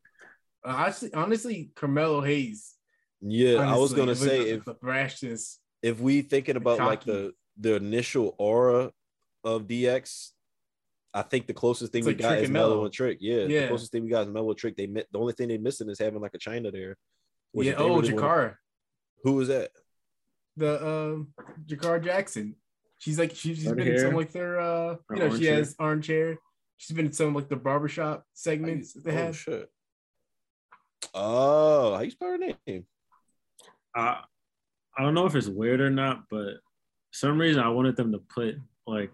Uh, 0.65 0.69
honestly, 0.69 1.13
honestly, 1.13 1.71
Carmelo 1.75 2.21
Hayes. 2.21 2.73
yeah. 3.21 3.57
I 3.57 3.77
was 3.77 3.93
gonna 3.93 4.15
say 4.15 4.45
the, 4.45 4.53
if 4.55 4.65
the 4.65 4.73
brashness. 4.75 5.57
if 5.83 5.99
we 5.99 6.21
thinking 6.23 6.55
about 6.55 6.79
like 6.79 7.03
the 7.03 7.33
the 7.57 7.75
initial 7.75 8.35
aura 8.39 8.91
of 9.43 9.67
DX, 9.67 10.31
I 11.15 11.21
think 11.21 11.47
the 11.47 11.53
closest 11.53 11.91
thing 11.93 11.99
It's 11.99 12.07
we 12.07 12.13
like 12.13 12.21
got 12.21 12.37
is 12.39 12.43
and 12.45 12.53
Melo 12.53 12.69
Melo. 12.75 12.85
and 12.85 12.93
Trick. 12.93 13.19
Yeah, 13.21 13.45
the 13.45 13.67
closest 13.69 13.91
thing 13.91 14.03
we 14.03 14.09
got 14.09 14.23
is 14.23 14.27
Melo 14.33 14.53
Trick. 14.53 14.75
They 14.75 14.85
met 14.87 15.07
the 15.11 15.17
only 15.19 15.31
thing 15.33 15.47
they're 15.47 15.57
missing 15.57 15.89
is 15.89 15.97
having 15.97 16.19
like 16.21 16.33
a 16.33 16.37
China 16.37 16.71
there. 16.71 16.97
which 17.53 17.67
Yeah. 17.67 17.71
if 17.73 17.77
they 17.79 17.83
Oh, 17.85 17.95
really 18.01 18.09
Jakara, 18.13 18.55
Who 19.23 19.33
was 19.33 19.47
that? 19.47 19.71
the 20.57 20.85
um, 20.85 21.33
Jakara 21.65 22.03
Jackson. 22.03 22.55
She's 22.97 23.17
like 23.17 23.31
she's, 23.31 23.57
she's 23.57 23.67
Red 23.67 23.77
been 23.77 23.87
in 23.89 23.99
some 23.99 24.13
like 24.15 24.31
their 24.31 24.59
uh, 24.59 24.95
you 25.11 25.15
know, 25.15 25.25
orange 25.27 25.39
she 25.39 25.45
hair. 25.45 25.55
has 25.55 25.75
orange 25.79 26.07
hair. 26.07 26.37
She's 26.77 26.95
been 26.95 27.05
in 27.07 27.13
some 27.13 27.33
like 27.33 27.47
the 27.49 27.55
barbershop 27.55 28.25
segments 28.33 28.93
that 28.93 29.03
they 29.05 29.11
oh 29.11 29.15
had. 29.15 29.35
shit. 29.35 29.69
Oh, 31.13 31.95
how 31.95 32.01
you 32.01 32.11
spell 32.11 32.29
her 32.29 32.37
name? 32.37 32.85
I 33.95 34.21
I 34.97 35.03
don't 35.03 35.13
know 35.13 35.25
if 35.25 35.35
it's 35.35 35.47
weird 35.47 35.81
or 35.81 35.89
not, 35.89 36.23
but 36.29 36.55
for 36.55 37.13
some 37.13 37.39
reason 37.39 37.61
I 37.63 37.69
wanted 37.69 37.95
them 37.95 38.11
to 38.11 38.19
put 38.19 38.55
like 38.87 39.13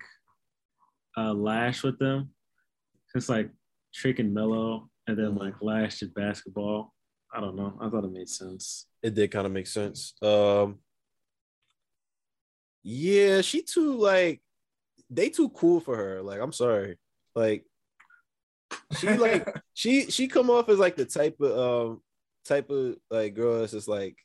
a 1.17 1.33
Lash 1.33 1.83
with 1.83 1.99
them. 1.99 2.33
It's 3.15 3.29
like 3.29 3.49
Trick 3.93 4.19
and 4.19 4.33
Melo, 4.33 4.89
and 5.07 5.17
then 5.17 5.33
Mhm. 5.33 5.39
like 5.39 5.61
Lash 5.61 5.99
did 5.99 6.13
basketball. 6.13 6.93
I 7.33 7.39
don't 7.41 7.55
know. 7.55 7.77
I 7.81 7.89
thought 7.89 8.03
it 8.05 8.11
made 8.11 8.29
sense. 8.29 8.87
It 9.01 9.13
did 9.15 9.31
kind 9.31 9.45
of 9.45 9.51
make 9.53 9.67
sense. 9.67 10.13
Um, 10.21 10.79
yeah, 12.83 13.41
she 13.41 13.61
too 13.61 13.95
like 13.97 14.41
they 15.09 15.29
too 15.29 15.49
cool 15.49 15.79
for 15.79 15.95
her. 15.95 16.21
Like, 16.21 16.39
I'm 16.39 16.53
sorry. 16.53 16.97
Like, 17.35 17.65
She 18.97 19.07
like 19.17 19.45
she 19.73 20.09
she 20.09 20.27
come 20.27 20.49
off 20.49 20.69
as 20.69 20.79
like 20.79 20.95
the 20.95 21.05
type 21.05 21.39
of 21.41 21.57
um 21.57 22.01
type 22.45 22.69
of 22.69 22.95
like 23.09 23.33
girl 23.35 23.59
that's 23.59 23.73
just 23.73 23.87
like 23.87 24.17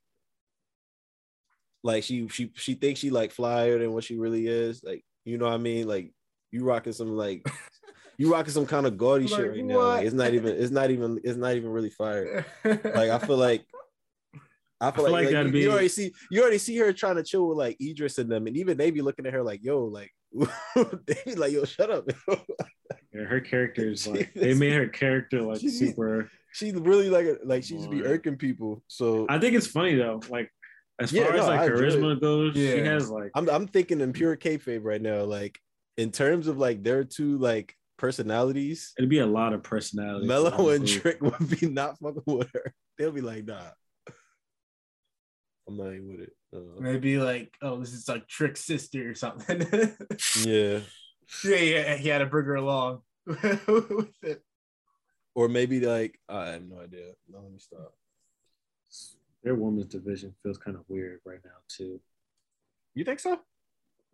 like 1.83 2.03
she 2.05 2.27
she 2.29 2.51
she 2.55 2.75
thinks 2.75 3.01
she 3.01 3.11
like 3.11 3.33
flyer 3.33 3.79
than 3.79 3.93
what 3.93 4.05
she 4.05 4.17
really 4.17 4.47
is. 4.47 4.83
Like 4.83 5.05
you 5.25 5.39
know 5.39 5.47
what 5.47 5.55
I 5.55 5.59
mean? 5.59 5.87
Like 5.87 6.13
you 6.53 6.65
rocking 6.65 6.93
some 6.93 7.17
like 7.17 7.47
you 8.19 8.33
rocking 8.33 8.53
some 8.53 8.67
kind 8.67 8.87
of 8.87 8.97
gaudy 8.97 9.27
shit 9.27 9.39
Like, 9.39 9.51
right 9.51 9.65
now. 9.65 9.79
Like, 9.79 10.07
it's 10.07 10.15
not 10.15 10.33
even 10.35 10.57
it's 10.57 10.71
not 10.71 10.91
even 10.91 11.21
it's 11.25 11.37
not 11.39 11.55
even 11.55 11.71
really 11.71 11.91
fire. 11.91 12.45
Like 12.65 13.11
I 13.11 13.19
feel 13.19 13.37
like 13.37 13.65
I 14.81 14.91
feel 14.91 15.05
feel 15.05 15.13
like, 15.13 15.13
like 15.13 15.25
like, 15.27 15.33
that'd 15.33 15.47
you, 15.47 15.53
be- 15.53 15.61
you 15.61 15.71
already 15.73 15.89
see 15.89 16.13
you 16.31 16.43
already 16.43 16.59
see 16.59 16.77
her 16.77 16.93
trying 16.93 17.17
to 17.17 17.23
chill 17.23 17.49
with 17.49 17.59
like 17.59 17.77
Idris 17.81 18.19
and 18.19 18.31
them, 18.31 18.47
and 18.47 18.57
even 18.57 18.77
they 18.77 18.91
be 18.91 19.01
looking 19.03 19.27
at 19.27 19.33
her 19.33 19.43
like, 19.43 19.65
yo, 19.65 19.85
like 19.85 20.13
they 21.07 21.17
be 21.25 21.35
like, 21.35 21.53
yo, 21.53 21.65
shut 21.65 21.91
up. 21.91 22.05
Yeah, 23.13 23.25
her 23.25 23.41
character 23.41 23.89
is 23.91 24.07
like 24.09 24.33
they 24.35 24.53
made 24.55 24.73
her 24.75 24.89
character 24.89 25.43
like 25.43 25.61
She- 25.61 25.71
super. 25.71 26.31
She's 26.53 26.73
really 26.73 27.11
like 27.11 27.27
a, 27.27 27.37
like 27.45 27.65
she 27.65 27.77
just 27.77 27.91
be 27.91 28.03
irking 28.03 28.37
people. 28.37 28.83
So 28.89 29.27
I 29.29 29.39
think 29.39 29.55
it's 29.55 29.67
funny 29.67 29.95
though. 29.95 30.23
Like 30.31 30.51
as 30.99 31.13
Yeah, 31.13 31.25
far 31.27 31.35
as 31.37 31.47
like 31.47 31.61
I 31.61 31.65
enjoy 31.67 31.77
charisma 31.83 32.21
goes, 32.21 32.55
she 32.55 32.79
has 32.79 33.11
like 33.11 33.31
I'm 33.35 33.49
I'm 33.51 33.67
thinking 33.67 34.01
in 34.01 34.15
pure 34.15 34.37
kayfabe 34.39 34.81
right 34.83 35.01
now, 35.03 35.25
like 35.25 35.59
in 35.97 36.13
terms 36.13 36.47
of 36.47 36.59
like 36.59 36.83
their 36.83 37.05
two 37.05 37.39
like 37.39 37.75
personalities, 37.97 38.93
it'd 38.99 39.11
be 39.11 39.21
a 39.21 39.27
lot 39.27 39.53
of 39.53 39.63
personality. 39.63 40.27
Melo 40.27 40.71
and. 40.71 40.87
Trick 40.87 41.19
would 41.23 41.61
be 41.61 41.69
not 41.69 41.99
fucking 41.99 42.23
with 42.27 42.51
her. 42.53 42.73
They'll 42.99 43.13
be 43.13 43.21
like, 43.21 43.45
nah. 43.45 43.61
I'm 45.69 45.77
not 45.77 45.93
even 45.93 46.09
with 46.09 46.21
it. 46.21 46.33
Uh, 46.55 46.81
Maybe 46.81 47.19
like, 47.19 47.53
oh, 47.61 47.81
this 47.81 47.93
is 47.93 48.09
like 48.09 48.29
Trick's 48.29 48.65
sister 48.65 49.11
or 49.11 49.15
something. 49.15 49.61
yeah. 50.45 50.81
yeah, 51.45 51.57
yeah, 51.57 51.97
he 51.97 52.09
had 52.09 52.19
to 52.19 52.27
bring 52.27 52.47
her 52.47 52.55
along 52.55 53.03
with 53.27 54.15
it. 54.23 54.43
Or 55.35 55.49
maybe 55.49 55.81
like 55.81 56.19
I 56.29 56.49
have 56.49 56.67
no 56.67 56.81
idea. 56.81 57.13
No, 57.29 57.41
let 57.41 57.53
me 57.53 57.59
stop. 57.59 57.93
Their 59.43 59.55
women's 59.55 59.87
division 59.87 60.35
feels 60.43 60.57
kind 60.57 60.77
of 60.77 60.85
weird 60.89 61.21
right 61.27 61.41
now 61.45 61.51
too. 61.69 62.01
You 62.95 63.05
think 63.05 63.21
so? 63.21 63.39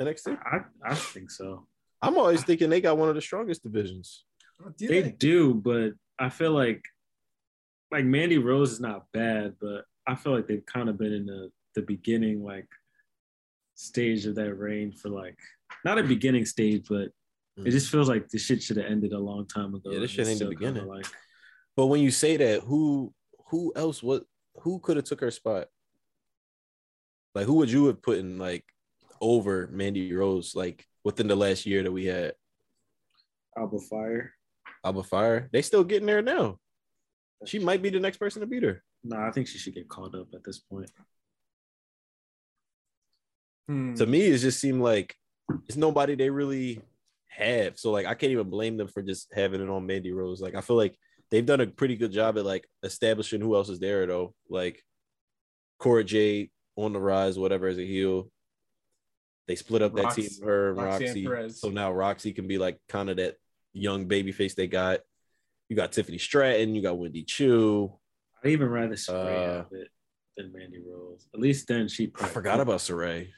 NXT? 0.00 0.36
I 0.44 0.60
I 0.84 0.94
think 0.94 1.30
so. 1.30 1.68
I'm 2.02 2.18
always 2.18 2.42
thinking 2.42 2.68
they 2.68 2.80
got 2.80 2.98
one 2.98 3.08
of 3.08 3.14
the 3.14 3.22
strongest 3.22 3.62
divisions. 3.62 4.24
Oh, 4.60 4.70
do 4.76 4.88
They 4.88 5.02
they? 5.02 5.10
do, 5.12 5.54
but 5.54 5.92
I 6.18 6.28
feel 6.28 6.50
like 6.52 6.82
like 7.90 8.04
Mandy 8.04 8.38
Rose 8.38 8.72
is 8.72 8.80
not 8.80 9.04
bad, 9.12 9.54
but 9.60 9.84
I 10.06 10.14
feel 10.14 10.34
like 10.34 10.46
they've 10.48 10.64
kind 10.66 10.88
of 10.88 10.98
been 10.98 11.12
in 11.12 11.26
the 11.26 11.50
the 11.74 11.82
beginning 11.82 12.42
like 12.42 12.68
stage 13.74 14.26
of 14.26 14.34
that 14.34 14.54
reign 14.54 14.92
for 14.92 15.08
like 15.08 15.38
not 15.84 15.98
a 15.98 16.02
beginning 16.02 16.44
stage, 16.44 16.86
but 16.88 17.08
it 17.56 17.64
mm. 17.64 17.70
just 17.70 17.90
feels 17.90 18.08
like 18.08 18.28
the 18.28 18.38
shit 18.38 18.62
should 18.62 18.76
have 18.78 18.86
ended 18.86 19.12
a 19.12 19.18
long 19.18 19.46
time 19.46 19.74
ago. 19.74 19.90
Yeah, 19.90 20.00
this 20.00 20.10
shit 20.10 20.26
ain't 20.26 20.38
the 20.38 20.46
beginning. 20.46 20.86
Like 20.86 21.06
But 21.76 21.86
when 21.86 22.00
you 22.00 22.10
say 22.10 22.36
that, 22.36 22.62
who 22.62 23.12
who 23.50 23.72
else 23.76 24.02
what 24.02 24.24
who 24.62 24.80
could 24.80 24.96
have 24.96 25.04
took 25.04 25.20
her 25.20 25.30
spot? 25.30 25.68
Like 27.34 27.46
who 27.46 27.54
would 27.54 27.70
you 27.70 27.86
have 27.86 28.02
put 28.02 28.18
in 28.18 28.38
like 28.38 28.64
over 29.20 29.68
Mandy 29.72 30.12
Rose 30.12 30.54
like 30.54 30.86
within 31.04 31.28
the 31.28 31.36
last 31.36 31.66
year 31.66 31.82
that 31.82 31.92
we 31.92 32.06
had 32.06 32.34
Alba 33.56 33.78
Fyre. 33.78 34.32
Alba 34.84 35.02
Fyre? 35.02 35.48
They 35.52 35.62
still 35.62 35.84
getting 35.84 36.06
there 36.06 36.22
now. 36.22 36.58
She 37.44 37.58
might 37.58 37.82
be 37.82 37.90
the 37.90 38.00
next 38.00 38.18
person 38.18 38.40
to 38.40 38.46
beat 38.46 38.62
her. 38.62 38.82
No, 39.04 39.16
I 39.16 39.30
think 39.32 39.48
she 39.48 39.58
should 39.58 39.74
get 39.74 39.88
called 39.88 40.14
up 40.14 40.28
at 40.34 40.44
this 40.44 40.60
point. 40.60 40.90
Hmm. 43.68 43.94
To 43.94 44.06
me, 44.06 44.26
it 44.26 44.38
just 44.38 44.60
seemed 44.60 44.80
like 44.80 45.14
it's 45.68 45.76
nobody 45.76 46.14
they 46.14 46.30
really 46.30 46.80
have. 47.28 47.78
So 47.78 47.90
like 47.90 48.06
I 48.06 48.14
can't 48.14 48.32
even 48.32 48.50
blame 48.50 48.76
them 48.76 48.88
for 48.88 49.02
just 49.02 49.32
having 49.34 49.60
it 49.60 49.68
on 49.68 49.86
Mandy 49.86 50.12
Rose. 50.12 50.40
Like 50.40 50.54
I 50.54 50.60
feel 50.60 50.76
like 50.76 50.96
they've 51.30 51.44
done 51.44 51.60
a 51.60 51.66
pretty 51.66 51.96
good 51.96 52.12
job 52.12 52.38
at 52.38 52.44
like 52.44 52.68
establishing 52.82 53.40
who 53.40 53.56
else 53.56 53.68
is 53.68 53.80
there 53.80 54.06
though. 54.06 54.34
Like 54.48 54.82
Cora 55.78 56.04
Jade 56.04 56.50
on 56.76 56.92
the 56.92 57.00
rise, 57.00 57.38
whatever 57.38 57.66
as 57.66 57.78
a 57.78 57.86
heel. 57.86 58.30
They 59.48 59.56
split 59.56 59.82
up 59.82 59.94
that 59.96 60.06
Rox- 60.06 60.14
team, 60.14 60.28
her 60.44 60.68
and 60.70 60.78
Roxanne 60.78 61.06
Roxy. 61.08 61.24
Perez. 61.24 61.60
So 61.60 61.70
now 61.70 61.92
Roxy 61.92 62.32
can 62.32 62.46
be 62.46 62.58
like 62.58 62.78
kind 62.88 63.10
of 63.10 63.16
that 63.16 63.36
young 63.72 64.06
baby 64.06 64.32
face 64.32 64.54
they 64.54 64.66
got. 64.68 65.00
You 65.68 65.76
got 65.76 65.92
Tiffany 65.92 66.18
Stratton, 66.18 66.74
you 66.74 66.82
got 66.82 66.98
Wendy 66.98 67.22
Choo. 67.24 67.92
I'd 68.44 68.50
even 68.50 68.68
rather 68.68 68.94
Sarray 68.94 69.36
Uh, 69.36 69.56
have 69.58 69.72
it 69.72 69.88
than 70.36 70.52
Mandy 70.52 70.80
Rose. 70.86 71.26
At 71.34 71.40
least 71.40 71.66
then 71.68 71.88
she 71.88 72.12
I 72.20 72.26
forgot 72.26 72.60
about 72.60 72.80
Sarray. 72.80 73.28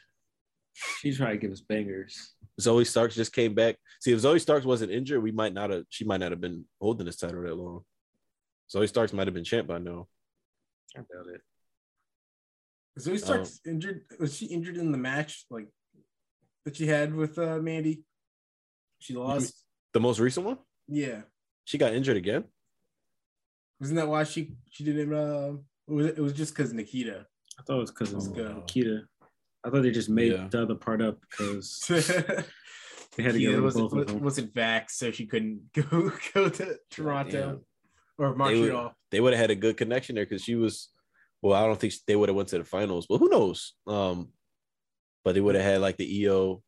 She's 1.01 1.19
trying 1.19 1.33
to 1.33 1.39
give 1.39 1.53
us 1.53 1.61
bangers. 1.61 2.35
Zoey 2.61 2.87
Starks 2.87 3.15
just 3.15 3.33
came 3.33 3.55
back. 3.55 3.77
See, 4.01 4.13
if 4.13 4.21
Zoey 4.21 4.41
Starks 4.41 4.67
wasn't 4.67 4.91
injured, 4.93 5.23
we 5.23 5.33
might 5.33 5.53
not 5.55 5.71
have. 5.71 5.85
She 5.89 6.05
might 6.05 6.19
not 6.21 6.33
have 6.33 6.41
been 6.41 6.65
holding 6.81 7.07
this 7.07 7.17
title 7.17 7.43
that 7.43 7.55
long. 7.57 7.85
Zoey 8.73 8.89
Starks 8.89 9.13
might 9.13 9.27
have 9.27 9.35
been 9.35 9.45
champ 9.45 9.69
by 9.69 9.79
now. 9.79 10.09
I 10.97 11.01
doubt 11.01 11.35
it. 11.35 11.41
Zoey 13.01 13.19
Stark's 13.19 13.61
injured. 13.67 14.03
Was 14.21 14.37
she 14.37 14.47
injured 14.47 14.77
in 14.77 14.93
the 14.93 14.99
match 14.99 15.47
like 15.51 15.67
that 16.65 16.77
she 16.77 16.87
had 16.87 17.15
with 17.15 17.39
uh, 17.39 17.59
Mandy? 17.59 18.03
She 18.99 19.15
lost. 19.15 19.55
The 19.93 20.01
most 20.01 20.19
recent 20.19 20.47
one, 20.47 20.59
Yeah, 20.89 21.23
she 21.65 21.79
got 21.79 21.95
injured 21.95 22.17
again. 22.17 22.45
wasn't 23.81 23.97
that 24.01 24.09
why 24.09 24.25
she 24.25 24.53
she 24.71 24.85
didn't? 24.85 25.13
Uh, 25.15 25.53
it 25.89 25.93
was 25.93 26.07
it 26.07 26.19
was 26.19 26.33
just 26.33 26.55
because 26.55 26.73
Nikkita. 26.73 27.25
I 27.59 27.63
thought 27.63 27.77
it 27.77 27.81
was 27.81 27.91
because 27.91 28.13
of 28.13 28.23
Oh. 28.39 28.63
Nikkita. 28.63 29.03
I 29.65 29.71
thought 29.71 29.83
they 29.83 29.91
just 29.93 30.09
made 30.11 30.33
Yeah. 30.33 30.49
the 30.51 30.63
other 30.63 30.75
part 30.75 31.01
up 31.01 31.19
because 31.21 31.85
Nikkita 31.89 32.45
they 33.17 33.23
had 33.23 33.33
to 33.35 33.39
get 33.39 33.47
rid 33.49 33.59
of 33.59 33.65
wasn't 33.65 33.91
both 33.91 34.01
of 34.01 34.07
them. 34.09 34.21
wasn't 34.23 34.55
vaxxed, 34.55 34.91
so 34.93 35.11
she 35.13 35.27
couldn't 35.27 35.73
go 35.91 36.11
go 36.35 36.49
to 36.49 36.77
Toronto 36.91 37.61
or 38.19 38.35
Montreal. 38.35 38.85
would, 38.85 38.93
they 39.11 39.21
would 39.21 39.33
have 39.33 39.41
had 39.41 39.51
a 39.51 39.55
good 39.57 39.77
connection 39.77 40.17
there 40.17 40.25
because 40.27 40.43
she 40.43 40.55
was. 40.57 40.89
Well, 41.43 41.53
I 41.63 41.67
don't 41.67 41.79
think 41.79 41.93
they 42.07 42.17
would 42.17 42.31
have 42.31 42.37
went 42.37 42.49
to 42.49 42.59
the 42.59 42.65
finals, 42.65 43.07
but 43.07 43.19
who 43.19 43.29
knows? 43.29 43.75
Um, 43.87 44.31
but 45.25 45.35
they 45.35 45.41
would 45.41 45.55
have 45.55 45.65
had 45.65 45.81
like 45.81 45.97
the 45.97 46.27
Io, 46.27 46.63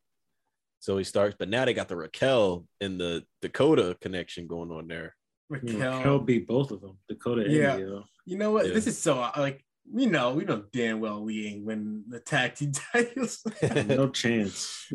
Zoey 0.85 1.05
Starks. 1.05 1.35
But 1.37 1.49
now 1.49 1.65
they 1.65 1.73
got 1.73 1.87
the 1.87 1.95
Raquel 1.95 2.65
and 2.81 2.99
the 2.99 3.23
Dakota 3.41 3.97
connection 4.01 4.47
going 4.47 4.71
on 4.71 4.87
there. 4.87 5.15
Hmm. 5.49 5.53
Raquel. 5.53 5.97
Raquel 5.97 6.19
beat 6.19 6.47
both 6.47 6.71
of 6.71 6.81
them. 6.81 6.97
Dakota 7.07 7.43
and 7.43 7.51
Yeah. 7.53 7.75
Io. 7.75 8.03
You 8.25 8.37
know 8.37 8.51
what? 8.51 8.67
Yeah. 8.67 8.73
This 8.73 8.87
is 8.87 8.97
so 8.97 9.15
like 9.37 9.63
we 9.89 10.05
know 10.05 10.33
we 10.33 10.43
know 10.43 10.63
damn 10.73 10.99
well 10.99 11.23
we 11.23 11.47
ain't 11.47 11.63
win 11.65 12.03
the 12.09 12.19
tag 12.19 12.55
team 12.55 12.71
titles. 12.93 13.41
No 13.85 14.09
chance. 14.09 14.91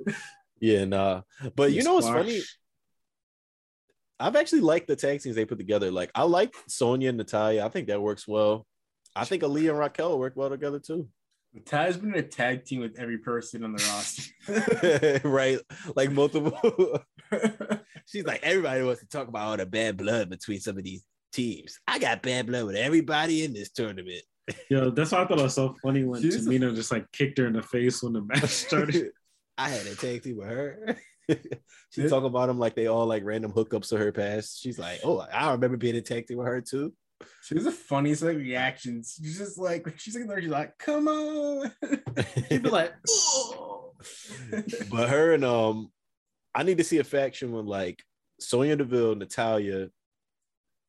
yeah, 0.61 0.85
nah. 0.85 1.23
But 1.57 1.73
you 1.73 1.83
know 1.83 1.95
what's 1.95 2.09
funny? 2.09 2.41
I've 4.21 4.37
actually 4.37 4.61
liked 4.61 4.87
the 4.87 4.97
tag 4.97 5.21
teams 5.21 5.35
they 5.35 5.45
put 5.45 5.59
together. 5.59 5.91
Like 5.91 6.11
I 6.15 6.25
like 6.25 6.55
Sonya 6.69 7.09
and 7.09 7.19
Natalya. 7.19 7.65
I 7.65 7.69
think 7.71 7.89
that 7.89 8.01
works 8.03 8.29
well. 8.29 8.67
I 9.17 9.25
think 9.25 9.43
Ali 9.43 9.69
and 9.69 9.79
Raquel 9.79 10.19
work 10.19 10.35
well 10.37 10.51
together 10.51 10.79
too. 10.79 11.09
Ty's 11.67 11.97
been 11.99 12.15
in 12.15 12.19
a 12.19 12.23
tag 12.23 12.65
team 12.65 12.81
with 12.81 12.99
every 12.99 13.19
person 13.19 13.63
on 13.63 13.73
the 13.73 13.85
roster. 13.91 15.21
right? 15.29 15.59
Like 15.95 16.11
multiple. 16.11 16.59
She's 18.07 18.25
like, 18.25 18.43
everybody 18.43 18.83
wants 18.83 19.01
to 19.03 19.09
talk 19.09 19.29
about 19.29 19.47
all 19.49 19.57
the 19.57 19.67
bad 19.67 19.97
blood 19.97 20.31
between 20.31 20.61
some 20.61 20.79
of 20.79 20.85
these 20.85 21.05
teams. 21.33 21.79
I 21.87 21.99
got 21.99 22.23
bad 22.23 22.47
blood 22.47 22.65
with 22.67 22.77
everybody 22.77 23.45
in 23.45 23.53
this 23.53 23.71
tournament. 23.71 24.23
Yo, 24.71 24.91
that's 24.91 25.13
why 25.13 25.23
I 25.23 25.27
thought 25.27 25.39
it 25.39 25.43
was 25.43 25.55
so 25.55 25.77
funny 25.83 26.05
when 26.05 26.21
She's 26.23 26.47
a- 26.47 26.51
Tamina 26.51 26.75
just 26.75 26.91
like 26.91 27.11
kicked 27.13 27.39
her 27.39 27.47
in 27.47 27.53
the 27.53 27.63
face 27.63 28.03
when 28.03 28.15
the 28.15 28.23
match 28.23 28.45
started. 28.49 29.11
I 29.59 29.69
had 29.69 29.87
a 29.87 29.95
tag 29.95 30.23
team 30.23 30.39
with 30.39 30.49
her. 30.49 30.97
she 31.91 32.09
talk 32.09 32.25
about 32.25 32.47
them 32.47 32.59
like 32.59 32.75
they 32.75 32.87
all 32.89 33.07
like 33.07 33.23
random 33.25 33.53
hookups 33.53 33.93
of 33.93 34.01
her 34.01 34.11
past. 34.11 34.61
She's 34.61 34.79
like, 34.79 35.01
oh, 35.05 35.19
I 35.21 35.53
remember 35.53 35.77
being 35.77 35.97
a 35.97 36.01
tag 36.01 36.27
team 36.27 36.39
with 36.39 36.47
her 36.47 36.61
too. 36.63 36.93
She 37.45 37.55
was 37.55 37.65
the 37.65 37.73
funniest 37.73 38.23
like 38.23 38.37
reactions. 38.37 39.19
She's 39.21 39.39
just 39.39 39.59
like 39.59 39.87
she's 39.99 40.17
like 40.17 40.29
there, 40.29 40.41
she's 40.41 40.51
like, 40.51 40.77
come 40.79 41.09
on. 41.09 41.73
She'd 42.49 42.63
be 42.63 42.69
like, 42.69 42.93
oh. 43.09 43.93
but 44.91 45.09
her 45.09 45.35
and 45.35 45.45
um, 45.45 45.91
I 46.55 46.63
need 46.63 46.79
to 46.79 46.85
see 46.85 46.99
a 46.99 47.05
faction 47.05 47.53
with 47.53 47.67
like 47.67 48.03
Sonya 48.41 48.77
Deville, 48.77 49.15
Natalya, 49.17 49.89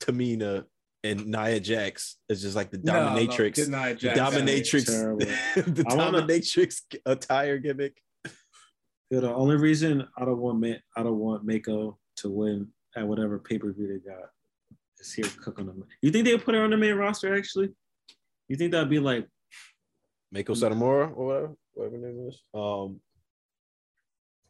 Tamina, 0.01 0.65
and 1.03 1.27
Nia 1.27 1.59
Jax. 1.59 2.17
It's 2.29 2.41
just 2.41 2.55
like 2.55 2.71
the 2.71 2.79
No, 2.83 2.93
no, 2.93 2.99
dominatrix, 3.09 3.55
the 3.55 4.09
dominatrix, 4.09 4.85
the 5.75 5.85
I 5.87 5.95
wanna- 5.95 6.21
dominatrix 6.21 6.81
attire 7.05 7.57
gimmick. 7.57 7.97
Yo, 9.09 9.21
the 9.21 9.33
only 9.33 9.57
reason 9.57 10.07
I 10.17 10.25
don't 10.25 10.39
want 10.39 10.59
Ma- 10.59 10.81
I 10.97 11.03
don't 11.03 11.19
want 11.19 11.45
Meiko 11.45 11.97
to 12.17 12.29
win 12.29 12.69
at 12.95 13.07
whatever 13.07 13.37
pay 13.37 13.59
per 13.59 13.71
view 13.71 13.87
they 13.87 14.09
got 14.09 14.29
is 15.03 15.13
here 15.13 15.25
cooking 15.41 15.65
them. 15.65 15.83
You 16.01 16.11
think 16.11 16.25
they'll 16.25 16.39
put 16.39 16.55
her 16.55 16.63
on 16.63 16.69
the 16.71 16.77
main 16.77 16.95
roster? 16.95 17.35
Actually, 17.35 17.69
you 18.47 18.55
think 18.55 18.71
that'd 18.71 18.89
be 18.89 18.99
like 18.99 19.27
Meiko 20.33 20.55
Satomura 20.55 21.11
or 21.15 21.25
whatever, 21.25 21.55
whatever 21.73 21.97
name 21.97 22.27
is. 22.29 22.41
Um, 22.53 22.99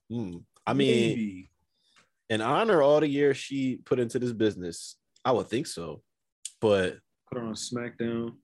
hmm. 0.09 0.37
I 0.65 0.73
mean, 0.73 1.09
Maybe. 1.09 1.49
in 2.29 2.41
honor 2.41 2.81
all 2.81 2.99
the 3.01 3.07
years 3.07 3.37
she 3.37 3.77
put 3.83 3.99
into 3.99 4.19
this 4.19 4.31
business, 4.31 4.95
I 5.25 5.31
would 5.31 5.49
think 5.49 5.67
so. 5.67 6.01
But 6.61 6.97
put 7.29 7.37
her 7.39 7.45
on 7.45 7.53
SmackDown? 7.53 8.35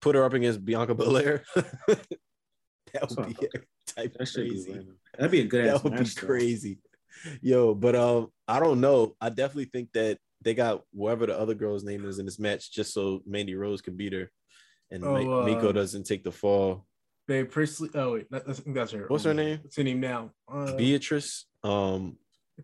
put 0.00 0.14
her 0.16 0.24
up 0.24 0.32
against 0.32 0.64
Bianca 0.64 0.94
Belair, 0.94 1.44
that 1.56 3.10
would 3.10 3.26
be 3.28 3.34
type 3.86 4.14
That 4.18 4.26
should 4.26 4.44
be 4.44 4.64
crazy. 4.64 4.86
That'd 5.16 5.30
be 5.30 5.40
a 5.40 5.44
good 5.44 5.66
That 5.66 5.84
would 5.84 5.92
be 5.92 5.98
match. 6.00 6.14
though. 6.14 6.26
crazy. 6.26 6.78
Yo, 7.42 7.74
but 7.74 7.94
um, 7.96 8.28
I 8.46 8.60
don't 8.60 8.80
know. 8.80 9.14
I 9.20 9.28
definitely 9.30 9.66
think 9.72 9.92
that 9.94 10.18
they 10.42 10.54
got 10.54 10.82
whatever 10.92 11.26
the 11.26 11.38
other 11.38 11.54
girl's 11.54 11.84
name 11.84 12.04
is 12.04 12.18
in 12.18 12.24
this 12.26 12.38
match 12.38 12.72
just 12.72 12.92
so 12.94 13.20
Mandy 13.26 13.54
Rose 13.54 13.80
can 13.80 13.96
beat 13.96 14.12
her, 14.12 14.30
and 14.90 15.04
Oh, 15.04 15.12
Ma- 15.12 15.38
uh, 15.40 15.46
Meiko 15.46 15.72
doesn't 15.74 16.04
take 16.04 16.24
the 16.24 16.32
fall. 16.32 16.86
Babe 17.26 17.50
Priestley. 17.50 17.90
Oh 17.94 18.12
wait, 18.14 18.30
that, 18.30 18.46
that's, 18.46 18.60
I 18.60 18.62
think 18.62 18.76
that's 18.76 18.92
her. 18.92 19.04
What's 19.08 19.24
her 19.24 19.34
name? 19.34 19.58
What's 19.62 19.76
her 19.76 19.82
name 19.82 20.00
now? 20.00 20.30
Uh, 20.50 20.74
Beatrice. 20.76 21.44
Um, 21.62 22.16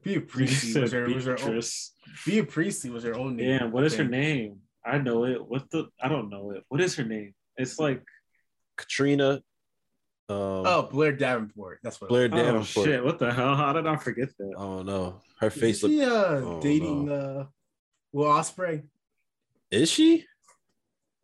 Bea 0.03 0.13
You 0.15 0.21
Priestley 0.23 0.81
was 0.81 0.93
her. 0.93 1.07
Was 1.07 1.25
her 1.27 1.33
old, 1.33 1.39
Beatrice. 1.41 1.93
Bea 2.25 2.43
Priestley 2.43 2.91
was 2.91 3.05
her 3.05 3.15
old 3.15 3.35
name. 3.35 3.49
Yeah, 3.49 3.65
what 3.67 3.85
is 3.85 3.95
her 3.97 4.05
name? 4.05 4.61
I 4.87 4.99
know 4.99 5.25
it. 5.25 5.47
What 5.47 5.71
the? 5.71 5.89
I 6.03 6.09
don't 6.09 6.31
know 6.31 6.51
it. 6.53 6.63
What 6.69 6.81
is 6.81 6.95
her 6.97 7.05
name? 7.05 7.35
It's 7.57 7.79
like 7.79 8.03
Katrina. 8.77 9.43
Um, 10.29 10.65
Oh, 10.67 10.89
Blair 10.91 11.13
Davenport. 11.13 11.81
That's 11.83 12.01
what. 12.01 12.09
Blair 12.09 12.25
oh 12.33 12.37
Davenport. 12.37 12.67
shit! 12.87 13.05
What 13.05 13.19
the 13.19 13.33
hell? 13.33 13.55
How 13.55 13.73
did 13.75 13.87
I 13.87 13.97
forget 13.97 14.31
that? 14.39 14.55
Oh 14.57 14.83
no, 14.83 15.21
her 15.41 15.51
face 15.51 15.83
look. 15.83 15.93
she 15.93 16.03
uh, 16.03 16.09
oh, 16.11 16.61
dating 16.63 17.11
uh, 17.11 17.45
Will 18.15 18.27
Ospreay? 18.27 18.85
Is 19.73 19.91
she? 19.91 20.25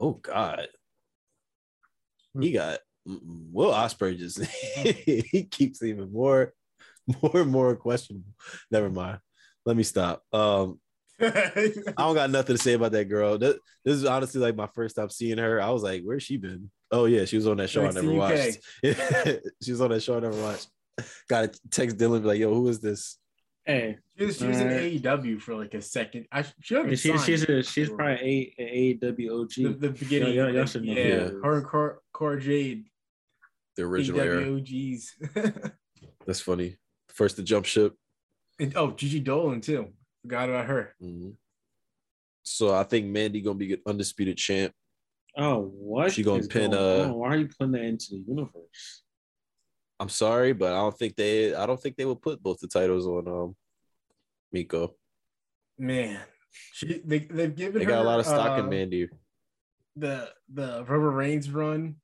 Oh 0.01 0.15
God. 0.15 0.67
Hmm. 2.35 2.43
He 2.43 2.51
got 2.51 2.81
mm-mm. 3.07 3.53
Will 3.53 3.71
Ospreay 3.71 4.19
just 4.19 4.43
he 4.45 5.47
keeps 5.49 5.85
even 5.85 6.13
more, 6.13 6.53
more 7.23 7.43
and 7.43 7.51
more 7.51 7.77
questionable. 7.77 8.33
Never 8.73 8.91
mind. 8.91 9.21
Let 9.65 9.77
me 9.77 9.85
stop. 9.85 10.25
Um, 10.33 10.81
I 11.21 11.73
don't 11.97 12.17
got 12.17 12.31
nothing 12.31 12.57
to 12.57 12.63
say 12.63 12.73
about 12.73 12.91
that 12.91 13.05
girl. 13.05 13.39
This, 13.39 13.55
this 13.85 13.95
is 13.95 14.05
honestly 14.05 14.41
like 14.41 14.57
my 14.57 14.69
first 14.75 14.97
time 14.97 15.11
seeing 15.11 15.39
her. 15.39 15.63
I 15.63 15.71
was 15.71 15.85
like, 15.85 16.03
where's 16.03 16.25
she 16.25 16.39
been? 16.39 16.73
Oh 16.91 17.05
yeah, 17.05 17.25
she 17.25 17.37
was 17.37 17.47
on 17.47 17.59
that 17.59 17.71
show 17.71 17.87
I 17.87 17.93
never 17.93 18.13
watched. 18.13 18.59
she 19.63 19.71
was 19.71 19.81
on 19.81 19.91
that 19.91 20.03
show 20.03 20.17
I 20.17 20.21
never 20.21 20.43
watched. 20.43 20.67
Got 21.29 21.53
to 21.53 21.61
text 21.71 21.99
Dylan 21.99 22.23
be 22.23 22.27
like, 22.27 22.41
yo, 22.41 22.53
who 22.53 22.67
is 22.67 22.81
this? 22.81 23.20
Hey, 23.67 23.99
She 24.19 24.25
was, 24.25 24.39
she 24.39 24.47
was 24.47 24.59
in 24.61 24.69
Alright. 24.69 25.03
AEW 25.03 25.41
for 25.41 25.55
like 25.55 25.75
a 25.75 25.83
second. 25.83 26.27
I 26.33 26.45
she 26.61 26.75
haven't 26.75 26.97
she, 26.97 27.09
signed 27.09 27.21
she's 27.23 27.43
a, 27.45 27.63
she's 27.63 27.89
for 27.89 27.97
probably 27.97 28.55
a, 28.59 28.63
a 28.63 28.99
AEW 28.99 29.43
OG. 29.43 29.51
the, 29.57 29.89
the 29.89 29.91
beginning. 29.91 30.35
Yeah, 30.35 30.47
yeah, 30.47 30.53
y'all 30.53 30.67
should 30.67 30.85
know 30.85 30.93
yeah, 30.93 31.03
who 31.05 31.11
it 31.11 31.23
is. 31.35 31.45
her 31.45 31.57
and 31.59 31.67
Cora, 31.67 31.97
Cora 32.13 32.41
Jade, 32.41 32.87
The 33.77 33.83
original 33.83 34.21
era. 34.21 34.53
OGs. 34.57 35.15
That's 36.27 36.41
funny. 36.41 36.77
First 37.09 37.37
to 37.37 37.43
jump 37.43 37.67
ship. 37.67 37.95
and, 38.59 38.75
oh, 38.77 38.93
Gigi 38.93 39.23
Dolin 39.23 39.63
too. 39.63 39.89
Forgot 40.23 40.49
about 40.49 40.67
her. 40.67 40.95
Mhm. 41.03 41.35
So 42.43 42.75
I 42.75 42.85
think 42.85 43.07
Mandy 43.07 43.41
gonna 43.43 43.59
be 43.59 43.77
undisputed 43.87 44.37
champ. 44.39 44.73
oh, 45.37 45.61
what? 45.75 46.13
She 46.13 46.23
gonna 46.23 46.41
is 46.41 46.49
pin, 46.49 46.71
going 46.71 46.83
uh, 47.03 47.05
on? 47.11 47.15
Why 47.15 47.29
are 47.29 47.37
you 47.37 47.49
putting 47.49 47.73
that 47.73 47.83
into 47.83 48.07
the 48.13 48.25
universe? 48.27 49.03
I'm 50.01 50.09
sorry, 50.09 50.53
but 50.55 50.73
I 50.73 50.77
don't 50.77 50.97
think 50.99 51.15
they 51.15 51.55
I 51.55 51.67
don't 51.67 51.81
think 51.81 51.97
they 51.97 52.07
will 52.07 52.17
put 52.17 52.43
both 52.43 52.59
the 52.59 52.67
titles 52.69 53.07
on 53.07 53.29
um 53.29 53.57
Meiko. 54.55 54.95
Man, 55.79 56.19
she 56.73 57.01
they 57.05 57.19
they've 57.21 57.55
given 57.55 57.79
They 57.79 57.85
her 57.85 57.91
got 57.91 58.03
a 58.05 58.09
lot 58.09 58.19
of 58.21 58.27
stock 58.27 58.59
uh, 58.59 58.63
in 58.63 58.69
Mandy. 58.71 59.09
the 59.97 60.31
the 60.53 60.79
Rubber 60.89 61.11
Reigns 61.11 61.51
run, 61.51 61.97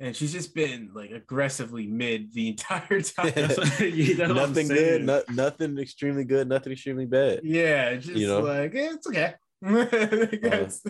and 0.00 0.14
she's 0.16 0.32
just 0.32 0.54
been 0.54 0.90
like 0.92 1.12
aggressively 1.12 1.86
mid 1.86 2.32
the 2.34 2.48
entire 2.54 3.00
time. 3.00 3.32
That's 3.34 3.56
what, 3.58 3.80
yeah, 3.80 4.14
that's 4.16 4.28
what 4.28 4.48
nothing 4.48 4.68
good, 4.68 4.76
saying. 4.76 5.06
no, 5.06 5.22
nothing 5.30 5.78
extremely 5.78 6.24
good, 6.24 6.48
nothing 6.48 6.72
extremely 6.72 7.06
bad. 7.06 7.40
yeah, 7.44 7.94
just 7.94 8.16
You 8.16 8.26
know? 8.26 8.40
like 8.40 8.74
eh, 8.74 8.90
it's 8.94 9.06
okay. 9.06 9.34
It's- 9.62 10.82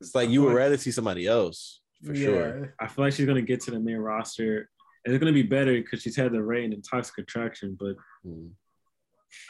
It's 0.00 0.14
like 0.14 0.30
you 0.30 0.42
would 0.42 0.54
rather 0.54 0.76
see 0.78 0.90
somebody 0.90 1.26
else 1.26 1.80
for 2.04 2.14
sure. 2.14 2.74
I 2.80 2.86
feel 2.88 3.04
like 3.04 3.12
she's 3.14 3.26
gonna 3.26 3.42
get 3.42 3.60
to 3.62 3.70
the 3.70 3.78
main 3.80 3.98
roster, 3.98 4.56
and 4.58 4.66
it's 5.04 5.18
gonna 5.18 5.32
be 5.32 5.42
better 5.42 5.72
because 5.74 6.02
she's 6.02 6.16
had 6.16 6.32
the 6.32 6.42
reign 6.42 6.72
and 6.72 6.84
toxic 6.88 7.18
attraction. 7.18 7.76
But 7.78 7.96
Mm. 8.26 8.50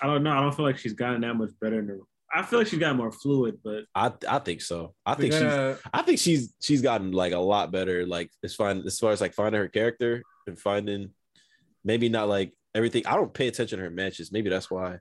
I 0.02 0.06
don't 0.06 0.22
know. 0.22 0.30
I 0.30 0.40
don't 0.40 0.54
feel 0.54 0.64
like 0.66 0.76
she's 0.78 0.92
gotten 0.92 1.22
that 1.22 1.34
much 1.34 1.50
better. 1.60 1.78
In 1.78 1.88
her. 1.88 2.00
I 2.32 2.42
feel 2.42 2.58
like 2.60 2.68
she's 2.68 2.78
gotten 2.78 2.98
more 2.98 3.10
fluid, 3.10 3.58
but 3.64 3.84
I 3.94 4.12
I 4.28 4.38
think 4.38 4.60
so. 4.60 4.94
I 5.04 5.14
They're 5.14 5.30
think 5.30 5.32
she's 5.32 5.84
I 5.92 6.02
think 6.02 6.18
she's 6.18 6.54
she's 6.60 6.82
gotten 6.82 7.12
like 7.12 7.32
a 7.32 7.38
lot 7.38 7.72
better. 7.72 8.06
Like 8.06 8.30
as 8.44 8.54
far 8.54 8.70
as 8.70 8.98
far 8.98 9.10
as 9.12 9.20
like 9.20 9.34
finding 9.34 9.60
her 9.60 9.68
character 9.68 10.22
and 10.46 10.58
finding 10.58 11.10
maybe 11.82 12.08
not 12.08 12.28
like 12.28 12.52
everything. 12.74 13.06
I 13.06 13.16
don't 13.16 13.32
pay 13.34 13.48
attention 13.48 13.78
to 13.78 13.84
her 13.84 13.90
matches. 13.90 14.30
Maybe 14.30 14.50
that's 14.50 14.70
why. 14.70 14.98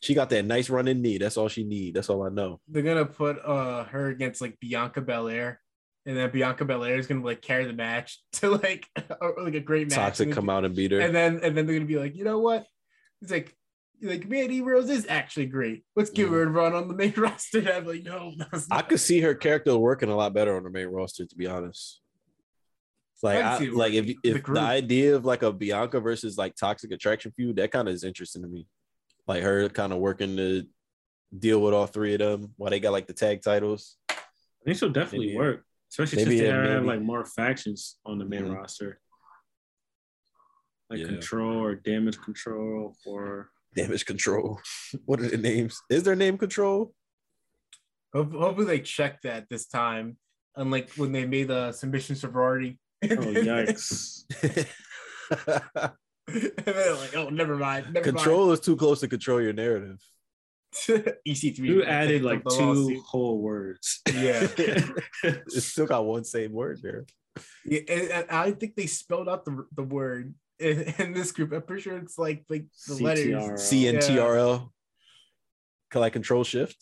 She 0.00 0.14
got 0.14 0.30
that 0.30 0.44
nice 0.44 0.70
running 0.70 1.02
knee. 1.02 1.18
That's 1.18 1.36
all 1.36 1.48
she 1.48 1.62
need. 1.64 1.94
That's 1.94 2.08
all 2.08 2.22
I 2.24 2.28
know. 2.30 2.60
they're 2.68 2.82
gonna 2.82 3.04
put 3.06 3.38
uh 3.44 3.84
her 3.84 4.08
against 4.08 4.40
like 4.40 4.58
Bianca 4.60 5.00
Belair, 5.00 5.60
and 6.04 6.16
then 6.16 6.30
Bianca 6.30 6.64
Belair 6.64 6.96
is 6.96 7.06
gonna 7.06 7.24
like 7.24 7.42
carry 7.42 7.64
the 7.64 7.72
match 7.72 8.20
to 8.34 8.50
like 8.50 8.88
a, 8.96 9.40
like 9.40 9.54
a 9.54 9.60
great 9.60 9.88
match. 9.88 9.96
Toxic 9.96 10.32
come 10.32 10.50
out 10.50 10.64
and 10.64 10.74
beat 10.74 10.92
her. 10.92 11.00
and 11.00 11.14
then 11.14 11.40
and 11.42 11.56
then 11.56 11.66
they're 11.66 11.76
gonna 11.76 11.86
be 11.86 11.98
like, 11.98 12.16
you 12.16 12.24
know 12.24 12.38
what? 12.38 12.66
It's 13.20 13.30
like 13.30 13.56
like 14.02 14.28
Mandy 14.28 14.60
Rose 14.60 14.90
is 14.90 15.06
actually 15.08 15.46
great. 15.46 15.84
Let's 15.94 16.10
give 16.10 16.28
mm. 16.28 16.32
her 16.32 16.42
a 16.42 16.46
run 16.46 16.74
on 16.74 16.88
the 16.88 16.94
main 16.94 17.14
roster. 17.16 17.58
And 17.60 17.68
I'm 17.68 17.86
like, 17.86 18.02
no, 18.02 18.32
that's 18.36 18.66
I 18.70 18.76
not. 18.76 18.88
could 18.88 19.00
see 19.00 19.20
her 19.20 19.34
character 19.34 19.76
working 19.76 20.08
a 20.08 20.16
lot 20.16 20.34
better 20.34 20.56
on 20.56 20.64
the 20.64 20.70
main 20.70 20.88
roster, 20.88 21.24
to 21.24 21.36
be 21.36 21.46
honest. 21.46 22.00
Like, 23.22 23.38
I 23.38 23.56
I, 23.56 23.58
like 23.68 23.92
if 23.92 24.16
if 24.24 24.42
The 24.44 24.52
the, 24.52 24.60
idea 24.60 25.14
of 25.14 25.24
like 25.24 25.44
a 25.44 25.52
Bianca 25.52 26.00
versus 26.00 26.36
like 26.36 26.56
Toxic 26.56 26.90
Attraction 26.90 27.32
feud, 27.36 27.56
that 27.56 27.70
kind 27.70 27.86
of 27.86 27.94
is 27.94 28.02
interesting 28.02 28.42
to 28.42 28.48
me. 28.48 28.66
Like 29.28 29.44
her 29.44 29.68
kind 29.68 29.92
of 29.92 30.00
working 30.00 30.36
to 30.36 30.66
deal 31.36 31.60
with 31.60 31.72
all 31.72 31.86
three 31.86 32.14
of 32.14 32.18
them 32.18 32.52
while 32.56 32.70
they 32.70 32.80
got 32.80 32.92
like 32.92 33.06
the 33.06 33.12
tag 33.12 33.40
titles. 33.40 33.96
I 34.10 34.14
think 34.64 34.78
she'll 34.78 34.90
definitely 34.90 35.28
Maybe- 35.28 35.38
work, 35.38 35.64
especially 35.92 36.24
maybe, 36.24 36.38
since 36.38 36.40
they 36.40 36.46
yeah, 36.46 36.74
have 36.74 36.84
like 36.84 37.02
more 37.02 37.24
factions 37.24 37.98
on 38.06 38.18
the 38.18 38.24
main 38.24 38.48
roster, 38.48 38.98
like 40.88 41.00
Yeah. 41.00 41.06
Control 41.06 41.62
or 41.62 41.74
Damage 41.74 42.18
Control 42.20 42.96
or 43.04 43.50
Damage 43.76 44.06
Control. 44.06 44.58
what 45.04 45.20
are 45.20 45.28
the 45.28 45.36
names? 45.36 45.82
Is 45.90 46.04
their 46.04 46.16
name 46.16 46.38
Control? 46.38 46.94
Hopefully 48.14 48.66
they 48.66 48.80
check 48.80 49.20
that 49.22 49.48
this 49.50 49.66
time. 49.66 50.16
Unlike 50.56 50.92
when 50.96 51.12
they 51.12 51.24
made 51.24 51.48
the 51.48 51.72
submission 51.72 52.14
sorority. 52.14 52.78
oh 53.04 53.06
yikes! 53.08 54.24
and 56.28 56.52
they're 56.64 56.94
like, 56.94 57.16
oh, 57.16 57.30
never 57.30 57.56
mind. 57.56 57.92
Never 57.92 58.04
control 58.04 58.52
is 58.52 58.60
too 58.60 58.76
close 58.76 59.00
to 59.00 59.08
control 59.08 59.40
your 59.40 59.54
narrative. 59.54 59.98
mind. 60.88 61.12
EC3. 61.28 61.58
You 61.58 61.84
added 61.84 62.22
like 62.22 62.42
two 62.44 62.58
lawsuit. 62.60 62.98
whole 63.06 63.38
words. 63.40 64.00
Yeah. 64.12 64.46
It's 65.24 65.64
still 65.66 65.86
got 65.86 66.04
one 66.04 66.24
same 66.24 66.52
word 66.52 66.80
there. 66.82 67.06
yeah 67.64 67.80
and, 67.88 68.10
and 68.10 68.30
I 68.30 68.50
think 68.52 68.74
they 68.76 68.86
spelled 68.86 69.28
out 69.28 69.44
the, 69.44 69.64
the 69.74 69.82
word 69.84 70.34
in, 70.58 70.80
in 70.98 71.12
this 71.12 71.32
group. 71.32 71.52
I'm 71.52 71.62
pretty 71.62 71.82
sure 71.82 71.96
it's 71.98 72.18
like 72.18 72.44
like 72.48 72.64
the 72.88 72.94
letters. 73.02 73.26
CTR. 73.62 73.98
CNTRL. 73.98 74.68
Like 75.94 76.12
control 76.14 76.42
shift. 76.44 76.76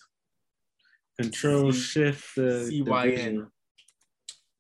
Control 1.20 1.72
C- 1.72 1.78
Shift 1.80 2.34
the 2.36 2.70
CYN. 2.70 3.04
division. 3.04 3.46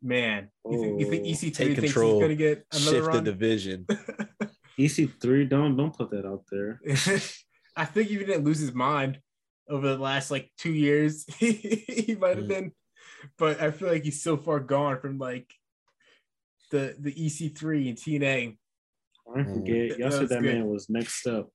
Man, 0.02 0.48
you 0.68 0.80
think, 0.80 1.00
you 1.00 1.06
think 1.10 1.22
Oh, 1.24 1.28
EC3 1.28 1.40
take 1.54 1.54
thinks 1.68 1.80
control. 1.80 2.14
he's 2.14 2.22
gonna 2.22 2.34
get 2.34 2.66
another 2.72 2.96
Shift 3.02 3.12
the 3.12 3.20
division. 3.20 3.86
EC3. 4.78 5.48
Don't 5.48 5.76
don't 5.76 5.94
put 5.96 6.10
that 6.10 6.24
out 6.26 6.44
there. 6.50 6.80
I 7.80 7.86
think 7.86 8.08
he 8.10 8.18
didn't 8.18 8.44
lose 8.44 8.58
his 8.58 8.74
mind 8.74 9.20
over 9.66 9.88
the 9.88 9.96
last 9.96 10.30
like 10.30 10.52
two 10.58 10.74
years. 10.74 11.24
he 11.38 12.14
might 12.20 12.36
have 12.36 12.44
Mm. 12.44 12.48
been, 12.48 12.72
but 13.38 13.58
I 13.58 13.70
feel 13.70 13.88
like 13.88 14.04
he's 14.04 14.22
so 14.22 14.36
far 14.36 14.60
gone 14.60 15.00
from 15.00 15.16
like 15.16 15.50
the 16.70 16.94
the 17.00 17.10
EC3 17.10 17.88
and 17.88 17.96
TNA. 17.96 18.58
I 19.34 19.38
ain't 19.38 19.48
Mm. 19.48 19.54
forget. 19.54 19.88
That 19.88 19.98
Y'all 19.98 20.10
said 20.10 20.28
that 20.28 20.42
good. 20.42 20.56
man 20.56 20.66
was 20.68 20.90
next 20.90 21.26
up. 21.26 21.48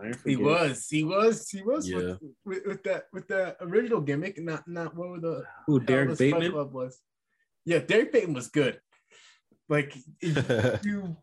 I 0.00 0.06
ain't 0.06 0.16
He 0.24 0.36
was, 0.36 0.86
he 0.88 1.02
was, 1.02 1.50
he 1.50 1.62
was 1.62 1.90
Yeah. 1.90 1.96
with, 1.96 2.20
with, 2.44 2.64
with 2.64 2.82
that 2.84 3.06
with 3.12 3.26
the 3.26 3.56
original 3.60 4.00
gimmick, 4.00 4.38
not 4.38 4.68
not 4.68 4.94
what 4.94 5.08
were 5.08 5.20
the 5.20 5.44
Who 5.66 5.80
hell 5.80 5.86
Derrick 5.86 6.18
Bateman? 6.18 6.52
Was. 6.72 7.00
Yeah, 7.64 7.78
Derrick 7.78 8.12
Bateman 8.12 8.34
was 8.34 8.46
good. 8.46 8.80
Like 9.68 9.92
you, 10.20 11.16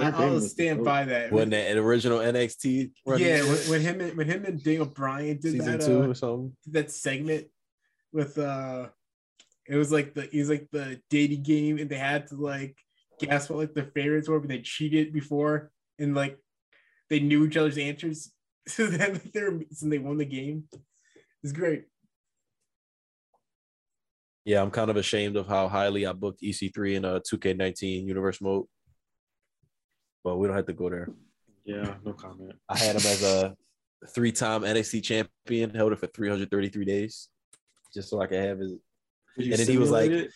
I, 0.00 0.10
Derrick 0.10 0.16
Bateman 0.16 0.34
I'll 0.34 0.40
stand 0.40 0.78
dope. 0.78 0.84
by 0.84 1.04
that. 1.04 1.32
when 1.32 1.50
that 1.50 1.76
original 1.76 2.18
NXT 2.18 2.90
yeah, 3.16 3.42
when, 3.42 3.58
when 3.70 3.80
him 3.88 4.00
and 4.00 4.16
when 4.16 4.26
him 4.26 4.44
and 4.44 4.62
Daniel 4.62 4.86
Bryan 4.86 5.38
did 5.38 5.52
season 5.52 5.78
that 5.78 5.86
two 5.86 6.02
uh, 6.02 6.08
or 6.08 6.14
something. 6.14 6.56
that 6.68 6.90
segment 6.90 7.46
with 8.12 8.38
uh 8.38 8.88
it 9.68 9.76
was 9.76 9.92
like 9.92 10.14
the 10.14 10.34
it 10.34 10.38
was 10.38 10.50
like 10.50 10.68
the 10.72 11.00
dating 11.10 11.42
game 11.42 11.78
and 11.78 11.88
they 11.88 11.96
had 11.96 12.26
to 12.28 12.34
like 12.34 12.76
guess 13.20 13.48
what 13.48 13.58
like 13.58 13.74
their 13.74 13.84
favorites 13.84 14.28
were 14.28 14.40
but 14.40 14.48
they 14.48 14.60
cheated 14.60 15.12
before 15.12 15.70
and 15.98 16.14
like 16.14 16.38
they 17.08 17.20
knew 17.20 17.44
each 17.44 17.56
other's 17.56 17.78
answers 17.78 18.32
so 18.66 18.86
then 18.86 19.20
they 19.32 19.42
were 19.42 19.60
so 19.70 19.88
they 19.88 19.98
won 19.98 20.16
the 20.16 20.24
game 20.24 20.64
it's 21.42 21.52
great 21.52 21.84
Yeah, 24.44 24.62
I'm 24.62 24.70
kind 24.70 24.90
of 24.90 24.96
ashamed 24.96 25.36
of 25.36 25.46
how 25.46 25.68
highly 25.68 26.06
I 26.06 26.12
booked 26.12 26.42
EC3 26.42 26.96
in 26.96 27.04
a 27.04 27.20
2K19 27.20 28.06
universe 28.06 28.40
mode. 28.40 28.64
But 30.24 30.36
we 30.36 30.46
don't 30.46 30.56
have 30.56 30.66
to 30.66 30.72
go 30.72 30.90
there. 30.90 31.08
Yeah, 31.64 31.94
no 32.04 32.12
comment. 32.12 32.52
I 32.68 32.76
had 32.78 32.90
him 32.96 33.06
as 33.06 33.22
a 33.22 33.54
three-time 34.14 34.62
NXT 34.62 35.02
champion, 35.02 35.70
held 35.70 35.92
it 35.92 35.98
for 35.98 36.06
333 36.08 36.84
days, 36.84 37.28
just 37.94 38.08
so 38.10 38.20
I 38.20 38.26
could 38.26 38.42
have 38.42 38.58
his. 38.58 38.72
Did 39.36 39.46
you 39.46 39.52
And 39.52 39.60
then 39.60 39.68
he 39.68 39.78
was 39.78 39.90
like- 39.90 40.04
simulate 40.10 40.26
it? 40.26 40.32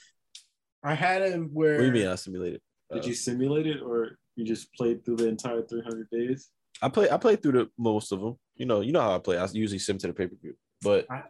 i 0.86 0.94
had 0.94 1.22
him 1.22 1.48
where 1.54 1.74
What 1.76 1.80
do 1.80 1.86
you 1.86 1.92
mean 1.92 2.06
I 2.08 2.14
simulated? 2.16 2.60
Did 2.92 3.04
Uh, 3.04 3.06
you 3.06 3.14
simulate 3.14 3.66
it, 3.66 3.80
or 3.80 4.18
you 4.36 4.44
just 4.44 4.72
played 4.74 5.02
through 5.04 5.16
the 5.16 5.28
entire 5.28 5.62
300 5.62 6.08
days? 6.10 6.50
I 6.82 6.88
play. 6.90 7.08
I 7.08 7.16
played 7.16 7.42
through 7.42 7.52
the 7.52 7.70
most 7.78 8.12
of 8.12 8.20
them. 8.20 8.36
You 8.56 8.66
know. 8.66 8.80
You 8.82 8.92
know 8.92 9.00
how 9.00 9.14
I 9.16 9.18
play. 9.18 9.38
I 9.38 9.46
usually 9.52 9.78
sim 9.78 9.96
to 9.98 10.08
the 10.08 10.12
pay 10.12 10.26
per 10.26 10.36
view. 10.36 10.54
but 10.82 11.10
I- 11.10 11.24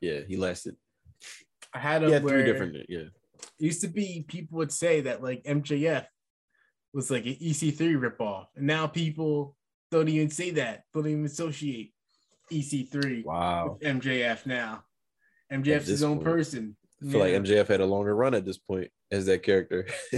yeah, 0.00 0.20
he 0.26 0.36
lasted. 0.36 0.76
I 1.74 1.78
had 1.78 2.00
He 2.02 2.06
him 2.08 2.12
had 2.14 2.24
where 2.24 2.34
three 2.42 2.44
different. 2.52 2.86
Yeah, 2.88 3.04
used 3.58 3.82
to 3.82 3.88
be 3.88 4.24
people 4.26 4.56
would 4.58 4.72
say 4.72 5.02
that 5.02 5.22
like 5.22 5.42
MJF 5.44 6.06
was 6.94 7.10
like 7.10 7.26
an 7.26 7.34
EC3 7.34 7.96
ripoff, 7.98 8.46
and 8.56 8.66
now 8.66 8.86
people 8.86 9.56
don't 9.90 10.08
even 10.08 10.30
say 10.30 10.50
that, 10.52 10.84
don't 10.94 11.06
even 11.06 11.24
associate 11.24 11.92
EC3 12.52 13.24
wow. 13.24 13.76
with 13.80 13.88
MJF 14.00 14.46
now. 14.46 14.84
MJF's 15.52 15.88
his 15.88 16.02
own 16.02 16.16
point, 16.18 16.26
person. 16.26 16.76
I 17.02 17.10
feel 17.10 17.26
Yeah, 17.26 17.34
like 17.34 17.42
MJF 17.44 17.66
had 17.68 17.80
a 17.80 17.86
longer 17.86 18.14
run 18.14 18.34
at 18.34 18.44
this 18.46 18.58
point 18.58 18.90
as 19.10 19.26
that 19.26 19.42
character. 19.42 19.86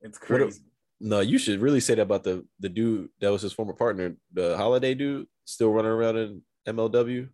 it's 0.00 0.18
What 0.28 0.40
a- 0.40 0.44
crazy. 0.44 0.60
no, 1.00 1.20
you 1.20 1.38
should 1.38 1.60
really 1.60 1.80
say 1.80 1.94
that 1.94 2.02
about 2.02 2.24
the 2.24 2.44
the 2.60 2.68
dude 2.68 3.08
that 3.20 3.30
was 3.32 3.42
his 3.42 3.52
former 3.52 3.72
partner, 3.74 4.16
the 4.32 4.56
Holliday 4.56 4.94
dude, 4.94 5.26
still 5.44 5.70
running 5.72 5.90
around 5.92 6.16
in 6.16 6.42
MLW. 6.66 7.28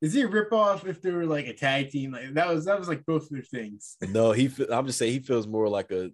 Is 0.00 0.12
he 0.12 0.22
a 0.22 0.28
ripoff 0.28 0.86
if 0.86 1.00
they 1.00 1.12
were 1.12 1.24
like 1.26 1.46
a 1.46 1.54
tag 1.54 1.90
team? 1.90 2.12
Like 2.12 2.34
that 2.34 2.48
was 2.52 2.64
that 2.66 2.78
was 2.78 2.88
like 2.88 3.04
both 3.06 3.22
of 3.24 3.30
their 3.30 3.42
things. 3.42 3.96
No, 4.02 4.32
he. 4.32 4.50
I'm 4.70 4.86
just 4.86 4.98
saying 4.98 5.12
he 5.12 5.18
feels 5.20 5.46
more 5.46 5.68
like 5.68 5.90
a. 5.92 6.10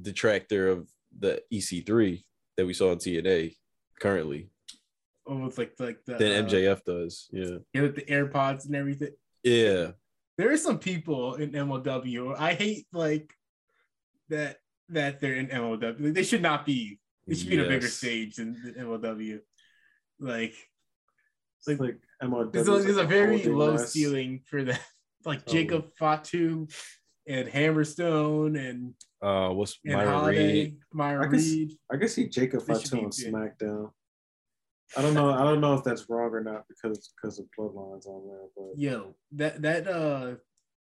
detractor 0.00 0.68
of 0.68 0.88
the 1.18 1.42
EC3 1.52 2.22
that 2.56 2.66
we 2.66 2.74
saw 2.74 2.92
in 2.92 2.98
TNA 2.98 3.54
currently 4.00 4.50
Almost 5.26 5.58
like 5.58 5.74
like 5.78 5.98
the 6.06 6.14
than 6.16 6.44
uh, 6.44 6.48
MJF 6.48 6.84
does. 6.84 7.28
Yeah, 7.32 7.58
yeah, 7.72 7.82
with 7.82 7.94
the 7.94 8.02
AirPods 8.02 8.66
and 8.66 8.74
everything. 8.74 9.10
yeah. 9.44 9.92
There 10.38 10.50
are 10.50 10.56
some 10.56 10.78
people 10.78 11.34
in 11.34 11.52
MLW. 11.52 12.34
I 12.38 12.54
hate 12.54 12.86
like 12.92 13.32
that 14.30 14.56
that 14.88 15.20
they're 15.20 15.34
in 15.34 15.46
MLW. 15.48 16.00
Like, 16.00 16.14
they 16.14 16.22
should 16.24 16.42
not 16.42 16.64
be. 16.66 16.98
They 17.28 17.34
should 17.36 17.48
be 17.48 17.54
in 17.54 17.60
a 17.60 17.68
bigger 17.68 17.86
stage 17.88 18.36
than 18.36 18.54
the 18.64 18.72
MLW. 18.82 19.40
Like 20.18 20.54
It's 21.58 21.68
like 21.78 21.98
MLW. 22.22 22.52
there's 22.52 22.66
a, 22.68 22.78
there's 22.78 22.96
a 22.96 23.04
very 23.04 23.42
low 23.44 23.72
less. 23.72 23.92
ceiling 23.92 24.40
for 24.46 24.64
that. 24.64 24.80
Like 25.26 25.42
Oh. 25.46 25.52
Jacob 25.52 25.92
Fatu 25.98 26.66
and 27.26 27.48
Hammerstone 27.48 28.58
and, 28.58 28.94
Uh, 29.22 29.50
what's 29.52 29.78
and 29.84 29.94
Myron 29.94 30.08
Holliday, 30.12 30.52
Reed? 30.64 30.78
Myron 30.92 31.28
I 31.28 31.32
guess- 31.32 31.50
Reed. 31.50 31.72
I 31.92 31.96
guess 31.96 32.14
he 32.14 32.28
Jacob 32.28 32.64
They 32.66 32.74
Fatu 32.74 32.98
on. 33.04 33.10
SmackDown. 33.10 33.92
I 34.96 35.02
don't 35.02 35.14
know. 35.14 35.30
I 35.30 35.44
don't 35.44 35.60
know 35.60 35.74
if 35.74 35.84
that's 35.84 36.08
wrong 36.08 36.30
or 36.32 36.42
not 36.42 36.64
because 36.68 37.12
because 37.14 37.38
of 37.38 37.46
bloodlines 37.56 38.06
on 38.06 38.26
there. 38.26 38.46
But 38.56 38.76
Yo, 38.78 39.14
that 39.32 39.62
that 39.62 39.86
uh 39.86 40.34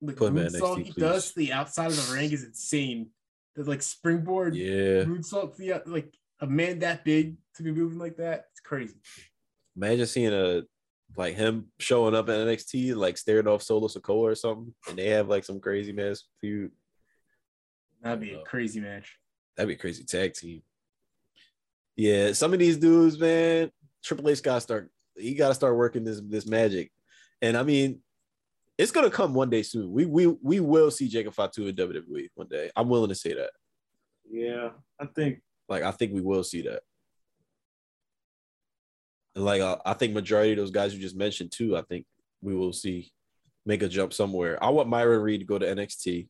the 0.02 0.14
Put 0.14 0.34
moonsault 0.34 0.78
NXT, 0.80 0.84
he 0.84 0.92
does 1.00 1.26
please. 1.32 1.34
to 1.34 1.40
the 1.40 1.54
outside 1.54 1.92
of 1.92 2.08
the 2.08 2.14
ring 2.14 2.30
is 2.32 2.44
insane. 2.44 3.12
The 3.56 3.64
like 3.64 3.82
springboard 3.82 4.56
Yeah, 4.56 5.06
moonsault 5.06 5.56
to 5.56 5.62
the 5.62 5.82
like 5.86 6.14
a 6.42 6.48
man 6.48 6.80
that 6.80 7.06
big 7.06 7.38
to 7.56 7.64
be 7.64 7.72
moving 7.72 8.00
like 8.00 8.18
that. 8.18 8.48
It's 8.52 8.60
crazy. 8.60 8.96
imagine 9.78 10.06
seeing 10.06 10.34
a 10.34 10.64
like 11.16 11.36
him 11.36 11.68
showing 11.80 12.16
up 12.16 12.30
at 12.30 12.40
NXT, 12.40 12.96
like 12.96 13.18
staring 13.18 13.48
off 13.48 13.62
Solo 13.64 13.88
Sikoa 13.88 14.32
or 14.32 14.36
something, 14.36 14.74
and 14.90 14.98
they 14.98 15.10
have 15.10 15.28
like 15.30 15.44
some 15.44 15.60
crazy 15.60 15.92
mass 15.92 16.24
feud. 16.42 16.72
That'd 18.02 18.20
be 18.20 18.34
a 18.34 18.40
Uh, 18.40 18.44
crazy 18.44 18.80
match. 18.80 19.18
That'd 19.56 19.68
be 19.70 19.76
a 19.76 19.78
crazy 19.78 20.04
tag 20.04 20.34
team. 20.34 20.62
Yeah, 21.96 22.32
some 22.34 22.54
of 22.54 22.60
these 22.60 22.78
dudes, 22.78 23.20
man, 23.20 23.72
Triple 24.04 24.30
H 24.30 24.42
gotta 24.42 24.62
start. 24.62 24.90
He 25.16 25.36
gotta 25.36 25.54
start 25.54 25.78
working 25.78 26.04
this 26.04 26.20
this 26.28 26.48
magic, 26.48 26.92
and 27.42 27.56
I 27.56 27.62
mean, 27.64 28.02
it's 28.80 28.92
gonna 28.92 29.12
come 29.12 29.36
one 29.36 29.52
day 29.52 29.62
soon. 29.62 29.92
We 29.92 30.06
we 30.06 30.26
we 30.28 30.60
will 30.60 30.90
see 30.90 31.08
Jacob 31.08 31.34
Fatu 31.36 31.68
in 31.68 31.76
WWE 31.76 32.30
one 32.34 32.48
day. 32.48 32.72
I'm 32.76 32.90
willing 32.90 33.10
to 33.10 33.16
say 33.16 33.34
that. 33.36 33.52
yeah, 34.30 34.70
I 35.00 35.06
think 35.06 35.42
Like 35.70 35.84
I 35.84 35.92
think 35.92 36.14
we 36.14 36.22
will 36.22 36.44
see 36.44 36.64
that. 36.64 36.82
And 39.36 39.46
like 39.46 39.62
uh, 39.62 39.78
I 39.86 39.94
think 39.94 40.14
majority 40.14 40.52
of 40.52 40.58
those 40.58 40.72
guys 40.72 40.94
you 40.94 41.02
just 41.02 41.16
mentioned 41.16 41.52
too. 41.52 41.76
I 41.76 41.82
think 41.84 42.06
we 42.42 42.56
will 42.56 42.74
see 42.74 43.12
make 43.66 43.82
a 43.82 43.88
jump 43.88 44.14
somewhere. 44.14 44.62
I 44.64 44.70
want 44.70 44.90
Myron 44.90 45.22
Reed 45.22 45.40
to 45.42 45.46
go 45.46 45.58
to 45.58 45.66
NXT. 45.66 46.28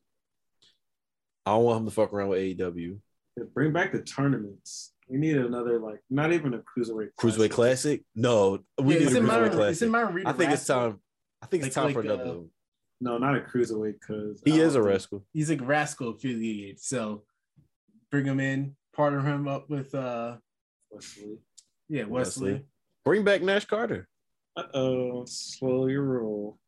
I 1.46 1.50
don't 1.50 1.64
want 1.64 1.80
him 1.80 1.84
to 1.86 1.90
fuck 1.90 2.12
around 2.12 2.28
with 2.28 2.38
AEW. 2.40 2.98
yeah, 3.36 3.44
bring 3.52 3.72
back 3.72 3.92
the 3.92 4.00
tournaments. 4.02 4.92
We 5.08 5.18
need 5.18 5.36
another 5.36 5.78
like 5.78 6.00
not 6.08 6.32
even 6.32 6.54
a 6.54 6.58
cruiserweight. 6.60 7.08
Cruiserweight 7.20 7.50
Classic? 7.50 8.02
No, 8.14 8.60
we 8.80 8.94
Yeah, 8.94 9.00
need 9.00 9.06
it's 9.08 9.14
a 9.14 9.18
in 9.18 9.24
Cruiserweight 9.24 9.26
Myron, 9.28 9.46
it's 9.48 9.56
Classic. 9.56 9.82
in 9.86 9.92
Myron 9.92 10.14
Reed. 10.14 10.26
I 10.26 10.32
think 10.32 10.50
it's 10.52 10.66
time. 10.66 11.00
I 11.42 11.46
think 11.46 11.64
it's 11.66 11.76
Like- 11.76 11.86
time 11.86 11.94
for 11.94 12.00
another. 12.00 12.22
uh, 12.22 12.34
one. 12.34 12.50
No, 13.02 13.18
not 13.18 13.36
a 13.36 13.40
cruiserweight 13.40 14.00
because 14.00 14.40
He 14.46 14.60
is 14.60 14.76
a 14.76 14.82
rascal. 14.82 15.26
He's 15.34 15.50
a 15.50 15.56
Rascal 15.56 16.10
affiliated, 16.10 16.80
so 16.80 17.24
bring 18.10 18.24
him 18.24 18.40
in, 18.40 18.76
partner 18.94 19.20
him 19.20 19.46
up 19.46 19.68
with 19.68 19.94
uh 19.94 20.38
Wesley. 20.90 21.38
yeah 21.90 22.04
Wesley. 22.04 22.52
Wesley. 22.52 22.66
Bring 23.04 23.24
back 23.24 23.42
Nash 23.42 23.66
Carter. 23.66 24.08
Uh 24.56 24.64
oh, 24.72 25.24
slow 25.26 25.86
your 25.88 26.04
roll. 26.04 26.58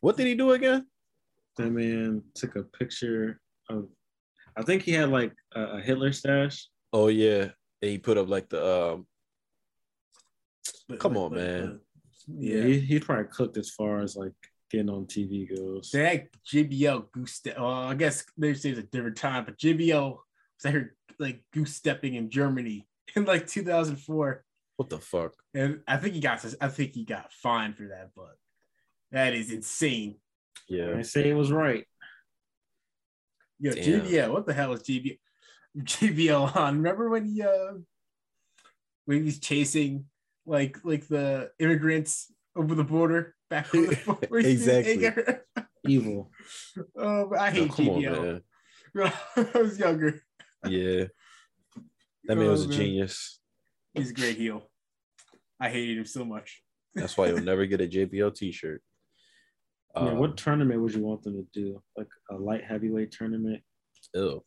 What 0.00 0.16
did 0.16 0.26
he 0.26 0.34
do 0.34 0.52
again? 0.52 0.86
That 1.56 1.70
man 1.70 2.22
took 2.34 2.56
a 2.56 2.62
picture 2.62 3.40
of. 3.68 3.88
I 4.56 4.62
think 4.62 4.82
he 4.82 4.92
had 4.92 5.08
like 5.08 5.32
a, 5.54 5.62
a 5.62 5.80
Hitler 5.80 6.12
stash. 6.12 6.68
Oh 6.92 7.08
yeah, 7.08 7.50
and 7.80 7.90
he 7.90 7.98
put 7.98 8.18
up 8.18 8.28
like 8.28 8.48
the 8.48 8.92
um. 8.92 9.06
Come 10.98 11.16
on, 11.16 11.34
man. 11.34 11.80
Yeah, 12.28 12.56
Yeah, 12.56 12.64
he, 12.64 12.80
he 12.80 13.00
probably 13.00 13.24
cooked 13.32 13.56
as 13.56 13.70
far 13.70 14.00
as 14.02 14.14
like 14.16 14.32
getting 14.70 14.90
on 14.90 15.06
TV 15.06 15.48
goes. 15.48 15.90
they 15.90 16.04
had 16.04 16.28
JBL 16.46 17.10
goose 17.12 17.32
step. 17.32 17.58
Well, 17.58 17.68
I 17.68 17.94
guess 17.94 18.24
they 18.36 18.54
say 18.54 18.70
it's 18.70 18.78
a 18.78 18.82
different 18.82 19.16
time, 19.16 19.44
but 19.44 19.58
JBL 19.58 20.10
was 20.10 20.66
I 20.66 20.70
heard 20.70 20.90
like 21.18 21.42
goose 21.52 21.74
stepping 21.74 22.14
in 22.14 22.30
Germany 22.30 22.86
in 23.16 23.24
like 23.24 23.46
2004, 23.46 24.44
What 24.82 24.90
the 24.90 24.98
fuck? 24.98 25.34
and 25.54 25.80
I 25.86 25.96
think 25.96 26.14
he 26.14 26.20
got 26.20 26.44
I 26.60 26.66
think 26.66 26.92
he 26.92 27.04
got 27.04 27.32
fined 27.32 27.76
for 27.76 27.84
that, 27.84 28.10
but 28.16 28.34
that 29.12 29.32
is 29.32 29.52
insane. 29.52 30.16
Yeah, 30.68 30.96
I 30.96 31.02
say 31.02 31.28
it 31.30 31.34
was 31.34 31.52
right. 31.52 31.86
Yo, 33.60 33.70
Damn. 33.70 34.00
JBL, 34.00 34.32
what 34.32 34.44
the 34.44 34.52
hell 34.52 34.72
is 34.72 34.82
JBL? 34.82 35.18
JBL 35.78 36.56
on? 36.56 36.78
Remember 36.78 37.08
when 37.10 37.26
he 37.26 37.42
uh 37.42 37.74
when 39.04 39.18
he 39.18 39.22
was 39.22 39.38
chasing 39.38 40.06
like 40.46 40.78
like 40.82 41.06
the 41.06 41.52
immigrants 41.60 42.32
over 42.56 42.74
the 42.74 42.82
border 42.82 43.36
back 43.48 43.72
over 43.72 43.86
the 43.94 44.02
border? 44.04 44.38
Exactly. 44.48 45.08
Evil. 45.86 46.32
oh, 46.96 47.28
but 47.28 47.38
I 47.38 47.50
No, 47.50 47.54
hate 47.62 47.72
come 47.72 47.88
on, 47.88 48.02
JBL. 48.02 48.42
I 49.54 49.58
was 49.60 49.78
younger. 49.78 50.20
Yeah, 50.66 51.04
that 52.24 52.34
man 52.36 52.50
was 52.50 52.62
Oh, 52.62 52.64
a 52.64 52.68
man. 52.70 52.78
genius. 52.78 53.38
He's 53.94 54.10
a 54.10 54.14
great 54.14 54.38
heel. 54.38 54.70
I 55.62 55.68
hated 55.70 55.96
him 55.98 56.04
so 56.06 56.24
much. 56.24 56.60
That's 56.94 57.16
why 57.16 57.28
you'll 57.28 57.40
never 57.52 57.64
get 57.66 57.80
a 57.80 57.86
JBL 57.86 58.34
T-shirt. 58.34 58.82
yeah, 59.96 60.02
Um, 60.02 60.18
what 60.18 60.36
tournament 60.36 60.80
would 60.82 60.92
you 60.92 61.02
want 61.02 61.22
them 61.22 61.34
to 61.34 61.46
do? 61.60 61.80
Like 61.96 62.08
a 62.30 62.34
light 62.34 62.64
heavyweight 62.64 63.12
tournament? 63.12 63.62
ew. 64.14 64.42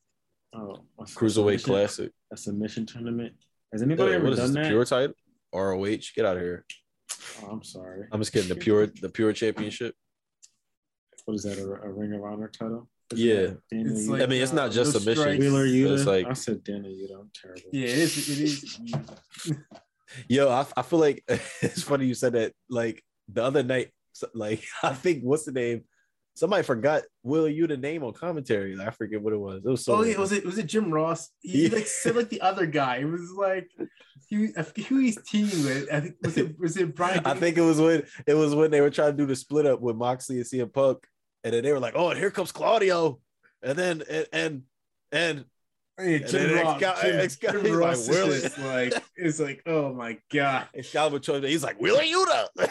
Oh, 0.54 0.78
a 1.00 1.04
Cruiserweight 1.04 1.64
Classic? 1.64 2.12
A 2.34 2.38
submission 2.38 2.86
tournament? 2.86 3.34
Has 3.72 3.82
anybody 3.82 4.12
Ew, 4.12 4.16
ever 4.18 4.24
what 4.26 4.34
is 4.34 4.40
this? 4.40 4.46
done 4.52 4.54
The 4.56 4.62
that? 4.62 4.70
pure 4.70 4.86
title? 4.86 5.16
ROH? 5.54 5.98
Get 6.16 6.26
out 6.26 6.38
of 6.38 6.44
here. 6.44 6.66
Oh, 7.44 7.48
I'm 7.48 7.64
sorry. 7.64 8.08
I'm 8.12 8.20
just 8.22 8.32
kidding. 8.34 8.50
The 8.50 8.56
pure, 8.56 8.88
the 8.88 9.10
pure 9.10 9.32
championship. 9.34 9.96
What 11.26 11.34
is 11.36 11.44
that? 11.44 11.58
A, 11.58 11.88
a 11.88 11.92
Ring 11.92 12.14
of 12.14 12.24
Honor 12.24 12.48
title? 12.50 12.90
Is 13.12 13.20
Yeah. 13.22 13.52
It's 13.72 14.08
like- 14.08 14.22
I 14.22 14.26
mean, 14.28 14.42
it's 14.42 14.54
not 14.54 14.70
uh, 14.70 14.74
just 14.74 14.94
no 14.94 15.00
submission. 15.00 15.22
strikes. 15.24 15.40
Wheeler 15.40 15.94
It's 15.94 16.06
like 16.06 16.26
I 16.28 16.34
said 16.34 16.64
Daniel 16.64 16.94
Yuta. 16.94 17.20
I'm 17.22 17.32
terrible. 17.42 17.70
Yeah, 17.74 17.88
it 17.88 17.98
is. 17.98 18.30
It 18.30 18.40
is. 18.46 18.80
Yo, 20.28 20.50
I, 20.50 20.66
I 20.78 20.82
feel 20.82 21.00
like 21.00 21.24
it's 21.28 21.84
funny 21.84 22.06
you 22.06 22.14
said 22.14 22.34
that. 22.34 22.54
Like 22.70 23.04
the 23.28 23.44
other 23.44 23.64
night, 23.64 23.92
like 24.34 24.64
I 24.84 24.94
think 24.94 25.24
what's 25.24 25.46
the 25.46 25.52
name? 25.52 25.84
Somebody 26.36 26.64
forgot 26.64 27.04
Will 27.24 27.48
you 27.48 27.66
the 27.66 27.78
name 27.78 28.04
on 28.04 28.12
commentary. 28.12 28.78
I 28.80 28.92
forget 28.92 29.22
what 29.22 29.32
it 29.32 29.40
was. 29.40 29.64
It 29.66 29.70
was 29.70 29.86
so. 29.86 29.96
oh, 29.96 30.04
yeah, 30.04 30.18
was 30.18 30.34
it 30.34 30.46
was 30.46 30.58
it 30.58 30.66
Jim 30.68 30.92
Ross? 30.92 31.30
He 31.40 31.68
Yeah. 31.68 31.76
like 31.76 31.88
said 32.04 32.16
like 32.16 32.30
the 32.30 32.42
other 32.42 32.66
guy. 32.66 32.98
It 32.98 33.06
was 33.06 33.32
like 33.38 33.70
he 34.28 34.52
who 34.90 34.98
he's 35.00 35.18
teaming 35.24 35.64
with. 35.64 35.88
I 35.94 36.02
think 36.02 36.16
was 36.22 36.38
it 36.38 36.60
was 36.60 36.78
it 36.78 36.94
Brian? 36.96 37.26
I 37.26 37.36
think 37.36 37.58
it 37.58 37.62
was 37.62 37.80
when 37.80 38.04
it 38.28 38.34
was 38.34 38.54
when 38.54 38.70
they 38.72 38.82
were 38.82 38.90
trying 38.90 39.12
to 39.12 39.18
do 39.18 39.26
the 39.26 39.36
split 39.36 39.66
up 39.66 39.80
with 39.82 39.96
Moxley 39.96 40.38
and 40.38 40.46
CM 40.46 40.74
Punk, 40.74 41.08
and 41.44 41.54
then 41.54 41.64
they 41.64 41.72
were 41.72 41.80
like, 41.80 41.94
"Oh, 41.96 42.10
and 42.10 42.20
here 42.20 42.32
comes 42.32 42.52
Claudio," 42.52 43.20
and 43.64 43.78
then 43.78 44.04
and 44.10 44.28
and, 44.34 44.62
and 45.14 45.46
And 45.98 46.28
Jim 46.28 46.66
Ross. 46.66 46.80
Jim, 47.02 47.20
Excal- 47.20 47.52
Jim 47.54 47.64
like, 47.64 47.80
Ross 47.80 48.10
is 48.10 48.58
like 48.58 49.04
it's 49.16 49.40
like 49.40 49.62
oh 49.66 49.94
my 49.94 50.18
god, 50.32 50.68
Excalibur 50.74 51.20
chose 51.20 51.44
he's 51.44 51.64
like 51.64 51.80
Wheeler 51.80 52.04
Yuta. 52.04 52.48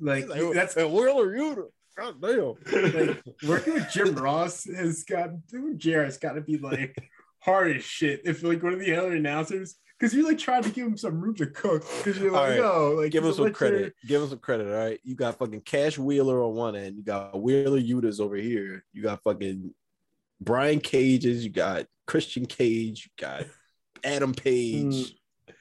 like 0.00 0.28
like, 0.28 0.54
that's 0.54 0.76
"And 0.76 0.92
Wheeler 0.92 1.28
Yuta. 1.36 1.66
God 1.96 2.20
damn. 2.20 3.08
like 3.08 3.22
working 3.46 3.74
with 3.74 3.90
Jim 3.90 4.14
Ross 4.14 4.64
has 4.64 5.04
got 5.04 5.46
doing 5.46 5.78
has 5.80 6.18
got 6.18 6.32
to 6.32 6.40
be 6.40 6.58
like 6.58 6.96
hard 7.40 7.76
as 7.76 7.84
shit. 7.84 8.22
If 8.24 8.42
like 8.42 8.62
one 8.62 8.74
of 8.74 8.80
the 8.80 8.96
other 8.96 9.14
announcers, 9.14 9.76
because 9.98 10.14
you're 10.14 10.26
like 10.26 10.38
trying 10.38 10.62
to 10.62 10.70
give 10.70 10.86
him 10.86 10.96
some 10.96 11.20
room 11.20 11.34
to 11.36 11.46
cook, 11.46 11.84
because 11.98 12.18
you're 12.18 12.30
like, 12.30 12.50
right. 12.50 12.58
yo, 12.58 12.94
like 13.00 13.10
Give 13.10 13.24
him 13.24 13.32
some 13.32 13.52
credit. 13.52 13.94
Give 14.06 14.22
him 14.22 14.28
some 14.28 14.38
credit. 14.38 14.68
All 14.68 14.78
right. 14.78 15.00
You 15.02 15.14
got 15.14 15.38
fucking 15.38 15.62
Cash 15.62 15.98
Wheeler 15.98 16.42
on 16.42 16.54
one 16.54 16.76
end. 16.76 16.96
You 16.96 17.02
got 17.02 17.40
Wheeler 17.40 17.80
Yutas 17.80 18.20
over 18.20 18.36
here. 18.36 18.84
You 18.92 19.02
got 19.02 19.22
fucking 19.22 19.72
Brian 20.40 20.80
Cages. 20.80 21.44
You 21.44 21.50
got 21.50 21.86
Christian 22.08 22.46
Cage. 22.46 23.04
You 23.04 23.24
got 23.24 23.44
Adam 24.02 24.34
Page. 24.34 25.14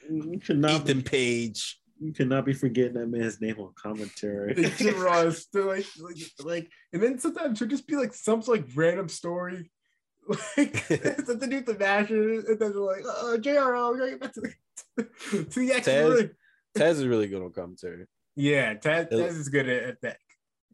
Mm, 0.09 0.33
you 0.33 0.39
should 0.41 0.57
not 0.57 0.81
Ethan 0.81 0.99
be, 0.99 1.03
Page. 1.03 1.79
You 1.99 2.13
cannot 2.13 2.45
be 2.45 2.53
forgetting 2.53 2.93
that 2.93 3.07
man's 3.07 3.41
name 3.41 3.59
on 3.59 3.73
commentary. 3.75 4.53
Jim 4.77 4.99
Ross, 4.99 5.47
like, 5.53 5.85
like, 5.99 6.17
like, 6.43 6.71
and 6.93 7.03
then 7.03 7.19
sometimes 7.19 7.61
it'll 7.61 7.69
just 7.69 7.87
be 7.87 7.95
like 7.95 8.13
some 8.13 8.41
like 8.47 8.65
random 8.75 9.09
story, 9.09 9.69
like 10.57 10.77
something 10.77 11.39
to 11.39 11.47
do 11.47 11.55
with 11.57 11.65
the 11.65 11.75
Mashers, 11.75 12.47
and 12.47 12.59
then 12.59 12.71
they're 12.71 12.79
like, 12.79 13.03
oh, 13.05 13.37
JRO, 13.39 13.93
we 13.93 13.99
gotta 13.99 14.11
get 14.11 14.21
back 14.21 14.33
to 14.33 14.41
the 14.41 15.03
to 15.45 15.59
the 15.59 15.73
action. 15.73 15.93
Taz- 15.93 16.15
ring." 16.15 16.29
Taz 16.77 16.91
is 16.91 17.07
really 17.07 17.27
good 17.27 17.41
on 17.41 17.51
commentary. 17.51 18.05
Yeah, 18.35 18.75
Taz, 18.75 18.99
At- 18.99 19.11
Taz 19.11 19.39
is 19.39 19.49
good 19.49 19.67
at, 19.67 19.83
at 19.83 20.01
that. 20.01 20.17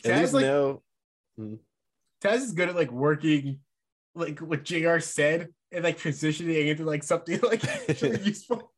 At 0.06 0.12
Taz 0.12 0.20
least 0.20 0.34
like 0.34 0.46
now, 0.46 0.82
Taz 2.22 2.38
is 2.38 2.52
good 2.52 2.70
at 2.70 2.76
like 2.76 2.92
working, 2.92 3.60
like 4.14 4.40
what 4.40 4.66
Jr. 4.66 5.00
said, 5.00 5.50
and 5.74 5.84
like 5.84 5.98
transitioning 6.00 6.68
into 6.68 6.84
like 6.86 7.04
something 7.04 7.40
like 7.44 7.64
actually 7.90 8.22
useful. 8.24 8.72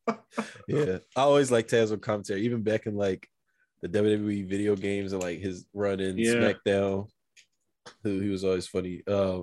yeah, 0.68 0.98
I 1.16 1.22
always 1.22 1.52
like 1.52 1.68
Taz 1.68 1.92
on 1.92 2.00
commentary, 2.00 2.42
even 2.44 2.62
back 2.64 2.86
in 2.86 2.96
like 2.96 3.28
the 3.82 3.90
WWE 3.90 4.48
video 4.48 4.76
games 4.76 5.14
and 5.14 5.22
like 5.22 5.40
his 5.40 5.66
run 5.74 6.00
in 6.00 6.18
Yeah. 6.18 6.34
SmackDown. 6.36 7.08
Who 8.04 8.20
he 8.20 8.30
was 8.30 8.44
always 8.44 8.66
funny. 8.68 9.04
Uh, 9.08 9.42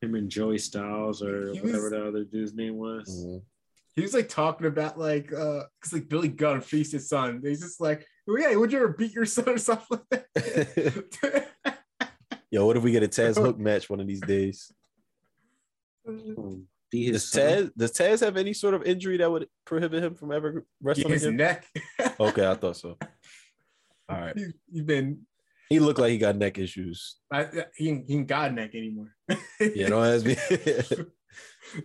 Him 0.00 0.14
and 0.16 0.28
Joey 0.28 0.58
Styles 0.58 1.22
or 1.22 1.52
He 1.52 1.60
whatever 1.60 1.82
was- 1.82 1.90
the 1.92 2.08
other 2.08 2.24
dude's 2.24 2.54
name 2.54 2.76
was. 2.76 3.08
mhm. 3.08 3.42
he 3.94 4.02
was 4.02 4.14
like 4.14 4.28
talking 4.28 4.66
about 4.66 4.98
like 4.98 5.32
uh 5.32 5.62
because 5.80 5.92
like 5.92 6.08
Billy 6.08 6.28
Gunn 6.28 6.60
faced 6.60 6.92
his 6.92 7.08
son. 7.08 7.40
He's 7.44 7.60
just 7.60 7.80
like, 7.80 8.04
oh, 8.28 8.36
yeah, 8.36 8.56
would 8.56 8.72
you 8.72 8.78
ever 8.78 8.88
beat 8.88 9.12
your 9.14 9.26
son 9.26 9.48
or 9.48 9.58
something 9.58 10.00
like 10.10 10.26
that? 10.34 11.46
Yo, 12.50 12.66
what 12.66 12.76
if 12.76 12.82
we 12.82 12.90
get 12.92 13.02
a 13.02 13.08
Taz 13.08 13.36
Hook 13.40 13.58
match 13.58 13.88
one 13.90 14.00
of 14.00 14.06
these 14.06 14.20
days? 14.20 14.72
Be 16.94 17.06
his 17.06 17.28
Does 17.28 17.30
son. 17.30 17.42
Taz 17.42 17.70
does 17.76 17.92
Taz 17.92 18.20
have 18.20 18.36
any 18.36 18.52
sort 18.52 18.74
of 18.74 18.84
injury 18.84 19.16
that 19.16 19.28
would 19.30 19.48
prohibit 19.64 20.04
him 20.04 20.14
from 20.14 20.30
ever 20.30 20.64
wrestling 20.80 21.12
his 21.12 21.24
again? 21.24 21.36
neck. 21.36 21.66
Okay, 22.20 22.46
I 22.46 22.54
thought 22.54 22.76
so. 22.76 22.96
All 24.08 24.20
right, 24.20 24.36
He's, 24.36 24.52
he's 24.72 24.82
been 24.82 25.22
he 25.68 25.80
looked 25.80 25.98
like 25.98 26.10
he 26.12 26.18
got 26.18 26.36
neck 26.36 26.56
issues. 26.58 27.16
I, 27.32 27.48
he 27.74 27.88
ain't- 27.88 28.06
he 28.06 28.14
ain't 28.14 28.28
got 28.28 28.52
neck 28.54 28.74
anymore. 28.76 29.12
Yeah, 29.58 29.88
don't 29.88 30.04
ask 30.06 30.24
me. 30.24 30.36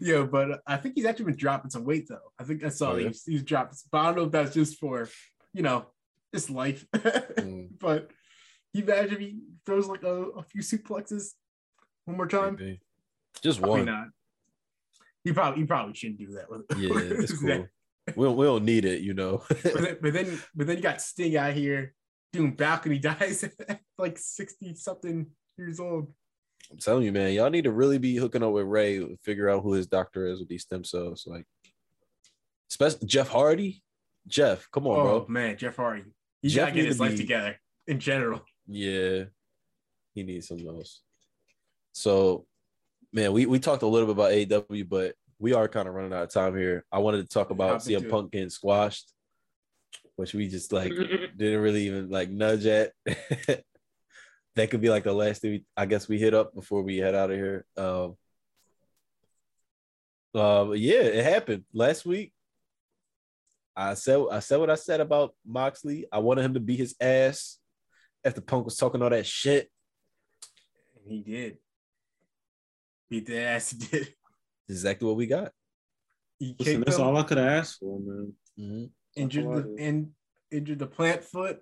yeah, 0.01 0.23
but 0.23 0.61
I 0.67 0.77
think 0.77 0.95
he's 0.95 1.05
actually 1.05 1.25
been 1.25 1.37
dropping 1.37 1.71
some 1.71 1.85
weight 1.85 2.07
though. 2.07 2.31
I 2.37 2.43
think 2.43 2.63
I 2.63 2.69
saw 2.69 2.91
Oh, 2.91 2.95
yeah? 2.97 3.07
he's, 3.07 3.23
he's 3.25 3.41
dropped, 3.43 3.77
but 3.91 3.97
I 3.99 4.05
don't 4.07 4.15
know 4.17 4.23
if 4.25 4.31
that's 4.31 4.53
just 4.53 4.77
for 4.77 5.09
you 5.53 5.63
know 5.63 5.87
just 6.33 6.49
life. 6.49 6.85
Mm, 7.39 7.69
but 7.79 8.11
you 8.73 8.83
imagine 8.83 9.13
if 9.13 9.19
he 9.19 9.39
throws 9.65 9.87
like 9.87 10.03
a, 10.03 10.13
a 10.39 10.43
few 10.43 10.61
suplexes 10.61 11.29
one 12.05 12.17
more 12.17 12.27
time? 12.27 12.57
maybe. 12.59 12.81
Just 13.41 13.59
Probably 13.61 13.79
one. 13.83 13.85
not. 13.85 14.07
He 15.23 15.33
probably 15.33 15.61
he 15.61 15.65
probably 15.67 15.93
shouldn't 15.93 16.19
do 16.19 16.31
that 16.33 16.49
with 16.49 16.61
Yeah, 16.77 16.89
with 16.93 17.11
it's 17.19 17.39
cool. 17.39 17.47
neck. 17.47 17.69
We 18.15 18.25
don't, 18.25 18.37
we 18.37 18.45
don't 18.45 18.65
need 18.65 18.85
it, 18.85 19.01
you 19.01 19.13
know. 19.13 19.43
But 19.49 19.63
then, 19.81 19.97
but 20.01 20.13
then 20.13 20.41
but 20.55 20.67
then 20.67 20.77
you 20.77 20.83
got 20.83 21.01
Sting 21.01 21.35
out 21.37 21.53
here 21.53 21.93
doing 22.33 22.55
balcony 22.55 22.97
dives 22.99 23.43
at 23.43 23.79
like 23.97 24.17
60 24.17 24.75
something 24.75 25.27
years 25.57 25.79
old. 25.79 26.11
I'm 26.71 26.77
telling 26.77 27.03
you, 27.03 27.11
man, 27.11 27.33
y'all 27.33 27.49
need 27.49 27.63
to 27.63 27.71
really 27.71 27.97
be 27.97 28.15
hooking 28.15 28.43
up 28.43 28.51
with 28.53 28.65
Ray, 28.65 29.15
figure 29.23 29.49
out 29.49 29.63
who 29.63 29.73
his 29.73 29.87
doctor 29.87 30.25
is 30.27 30.39
with 30.39 30.49
these 30.49 30.63
stem 30.63 30.83
cells. 30.83 31.25
Like, 31.27 31.45
especially 32.69 33.07
Jeff 33.07 33.29
Hardy. 33.29 33.81
Jeff, 34.27 34.69
come 34.71 34.85
on, 34.85 34.99
oh 34.99 35.03
bro. 35.21 35.25
man, 35.27 35.57
Jeff 35.57 35.75
Hardy. 35.77 36.03
He's 36.41 36.53
Jeff 36.53 36.67
gotta 36.69 36.75
get 36.75 36.85
his 36.85 36.97
to 36.97 37.03
life 37.03 37.11
be- 37.13 37.17
together 37.17 37.59
in 37.87 37.99
general. 37.99 38.41
Yeah, 38.67 39.23
he 40.13 40.23
needs 40.23 40.47
something 40.47 40.67
else. 40.67 41.01
So, 41.93 42.45
man, 43.11 43.33
we, 43.33 43.45
we 43.45 43.59
talked 43.59 43.83
a 43.83 43.87
little 43.87 44.13
bit 44.13 44.47
about 44.47 44.65
AEW, 44.67 44.87
but 44.87 45.15
we 45.39 45.53
are 45.53 45.67
kind 45.67 45.87
of 45.87 45.95
running 45.95 46.13
out 46.13 46.23
of 46.23 46.33
time 46.33 46.55
here. 46.55 46.85
I 46.91 46.99
wanted 46.99 47.21
to 47.21 47.27
talk 47.27 47.49
about 47.49 47.79
CM 47.79 48.03
it. 48.03 48.09
Punk 48.09 48.31
getting 48.31 48.49
squashed, 48.49 49.11
which 50.15 50.33
we 50.33 50.47
just 50.47 50.71
like 50.71 50.91
didn't 51.37 51.61
really 51.61 51.87
even 51.87 52.09
like 52.09 52.29
nudge 52.29 52.65
at. 52.65 52.91
that 53.05 54.69
could 54.69 54.81
be 54.81 54.89
like 54.89 55.03
the 55.03 55.13
last 55.13 55.41
thing 55.41 55.51
we, 55.51 55.65
I 55.77 55.85
guess 55.85 56.09
we 56.09 56.19
hit 56.19 56.33
up 56.33 56.53
before 56.53 56.81
we 56.81 56.97
head 56.97 57.15
out 57.15 57.31
of 57.31 57.37
here. 57.37 57.65
Um, 57.77 58.17
uh, 60.35 60.71
yeah, 60.71 61.01
it 61.01 61.23
happened 61.23 61.63
last 61.73 62.05
week. 62.05 62.33
I 63.75 63.93
said 63.93 64.21
I 64.29 64.39
said 64.39 64.59
what 64.59 64.69
I 64.69 64.75
said 64.75 64.99
about 64.99 65.33
Moxley. 65.47 66.05
I 66.11 66.19
wanted 66.19 66.43
him 66.43 66.53
to 66.55 66.59
beat 66.59 66.79
his 66.79 66.95
ass 66.99 67.57
after 68.25 68.41
Punk 68.41 68.65
was 68.65 68.75
talking 68.75 69.01
all 69.01 69.09
that 69.09 69.25
shit. 69.25 69.71
He 71.07 71.21
did. 71.21 71.57
Beat 73.09 73.25
the 73.25 73.39
ass 73.39 73.71
he 73.71 73.77
did. 73.77 74.13
Exactly 74.67 75.07
what 75.07 75.17
we 75.17 75.25
got. 75.27 75.51
Listen, 76.39 76.81
that's 76.81 76.97
him, 76.97 77.03
all 77.03 77.17
I 77.17 77.23
could 77.23 77.37
ask 77.39 77.79
for, 77.79 77.99
man. 77.99 78.33
Mhm. 78.57 78.89
injured 79.15 79.45
the 79.51 79.61
did. 79.63 79.79
and 79.79 80.11
injured 80.51 80.79
the 80.79 80.87
plant 80.87 81.23
foot, 81.23 81.59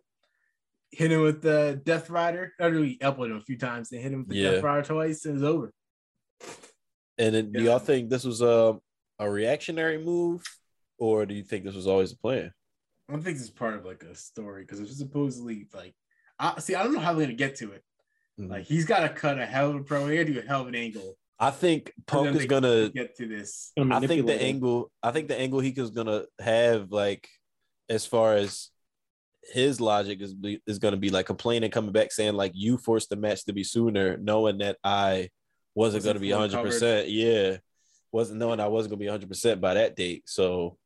hit 0.92 1.12
him 1.12 1.22
with 1.22 1.42
the 1.42 1.80
Death 1.84 2.10
Rider. 2.10 2.54
I 2.60 2.70
know 2.70 2.82
he 2.82 2.98
elbowed 3.02 3.32
him 3.32 3.38
a 3.38 3.42
few 3.42 3.58
times. 3.58 3.90
They 3.90 3.98
hit 4.00 4.12
him 4.12 4.20
with 4.20 4.30
the 4.30 4.36
Yeah. 4.36 4.52
Death 4.52 4.64
Rider 4.64 4.88
twice, 4.88 5.26
and 5.26 5.36
it's 5.36 5.44
over. 5.44 5.74
And 7.18 7.34
then, 7.34 7.52
do 7.52 7.64
y'all 7.64 7.80
think 7.80 8.10
this 8.10 8.24
was 8.24 8.42
a 8.42 8.80
a 9.20 9.30
reactionary 9.30 9.98
move, 9.98 10.44
or 11.00 11.26
do 11.26 11.34
you 11.34 11.44
think 11.44 11.64
this 11.66 11.74
was 11.76 11.88
always 11.88 12.12
a 12.12 12.18
plan? 12.18 12.52
I 13.10 13.14
don't 13.14 13.24
think 13.24 13.38
this 13.38 13.48
is 13.48 13.52
part 13.52 13.74
of 13.74 13.86
like 13.86 14.04
a 14.04 14.14
story 14.16 14.62
because 14.64 14.80
it's 14.80 14.98
supposedly 14.98 15.68
like 15.74 15.96
I 16.38 16.60
see, 16.60 16.76
I 16.76 16.84
don't 16.84 16.94
know 16.94 17.00
how 17.00 17.14
they're 17.14 17.26
gonna 17.26 17.36
get 17.36 17.56
to 17.58 17.72
it. 17.72 17.84
Mhm. 18.40 18.50
Like 18.50 18.66
he's 18.66 18.86
gotta 18.86 19.10
cut 19.10 19.40
a 19.40 19.46
hell 19.46 19.72
of 19.72 19.78
a 19.78 19.84
pro 19.84 20.06
he 20.08 20.18
gotta 20.18 20.32
do 20.34 20.40
a 20.40 20.44
hell 20.44 20.62
of 20.62 20.68
an 20.68 20.76
angle. 20.76 21.18
I 21.40 21.52
think 21.52 21.94
Punk 22.08 22.36
is 22.36 22.46
gonna 22.46 22.90
get 22.90 23.16
to 23.18 23.28
this. 23.28 23.72
I 23.78 24.00
think 24.00 24.26
the 24.26 24.42
angle, 24.42 24.92
I 25.04 25.12
think 25.12 25.28
the 25.28 25.40
angle 25.40 25.60
he 25.60 25.70
is 25.70 25.92
gonna 25.92 26.24
have, 26.40 26.92
like, 26.92 27.30
as 27.90 28.06
far 28.06 28.36
as 28.36 28.70
his 29.54 29.80
logic 29.80 30.20
is 30.22 30.34
be, 30.34 30.62
is 30.68 30.80
gonna 30.80 30.98
be 30.98 31.10
like 31.10 31.26
complaining, 31.26 31.72
coming 31.72 31.92
back, 31.92 32.12
saying 32.12 32.34
like 32.34 32.52
you 32.56 32.78
forced 32.78 33.10
the 33.10 33.16
match 33.16 33.46
to 33.46 33.54
be 33.54 33.64
sooner, 33.64 34.18
knowing 34.18 34.58
that 34.60 34.78
I 34.84 35.30
wasn't 35.76 36.00
Wasn't 36.00 36.06
gonna 36.06 36.20
be 36.20 36.32
fully 36.32 36.50
hundred 36.50 36.64
percent. 36.64 37.10
Yeah, 37.10 37.58
wasn't 38.12 38.40
knowing 38.40 38.60
I 38.60 38.68
wasn't 38.68 38.92
gonna 38.92 39.00
be 39.00 39.08
hundred 39.08 39.30
percent 39.30 39.62
by 39.62 39.76
that 39.76 39.96
date. 39.96 40.24
So 40.26 40.78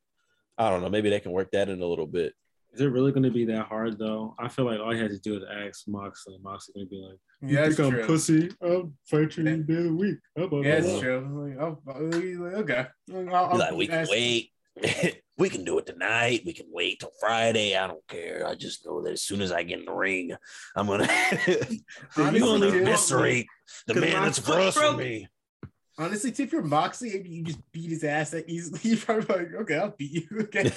I 0.57 0.69
don't 0.69 0.81
know. 0.81 0.89
Maybe 0.89 1.09
they 1.09 1.21
can 1.21 1.31
work 1.31 1.51
that 1.51 1.69
in 1.69 1.81
a 1.81 1.85
little 1.85 2.07
bit. 2.07 2.33
Is 2.73 2.79
it 2.81 2.85
really 2.87 3.11
going 3.11 3.23
to 3.23 3.31
be 3.31 3.43
that 3.45 3.65
hard 3.67 3.99
though? 3.99 4.33
I 4.39 4.47
feel 4.47 4.65
like 4.65 4.79
all 4.79 4.95
you 4.95 5.01
had 5.01 5.11
to 5.11 5.19
do 5.19 5.35
is 5.35 5.43
ask 5.67 5.87
Moxley. 5.87 6.37
Moxley 6.41 6.73
going 6.75 6.87
to 6.87 6.89
be 6.89 7.01
like, 7.01 7.19
"You 7.41 7.55
Yeah, 7.57 7.63
that's 7.63 7.75
think 7.75 7.87
I'm 7.87 7.93
true. 7.95 8.05
pussy? 8.07 8.49
I'll 8.63 8.93
fight 9.05 9.35
you 9.37 9.45
any 9.45 9.63
day 9.63 9.75
of 9.75 9.83
the 9.85 9.93
week." 9.93 10.17
How 10.37 10.43
about 10.43 10.63
Yeah, 10.63 10.79
that?" 10.79 10.89
it's 10.89 10.99
true. 11.01 11.55
Like, 11.57 11.59
oh, 11.59 12.59
okay. 12.61 12.87
I'll- 13.13 13.35
I'll 13.51 13.57
like 13.57 13.73
we 13.73 13.87
can 13.87 14.07
wait. 14.09 14.51
we 15.37 15.49
can 15.49 15.65
do 15.65 15.79
it 15.79 15.85
tonight. 15.85 16.43
We 16.45 16.53
can 16.53 16.67
wait 16.71 17.01
till 17.01 17.11
Friday. 17.19 17.75
I 17.75 17.87
don't 17.87 18.07
care. 18.07 18.47
I 18.47 18.55
just 18.55 18.85
know 18.85 19.01
that 19.01 19.11
as 19.11 19.21
soon 19.21 19.41
as 19.41 19.51
I 19.51 19.63
get 19.63 19.79
in 19.79 19.85
the 19.85 19.91
ring, 19.91 20.31
I'm 20.73 20.87
gonna 20.87 21.03
Honestly, 21.09 21.83
I'm 22.17 22.39
gonna 22.39 22.71
dude, 22.71 22.83
eviscerate 22.83 23.47
the 23.87 23.95
'cause 23.95 24.01
man 24.01 24.13
my 24.13 24.25
that's 24.25 24.39
foot 24.39 24.53
across 24.53 24.75
from 24.75 24.97
me. 24.97 25.27
Honestly, 25.97 26.31
if 26.31 26.51
you're 26.53 26.61
Moxley 26.63 27.17
and 27.17 27.27
you 27.27 27.43
just 27.43 27.59
beat 27.73 27.89
his 27.89 28.05
ass 28.05 28.29
that 28.31 28.49
easily, 28.49 28.79
you're 28.83 28.97
probably 28.97 29.35
like, 29.35 29.53
okay, 29.55 29.75
I'll 29.77 29.89
beat 29.95 30.11
you. 30.31 30.39
Okay. 30.43 30.71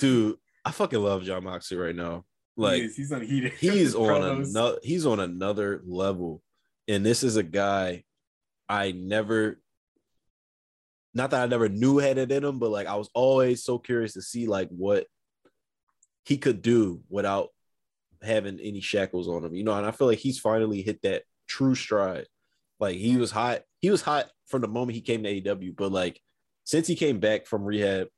Dude, 0.00 0.36
I 0.68 0.70
fucking 0.70 1.02
love 1.02 1.24
Jon 1.24 1.44
Moxley 1.44 1.78
right 1.78 1.96
now. 1.96 2.26
Like 2.54 2.82
he 2.82 2.88
is, 2.88 2.96
he's 2.96 3.10
unheated. 3.10 3.52
he's 3.58 3.94
on 3.94 4.22
another 4.22 4.78
he's 4.82 5.06
on 5.06 5.18
another 5.18 5.80
level. 5.86 6.42
And 6.86 7.06
this 7.06 7.22
is 7.22 7.36
a 7.36 7.42
guy 7.42 8.04
I 8.68 8.92
never 8.92 9.58
not 11.14 11.30
that 11.30 11.42
I 11.42 11.46
never 11.46 11.70
knew 11.70 11.96
had 11.96 12.18
it 12.18 12.30
in 12.30 12.44
him, 12.44 12.58
but 12.58 12.68
like 12.68 12.86
I 12.86 12.96
was 12.96 13.08
always 13.14 13.64
so 13.64 13.78
curious 13.78 14.12
to 14.12 14.20
see 14.20 14.46
like 14.46 14.68
what 14.68 15.06
he 16.26 16.36
could 16.36 16.60
do 16.60 17.00
without 17.08 17.48
having 18.22 18.60
any 18.60 18.82
shackles 18.82 19.26
on 19.26 19.46
him. 19.46 19.54
You 19.54 19.64
know, 19.64 19.72
and 19.72 19.86
I 19.86 19.90
feel 19.90 20.06
like 20.06 20.18
he's 20.18 20.38
finally 20.38 20.82
hit 20.82 21.00
that 21.00 21.22
true 21.46 21.74
stride. 21.74 22.26
Like 22.78 22.96
he 22.96 23.16
was 23.16 23.30
hot. 23.30 23.62
He 23.80 23.88
was 23.88 24.02
hot 24.02 24.26
from 24.48 24.60
the 24.60 24.68
moment 24.68 24.96
he 24.96 25.00
came 25.00 25.22
to 25.22 25.40
AEW, 25.40 25.74
but 25.76 25.92
like 25.92 26.20
since 26.64 26.86
he 26.86 26.94
came 26.94 27.20
back 27.20 27.46
from 27.46 27.64
rehab, 27.64 28.08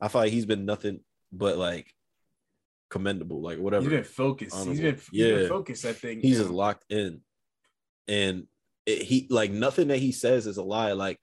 I 0.00 0.08
feel 0.08 0.22
like 0.22 0.32
he's 0.32 0.46
been 0.46 0.64
nothing 0.64 0.98
but 1.32 1.56
like 1.56 1.92
commendable, 2.90 3.40
like 3.40 3.58
whatever. 3.58 3.82
He's 3.84 3.90
been 3.90 4.04
focused. 4.04 4.54
He's 4.56 4.60
Honorable. 4.68 4.82
been, 4.82 4.94
he's 5.10 5.24
been 5.24 5.42
Yeah. 5.42 5.48
focused, 5.48 5.84
I 5.86 5.92
think. 5.92 6.22
he's 6.22 6.38
just 6.38 6.50
locked 6.50 6.84
in 6.90 7.20
and 8.08 8.46
it, 8.84 9.02
he 9.02 9.26
like 9.30 9.50
nothing 9.52 9.88
that 9.88 9.98
he 9.98 10.10
says 10.12 10.46
is 10.46 10.56
a 10.56 10.62
lie 10.62 10.92
like 10.92 11.18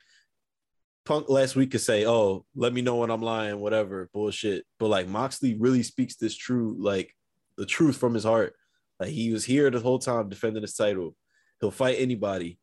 punk 1.06 1.28
last 1.30 1.56
week 1.58 1.72
could 1.72 1.82
say 1.82 2.06
oh 2.06 2.46
let 2.56 2.72
me 2.74 2.82
know 2.82 2.96
when 2.98 3.10
i'm 3.10 3.22
lying 3.22 3.60
whatever 3.60 4.10
bullshit 4.14 4.64
but 4.80 4.88
like 4.88 5.08
moxley 5.10 5.56
really 5.56 5.84
speaks 5.84 6.16
this 6.16 6.36
true 6.38 6.78
like 6.80 7.14
the 7.58 7.66
truth 7.66 7.98
from 7.98 8.14
his 8.14 8.24
heart 8.24 8.54
like 9.00 9.10
he 9.10 9.34
was 9.34 9.44
here 9.44 9.70
the 9.70 9.80
whole 9.80 10.00
time 10.00 10.30
defending 10.30 10.62
his 10.62 10.74
title 10.76 11.16
he'll 11.60 11.70
fight 11.72 11.98
anybody 12.00 12.58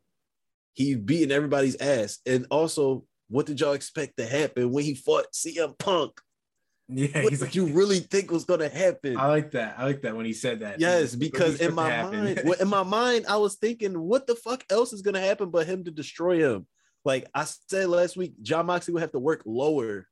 he's 0.73 0.97
beating 0.97 1.31
everybody's 1.33 1.77
ass 1.77 2.19
and 2.25 2.47
also 2.51 3.05
what 3.29 3.45
did 3.45 3.61
y'all 3.61 3.73
expect 3.73 4.17
to 4.17 4.25
happen 4.27 4.71
when 4.73 4.85
he 4.85 4.95
fought 4.95 5.27
cm 5.35 5.79
punk 5.79 6.19
yeah, 6.89 7.23
what 7.23 7.31
he's 7.33 7.41
like, 7.41 7.55
you 7.55 7.67
really 7.81 7.99
think 8.01 8.31
was 8.31 8.45
gonna 8.45 8.69
happen 8.69 9.17
I 9.17 9.27
like 9.27 9.51
that. 9.53 9.75
I 9.79 9.85
like 9.85 10.03
that 10.03 10.17
when 10.17 10.27
he 10.27 10.33
said 10.33 10.61
that. 10.61 10.81
Yes, 10.81 11.15
because 11.15 11.61
in 11.61 11.75
my 11.75 12.03
mind, 12.03 12.43
well, 12.45 12.61
in 12.61 12.69
my 12.69 12.83
mind, 12.83 13.27
I 13.29 13.37
was 13.37 13.57
thinking, 13.57 13.99
what 13.99 14.27
the 14.27 14.37
fuck 14.37 14.65
else 14.71 14.93
is 14.93 15.03
gonna 15.03 15.21
happen 15.21 15.51
but 15.51 15.67
him 15.67 15.85
to 15.85 15.91
destroy 15.91 16.39
him? 16.39 16.67
Like 17.05 17.29
I 17.35 17.45
said 17.69 17.89
last 17.89 18.17
week, 18.17 18.35
Jon 18.43 18.67
Moxley 18.67 18.93
would 18.95 19.03
have 19.03 19.13
to 19.13 19.19
work 19.19 19.43
lower 19.47 20.07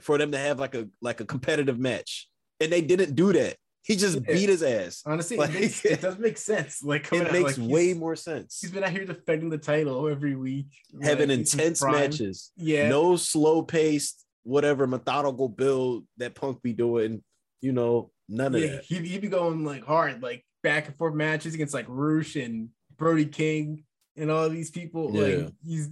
for 0.00 0.18
them 0.18 0.32
to 0.32 0.38
have 0.38 0.58
like 0.58 0.74
a 0.74 0.88
like 1.00 1.20
a 1.20 1.24
competitive 1.24 1.78
match. 1.78 2.28
and 2.60 2.70
they 2.72 2.80
didn't 2.80 3.14
do 3.16 3.32
that. 3.32 3.56
He 3.84 3.96
just 3.96 4.20
Yeah. 4.24 4.34
beat 4.34 4.48
his 4.48 4.62
ass. 4.62 5.02
Honestly, 5.04 5.36
Like- 5.36 5.50
it, 5.50 5.60
makes, 5.60 5.84
it 5.84 6.00
does 6.00 6.16
make 6.18 6.38
sense. 6.38 6.80
Like 6.84 7.12
It 7.12 7.26
out, 7.26 7.32
makes 7.32 7.58
like, 7.58 7.68
way 7.68 7.92
more 7.94 8.14
sense. 8.14 8.60
He's 8.60 8.70
been 8.70 8.84
out 8.84 8.90
here 8.90 9.04
defending 9.04 9.50
the 9.50 9.58
title 9.58 10.08
every 10.08 10.36
week, 10.36 10.66
Having 11.02 11.30
like, 11.30 11.38
intense 11.38 11.82
matches. 11.82 12.52
Yeah, 12.56 12.88
No 12.88 13.16
slow 13.16 13.62
paced, 13.64 14.24
whatever 14.44 14.86
methodical 14.86 15.48
build 15.48 16.04
that 16.18 16.34
Punk 16.34 16.62
be 16.62 16.72
doing. 16.72 17.22
You 17.60 17.72
know, 17.72 18.10
none 18.28 18.54
of 18.54 18.60
yeah, 18.60 18.66
that. 18.72 18.84
he 18.84 18.96
he 18.96 19.18
be 19.18 19.28
going 19.28 19.64
like 19.64 19.84
hard, 19.84 20.22
like 20.22 20.44
back 20.62 20.86
and 20.88 20.96
forth 20.96 21.14
matches 21.14 21.54
against 21.54 21.74
like 21.74 21.86
Rush 21.88 22.36
and 22.36 22.70
Brody 22.96 23.26
King 23.26 23.84
and 24.16 24.30
all 24.30 24.48
these 24.48 24.70
people. 24.70 25.10
Yeah. 25.14 25.22
Like 25.44 25.52
he's 25.64 25.90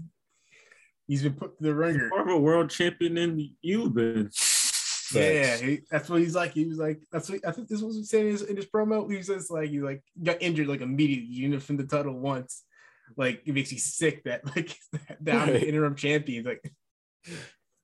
he's 1.06 1.22
been 1.22 1.35
put 1.35 1.59
to 1.59 1.64
the 1.64 1.74
ringer. 1.74 2.09
More 2.09 2.22
of 2.22 2.28
a 2.28 2.39
world 2.39 2.70
champion 2.70 3.14
than 3.14 3.55
you've 3.62 3.94
been. 3.94 4.31
Yeah, 5.12 5.43
Facts. 5.43 5.60
he, 5.60 5.81
that's 5.90 6.09
what 6.09 6.20
he's 6.20 6.36
like. 6.36 6.52
He 6.52 6.66
was 6.66 6.78
like, 6.78 7.01
that's 7.10 7.28
what 7.28 7.44
I 7.44 7.51
think 7.51 7.66
this 7.68 7.82
was 7.82 7.94
what 7.97 8.01
he 8.01 8.05
saying 8.05 8.27
in 8.27 8.31
his, 8.32 8.43
in 8.43 8.56
his 8.56 8.66
promo. 8.66 9.10
He 9.10 9.16
was 9.16 9.27
just 9.27 9.51
like, 9.51 9.68
he 9.68 9.81
like 9.81 10.05
got 10.22 10.40
injured 10.40 10.68
like 10.68 10.82
immediately. 10.82 11.27
You 11.27 11.43
didn't 11.48 11.60
defend 11.60 11.81
the 11.81 11.85
title 11.86 12.16
once. 12.18 12.62
Like 13.16 13.43
it 13.44 13.52
makes 13.55 13.72
you 13.72 13.78
sick 13.78 14.22
that 14.24 14.44
like 14.56 14.77
down 15.22 15.48
Right. 15.48 15.52
the 15.60 15.68
interim 15.68 15.97
champion. 15.97 16.44
Like 16.44 16.62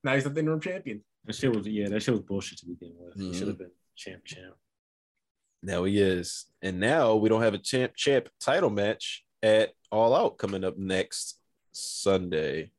now 0.03 0.15
he's 0.15 0.25
not 0.25 0.33
the 0.33 0.39
interim 0.41 0.59
champion. 0.61 1.03
That 1.25 1.35
shit 1.35 1.53
was 1.55 1.67
yeah, 1.67 1.89
that 1.89 2.01
shit 2.01 2.13
was 2.13 2.23
bullshit 2.23 2.57
to 2.59 2.65
begin 2.67 2.93
with. 2.97 3.15
He 3.15 3.29
Mhm. 3.31 3.35
should 3.37 3.47
have 3.47 3.57
been 3.57 3.71
champ 3.95 4.23
champ. 4.25 4.55
Now 5.63 5.83
he 5.83 5.99
is. 5.99 6.45
And 6.61 6.79
now 6.79 7.15
we 7.15 7.29
don't 7.29 7.41
have 7.41 7.53
a 7.53 7.57
champ 7.57 7.95
champ 7.95 8.29
title 8.39 8.69
match 8.69 9.25
at 9.43 9.73
All 9.91 10.15
Out 10.15 10.37
coming 10.37 10.63
up 10.63 10.77
next 10.77 11.39
Sunday. 11.71 12.71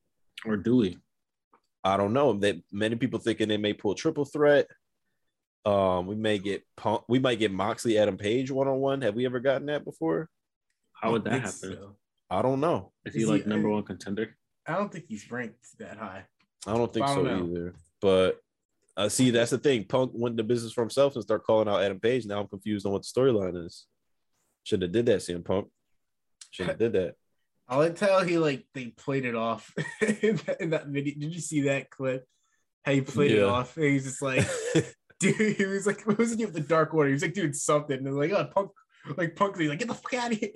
Or 0.45 0.57
Dewey. 0.57 0.97
I 1.83 1.97
don't 1.97 2.13
know. 2.13 2.33
That 2.33 2.61
many 2.71 2.95
people 2.95 3.19
thinking 3.19 3.47
they 3.49 3.57
may 3.57 3.73
pull 3.73 3.95
triple 3.95 4.25
threat. 4.25 4.67
Um, 5.65 6.07
we 6.07 6.15
may 6.15 6.39
get 6.39 6.63
Punk, 6.77 7.03
we 7.09 7.19
might 7.19 7.37
get 7.39 7.51
Moxley 7.51 7.97
Adam 7.97 8.17
Page 8.17 8.49
one 8.49 8.67
on 8.67 8.79
one. 8.79 9.01
Have 9.01 9.15
we 9.15 9.25
ever 9.25 9.39
gotten 9.39 9.67
that 9.67 9.83
before? 9.83 10.29
How 10.93 11.11
would 11.11 11.25
that 11.25 11.33
happen? 11.33 11.51
so. 11.51 11.97
I 12.29 12.41
don't 12.41 12.59
know. 12.61 12.93
Is 13.05 13.13
he 13.13 13.21
Is 13.21 13.25
he- 13.27 13.31
like 13.31 13.45
number 13.47 13.69
one 13.69 13.83
contender? 13.83 14.35
I 14.65 14.75
don't 14.75 14.91
think 14.91 15.05
he's 15.07 15.29
ranked 15.31 15.77
that 15.79 15.97
high. 15.97 16.25
I 16.67 16.73
don't 16.73 16.93
think 16.93 17.05
I 17.05 17.13
so 17.13 17.23
don't 17.23 17.53
know. 17.53 17.57
either. 17.57 17.73
But 18.01 18.39
uh, 18.97 19.09
see, 19.09 19.31
that's 19.31 19.51
the 19.51 19.57
thing. 19.57 19.85
Punk 19.85 20.11
went 20.13 20.33
into 20.33 20.43
business 20.43 20.73
for 20.73 20.81
himself 20.81 21.15
and 21.15 21.23
start 21.23 21.45
calling 21.45 21.67
out 21.67 21.81
Adam 21.81 21.99
Page. 21.99 22.25
Now 22.25 22.41
I'm 22.41 22.47
confused 22.47 22.85
on 22.85 22.91
what 22.91 23.03
the 23.03 23.21
storyline 23.21 23.65
is. 23.65 23.85
Should 24.63 24.81
have 24.81 24.91
did 24.91 25.05
that, 25.05 25.19
CM 25.19 25.43
Punk. 25.43 25.67
Should 26.51 26.67
have 26.67 26.77
did 26.77 26.93
that. 26.93 27.15
I 27.69 27.77
like 27.77 27.95
tell 27.95 28.21
he 28.23 28.39
like 28.39 28.65
they 28.73 28.87
played 28.87 29.25
it 29.25 29.35
off 29.35 29.71
in, 30.01 30.37
that, 30.37 30.57
in 30.59 30.69
that 30.71 30.87
video. 30.87 31.13
Did 31.19 31.33
you 31.33 31.39
see 31.39 31.61
that 31.61 31.91
clip? 31.91 32.25
How 32.83 32.93
he 32.93 33.01
played 33.01 33.31
it 33.31 33.43
off. 33.43 33.77
And 33.77 33.85
he's 33.85 34.05
just 34.05 34.21
like, 34.21 34.45
dude, 35.19 35.55
he 35.55 35.65
was 35.65 35.85
like, 35.85 36.01
what 36.01 36.17
was 36.17 36.31
it 36.31 36.39
with 36.39 36.53
the 36.53 36.61
dark 36.61 36.93
order? 36.93 37.09
He 37.09 37.13
was 37.13 37.21
like, 37.21 37.33
dude, 37.33 37.55
something. 37.55 37.95
And 37.95 38.05
they're 38.05 38.13
like, 38.13 38.31
oh, 38.31 38.45
punk, 38.45 38.71
like 39.17 39.35
punk, 39.35 39.57
he's 39.57 39.69
like, 39.69 39.79
get 39.79 39.87
the 39.87 39.93
fuck 39.93 40.13
out 40.15 40.31
of 40.31 40.39
here. 40.39 40.49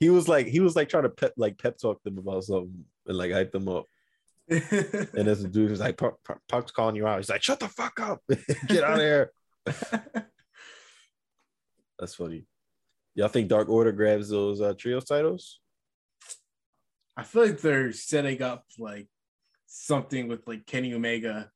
he 0.00 0.10
was 0.10 0.28
like 0.28 0.48
he 0.48 0.58
was 0.60 0.74
like 0.74 0.88
trying 0.88 1.04
to 1.04 1.08
pep 1.08 1.32
like 1.36 1.58
pep 1.58 1.78
talk 1.78 2.02
them 2.02 2.18
about 2.18 2.44
something 2.44 2.84
and 3.06 3.16
like 3.16 3.30
hype 3.30 3.52
them 3.52 3.68
up. 3.68 3.86
And 4.48 5.26
this 5.26 5.42
dude 5.44 5.70
was 5.70 5.80
like, 5.80 6.00
Punk's 6.48 6.72
calling 6.72 6.96
you 6.96 7.06
out. 7.06 7.18
He's 7.18 7.30
like, 7.30 7.42
shut 7.42 7.60
the 7.60 7.68
fuck 7.68 7.98
up. 8.00 8.20
Get 8.68 8.84
out 8.84 8.94
of 8.94 8.98
here. 8.98 9.32
That's 11.98 12.14
funny. 12.14 12.44
Y'all 13.14 13.28
think 13.28 13.48
Dark 13.48 13.68
Order 13.68 13.92
grabs 13.92 14.30
those 14.30 14.60
uh, 14.60 14.74
trios 14.76 15.04
titles? 15.04 15.60
I 17.16 17.22
feel 17.24 17.46
like 17.46 17.60
they're 17.60 17.92
setting 17.92 18.42
up 18.42 18.64
like 18.78 19.06
something 19.66 20.28
with 20.28 20.46
like 20.48 20.66
Kenny 20.66 20.94
Omega 20.94 21.50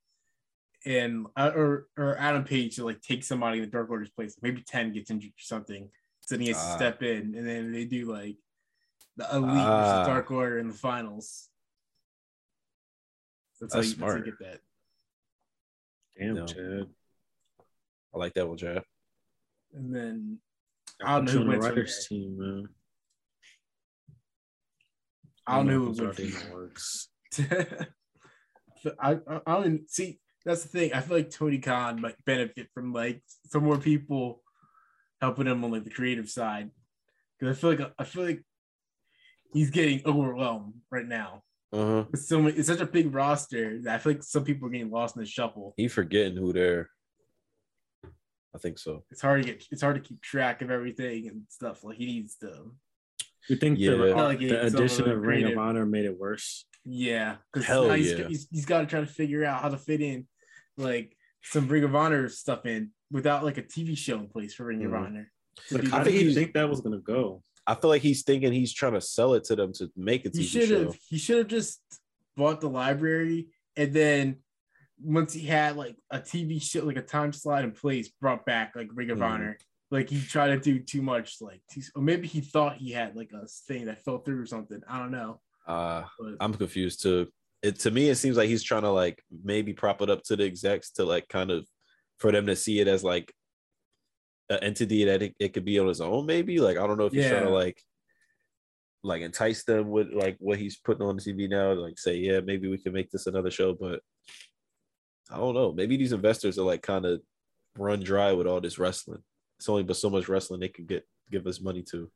and 0.85 1.27
uh, 1.35 1.51
or 1.55 1.87
or 1.97 2.17
Adam 2.19 2.45
Page 2.45 2.77
to 2.77 2.85
like 2.85 3.01
take 3.01 3.25
somebody 3.25 3.59
in 3.59 3.65
the 3.65 3.71
Dark 3.71 3.91
Order's 3.91 4.11
place. 4.11 4.37
Maybe 4.43 4.63
Ten 4.63 4.93
gets 4.93 5.11
injured 5.11 5.31
or 5.31 5.35
something, 5.43 5.89
so 6.21 6.35
then 6.35 6.43
he 6.43 6.49
has 6.49 6.59
to 6.59 6.63
Ah. 6.73 6.77
step 6.77 7.03
in, 7.03 7.35
and 7.35 7.49
then 7.49 7.73
they 7.73 7.87
do 7.87 8.05
like 8.13 8.37
the 9.17 9.25
Elite 9.35 9.51
Ah. 9.57 9.81
versus 9.95 10.07
Dark 10.09 10.31
Order 10.31 10.59
in 10.59 10.69
the 10.69 10.75
finals. 10.75 11.49
That's, 13.61 13.75
how 13.75 13.81
That's 13.81 13.91
you, 13.91 13.97
that's 13.97 14.13
how 14.13 14.19
you 14.19 14.23
smart. 14.23 14.25
get 14.25 14.39
that. 14.41 14.61
Damn, 16.19 16.35
No. 16.35 16.47
Chad. 16.47 16.87
I 18.15 18.19
like 18.19 18.35
that 18.35 18.49
one, 18.49 18.57
Jeff. 18.57 18.85
And 19.75 19.95
then 19.95 20.39
I 21.05 21.13
I 21.13 21.17
don't 21.17 21.27
don't 21.27 21.27
know 21.27 21.33
who 21.33 21.39
know 21.39 21.45
the 21.45 21.51
wins 21.51 21.67
from 21.67 21.75
writers 21.77 22.07
team, 22.09 22.39
man. 22.39 22.69
I 25.47 25.57
don't 25.57 25.67
know 25.67 25.73
who 25.73 25.91
if 25.91 26.01
would 26.01 26.17
this 26.17 26.35
win 26.35 26.43
already 26.43 26.55
works. 26.55 27.09
I, 29.01 29.19
I 29.29 29.41
I 29.47 29.55
don't 29.63 29.91
see 29.91 30.21
that's 30.45 30.63
the 30.63 30.69
thing. 30.69 30.93
I 30.95 31.01
feel 31.01 31.17
like 31.17 31.31
Tony 31.31 31.59
Khan 31.59 32.01
might 32.01 32.25
benefit 32.25 32.69
from 32.73 32.93
like 32.93 33.23
some 33.51 33.65
more 33.65 33.79
people 33.79 34.43
helping 35.21 35.47
him 35.47 35.65
on 35.65 35.73
like 35.73 35.85
the 35.85 35.91
creative 35.91 36.31
side. 36.31 36.71
Because 37.39 37.57
I 37.57 37.61
feel 37.61 37.71
like 37.71 37.93
I 37.99 38.05
feel 38.05 38.25
like 38.25 38.43
he's 39.53 39.71
getting 39.71 40.03
overwhelmed 40.07 40.75
right 40.91 41.07
now. 41.07 41.43
Uh-huh. 41.73 42.05
It's 42.13 42.29
so 42.29 42.41
many, 42.41 42.57
it's 42.57 42.69
such 42.69 42.81
a 42.81 42.87
big 42.87 43.13
roster 43.15 43.81
that 43.83 43.95
I 43.95 43.99
feel 43.99 44.13
like 44.15 44.23
some 44.23 44.45
people 44.45 44.69
are 44.69 44.71
getting 44.71 44.91
lost 44.91 45.17
in 45.17 45.23
the 45.23 45.29
shuffle. 45.29 45.75
He 45.77 45.89
forgetting 45.89 46.37
who 46.37 46.53
they're. 46.53 46.91
I 48.55 48.59
think 48.59 48.79
so. 48.79 49.05
It's 49.11 49.21
hard 49.21 49.43
to 49.43 49.47
get 49.53 49.65
it's 49.71 49.83
hard 49.83 49.97
to 49.97 50.01
keep 50.01 50.23
track 50.23 50.63
of 50.63 50.71
everything 50.71 51.29
and 51.29 51.43
stuff. 51.51 51.85
Like 51.85 51.99
he 51.99 52.07
needs 52.07 52.37
to 52.37 52.73
You 53.49 53.57
think 53.57 53.79
Yeah. 53.79 53.91
the, 53.91 54.07
Delegate 54.15 54.49
the 54.51 54.67
addition 54.67 55.11
of 55.11 55.21
Ring 55.21 55.45
of 55.45 55.59
Honor 55.59 55.85
made 55.85 56.07
it 56.07 56.19
worse? 56.19 56.65
Yeah, 56.85 57.37
because 57.53 57.67
Hell 57.67 57.91
he's, 57.91 58.13
yeah. 58.13 58.29
he's, 58.29 58.49
he's 58.51 58.65
got 58.65 58.81
to 58.81 58.87
try 58.87 59.01
to 59.01 59.07
figure 59.07 59.45
out 59.45 59.61
how 59.61 59.69
to 59.69 59.77
fit 59.77 60.01
in 60.01 60.27
like 60.79 61.15
some 61.43 61.69
Ring 61.69 61.85
of 61.85 61.95
Honor 61.95 62.29
stuff 62.29 62.65
in 62.65 62.93
without 63.11 63.45
like 63.45 63.59
a 63.59 63.63
TV 63.63 63.97
show 63.99 64.17
in 64.19 64.29
place 64.29 64.55
for 64.55 64.65
Ring 64.65 64.85
of 64.85 64.93
Mhm. 64.93 65.01
Honor. 65.07 65.33
To 65.69 65.75
Like, 65.79 65.89
how 65.89 65.99
I 65.99 66.05
did 66.05 66.13
think 66.15 66.25
you 66.25 66.33
think 66.35 66.55
that 66.55 66.69
was 66.71 66.81
gonna 66.81 66.99
go? 66.99 67.43
I 67.67 67.75
feel 67.75 67.91
like 67.91 68.03
he's 68.03 68.23
thinking 68.23 68.53
he's 68.53 68.73
trying 68.73 68.93
to 68.95 69.01
sell 69.01 69.35
it 69.35 69.45
to 69.45 69.57
them 69.57 69.73
to 69.75 69.91
make 69.97 70.25
a 70.25 70.31
he 70.31 70.41
TV 70.45 70.49
should 70.49 70.69
show. 70.69 70.85
have 70.85 70.97
he 71.09 71.19
should 71.19 71.39
have 71.39 71.49
just 71.49 71.81
bought 72.37 72.61
the 72.61 72.69
library 72.69 73.49
and 73.77 73.93
then 73.93 74.37
once 75.03 75.33
he 75.33 75.47
had 75.47 75.77
like 75.77 75.97
a 76.11 76.19
TV 76.19 76.61
show 76.63 76.85
like 76.85 76.97
a 76.97 77.03
time 77.03 77.33
slot 77.33 77.65
in 77.65 77.73
place, 77.73 78.09
brought 78.21 78.47
back 78.47 78.73
like 78.75 78.89
Ring 78.95 79.11
of 79.11 79.19
Mhm. 79.19 79.23
Honor. 79.27 79.59
Like 79.91 80.09
he 80.11 80.21
tried 80.21 80.49
to 80.49 80.59
do 80.59 80.81
too 80.81 81.01
much, 81.03 81.37
like 81.41 81.61
too, 81.71 81.83
or 81.95 82.03
maybe 82.03 82.27
he 82.27 82.41
thought 82.41 82.77
he 82.79 82.91
had 82.93 83.15
like 83.15 83.31
a 83.33 83.47
thing 83.69 83.85
that 83.87 84.03
fell 84.05 84.19
through 84.19 84.41
or 84.41 84.47
something. 84.47 84.81
I 84.89 84.99
don't 84.99 85.11
know. 85.13 85.41
Uh, 85.67 86.05
But 86.19 86.37
I'm 86.41 86.55
confused 86.55 87.03
too. 87.03 87.29
It 87.63 87.79
to 87.81 87.91
me, 87.91 88.09
it 88.09 88.17
seems 88.17 88.37
like 88.37 88.49
he's 88.49 88.63
trying 88.63 88.83
to 88.83 88.91
like 88.91 89.23
maybe 89.45 89.73
prop 89.73 90.01
it 90.03 90.11
up 90.11 90.23
to 90.25 90.37
the 90.37 90.45
execs 90.45 90.91
to 90.93 91.05
like 91.05 91.29
kind 91.29 91.51
of 91.51 91.67
for 92.19 92.33
them 92.33 92.47
to 92.47 92.57
see 92.57 92.81
it 92.81 92.89
as 92.89 93.05
like 93.05 93.33
an 94.49 94.59
entity 94.63 95.05
that 95.05 95.23
it, 95.23 95.35
it 95.39 95.53
could 95.53 95.65
be 95.65 95.79
on 95.79 95.89
his 95.89 96.01
own. 96.01 96.27
Maybe 96.27 96.59
like 96.59 96.77
I 96.77 96.87
don't 96.87 96.99
know 96.99 97.07
if 97.07 97.13
he's 97.13 97.29
trying 97.29 97.45
to 97.45 97.51
like 97.51 97.81
like 99.03 99.23
entice 99.23 99.65
them 99.65 99.91
with 99.91 100.13
like 100.13 100.37
what 100.41 100.59
he's 100.59 100.77
putting 100.77 101.07
on 101.07 101.17
the 101.17 101.23
TV 101.23 101.49
now. 101.49 101.73
Like 101.73 101.99
say, 101.99 102.17
yeah, 102.17 102.41
maybe 102.41 102.69
we 102.69 102.79
can 102.79 102.93
make 102.93 103.11
this 103.11 103.27
another 103.27 103.51
show, 103.51 103.75
but 103.75 104.01
I 105.31 105.37
don't 105.37 105.55
know. 105.55 105.73
Maybe 105.73 105.97
these 105.97 106.13
investors 106.13 106.59
are 106.59 106.65
like 106.65 106.83
kind 106.83 107.05
of 107.05 107.21
run 107.79 108.01
dry 108.01 108.33
with 108.33 108.47
all 108.47 108.61
this 108.61 108.79
wrestling. 108.79 109.23
It's 109.59 109.69
only 109.69 109.83
but 109.83 109.97
so 109.97 110.11
much 110.11 110.29
wrestling 110.29 110.61
they 110.61 110.69
could 110.69 110.87
get 110.87 111.07
give 111.31 111.47
us 111.47 111.61
money 111.61 111.83
to. 111.91 112.11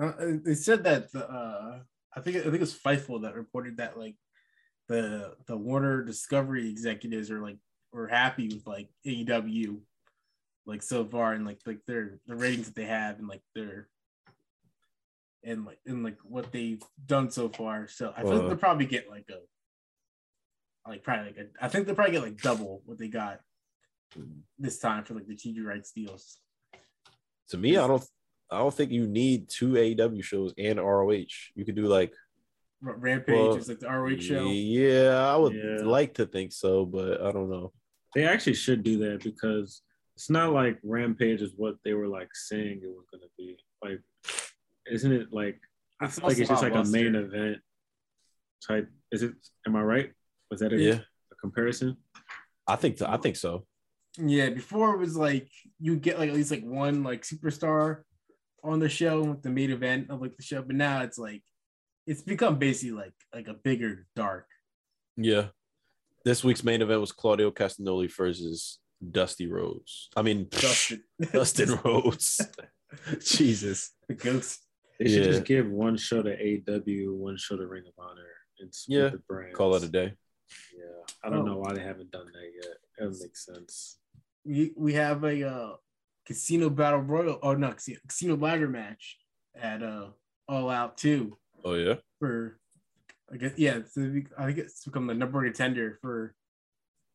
Uh, 0.00 0.12
they 0.44 0.54
said 0.54 0.84
that 0.84 1.12
the 1.12 1.28
uh, 1.28 1.80
I 2.14 2.20
think 2.20 2.36
I 2.36 2.42
think 2.42 2.54
it 2.54 2.60
was 2.60 2.78
Fightful 2.78 3.22
that 3.22 3.34
reported 3.34 3.78
that 3.78 3.98
like 3.98 4.16
the 4.88 5.34
the 5.46 5.56
Warner 5.56 6.04
Discovery 6.04 6.68
executives 6.68 7.30
are 7.30 7.42
like 7.42 7.58
were 7.92 8.08
happy 8.08 8.48
with 8.48 8.66
like 8.66 8.88
AEW 9.06 9.80
like 10.66 10.82
so 10.82 11.04
far 11.04 11.32
and 11.32 11.44
like 11.44 11.58
like 11.66 11.80
their 11.86 12.18
the 12.26 12.36
ratings 12.36 12.66
that 12.66 12.76
they 12.76 12.84
have 12.84 13.18
and 13.18 13.28
like 13.28 13.42
their 13.54 13.88
and 15.44 15.64
like 15.64 15.78
and 15.86 16.04
like 16.04 16.18
what 16.22 16.52
they've 16.52 16.82
done 17.06 17.30
so 17.30 17.48
far. 17.48 17.88
So 17.88 18.12
I 18.16 18.22
think 18.22 18.42
they'll 18.42 18.52
uh. 18.52 18.56
probably 18.56 18.86
get 18.86 19.10
like 19.10 19.28
a 19.30 20.88
like 20.88 21.02
probably 21.02 21.26
like 21.26 21.36
a 21.36 21.64
I 21.64 21.68
think 21.68 21.86
they'll 21.86 21.94
probably 21.94 22.12
get 22.12 22.22
like 22.22 22.40
double 22.40 22.82
what 22.84 22.98
they 22.98 23.08
got 23.08 23.40
this 24.58 24.78
time 24.78 25.04
for 25.04 25.14
like 25.14 25.26
the 25.26 25.36
TV 25.36 25.64
rights 25.64 25.92
deals. 25.92 26.38
To 27.50 27.58
me, 27.58 27.76
I 27.76 27.86
don't 27.86 28.04
I 28.50 28.58
don't 28.58 28.74
think 28.74 28.92
you 28.92 29.06
need 29.06 29.48
two 29.48 29.72
AEW 29.72 30.22
shows 30.22 30.52
and 30.58 30.78
ROH. 30.78 31.24
You 31.54 31.64
could 31.64 31.74
do 31.74 31.86
like 31.86 32.12
R- 32.86 32.96
Rampage 32.96 33.34
Well, 33.34 33.56
is 33.56 33.68
like 33.68 33.80
the 33.80 33.88
ROH 33.88 34.20
show. 34.20 34.48
Yeah, 34.50 35.32
I 35.32 35.36
would 35.36 35.54
Yeah. 35.54 35.84
like 35.84 36.14
to 36.14 36.26
think 36.26 36.52
so, 36.52 36.84
but 36.84 37.20
I 37.22 37.32
don't 37.32 37.50
know. 37.50 37.72
They 38.14 38.26
actually 38.26 38.54
should 38.54 38.82
do 38.82 38.98
that 38.98 39.24
because 39.24 39.82
it's 40.22 40.30
not 40.30 40.52
like 40.52 40.78
Rampage 40.84 41.42
is 41.42 41.50
what 41.56 41.74
they 41.84 41.94
were 41.94 42.06
like 42.06 42.28
saying 42.32 42.80
it 42.84 42.86
was 42.86 43.06
gonna 43.12 43.26
be. 43.36 43.56
Like, 43.82 43.98
isn't 44.88 45.10
it 45.10 45.32
like 45.32 45.58
I 46.00 46.06
feel 46.06 46.28
like 46.28 46.38
it's 46.38 46.48
just 46.48 46.62
like 46.62 46.76
a 46.76 46.84
main 46.84 47.06
Blockbuster. 47.14 47.24
event 47.34 47.56
type. 48.64 48.88
Is 49.10 49.24
it? 49.24 49.32
Am 49.66 49.74
I 49.74 49.82
right? 49.82 50.12
Was 50.48 50.60
that 50.60 50.72
a, 50.72 50.76
Yeah. 50.80 51.00
a 51.32 51.34
comparison? 51.40 51.96
I 52.68 52.76
think 52.76 53.02
I 53.02 53.16
think 53.16 53.34
so. 53.34 53.66
Yeah, 54.16 54.50
before 54.50 54.94
it 54.94 54.98
was 54.98 55.16
like 55.16 55.48
you 55.80 55.96
get 55.96 56.20
like 56.20 56.28
at 56.28 56.36
least 56.36 56.52
like 56.52 56.62
one 56.62 57.02
like 57.02 57.22
superstar 57.22 58.02
on 58.62 58.78
the 58.78 58.88
show, 58.88 59.22
like 59.22 59.42
the 59.42 59.50
main 59.50 59.72
event 59.72 60.08
of 60.08 60.22
like 60.22 60.36
the 60.36 60.44
show, 60.44 60.62
but 60.62 60.76
now 60.76 61.02
it's 61.02 61.18
like 61.18 61.42
it's 62.06 62.22
become 62.22 62.60
basically 62.60 62.92
like 62.92 63.14
like 63.34 63.48
a 63.48 63.54
bigger 63.54 64.06
dark. 64.14 64.46
Yeah. 65.16 65.48
This 66.24 66.44
week's 66.44 66.62
main 66.62 66.80
event 66.80 67.00
was 67.00 67.10
Claudio 67.10 67.50
Castagnoli 67.50 68.08
versus 68.16 68.78
Dusty 69.10 69.46
Rhodes. 69.46 70.08
I 70.16 70.22
mean, 70.22 70.46
Dustin. 70.50 71.02
Dustin 71.32 71.78
Rhodes. 71.84 72.40
Jesus. 73.24 73.92
the 74.08 74.14
ghost. 74.14 74.60
They 74.98 75.08
should 75.08 75.24
Yeah. 75.26 75.30
just 75.32 75.44
give 75.44 75.68
one 75.68 75.96
show 75.96 76.22
to 76.22 76.30
AW, 76.32 77.12
one 77.14 77.36
show 77.36 77.56
to 77.56 77.66
Ring 77.66 77.84
of 77.86 77.94
Honor, 77.98 78.28
and 78.60 78.72
split 78.74 78.98
Yeah, 78.98 79.08
the 79.08 79.18
brands. 79.18 79.56
Call 79.56 79.74
it 79.74 79.82
a 79.82 79.88
day. 79.88 80.12
Yeah, 80.76 80.84
I 81.24 81.30
don't 81.30 81.40
Oh. 81.40 81.52
know 81.52 81.58
why 81.58 81.72
they 81.74 81.82
haven't 81.82 82.10
done 82.10 82.26
that 82.26 82.50
yet. 82.54 82.76
That 82.98 83.18
makes 83.20 83.44
sense. 83.46 83.98
We 84.44 84.72
we 84.76 84.92
have 84.94 85.24
a 85.24 85.48
uh, 85.48 85.72
casino 86.26 86.68
battle 86.68 87.00
royal. 87.00 87.38
Oh 87.42 87.54
no, 87.54 87.72
casino, 87.72 87.98
casino 88.06 88.36
ladder 88.36 88.68
match 88.68 89.18
at 89.54 89.82
uh 89.82 90.08
All 90.48 90.68
Out 90.68 90.96
two 90.98 91.38
Oh 91.64 91.74
yeah. 91.74 91.94
for. 92.18 92.58
I 93.32 93.36
guess 93.38 93.52
yeah. 93.56 93.78
So 93.90 94.02
we- 94.02 94.26
I 94.36 94.46
think 94.46 94.58
it's 94.58 94.84
become 94.84 95.06
the 95.06 95.14
number 95.14 95.38
one 95.38 95.46
contender 95.46 95.98
for. 96.02 96.34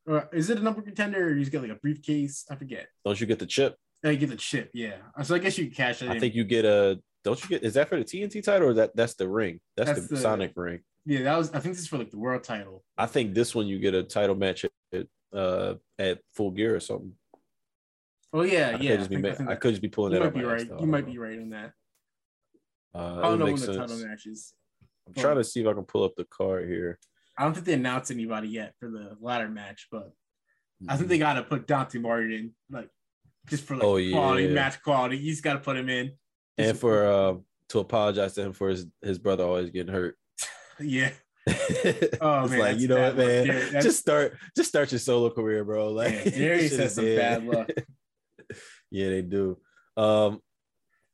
Or 0.08 0.30
is 0.32 0.50
it 0.50 0.58
a 0.58 0.62
number 0.62 0.82
contender 0.82 1.28
or 1.28 1.34
you 1.34 1.42
just 1.42 1.52
get 1.52 1.62
like 1.62 1.72
a 1.72 1.76
briefcase? 1.76 2.46
I 2.50 2.56
forget. 2.56 2.88
Don't 3.06 3.20
you 3.20 3.28
get 3.28 3.40
the 3.40 3.46
chip? 3.46 3.76
Oh, 4.06 4.10
you 4.10 4.18
get 4.18 4.30
the 4.30 4.36
chip, 4.38 4.70
yeah. 4.74 4.96
So 5.24 5.36
I 5.36 5.40
guess 5.40 5.58
you 5.58 5.66
can 5.66 5.74
cash 5.74 6.02
it. 6.02 6.10
I 6.10 6.14
in. 6.14 6.20
think 6.20 6.34
you 6.34 6.44
get 6.46 6.64
a. 6.66 7.00
Don't 7.24 7.42
you 7.44 7.50
get? 7.50 7.64
Is 7.64 7.74
that 7.74 7.90
for 7.90 7.98
the 7.98 8.06
TNT 8.06 8.42
title 8.42 8.70
or 8.70 8.74
that 8.76 8.96
that's 8.96 9.16
the 9.16 9.28
ring? 9.28 9.60
That's, 9.76 9.90
That's 9.92 10.08
the, 10.08 10.16
the- 10.16 10.22
Sonic 10.22 10.54
ring. 10.56 10.80
yeah, 11.06 11.24
that 11.24 11.38
was. 11.38 11.50
I 11.52 11.60
think 11.60 11.76
this 11.76 11.82
is 11.82 11.88
for 11.90 11.98
like 11.98 12.10
the 12.12 12.18
world 12.20 12.44
title. 12.44 12.86
I 12.98 13.06
think 13.06 13.34
this 13.34 13.54
one 13.54 13.68
you 13.68 13.80
get 13.80 13.94
a 13.96 14.04
title 14.04 14.36
match 14.36 14.66
at 14.94 15.08
uh 15.34 15.76
at 16.00 16.20
Full 16.36 16.52
Gear 16.52 16.76
or 16.76 16.80
something. 16.80 17.12
Oh 18.32 18.44
yeah, 18.44 18.78
I 18.78 18.82
yeah. 18.82 19.04
think- 19.04 19.22
ma- 19.22 19.30
I 19.30 19.32
that- 19.34 19.60
could 19.62 19.72
just 19.72 19.82
be 19.82 19.90
pulling 19.90 20.14
you 20.14 20.20
that 20.20 20.24
might 20.26 20.28
up. 20.30 20.34
be 20.36 20.44
right. 20.44 20.82
You 20.82 20.88
might 20.88 21.06
know. 21.06 21.12
be 21.12 21.18
right 21.18 21.40
on 21.40 21.50
that. 21.50 21.74
Uh, 22.96 23.18
I 23.20 23.22
don't 23.24 23.40
know 23.40 23.46
when 23.46 23.54
make 23.56 23.60
the 23.62 23.74
sense. 23.74 23.78
title 23.78 24.08
matches. 24.08 24.54
I'm 25.08 25.14
trying 25.14 25.36
to 25.38 25.44
see 25.44 25.62
if 25.62 25.68
I 25.68 25.74
can 25.74 25.84
pull 25.84 26.04
up 26.04 26.16
the 26.16 26.26
card 26.26 26.68
here. 26.70 27.00
I 27.38 27.44
don't 27.44 27.54
think 27.54 27.66
they 27.66 27.74
announced 27.74 28.10
anybody 28.12 28.48
yet 28.50 28.74
for 28.80 28.90
the 28.90 29.16
ladder 29.22 29.48
match, 29.50 29.88
but 29.92 30.12
I 30.88 30.94
think 30.96 31.02
Mm-hmm. 31.02 31.08
they 31.10 31.18
got 31.20 31.34
to 31.34 31.44
put 31.44 31.68
Dante 31.68 32.00
Martin 32.00 32.32
in, 32.32 32.52
like 32.70 32.90
just 33.48 33.64
for 33.64 33.76
like 33.76 33.84
Oh, 33.84 33.98
yeah. 33.98 34.12
quality 34.16 34.48
match 34.50 34.82
quality. 34.84 35.18
You 35.18 35.32
just 35.32 35.44
got 35.44 35.54
to 35.54 35.60
put 35.60 35.78
him 35.78 35.90
in. 35.90 36.12
and 36.58 36.78
for 36.78 37.06
uh, 37.06 37.36
to 37.70 37.80
apologize 37.80 38.34
to 38.36 38.42
him 38.44 38.54
for 38.54 38.70
his 38.70 38.86
his 39.02 39.20
brother 39.20 39.44
always 39.44 39.70
getting 39.72 39.94
hurt. 39.94 40.16
yeah, 40.80 41.12
it's 41.48 42.18
Oh, 42.22 42.42
like 42.42 42.50
man, 42.52 42.60
that's 42.60 42.80
you 42.82 42.88
know 42.88 43.02
what, 43.02 43.18
man, 43.18 43.46
Yeah, 43.48 43.82
just 43.82 44.00
start 44.00 44.38
just 44.56 44.70
start 44.70 44.92
your 44.92 45.00
solo 45.00 45.30
career, 45.30 45.64
bro. 45.64 45.90
Like 45.92 46.14
yeah. 46.26 46.58
Shit 46.58 46.80
has 46.80 46.96
some 46.96 47.06
bad 47.06 47.46
luck. 47.46 47.70
yeah, 48.92 49.10
they 49.10 49.22
do. 49.22 49.58
Um, 49.96 50.42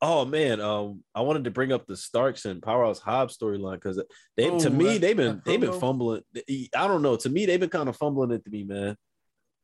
oh 0.04 0.24
man, 0.26 0.60
um, 0.60 1.02
I 1.14 1.22
wanted 1.22 1.44
to 1.44 1.50
bring 1.50 1.72
up 1.72 1.86
the 1.86 1.96
Starks 1.96 2.44
and 2.44 2.62
Powerhouse 2.62 3.00
Hobbs 3.00 3.36
storyline 3.36 3.74
because 3.74 4.00
they 4.36 4.50
Oh, 4.50 4.60
to 4.60 4.70
me 4.70 4.98
they've 4.98 5.16
been 5.16 5.40
they've 5.46 5.60
been 5.60 5.72
fumbling. 5.72 6.22
I 6.36 6.86
don't 6.86 7.00
know. 7.00 7.16
To 7.16 7.28
me, 7.30 7.46
they've 7.46 7.58
been 7.58 7.70
kind 7.70 7.88
of 7.88 7.96
fumbling 7.96 8.30
it 8.30 8.44
to 8.44 8.50
me, 8.50 8.64
man. 8.64 8.96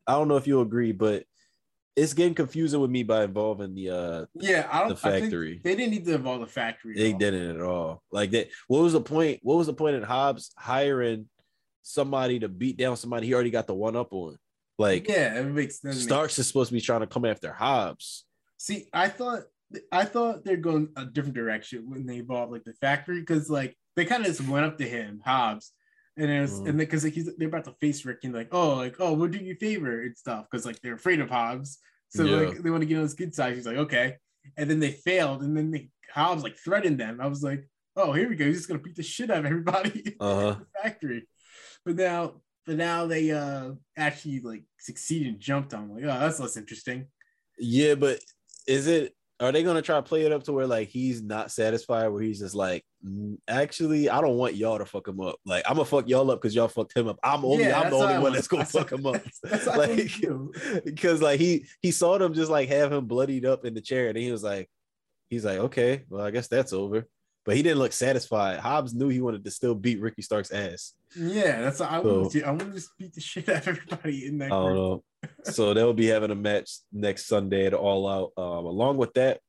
I 0.07 0.13
don't 0.13 0.29
know 0.29 0.39
if 0.39 0.47
you 0.47 0.63
agree, 0.63 0.93
but 0.93 1.25
it's 1.95 2.15
getting 2.15 2.35
confusing 2.35 2.81
with 2.81 2.91
me 2.91 3.03
by 3.03 3.25
involving 3.25 3.75
the 3.75 3.91
uh 3.91 4.25
Yeah, 4.35 4.67
I 4.73 4.81
don't. 4.81 4.89
the 4.89 4.97
factory. 4.97 5.61
they 5.63 5.77
didn't 5.77 5.91
need 5.91 6.07
to 6.07 6.15
involve 6.15 6.41
the 6.41 6.47
factory. 6.47 6.95
They 6.97 7.13
all. 7.13 7.19
didn't 7.19 7.57
at 7.57 7.63
all. 7.63 8.03
Like 8.11 8.31
that. 8.31 8.49
What 8.67 8.83
was 8.83 8.95
the 8.95 9.03
point? 9.03 9.41
What 9.43 9.59
was 9.59 9.67
the 9.67 9.75
point 9.75 9.97
in 9.97 10.03
Hobbs 10.03 10.53
hiring 10.57 11.29
somebody 11.83 12.39
to 12.39 12.49
beat 12.49 12.79
down 12.79 12.97
somebody 12.97 13.27
he 13.27 13.35
already 13.35 13.51
got 13.51 13.67
the 13.67 13.75
one 13.75 13.95
up 13.95 14.13
on? 14.13 14.39
Like 14.79 15.07
Yeah, 15.07 15.39
it 15.39 15.45
makes 15.45 15.81
doesn't 15.81 16.01
Starks 16.01 16.39
is 16.39 16.47
supposed 16.47 16.69
to 16.69 16.75
be 16.75 16.81
trying 16.81 17.01
to 17.01 17.07
come 17.07 17.27
after 17.27 17.53
Hobbs. 17.53 18.25
See, 18.57 18.89
I 18.93 19.09
thought 19.09 19.43
I 19.93 20.05
thought 20.05 20.45
they're 20.45 20.57
going 20.57 20.89
a 20.97 21.05
different 21.05 21.37
direction 21.37 21.89
when 21.89 22.07
they 22.07 22.21
bought 22.21 22.51
like 22.51 22.65
the 22.65 22.73
factory 22.75 23.21
because 23.21 23.49
like 23.49 23.77
they 23.97 24.05
kind 24.05 24.23
of 24.23 24.29
just 24.29 24.49
went 24.49 24.67
up 24.67 24.79
to 24.79 24.89
him, 24.89 25.21
Hobbs, 25.25 25.73
and 26.17 26.31
it 26.31 26.41
was 26.41 26.61
Mhm. 26.61 26.69
and 26.71 26.79
because 26.79 27.05
like, 27.05 27.13
he's 27.13 27.31
they're 27.37 27.49
about 27.49 27.65
to 27.65 27.75
face 27.81 28.05
Rick 28.05 28.21
and 28.25 28.35
like 28.35 28.49
oh 28.53 28.75
like 28.75 28.97
oh 29.01 29.13
we'll 29.13 29.29
do 29.29 29.39
you 29.39 29.53
a 29.53 29.57
favor 29.57 30.03
and 30.03 30.17
stuff 30.17 30.47
because 30.51 30.67
like 30.67 30.81
they're 30.81 30.95
afraid 30.95 31.21
of 31.21 31.31
Hobbs, 31.31 31.79
so 32.09 32.25
Yeah. 32.25 32.37
like 32.49 32.63
they 32.63 32.71
want 32.71 32.83
to 32.83 32.87
get 32.87 32.97
on 32.97 33.03
his 33.03 33.15
good 33.15 33.35
side. 33.35 33.55
He's 33.55 33.67
like 33.67 33.77
okay, 33.77 34.17
and 34.57 34.69
then 34.69 34.81
they 34.81 34.91
failed, 34.93 35.43
and 35.43 35.57
then 35.57 35.71
they 35.71 35.91
Hobbs 36.13 36.43
like 36.43 36.57
threatened 36.57 36.99
them. 36.99 37.21
I 37.21 37.27
was 37.29 37.43
like 37.43 37.69
oh 37.97 38.13
here 38.13 38.29
we 38.29 38.37
go, 38.37 38.47
he's 38.47 38.57
just 38.59 38.69
gonna 38.69 38.81
beat 38.81 38.97
the 38.97 39.03
shit 39.03 39.31
out 39.31 39.39
of 39.39 39.47
everybody 39.47 40.17
Uh 40.21 40.35
huh. 40.41 40.57
the 40.61 40.81
factory, 40.83 41.29
but 41.85 41.95
now 41.97 42.41
but 42.67 42.77
now 42.77 43.07
they 43.07 43.31
uh 43.31 43.73
actually 43.97 44.41
like 44.41 44.65
succeeded 44.79 45.29
and 45.29 45.41
jumped 45.41 45.75
on. 45.75 45.83
I'm 45.85 45.95
like 45.95 46.05
oh 46.05 46.21
that's 46.21 46.41
less 46.41 46.57
interesting. 46.57 47.07
Yeah, 47.59 47.95
but 47.95 48.19
is 48.67 48.87
it? 48.89 49.15
Are 49.41 49.51
they 49.53 49.63
gonna 49.63 49.81
try 49.81 49.97
to 49.97 50.03
play 50.03 50.23
it 50.27 50.33
up 50.33 50.43
to 50.45 50.53
where 50.53 50.67
like 50.67 50.89
he's 50.89 51.23
not 51.23 51.51
satisfied, 51.51 52.09
where 52.09 52.21
he's 52.23 52.41
just 52.41 52.55
like, 52.55 52.85
"Mm, 53.03 53.39
actually, 53.49 54.11
I 54.11 54.21
don't 54.21 54.37
want 54.37 54.55
y'all 54.55 54.77
to 54.79 54.85
fuck 54.85 55.09
him 55.09 55.19
up. 55.21 55.37
Like 55.47 55.65
I'm 55.67 55.77
gonna 55.77 55.87
fuck 55.87 56.07
y'all 56.09 56.31
up 56.31 56.41
because 56.43 56.55
y'all 56.55 56.69
fucked 56.69 56.95
him 56.97 57.09
up. 57.09 57.19
I'm 57.23 57.45
only 57.45 57.65
Yeah, 57.65 57.81
I'm 57.81 57.91
the 57.91 57.97
only 57.97 58.19
one 58.19 58.33
that's 58.35 58.49
gonna 58.49 58.65
That's 58.65 58.73
fuck 58.73 58.93
him 58.93 59.07
up. 59.07 59.23
That's 59.43 59.65
what 59.67 59.75
I 59.77 59.89
want 59.89 60.55
like 60.75 60.85
because 60.85 61.23
like 61.29 61.41
he 61.41 61.65
he 61.81 61.91
saw 61.91 62.19
them 62.19 62.35
just 62.35 62.51
like 62.51 62.69
have 62.69 62.93
him 62.93 63.07
bloodied 63.07 63.47
up 63.47 63.65
in 63.65 63.73
the 63.73 63.81
chair, 63.81 64.09
and 64.09 64.19
he 64.19 64.31
was 64.31 64.43
like, 64.43 64.69
he's 65.31 65.45
like, 65.47 65.59
okay, 65.59 66.05
well 66.11 66.25
I 66.25 66.31
guess 66.31 66.49
that's 66.49 66.73
over. 66.75 67.09
But 67.47 67.57
he 67.57 67.63
didn't 67.63 67.79
look 67.79 67.95
satisfied. 67.95 68.59
Hobbs 68.61 68.93
knew 68.95 69.09
he 69.09 69.23
wanted 69.23 69.45
to 69.47 69.51
still 69.51 69.75
beat 69.75 69.99
Ricky 70.03 70.21
Stark's 70.21 70.53
ass. 70.53 70.93
Yeah, 71.17 71.63
that's 71.63 71.81
what 71.81 71.91
I 71.91 72.03
So- 72.03 72.21
want 72.21 72.33
to. 72.33 72.43
I 72.43 72.51
want 72.51 72.61
to 72.67 72.73
just 72.73 72.91
beat 72.99 73.15
the 73.15 73.21
shit 73.23 73.49
out 73.49 73.63
of 73.63 73.69
everybody 73.69 74.27
in 74.27 74.37
that 74.39 74.47
I 74.47 74.49
don't 74.51 74.67
group. 74.67 74.77
know. 74.77 75.05
So 75.45 75.75
they'll 75.75 75.93
be 75.93 76.07
having 76.07 76.31
a 76.31 76.37
match 76.37 76.71
next 76.93 77.27
Sunday 77.27 77.67
at 77.67 77.75
All 77.75 78.09
Out. 78.09 78.33
Um, 78.37 78.67
along 78.67 78.97
with 78.97 79.13
that, 79.15 79.41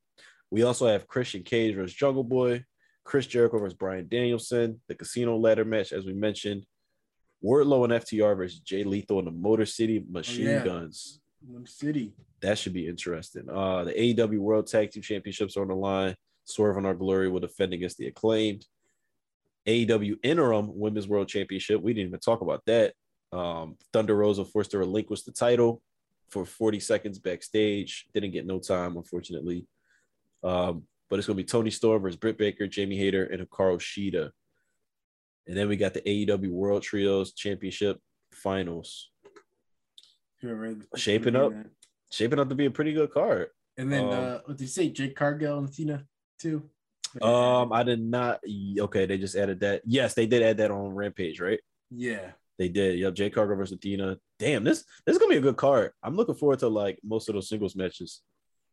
we 0.50 0.62
also 0.62 0.86
have 0.86 1.08
Christian 1.08 1.42
Cage 1.42 1.74
versus 1.74 1.94
Jungle 1.94 2.24
Boy, 2.24 2.64
Chris 3.04 3.26
Jericho 3.26 3.58
versus 3.58 3.74
Bryan 3.74 4.06
Danielson, 4.08 4.80
the 4.88 4.94
Casino 4.94 5.36
Ladder 5.36 5.64
match, 5.64 5.92
as 5.92 6.04
we 6.04 6.12
mentioned, 6.12 6.66
Wardlow 7.44 7.84
and 7.84 7.92
FTR 7.92 8.36
versus 8.36 8.60
Jay 8.60 8.84
Lethal 8.84 9.18
and 9.18 9.26
the 9.26 9.32
Motor 9.32 9.66
City 9.66 10.04
Machine 10.08 10.46
yeah. 10.46 10.64
Guns. 10.64 11.20
City. 11.64 12.12
That 12.40 12.56
should 12.56 12.72
be 12.72 12.86
interesting. 12.86 13.48
Uh, 13.50 13.84
the 13.84 13.92
AEW 13.92 14.38
World 14.38 14.68
Tag 14.68 14.90
Team 14.90 15.02
Championships 15.02 15.56
are 15.56 15.62
on 15.62 15.68
the 15.68 15.74
line. 15.74 16.14
Swerve 16.44 16.76
and 16.76 16.86
Our 16.86 16.94
Glory 16.94 17.28
will 17.28 17.40
defend 17.40 17.72
against 17.72 17.98
the 17.98 18.06
acclaimed. 18.06 18.64
AEW 19.66 20.16
Interim 20.22 20.70
Women's 20.78 21.08
World 21.08 21.28
Championship. 21.28 21.80
We 21.80 21.94
didn't 21.94 22.08
even 22.08 22.20
talk 22.20 22.40
about 22.40 22.62
that. 22.66 22.94
Um, 23.32 23.76
Thunder 23.92 24.14
Rosa 24.16 24.44
forced 24.44 24.72
to 24.72 24.78
relinquish 24.78 25.22
the 25.22 25.32
title 25.32 25.82
for 26.30 26.44
40 26.44 26.80
seconds 26.80 27.18
backstage. 27.18 28.06
Didn't 28.14 28.32
get 28.32 28.46
no 28.46 28.58
time, 28.58 28.96
unfortunately. 28.96 29.66
Um, 30.44 30.84
but 31.08 31.18
it's 31.18 31.26
going 31.26 31.36
to 31.36 31.42
be 31.42 31.46
Toni 31.46 31.70
Storm 31.70 32.02
versus 32.02 32.16
Britt 32.16 32.38
Baker, 32.38 32.66
Jamie 32.66 32.96
Hayter, 32.96 33.24
and 33.24 33.42
Hikaru 33.46 33.78
Shida. 33.78 34.30
And 35.46 35.56
then 35.56 35.68
we 35.68 35.76
got 35.76 35.94
the 35.94 36.00
AEW 36.02 36.50
World 36.50 36.82
Trios 36.82 37.32
Championship 37.32 37.98
Finals. 38.32 39.10
Shaping 40.96 41.36
up. 41.36 41.52
that. 41.52 41.66
Shaping 42.10 42.38
up 42.38 42.48
to 42.48 42.54
be 42.54 42.66
a 42.66 42.70
pretty 42.70 42.92
good 42.92 43.10
card. 43.12 43.48
And 43.76 43.90
then, 43.92 44.04
Um, 44.04 44.10
uh, 44.10 44.38
what 44.44 44.56
did 44.58 44.60
you 44.62 44.66
say? 44.66 44.88
Jade 44.90 45.14
Cargill 45.16 45.58
and 45.58 45.72
Tina 45.72 46.04
too. 46.38 46.68
Um, 47.20 47.72
I 47.72 47.82
did 47.82 48.00
not. 48.02 48.40
Okay, 48.78 49.06
they 49.06 49.18
just 49.18 49.36
added 49.36 49.60
that. 49.60 49.82
Yes, 49.86 50.14
they 50.14 50.26
did 50.26 50.42
add 50.42 50.56
that 50.58 50.70
on 50.70 50.94
Rampage, 50.94 51.40
right? 51.40 51.60
yeah, 51.90 52.32
They 52.58 52.68
did. 52.68 52.98
Yep, 52.98 53.14
Jade 53.14 53.34
Cargill 53.34 53.56
versus 53.56 53.76
Athena. 53.76 54.18
Damn, 54.38 54.64
this 54.64 54.84
this 55.06 55.14
is 55.14 55.18
gonna 55.18 55.30
be 55.30 55.38
a 55.38 55.40
good 55.40 55.56
card. 55.56 55.92
I'm 56.02 56.16
looking 56.16 56.34
forward 56.34 56.58
to 56.60 56.68
like 56.68 56.98
most 57.02 57.28
of 57.28 57.34
those 57.34 57.48
singles 57.48 57.74
matches. 57.76 58.22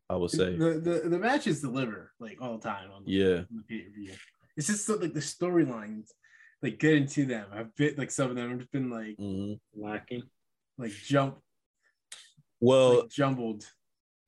I 0.08 0.16
would 0.16 0.30
say. 0.30 0.56
the, 0.56 0.80
the 0.80 1.08
the 1.08 1.18
matches 1.18 1.60
deliver 1.60 2.12
like 2.18 2.38
all 2.42 2.58
the 2.58 2.68
time 2.68 2.90
on 2.90 3.04
the, 3.04 3.12
Yeah. 3.12 3.34
on 3.38 3.46
the 3.56 3.62
pay-per-view. 3.68 4.12
It's 4.56 4.66
just 4.66 4.84
so, 4.84 4.96
like 4.96 5.14
the 5.14 5.20
storylines, 5.20 6.08
like 6.62 6.78
get 6.80 6.94
into 6.94 7.24
them. 7.26 7.46
I've 7.52 7.74
been 7.76 7.94
like 7.96 8.10
some 8.10 8.28
of 8.30 8.36
them 8.36 8.50
I've 8.52 8.58
just 8.58 8.72
been 8.72 8.90
like 8.90 9.16
Mhm. 9.18 9.58
Lacking. 9.74 10.24
like 10.78 10.90
jump 10.92 11.38
Well, 12.60 13.00
like 13.02 13.10
jumbled. 13.10 13.64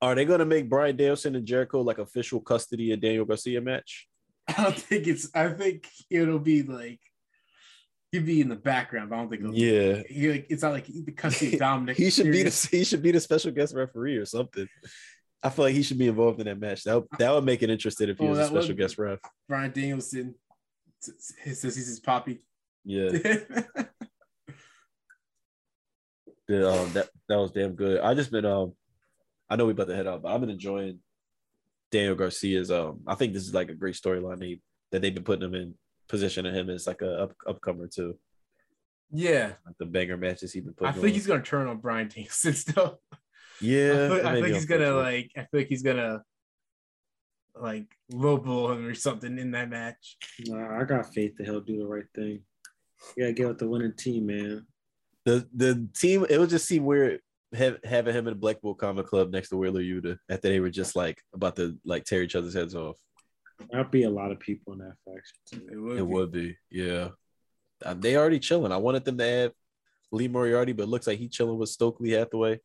are 0.01 0.15
they 0.15 0.25
gonna 0.25 0.45
make 0.45 0.69
Bryan 0.69 0.95
Danielson 0.95 1.35
and 1.35 1.45
Jericho 1.45 1.81
like 1.81 1.97
official 1.99 2.39
custody 2.39 2.91
of 2.91 3.01
Daniel 3.01 3.25
Garcia 3.25 3.61
match? 3.61 4.07
I 4.47 4.63
don't 4.63 4.77
think 4.79 5.07
it's. 5.07 5.29
I 5.35 5.49
think 5.49 5.87
it'll 6.09 6.39
be 6.39 6.63
like 6.63 6.99
he'd 8.13 8.25
be 8.25 8.39
in 8.39 8.47
the 8.47 8.55
background. 8.55 9.09
But 9.09 9.15
I 9.15 9.19
don't 9.19 9.29
think. 9.29 9.41
Yeah, 9.51 10.01
He, 10.07 10.31
like, 10.31 10.47
it's 10.49 10.63
not 10.63 10.71
like 10.71 10.85
the 10.87 11.11
custody 11.11 11.53
of 11.53 11.59
Dominic. 11.67 11.97
he 11.97 12.09
should 12.09 12.31
be 12.31 12.43
the 12.43 12.67
he 12.71 12.85
should 12.85 13.01
be 13.03 13.11
the 13.11 13.19
special 13.19 13.51
guest 13.51 13.75
referee 13.75 14.15
or 14.15 14.25
something. 14.25 14.67
I 15.41 15.49
feel 15.49 15.65
like 15.65 15.75
he 15.75 15.83
should 15.83 15.97
be 15.97 16.07
involved 16.07 16.39
in 16.39 16.45
that 16.45 16.57
match. 16.59 16.83
That 16.85 16.95
would, 16.95 17.07
that 17.19 17.33
would 17.33 17.43
make 17.43 17.61
it 17.61 17.69
interesting 17.69 18.07
if 18.07 18.17
he 18.17 18.25
Oh, 18.25 18.29
was 18.29 18.39
a 18.39 18.43
that 18.43 18.53
would- 18.53 18.63
special 18.63 18.77
guest 18.77 18.97
ref. 18.97 19.19
Bryan 19.49 19.71
Danielson 19.71 20.35
says 21.01 21.33
he's 21.43 21.87
his 21.87 21.99
poppy. 21.99 22.41
Yeah. 22.85 23.09
Yeah, 26.49 26.65
um, 26.65 26.91
that 26.93 27.09
that 27.29 27.37
was 27.39 27.51
damn 27.51 27.73
good. 27.73 28.01
I 28.01 28.13
just 28.13 28.29
been 28.31 28.45
um, 28.45 28.73
I 29.49 29.55
know 29.55 29.65
we 29.65 29.71
about 29.71 29.87
to 29.87 29.95
head 29.95 30.07
out, 30.07 30.21
but 30.23 30.33
I've 30.33 30.41
been 30.41 30.49
enjoying 30.49 30.99
Daniel 31.91 32.15
Garcia's. 32.15 32.69
Um, 32.69 32.99
I 33.07 33.15
think 33.15 33.33
this 33.33 33.43
is 33.47 33.53
like 33.53 33.69
a 33.69 33.73
great 33.75 33.95
storyline 33.95 34.59
that 34.91 35.01
they've 35.01 35.13
been 35.13 35.23
putting 35.23 35.45
him 35.47 35.55
in 35.55 35.73
positioning 36.13 36.53
him 36.53 36.69
as 36.69 36.85
like 36.85 37.01
a 37.01 37.23
up, 37.23 37.33
upcomer 37.47 37.93
too. 37.93 38.15
yeah, 39.11 39.53
Like 39.65 39.77
the 39.79 39.85
banger 39.85 40.15
matches 40.17 40.53
he's 40.53 40.63
been 40.63 40.73
putting. 40.73 40.89
I 40.89 40.93
think 40.93 41.05
on. 41.05 41.13
he's 41.13 41.27
gonna 41.27 41.41
turn 41.41 41.67
on 41.67 41.77
Bryan 41.77 42.07
Danielson 42.07 42.53
still. 42.65 42.99
yeah. 43.59 43.91
I 43.91 44.17
feel, 44.19 44.27
I 44.27 44.33
think 44.41 44.47
he's 44.55 44.65
gonna 44.65 44.91
like. 44.93 45.31
I 45.35 45.47
think 45.51 45.67
he's 45.69 45.81
gonna 45.83 46.21
like 47.59 47.85
lowball 48.11 48.73
him 48.75 48.85
or 48.85 48.93
something 48.93 49.37
in 49.37 49.51
that 49.51 49.69
match. 49.69 50.17
Nah, 50.47 50.79
I 50.79 50.83
got 50.85 51.13
faith 51.13 51.35
that 51.37 51.45
he'll 51.45 51.61
do 51.61 51.77
the 51.79 51.87
right 51.87 52.05
thing. 52.15 52.41
You 53.17 53.23
gotta 53.23 53.33
get 53.33 53.47
with 53.47 53.59
the 53.59 53.67
winning 53.67 53.93
team, 53.93 54.27
man. 54.27 54.65
the 55.25 55.47
the 55.55 55.87
team. 55.95 56.25
It 56.29 56.37
would 56.39 56.49
just 56.49 56.67
seem 56.67 56.85
weird 56.85 57.19
have, 57.53 57.77
having 57.83 58.13
him 58.15 58.27
in 58.27 58.33
the 58.33 58.39
Blackpool 58.39 58.75
Combat 58.75 59.05
Club 59.05 59.31
next 59.31 59.49
to 59.49 59.57
Wheeler 59.57 59.81
Yuta 59.81 60.17
after 60.29 60.49
they 60.49 60.59
were 60.59 60.69
just 60.69 60.95
like 60.95 61.21
about 61.33 61.55
to 61.57 61.77
like 61.85 62.05
tear 62.05 62.23
each 62.23 62.35
other's 62.35 62.53
heads 62.53 62.75
off. 62.75 62.97
There'd 63.71 63.91
be 63.91 64.03
a 64.03 64.09
lot 64.09 64.31
of 64.31 64.39
people 64.39 64.73
in 64.73 64.79
that 64.79 64.95
faction. 65.05 65.69
It 65.71 65.77
would. 65.77 65.93
It 65.93 65.95
be. 65.97 66.01
would 66.13 66.31
be, 66.31 66.57
yeah. 66.69 67.09
Uh, 67.83 67.93
they 67.93 68.15
already 68.15 68.39
chilling. 68.39 68.71
I 68.71 68.77
wanted 68.77 69.05
them 69.05 69.17
to 69.17 69.23
have 69.25 69.51
Lee 70.11 70.27
Moriarty, 70.27 70.73
but 70.73 70.83
it 70.83 70.89
looks 70.89 71.07
like 71.07 71.19
he 71.19 71.27
chilling 71.27 71.57
with 71.57 71.69
Stokely 71.69 72.11
Hathaway. 72.11 72.59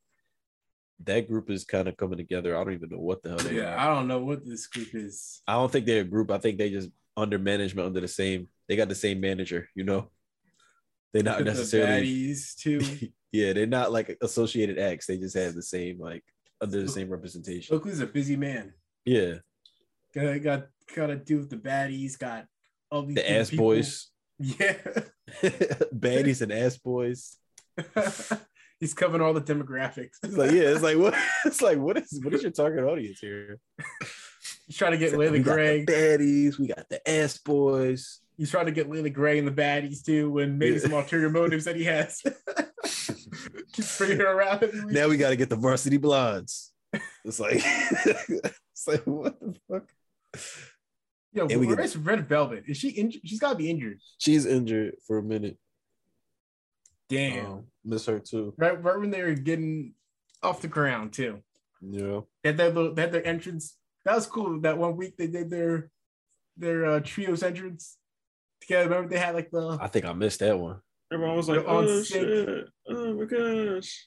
That 1.04 1.28
group 1.28 1.50
is 1.50 1.64
kind 1.64 1.86
of 1.88 1.96
coming 1.96 2.18
together. 2.18 2.56
I 2.56 2.64
don't 2.64 2.72
even 2.74 2.90
know 2.90 2.98
what 2.98 3.22
the 3.22 3.30
hell 3.30 3.38
they 3.38 3.56
Yeah, 3.56 3.74
are. 3.74 3.78
I 3.78 3.94
don't 3.94 4.08
know 4.08 4.18
what 4.18 4.44
this 4.44 4.66
group 4.66 4.88
is. 4.94 5.42
I 5.46 5.54
don't 5.54 5.70
think 5.70 5.86
they're 5.86 6.00
a 6.02 6.04
group. 6.04 6.30
I 6.30 6.38
think 6.38 6.58
they 6.58 6.70
just 6.70 6.90
under 7.16 7.38
management, 7.38 7.86
under 7.86 8.00
the 8.00 8.08
same. 8.08 8.48
They 8.68 8.76
got 8.76 8.88
the 8.88 8.94
same 8.94 9.20
manager. 9.20 9.68
You 9.74 9.84
know, 9.84 10.10
they're 11.12 11.22
not 11.22 11.38
The 11.44 11.44
necessarily. 11.44 12.02
baddies 12.06 12.56
too. 12.56 12.80
yeah, 13.32 13.52
they're 13.52 13.66
not 13.66 13.92
like 13.92 14.16
associated 14.22 14.78
acts. 14.78 15.06
They 15.06 15.18
just 15.18 15.36
have 15.36 15.54
the 15.54 15.62
same 15.62 15.98
like 16.00 16.24
under 16.60 16.82
the 16.82 16.88
same 16.88 17.08
representation. 17.08 17.74
Oakley's 17.76 18.00
a 18.00 18.06
busy 18.06 18.36
man. 18.36 18.74
Yeah, 19.04 19.34
Got 20.14 20.42
got 20.42 20.66
got 20.94 21.08
to 21.08 21.16
do 21.16 21.38
with 21.38 21.50
the 21.50 21.56
baddies. 21.56 22.18
Got 22.18 22.46
all 22.90 23.02
these 23.02 23.16
the 23.16 23.30
ass 23.30 23.50
people. 23.50 23.66
boys, 23.66 24.08
Yeah, 24.38 24.74
baddies 25.42 26.42
and 26.42 26.52
ass 26.52 26.76
boys. 26.76 27.36
he's 28.80 28.94
covering 28.94 29.22
all 29.22 29.32
the 29.34 29.40
demographics. 29.40 30.16
It's 30.22 30.36
like 30.36 30.50
yeah, 30.52 30.62
it's 30.70 30.82
like 30.82 30.96
what? 30.98 31.14
It's 31.44 31.62
like 31.62 31.78
what 31.78 31.98
is 31.98 32.20
what 32.22 32.34
is 32.34 32.42
your 32.42 32.52
target 32.52 32.84
audience 32.84 33.18
here? 33.20 33.58
He's 34.66 34.76
trying 34.76 34.92
to 34.92 34.98
get 34.98 35.12
we 35.12 35.28
Leila 35.28 35.38
Grey. 35.40 35.84
the 35.84 35.92
baddies, 35.92 36.58
we 36.58 36.68
got 36.68 36.88
the 36.88 37.08
ass 37.08 37.38
boys. 37.38 38.20
He's 38.36 38.50
trying 38.50 38.66
to 38.66 38.72
get 38.72 38.88
Leila 38.88 39.10
Grey 39.10 39.38
and 39.38 39.48
the 39.48 39.52
baddies 39.52 40.04
too, 40.04 40.38
and 40.38 40.58
maybe 40.58 40.74
Yeah. 40.74 40.80
some 40.82 40.92
ulterior 40.92 41.30
motives 41.30 41.64
that 41.64 41.74
he 41.76 41.84
has. 41.84 42.22
Keep 43.72 43.84
bringing 43.98 44.18
her 44.18 44.26
around. 44.32 44.70
Now 44.86 45.08
we 45.08 45.16
got 45.16 45.30
to 45.30 45.36
get 45.36 45.50
the 45.50 45.56
varsity 45.56 45.96
blondes. 45.96 46.72
It's 47.24 47.38
like 47.40 47.60
it's 47.64 48.86
like 48.86 49.04
what 49.06 49.38
the 49.40 49.54
fuck? 49.68 49.88
Yo, 51.32 51.46
and 51.46 51.60
we 51.60 51.66
where 51.66 51.76
get- 51.76 51.96
Red 51.96 52.28
Velvet? 52.28 52.64
Is 52.66 52.76
she 52.78 52.90
injured? 52.90 53.22
She's 53.24 53.38
got 53.38 53.50
to 53.50 53.56
be 53.56 53.70
injured. 53.70 54.00
She's 54.18 54.46
injured 54.46 54.96
for 55.06 55.18
a 55.18 55.22
minute. 55.22 55.58
Damn. 57.08 57.46
Um, 57.46 57.64
miss 57.84 58.06
her 58.06 58.18
too. 58.18 58.54
Right, 58.56 58.82
right 58.82 58.98
when 58.98 59.10
they 59.10 59.22
were 59.22 59.32
getting 59.34 59.94
off 60.42 60.60
the 60.60 60.68
ground 60.68 61.12
too. 61.12 61.42
Yeah. 61.80 62.20
They 62.42 62.50
had 62.50 62.56
their 62.56 62.70
little, 62.70 62.94
they 62.94 63.02
had 63.02 63.12
their 63.12 63.26
entrance. 63.26 63.76
That 64.04 64.14
was 64.14 64.26
cool. 64.26 64.60
That 64.60 64.78
one 64.78 64.96
week 64.96 65.16
they 65.16 65.26
did 65.26 65.50
their 65.50 65.90
their 66.56 66.84
uh, 66.86 67.00
trios 67.00 67.42
entrance 67.42 67.96
together. 68.60 68.88
Remember 68.88 69.08
they 69.08 69.18
had 69.18 69.34
like 69.34 69.50
the 69.50 69.78
I 69.80 69.86
think 69.86 70.04
I 70.04 70.12
missed 70.12 70.40
that 70.40 70.58
one. 70.58 70.80
Everyone 71.12 71.36
was 71.36 71.48
like, 71.48 71.64
"Oh 71.66 72.02
shit! 72.02 72.66
Oh 72.88 73.14
my 73.14 73.24
gosh!" 73.24 74.06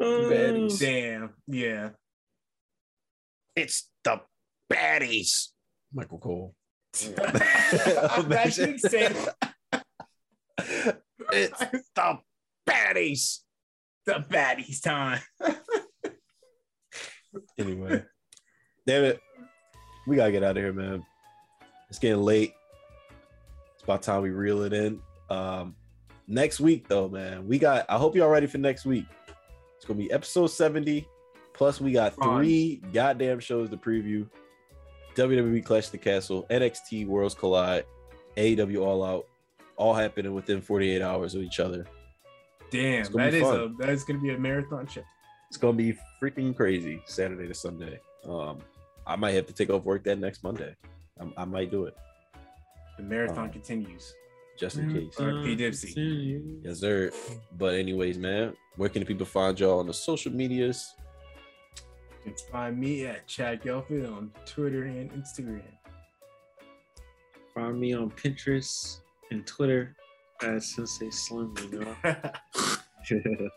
Oh. 0.00 0.30
Baddies. 0.30 0.80
damn 0.80 1.34
yeah. 1.46 1.90
It's 3.54 3.90
the 4.04 4.20
baddies. 4.72 5.48
Michael 5.92 6.18
Cole. 6.18 6.54
I 7.18 8.48
should 8.50 8.80
say 8.80 9.14
it's 11.32 11.60
the 11.94 12.18
baddies. 12.68 13.38
the 14.06 14.24
baddies 14.30 14.82
time. 14.82 15.20
Anyway, 17.58 18.02
damn 18.86 19.04
it. 19.04 19.18
We 20.06 20.16
gotta 20.16 20.32
get 20.32 20.42
out 20.42 20.50
of 20.50 20.62
here, 20.62 20.72
man. 20.72 21.02
It's 21.88 21.98
getting 21.98 22.22
late. 22.22 22.52
It's 23.74 23.82
about 23.84 24.02
time 24.02 24.20
we 24.20 24.28
reel 24.28 24.62
it 24.64 24.74
in. 24.74 25.00
Um, 25.30 25.74
next 26.26 26.60
week, 26.60 26.88
though, 26.88 27.08
man, 27.08 27.46
we 27.46 27.58
got. 27.58 27.86
I 27.88 27.96
hope 27.96 28.16
y'all 28.16 28.28
ready 28.28 28.46
for 28.46 28.58
next 28.58 28.84
week. 28.84 29.06
It's 29.76 29.86
gonna 29.86 29.98
be 29.98 30.12
episode 30.12 30.48
70. 30.48 31.08
Plus, 31.54 31.80
we 31.80 31.92
got 31.92 32.14
three 32.22 32.82
goddamn 32.92 33.40
shows 33.40 33.70
to 33.70 33.78
preview. 33.78 34.28
WWE 35.16 35.64
Clash 35.64 35.86
of 35.86 35.92
the 35.92 35.98
Castle, 35.98 36.46
NXT 36.50 37.06
Worlds 37.06 37.34
Collide, 37.34 37.84
AEW 38.36 38.80
All 38.84 39.04
Out, 39.04 39.26
all 39.76 39.94
happening 39.94 40.34
within 40.34 40.60
48 40.60 41.02
hours 41.02 41.34
of 41.34 41.42
each 41.42 41.60
other. 41.60 41.86
Damn, 42.70 43.00
It's 43.00 43.08
gonna 43.10 43.24
that 43.24 43.30
be 43.32 43.36
is 43.38 43.42
fun. 43.42 43.60
a 43.60 43.68
that 43.82 43.88
is 43.90 44.04
gonna 44.04 44.20
be 44.20 44.30
a 44.30 44.38
marathon 44.38 44.86
show. 44.86 45.02
It's 45.48 45.58
gonna 45.58 45.76
be 45.76 45.94
freaking 46.20 46.56
crazy 46.56 47.02
Saturday 47.04 47.46
to 47.46 47.54
Sunday. 47.54 48.00
Um, 48.26 48.58
I 49.06 49.16
might 49.16 49.32
have 49.32 49.46
to 49.46 49.52
take 49.52 49.68
off 49.68 49.84
work 49.84 50.04
that 50.04 50.18
next 50.18 50.42
Monday. 50.42 50.74
I, 51.20 51.42
I 51.42 51.44
might 51.44 51.70
do 51.70 51.84
it 51.84 51.94
The 52.96 53.02
marathon 53.02 53.48
Uh, 53.48 53.52
continues. 53.52 54.14
just 54.58 54.76
in 54.78 54.90
case. 54.92 55.20
Or 55.20 55.42
P. 55.42 55.54
Dipsy. 55.56 55.86
Continue. 55.92 56.60
Yes, 56.64 56.78
sir. 56.78 57.10
But 57.58 57.74
anyways, 57.74 58.16
man, 58.16 58.54
where 58.76 58.88
can 58.88 59.00
the 59.00 59.06
people 59.06 59.26
find 59.26 59.58
y'all 59.60 59.80
on 59.80 59.86
the 59.86 59.92
social 59.94 60.32
medias? 60.32 60.94
You 62.24 62.32
can 62.32 62.34
find 62.52 62.78
me 62.78 63.06
at 63.06 63.26
Chad 63.26 63.62
Gelford 63.62 64.06
on 64.16 64.30
Twitter 64.46 64.84
and 64.84 65.10
Instagram. 65.12 65.62
Find 67.54 67.78
me 67.80 67.94
on 67.94 68.10
Pinterest 68.10 68.98
and 69.30 69.46
Twitter 69.46 69.96
at 70.42 70.62
Sensei 70.62 71.10
Slim. 71.10 71.54
You 71.70 71.80
know. 71.80 71.96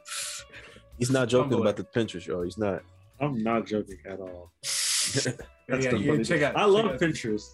He's 0.97 1.11
not 1.11 1.29
joking 1.29 1.59
about 1.59 1.75
the 1.77 1.83
Pinterest, 1.83 2.25
y'all. 2.25 2.41
He's 2.43 2.57
not. 2.57 2.81
I'm 3.19 3.41
not 3.43 3.65
joking 3.65 3.97
at 4.09 4.19
all. 4.19 4.51
yeah, 4.63 5.31
That's 5.69 5.85
the 5.85 5.91
funny 5.91 6.17
check 6.23 6.39
thing. 6.39 6.43
out. 6.43 6.57
I 6.57 6.65
love 6.65 6.85
out- 6.85 6.99
Pinterest. 6.99 7.47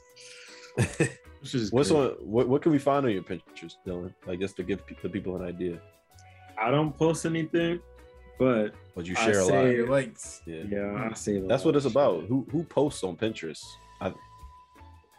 Which 1.41 1.55
is 1.55 1.71
What's 1.71 1.89
great. 1.89 1.99
on? 1.99 2.07
What, 2.21 2.47
what 2.47 2.61
can 2.61 2.71
we 2.71 2.77
find 2.79 3.05
on 3.05 3.11
your 3.11 3.23
Pinterest, 3.23 3.73
Dylan? 3.85 4.13
I 4.27 4.35
guess 4.35 4.53
to 4.53 4.63
give 4.63 4.81
the 5.01 5.09
people 5.09 5.35
an 5.35 5.43
idea. 5.43 5.79
I 6.57 6.69
don't 6.71 6.95
post 6.95 7.25
anything, 7.25 7.79
but 8.39 8.73
But 8.95 9.05
you 9.05 9.15
share 9.15 9.39
a 9.39 9.43
say- 9.45 9.65
lot. 9.67 9.75
Your 9.75 9.87
likes. 9.89 10.41
Yeah. 10.45 10.63
yeah, 10.69 11.09
I 11.09 11.13
say 11.13 11.39
That's 11.39 11.63
what 11.65 11.75
it's 11.75 11.85
about. 11.85 12.23
Who 12.25 12.45
who 12.51 12.63
posts 12.63 13.03
on 13.03 13.15
Pinterest? 13.17 13.63
I, 13.99 14.13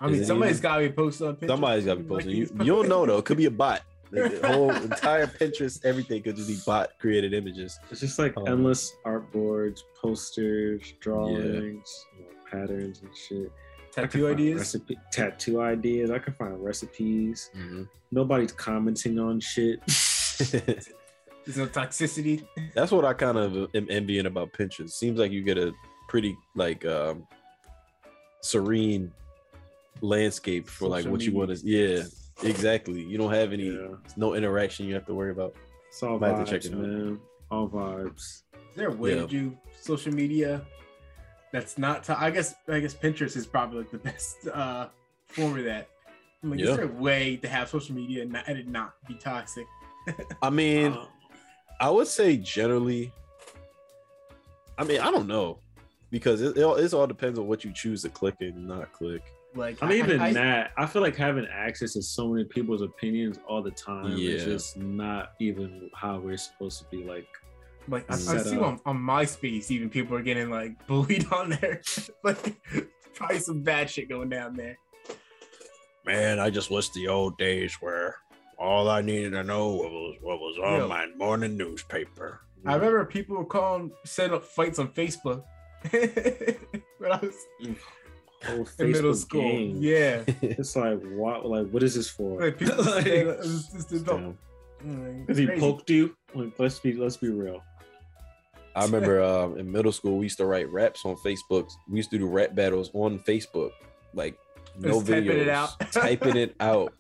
I 0.01 0.07
mean, 0.07 0.17
Is 0.17 0.21
it 0.23 0.27
somebody's 0.27 0.59
even- 0.59 0.63
got 0.63 0.77
to 0.79 0.89
be 0.89 0.93
posted 0.95 1.27
on 1.29 1.37
Pinterest. 1.37 1.47
Somebody's 1.49 1.85
got 1.85 1.95
to 1.95 2.01
be 2.01 2.09
posting. 2.09 2.31
You, 2.37 2.49
you 2.61 2.65
don't 2.77 2.89
know 2.89 3.07
though. 3.09 3.19
It 3.19 3.25
could 3.25 3.37
be 3.37 3.47
a 3.47 3.51
bot. 3.51 3.83
The 4.11 4.29
the 4.29 4.49
whole 4.53 4.71
entire 4.71 5.27
Pinterest, 5.27 5.85
everything 5.85 6.23
could 6.23 6.37
just 6.37 6.49
be 6.49 6.59
bot 6.67 6.91
created 6.99 7.33
images. 7.33 7.79
It's 7.91 8.01
just 8.01 8.19
like 8.19 8.37
Um, 8.37 8.47
endless 8.49 8.95
artboards, 9.07 9.81
posters, 10.01 10.93
drawings, 11.01 12.07
you 12.19 12.25
know, 12.25 12.31
patterns 12.51 13.01
and 13.03 13.11
shit. 13.17 13.51
Tattoo 13.93 14.27
ideas. 14.29 14.59
recipe- 14.59 14.99
tattoo 15.13 15.61
ideas. 15.61 16.11
I 16.11 16.19
can 16.19 16.33
find 16.35 16.63
recipes. 16.63 17.51
Nobody's 18.11 18.53
commenting 18.53 19.19
on 19.19 19.39
shit. 19.41 19.81
There's 21.45 21.57
no 21.57 21.67
toxicity. 21.67 22.45
That's 22.75 22.93
what 22.93 23.05
I 23.05 23.13
kind 23.15 23.37
of 23.39 23.69
am 23.75 23.87
envying 23.91 24.27
about 24.27 24.53
Pinterest. 24.53 24.91
Seems 24.91 25.19
like 25.19 25.33
you 25.33 25.43
get 25.43 25.59
a 25.59 25.73
pretty 26.09 26.37
like 26.55 26.85
um 26.85 27.27
serene 28.41 29.11
landscape 30.01 30.69
for 30.69 30.89
like 30.89 31.01
Social 31.03 31.13
what 31.13 31.23
you 31.23 31.33
want 31.33 31.57
to. 31.57 31.67
Yeah, 31.67 32.03
exactly. 32.43 33.03
You 33.03 33.19
don't 33.19 33.33
have 33.33 33.53
any 33.53 33.71
Yeah. 33.71 33.97
no 34.17 34.35
interaction 34.35 34.87
you 34.87 34.95
have 34.95 35.07
to 35.07 35.15
worry 35.15 35.31
about. 35.31 35.55
It's 35.89 36.03
all 36.03 36.19
Might 36.19 36.31
to 36.31 36.35
vibes, 36.37 36.47
check 36.49 36.65
it 36.65 36.73
out. 36.73 36.79
man. 36.81 37.21
All 37.51 37.69
vibes. 37.69 38.19
Is 38.55 38.77
there 38.77 38.89
a 38.89 38.93
way 38.95 39.15
Yeah. 39.17 39.23
to 39.23 39.27
do 39.27 39.59
social 39.81 40.13
media 40.15 40.63
that's 41.53 41.77
not? 41.79 42.05
To- 42.05 42.21
I 42.21 42.31
guess 42.31 42.55
I 42.69 42.81
guess 42.81 42.95
Pinterest 42.95 43.37
is 43.37 43.47
probably 43.47 43.79
like 43.79 43.91
the 43.91 43.99
best 44.11 44.47
uh, 44.49 44.89
form 45.29 45.59
of 45.59 45.65
that. 45.65 45.89
I'm 46.43 46.51
like, 46.51 46.61
Yeah. 46.61 46.71
is 46.71 46.77
there 46.77 46.87
a 46.87 46.93
way 46.93 47.37
to 47.37 47.49
have 47.49 47.69
social 47.69 47.95
media 47.95 48.23
and, 48.23 48.33
not, 48.33 48.45
and 48.49 48.59
it 48.59 48.67
not 48.69 48.95
be 49.07 49.15
toxic? 49.15 49.67
I 50.43 50.51
mean, 50.51 50.93
Um, 50.93 51.07
I 51.83 51.91
would 51.91 52.07
say 52.07 52.37
generally. 52.37 53.13
I 54.79 54.85
mean, 54.85 55.01
I 55.01 55.11
don't 55.11 55.27
know 55.27 55.59
because 56.13 56.41
it, 56.41 56.57
it 56.57 56.63
all, 56.63 56.77
it 56.77 56.95
all 56.95 57.09
depends 57.09 57.41
on 57.41 57.49
what 57.49 57.65
you 57.65 57.73
choose 57.73 58.03
to 58.03 58.09
click 58.09 58.37
and 58.39 58.69
not 58.69 58.93
click. 58.93 59.23
Like, 59.57 59.83
I 59.83 59.89
mean, 59.89 59.99
even 59.99 60.21
I, 60.21 60.33
that, 60.33 60.71
I 60.77 60.87
feel 60.87 61.03
like 61.03 61.17
having 61.17 61.47
access 61.53 61.95
to 61.95 62.03
so 62.03 62.29
many 62.29 62.45
people's 62.45 62.83
opinions 62.83 63.41
all 63.49 63.63
the 63.63 63.73
time 63.73 64.17
is 64.17 64.45
just 64.45 64.77
not 64.77 65.33
even 65.41 65.91
how 65.93 66.21
we're 66.21 66.37
supposed 66.37 66.79
to 66.79 66.85
be. 66.85 67.03
Like, 67.03 67.27
like 67.89 68.09
I, 68.09 68.15
I 68.15 68.17
see 68.17 68.57
on, 68.59 68.81
on 68.87 68.97
MySpace, 68.97 69.71
even 69.73 69.91
people 69.91 70.17
are 70.17 70.23
getting 70.23 70.51
like 70.51 70.87
bullied 70.87 71.31
on 71.33 71.51
there. 71.51 71.83
like, 72.25 72.63
probably 73.13 73.41
some 73.41 73.63
bad 73.63 73.91
shit 73.91 74.09
going 74.09 74.29
down 74.29 74.55
there. 74.55 74.79
Man, 76.07 76.39
I 76.39 76.49
just 76.49 76.71
wish 76.71 76.91
the 76.91 77.09
old 77.09 77.37
days 77.39 77.75
where 77.81 78.17
all 78.63 78.89
I 78.89 79.01
needed 79.01 79.31
to 79.33 79.43
know 79.43 79.69
was 79.75 80.17
what 80.21 80.39
was 80.39 80.57
on 80.63 80.81
Yeah. 80.81 80.87
my 80.87 81.07
morning 81.17 81.57
newspaper. 81.57 82.41
I 82.65 82.75
remember 82.77 83.05
people 83.05 83.37
were 83.37 83.45
calling, 83.45 83.91
setting 84.05 84.35
up 84.37 84.45
fights 84.45 84.79
on 84.79 84.89
Facebook 84.89 85.43
when 86.99 87.13
I 87.13 87.17
was 87.19 87.35
whole 88.45 88.69
in 88.79 88.93
middle 88.93 89.15
school. 89.15 89.43
gang. 89.43 89.77
Yeah, 89.81 90.23
It's 90.43 90.77
like, 90.77 91.01
what? 91.13 91.45
Like, 91.45 91.69
what 91.71 91.83
is 91.83 91.95
this 91.97 92.09
for? 92.09 92.41
like 92.41 92.59
people 92.59 92.77
Like, 92.85 93.03
stand 93.07 93.29
up- 93.31 93.39
it's 93.41 93.75
it's 93.93 94.03
Damn. 94.03 94.39
mm, 94.87 95.21
Because 95.27 95.39
he 95.39 95.47
poked 95.49 95.91
you. 95.91 96.17
Like, 96.35 96.53
let's 96.59 96.79
be, 96.79 96.93
let's 96.95 97.17
be 97.17 97.31
real. 97.31 97.63
I 98.77 98.85
remember 98.85 99.23
um, 99.23 99.59
in 99.59 99.71
middle 99.71 99.93
school 99.93 100.19
we 100.19 100.27
used 100.27 100.39
to 100.39 100.47
write 100.47 100.71
raps 100.71 101.05
on 101.05 101.17
Facebook. 101.17 101.69
We 101.91 101.97
used 101.97 102.11
to 102.13 102.19
do 102.19 102.27
rap 102.27 102.55
battles 102.55 102.91
on 102.95 103.19
Facebook, 103.19 103.73
like 104.15 104.39
no 104.79 104.93
Just 105.01 105.09
typing 105.09 105.25
videos, 105.31 105.41
it 105.43 105.49
out. 105.49 105.81
typing 105.93 106.37
it 106.37 106.55
out 106.61 106.95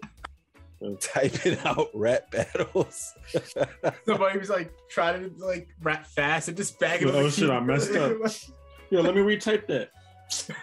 typing 1.01 1.59
out 1.65 1.89
rap 1.95 2.31
battles. 2.31 3.15
Somebody 4.07 4.39
was 4.39 4.51
like 4.51 4.73
trying 4.89 5.23
to 5.23 5.45
like 5.45 5.69
rap 5.83 6.07
fast 6.07 6.49
and 6.49 6.57
just 6.57 6.79
bagging. 6.79 7.11
Oh, 7.11 7.29
shit, 7.29 7.51
I 7.51 7.61
messed 7.61 7.95
up. 7.95 8.19
Yo, 8.91 9.01
let 9.01 9.15
me 9.15 9.23
retype 9.23 9.67
that. 9.69 9.91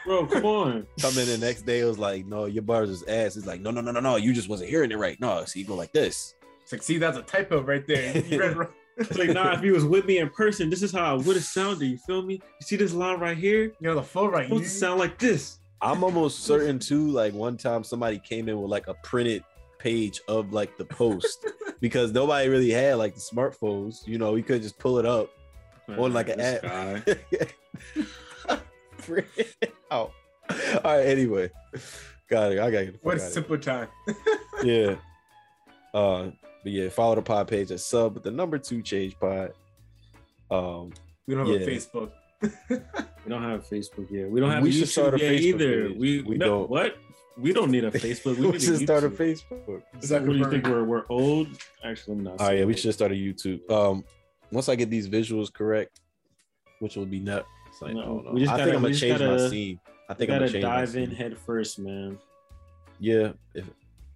Bro, 0.06 0.28
come 0.28 0.46
on. 0.46 0.88
Come 1.02 1.18
in 1.18 1.28
the 1.28 1.38
next 1.38 1.64
day, 1.64 1.80
it 1.80 1.86
was 1.86 2.00
like, 2.00 2.26
no, 2.26 2.46
your 2.46 2.64
bars 2.64 2.90
is 2.90 3.04
ass. 3.04 3.36
It's 3.38 3.46
like, 3.46 3.62
no, 3.62 3.72
no, 3.72 3.82
no, 3.82 3.92
no, 3.92 4.00
no, 4.00 4.16
you 4.16 4.34
just 4.34 4.50
wasn't 4.50 4.70
hearing 4.70 4.92
it 4.92 4.98
right. 4.98 5.20
No, 5.20 5.44
so 5.46 5.60
you 5.60 5.66
go 5.66 5.76
like 5.76 5.92
this. 5.92 6.36
It's 6.64 6.72
like, 6.72 6.84
see, 6.84 6.98
that's 6.98 7.18
a 7.18 7.22
typo 7.22 7.62
right 7.62 7.86
there. 7.88 8.18
You 8.18 8.40
read 8.40 8.58
wrong. 8.58 8.70
It's 8.98 9.18
like, 9.18 9.30
nah, 9.30 9.54
if 9.54 9.62
he 9.62 9.72
was 9.72 9.86
with 9.86 10.06
me 10.06 10.18
in 10.18 10.30
person, 10.30 10.70
this 10.70 10.84
is 10.84 10.92
how 10.92 11.16
I 11.16 11.18
would 11.18 11.36
have 11.36 11.46
sounded. 11.46 11.86
You 11.86 11.98
feel 11.98 12.22
me? 12.22 12.34
You 12.34 12.62
see 12.62 12.76
this 12.76 12.94
line 12.94 13.20
right 13.20 13.38
here? 13.38 13.64
You 13.64 13.74
know 13.80 13.96
the 13.96 14.04
full 14.04 14.30
right. 14.30 14.42
It's 14.42 14.50
supposed 14.50 14.64
to 14.66 14.70
sound 14.70 15.00
like 15.00 15.18
this. 15.18 15.60
I'm 15.82 16.04
almost 16.04 16.42
certain 16.42 16.80
too. 16.80 17.08
Like 17.08 17.34
one 17.34 17.56
time, 17.56 17.84
somebody 17.86 18.20
came 18.20 18.50
in 18.50 18.62
with 18.62 18.70
like 18.70 18.88
a 18.88 18.96
printed 18.96 19.44
page 19.80 20.22
of 20.28 20.54
like 20.54 20.78
the 20.78 20.86
post 20.86 21.46
because 21.80 22.12
nobody 22.12 22.48
really 22.50 22.70
had 22.72 22.96
like 22.98 23.16
the 23.16 23.22
smartphones. 23.22 24.06
You 24.06 24.18
know, 24.20 24.36
you 24.36 24.44
could 24.44 24.62
just 24.62 24.78
pull 24.78 25.00
it 25.00 25.06
up 25.06 25.30
on 25.98 26.14
like 26.14 26.30
an 26.30 26.40
app. 26.40 26.62
guy. 26.62 27.04
Out. 29.92 30.12
All 30.52 30.82
right. 30.84 31.06
Anyway, 31.08 31.50
got 32.30 32.52
it. 32.52 32.60
I 32.60 32.70
got 32.70 32.84
it. 32.84 33.00
What 33.02 33.18
a 33.18 33.20
simple 33.20 33.58
time. 33.58 33.88
yeah. 34.64 34.96
Uh, 35.94 36.30
but 36.64 36.72
yeah, 36.72 36.90
follow 36.90 37.16
the 37.16 37.22
pod 37.22 37.48
page 37.48 37.72
at 37.72 37.80
sub 37.80 38.14
with 38.16 38.24
the 38.24 38.32
number 38.32 38.58
two 38.60 38.82
change 38.84 39.18
pod. 39.20 39.54
Um, 40.52 40.92
We 41.26 41.34
don't 41.36 41.48
have 41.48 41.62
Yeah. 41.62 41.68
a 41.68 41.70
Facebook. 41.70 42.12
We 42.42 43.30
don't 43.30 43.44
have 43.44 43.66
Facebook 43.68 44.12
yet. 44.12 44.30
We 44.30 44.40
don't 44.40 44.52
have 44.52 44.64
We 44.64 44.70
a 44.70 44.72
should 44.74 44.84
YouTube 44.84 44.88
start 44.92 45.14
a 45.16 45.18
yet 45.20 45.32
Facebook 45.34 45.44
either. 45.44 45.88
page. 45.90 45.98
We, 45.98 46.22
We 46.24 46.38
no, 46.38 46.46
don't. 46.46 46.70
What? 46.70 46.98
We 47.40 47.54
don't 47.54 47.72
need 47.72 47.84
a 47.86 47.92
Facebook. 47.92 48.38
We 48.38 48.46
we 48.48 48.52
need 48.54 48.62
should 48.62 48.74
a 48.76 48.78
start 48.80 49.04
a 49.04 49.10
YouTube. 49.10 49.42
Facebook. 49.50 49.68
What 49.68 50.26
do 50.26 50.38
you 50.38 50.50
think? 50.50 50.66
We're 50.68 50.84
we're 50.84 51.04
old. 51.10 51.48
Actually, 51.84 52.18
I'm 52.18 52.24
not. 52.24 52.36
Oh 52.40 52.52
yeah, 52.52 52.66
we 52.66 52.76
should 52.76 52.94
start 52.94 53.12
a 53.12 53.16
YouTube. 53.16 53.70
Um, 53.72 54.04
once 54.52 54.68
I 54.70 54.76
get 54.76 54.90
these 54.90 55.08
visuals 55.08 55.52
correct, 55.54 56.02
which 56.80 56.96
will 56.96 57.06
be 57.06 57.20
not. 57.20 57.46
It's 57.68 57.82
like, 57.82 57.94
No, 57.94 58.02
I 58.02 58.06
don't 58.06 58.26
know. 58.26 58.32
we 58.34 58.40
just 58.42 58.52
I 58.52 58.58
gotta- 58.58 58.64
think 58.66 58.76
I'm 58.76 58.82
gonna 58.84 58.96
change 58.96 59.20
my 59.20 59.26
gotta- 59.28 59.50
scene. 59.50 59.80
I 60.10 60.14
We 60.14 60.18
think 60.18 60.32
I'm 60.32 60.40
gonna 60.46 60.62
dive 60.62 60.96
in 60.96 61.12
head 61.12 61.38
first, 61.38 61.80
man. 61.80 62.18
Yeah, 63.00 63.32
if 63.54 63.70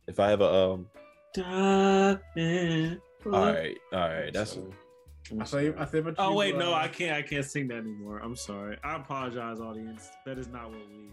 if 0.08 0.20
I 0.20 0.30
have 0.30 0.42
a 0.42 0.54
um. 0.54 0.88
Dive 1.34 2.20
in. 2.36 3.00
All 3.26 3.32
right, 3.32 3.78
all 3.94 4.00
right. 4.00 4.34
That's 4.34 4.58
I'm 5.32 5.42
I 5.42 5.46
saw 5.46 5.58
you. 5.60 5.74
I 5.78 5.86
sorry. 5.86 6.04
said, 6.04 6.16
Oh 6.18 6.34
wait, 6.34 6.58
no, 6.58 6.74
I 6.74 6.88
can't. 6.90 7.16
I 7.16 7.22
can't 7.22 7.46
sing 7.46 7.68
that 7.70 7.78
anymore. 7.78 8.20
I'm 8.20 8.36
sorry. 8.36 8.78
I 8.84 8.98
apologize, 8.98 9.60
audience. 9.62 10.10
That 10.26 10.38
is 10.38 10.48
not 10.50 10.70
what 10.70 10.80
we. 10.90 11.12